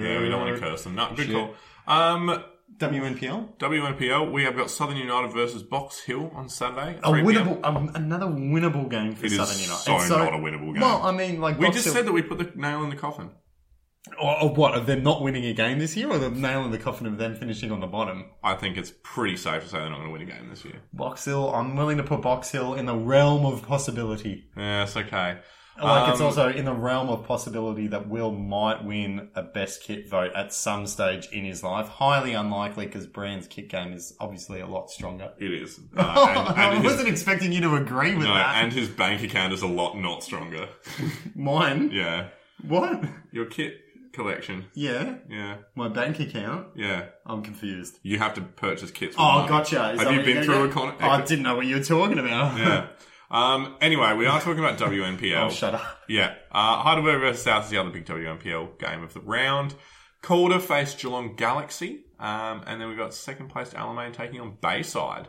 Yeah, 0.04 0.22
we 0.22 0.28
don't 0.28 0.40
want 0.40 0.56
to 0.56 0.60
curse 0.60 0.84
them. 0.84 0.94
No, 0.96 1.08
good 1.14 1.26
Shit. 1.26 1.34
call. 1.34 1.54
Um, 1.86 2.44
WNPL. 2.78 3.56
WNPL, 3.58 4.30
we 4.32 4.44
have 4.44 4.56
got 4.56 4.70
Southern 4.70 4.96
United 4.96 5.32
versus 5.32 5.62
Box 5.62 6.00
Hill 6.00 6.30
on 6.34 6.48
Saturday. 6.48 6.98
A 7.02 7.10
winnable, 7.10 7.58
um, 7.64 7.90
another 7.94 8.26
winnable 8.26 8.88
game 8.88 9.14
for 9.14 9.26
It 9.26 9.32
is 9.32 9.38
Southern 9.38 9.58
United. 9.60 9.82
so 9.82 9.96
It's 9.96 10.08
not 10.08 10.32
a 10.34 10.36
winnable 10.38 10.72
game. 10.72 10.80
Well, 10.80 11.02
I 11.02 11.12
mean, 11.12 11.40
like 11.40 11.58
We 11.58 11.66
Box 11.66 11.76
just 11.76 11.86
Hill- 11.86 11.94
said 11.94 12.06
that 12.06 12.12
we 12.12 12.22
put 12.22 12.38
the 12.38 12.50
nail 12.54 12.82
in 12.84 12.90
the 12.90 12.96
coffin. 12.96 13.30
or, 14.22 14.42
or 14.44 14.54
what 14.54 14.74
of 14.74 14.86
them 14.86 15.02
not 15.02 15.22
winning 15.22 15.44
a 15.44 15.52
game 15.52 15.78
this 15.80 15.96
year, 15.96 16.08
or 16.10 16.18
the 16.18 16.30
nail 16.30 16.64
in 16.64 16.70
the 16.70 16.78
coffin 16.78 17.06
of 17.06 17.18
them 17.18 17.34
finishing 17.34 17.70
on 17.72 17.80
the 17.80 17.86
bottom. 17.86 18.24
I 18.42 18.54
think 18.54 18.76
it's 18.78 18.92
pretty 19.02 19.36
safe 19.36 19.64
to 19.64 19.68
say 19.68 19.78
they're 19.78 19.90
not 19.90 19.96
going 19.96 20.06
to 20.08 20.12
win 20.12 20.22
a 20.22 20.24
game 20.24 20.48
this 20.48 20.64
year. 20.64 20.80
Box 20.94 21.24
Hill, 21.24 21.52
I'm 21.54 21.76
willing 21.76 21.98
to 21.98 22.02
put 22.04 22.22
Box 22.22 22.50
Hill 22.50 22.74
in 22.74 22.86
the 22.86 22.96
realm 22.96 23.44
of 23.44 23.62
possibility. 23.66 24.44
Yeah, 24.56 24.84
it's 24.84 24.96
okay. 24.96 25.38
Like 25.80 26.10
it's 26.10 26.20
Um, 26.20 26.26
also 26.26 26.48
in 26.48 26.64
the 26.64 26.72
realm 26.72 27.08
of 27.08 27.24
possibility 27.24 27.86
that 27.88 28.08
Will 28.08 28.32
might 28.32 28.84
win 28.84 29.28
a 29.34 29.42
best 29.42 29.82
kit 29.82 30.08
vote 30.08 30.32
at 30.34 30.52
some 30.52 30.86
stage 30.86 31.28
in 31.32 31.44
his 31.44 31.62
life. 31.62 31.88
Highly 31.88 32.32
unlikely 32.34 32.86
because 32.86 33.06
Brand's 33.06 33.46
kit 33.46 33.68
game 33.68 33.92
is 33.92 34.16
obviously 34.18 34.60
a 34.60 34.66
lot 34.66 34.90
stronger. 34.90 35.32
It 35.38 35.52
is. 35.52 35.78
Uh, 35.96 36.26
and, 36.28 36.58
I 36.60 36.64
and 36.74 36.82
his, 36.82 36.92
wasn't 36.92 37.08
expecting 37.08 37.52
you 37.52 37.60
to 37.62 37.74
agree 37.76 38.14
with 38.14 38.26
no, 38.26 38.34
that. 38.34 38.62
and 38.64 38.72
his 38.72 38.88
bank 38.88 39.22
account 39.22 39.52
is 39.52 39.62
a 39.62 39.66
lot 39.66 39.96
not 39.96 40.22
stronger. 40.24 40.68
Mine? 41.34 41.90
Yeah. 41.92 42.28
What? 42.66 43.04
Your 43.32 43.46
kit 43.46 43.74
collection. 44.12 44.64
Yeah, 44.74 45.16
Yeah. 45.30 45.58
my 45.76 45.88
bank 45.88 46.18
account. 46.18 46.68
Yeah. 46.74 47.06
I'm 47.24 47.42
confused. 47.42 47.98
You 48.02 48.18
have 48.18 48.34
to 48.34 48.40
purchase 48.40 48.90
kits. 48.90 49.14
Oh, 49.18 49.22
money. 49.40 49.48
gotcha. 49.48 49.92
Is 49.92 50.02
Have 50.02 50.12
you 50.12 50.22
been 50.22 50.42
through 50.42 50.64
a 50.64 50.68
con? 50.70 50.94
Oh, 51.00 51.08
I 51.08 51.20
didn't 51.22 51.44
know 51.44 51.54
what 51.54 51.66
you 51.66 51.76
were 51.76 51.84
talking 51.84 52.18
about. 52.18 52.58
yeah. 52.58 52.86
Um, 53.30 53.76
anyway, 53.80 54.14
we 54.14 54.26
are 54.26 54.40
talking 54.40 54.58
about 54.58 54.78
WNPL. 54.78 55.36
Oh, 55.46 55.50
shut 55.50 55.74
up. 55.74 55.82
Yeah. 56.08 56.34
Uh, 56.50 56.82
Heidelberg 56.82 57.20
versus 57.20 57.42
South 57.42 57.64
is 57.64 57.70
the 57.70 57.78
other 57.78 57.90
big 57.90 58.06
WNPL 58.06 58.78
game 58.78 59.02
of 59.02 59.12
the 59.14 59.20
round. 59.20 59.74
Calder 60.22 60.58
faced 60.58 60.98
Geelong 60.98 61.36
Galaxy. 61.36 62.04
Um, 62.18 62.64
and 62.66 62.80
then 62.80 62.88
we've 62.88 62.98
got 62.98 63.14
second 63.14 63.48
placed 63.48 63.74
Alamein 63.74 64.12
taking 64.12 64.40
on 64.40 64.56
Bayside. 64.60 65.28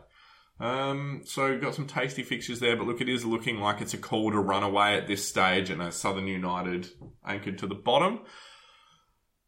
Um, 0.60 1.22
so 1.26 1.50
we've 1.50 1.62
got 1.62 1.76
some 1.76 1.88
tasty 1.88 2.24
fixtures 2.24 2.60
there, 2.60 2.76
but 2.76 2.86
look, 2.88 3.00
it 3.00 3.08
is 3.08 3.24
looking 3.24 3.60
like 3.60 3.80
it's 3.80 3.94
a 3.94 3.98
Calder 3.98 4.42
runaway 4.42 4.98
at 4.98 5.08
this 5.08 5.26
stage 5.26 5.70
and 5.70 5.82
a 5.82 5.92
Southern 5.92 6.28
United 6.28 6.90
anchored 7.26 7.58
to 7.60 7.68
the 7.68 7.76
bottom. 7.76 8.22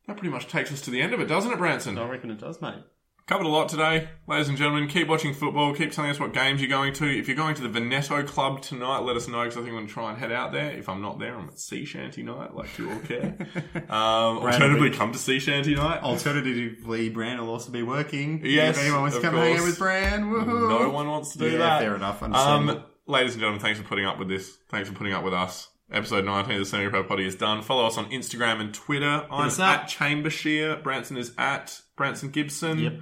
That 0.08 0.18
pretty 0.18 0.32
much 0.32 0.48
takes 0.48 0.72
us 0.72 0.82
to 0.82 0.92
the 0.92 1.02
end 1.02 1.14
of 1.14 1.20
it, 1.20 1.28
doesn't 1.28 1.52
it, 1.52 1.58
Branson? 1.58 1.98
I 1.98 2.08
reckon 2.08 2.32
it 2.32 2.40
does, 2.40 2.62
mate. 2.62 2.84
Covered 3.32 3.46
a 3.46 3.50
lot 3.50 3.70
today, 3.70 4.10
ladies 4.28 4.50
and 4.50 4.58
gentlemen. 4.58 4.90
Keep 4.90 5.08
watching 5.08 5.34
football. 5.34 5.74
Keep 5.74 5.94
telling 5.94 6.12
us 6.12 6.20
what 6.20 6.34
games 6.34 6.60
you're 6.60 6.70
going 6.70 6.92
to. 6.96 7.06
If 7.18 7.30
you're 7.30 7.38
going 7.38 7.56
to 7.56 7.62
the 7.62 7.70
Veneto 7.70 8.24
Club 8.24 8.62
tonight, 8.62 9.04
let 9.04 9.16
us 9.16 9.30
know 9.30 9.44
because 9.44 9.56
I 9.56 9.62
think 9.62 9.70
I'm 9.70 9.76
going 9.76 9.88
to 9.88 9.94
try 9.94 10.10
and 10.10 10.20
head 10.20 10.34
out 10.34 10.52
there. 10.52 10.72
If 10.72 10.90
I'm 10.90 11.02
not 11.02 11.18
there, 11.18 11.38
I'm 11.38 11.48
at 11.48 11.58
Sea 11.58 11.86
Shanty 11.86 12.24
night, 12.24 12.54
like 12.54 12.78
you 12.78 12.92
all 12.92 13.00
care. 13.00 13.38
um, 13.90 14.40
alternatively, 14.40 14.90
come 14.90 15.14
to 15.14 15.18
Sea 15.18 15.40
Shanty 15.40 15.76
night. 15.76 16.04
Alternatively, 16.04 17.08
Brand 17.08 17.40
will 17.40 17.52
also 17.52 17.72
be 17.72 17.84
working. 17.84 18.42
Yes, 18.44 18.76
If 18.76 18.84
anyone 18.84 19.04
wants 19.04 19.16
to 19.16 19.22
come 19.22 19.36
hang 19.36 19.58
out 19.58 19.64
with 19.64 19.80
Brand, 19.80 20.26
woohoo. 20.26 20.68
No 20.68 20.90
one 20.90 21.08
wants 21.08 21.32
to 21.32 21.40
do 21.40 21.52
Yeah, 21.52 21.58
that. 21.60 21.80
fair 21.80 21.96
enough. 21.96 22.22
Um, 22.22 22.84
ladies 23.08 23.32
and 23.32 23.40
gentlemen, 23.40 23.62
thanks 23.62 23.80
for 23.80 23.88
putting 23.88 24.04
up 24.04 24.20
with 24.20 24.28
this. 24.28 24.58
Thanks 24.68 24.90
for 24.90 24.96
putting 24.96 25.14
up 25.14 25.24
with 25.24 25.34
us. 25.34 25.70
Episode 25.90 26.26
19 26.26 26.52
of 26.52 26.60
the 26.60 26.66
Semi 26.66 26.90
Pro 26.90 27.06
Potty 27.06 27.28
is 27.28 27.36
done. 27.36 27.62
Follow 27.62 27.88
us 27.88 27.98
on 27.98 28.12
Instagram 28.12 28.60
and 28.60 28.74
Twitter. 28.74 29.26
I'm 29.32 29.50
at 29.62 29.88
Chambershire. 29.88 30.76
Branson 30.84 31.16
is 31.16 31.32
at 31.38 31.80
Branson 31.96 32.32
Gibson. 32.32 32.80
Yep. 32.80 32.94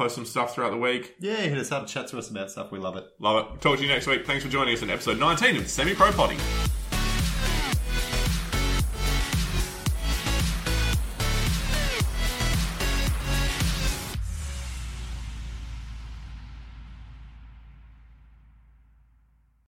Post 0.00 0.14
some 0.14 0.24
stuff 0.24 0.54
throughout 0.54 0.70
the 0.70 0.78
week. 0.78 1.14
Yeah, 1.20 1.36
hit 1.36 1.58
us 1.58 1.70
up, 1.70 1.86
chat 1.86 2.06
to 2.06 2.16
us 2.16 2.30
about 2.30 2.50
stuff. 2.50 2.72
We 2.72 2.78
love 2.78 2.96
it. 2.96 3.04
Love 3.18 3.44
it. 3.52 3.60
Talk 3.60 3.76
to 3.76 3.82
you 3.82 3.88
next 3.90 4.06
week. 4.06 4.26
Thanks 4.26 4.42
for 4.42 4.50
joining 4.50 4.72
us 4.72 4.80
in 4.80 4.88
episode 4.88 5.18
19 5.18 5.56
of 5.56 5.68
Semi 5.68 5.94
Pro 5.94 6.10
Potty. 6.10 6.38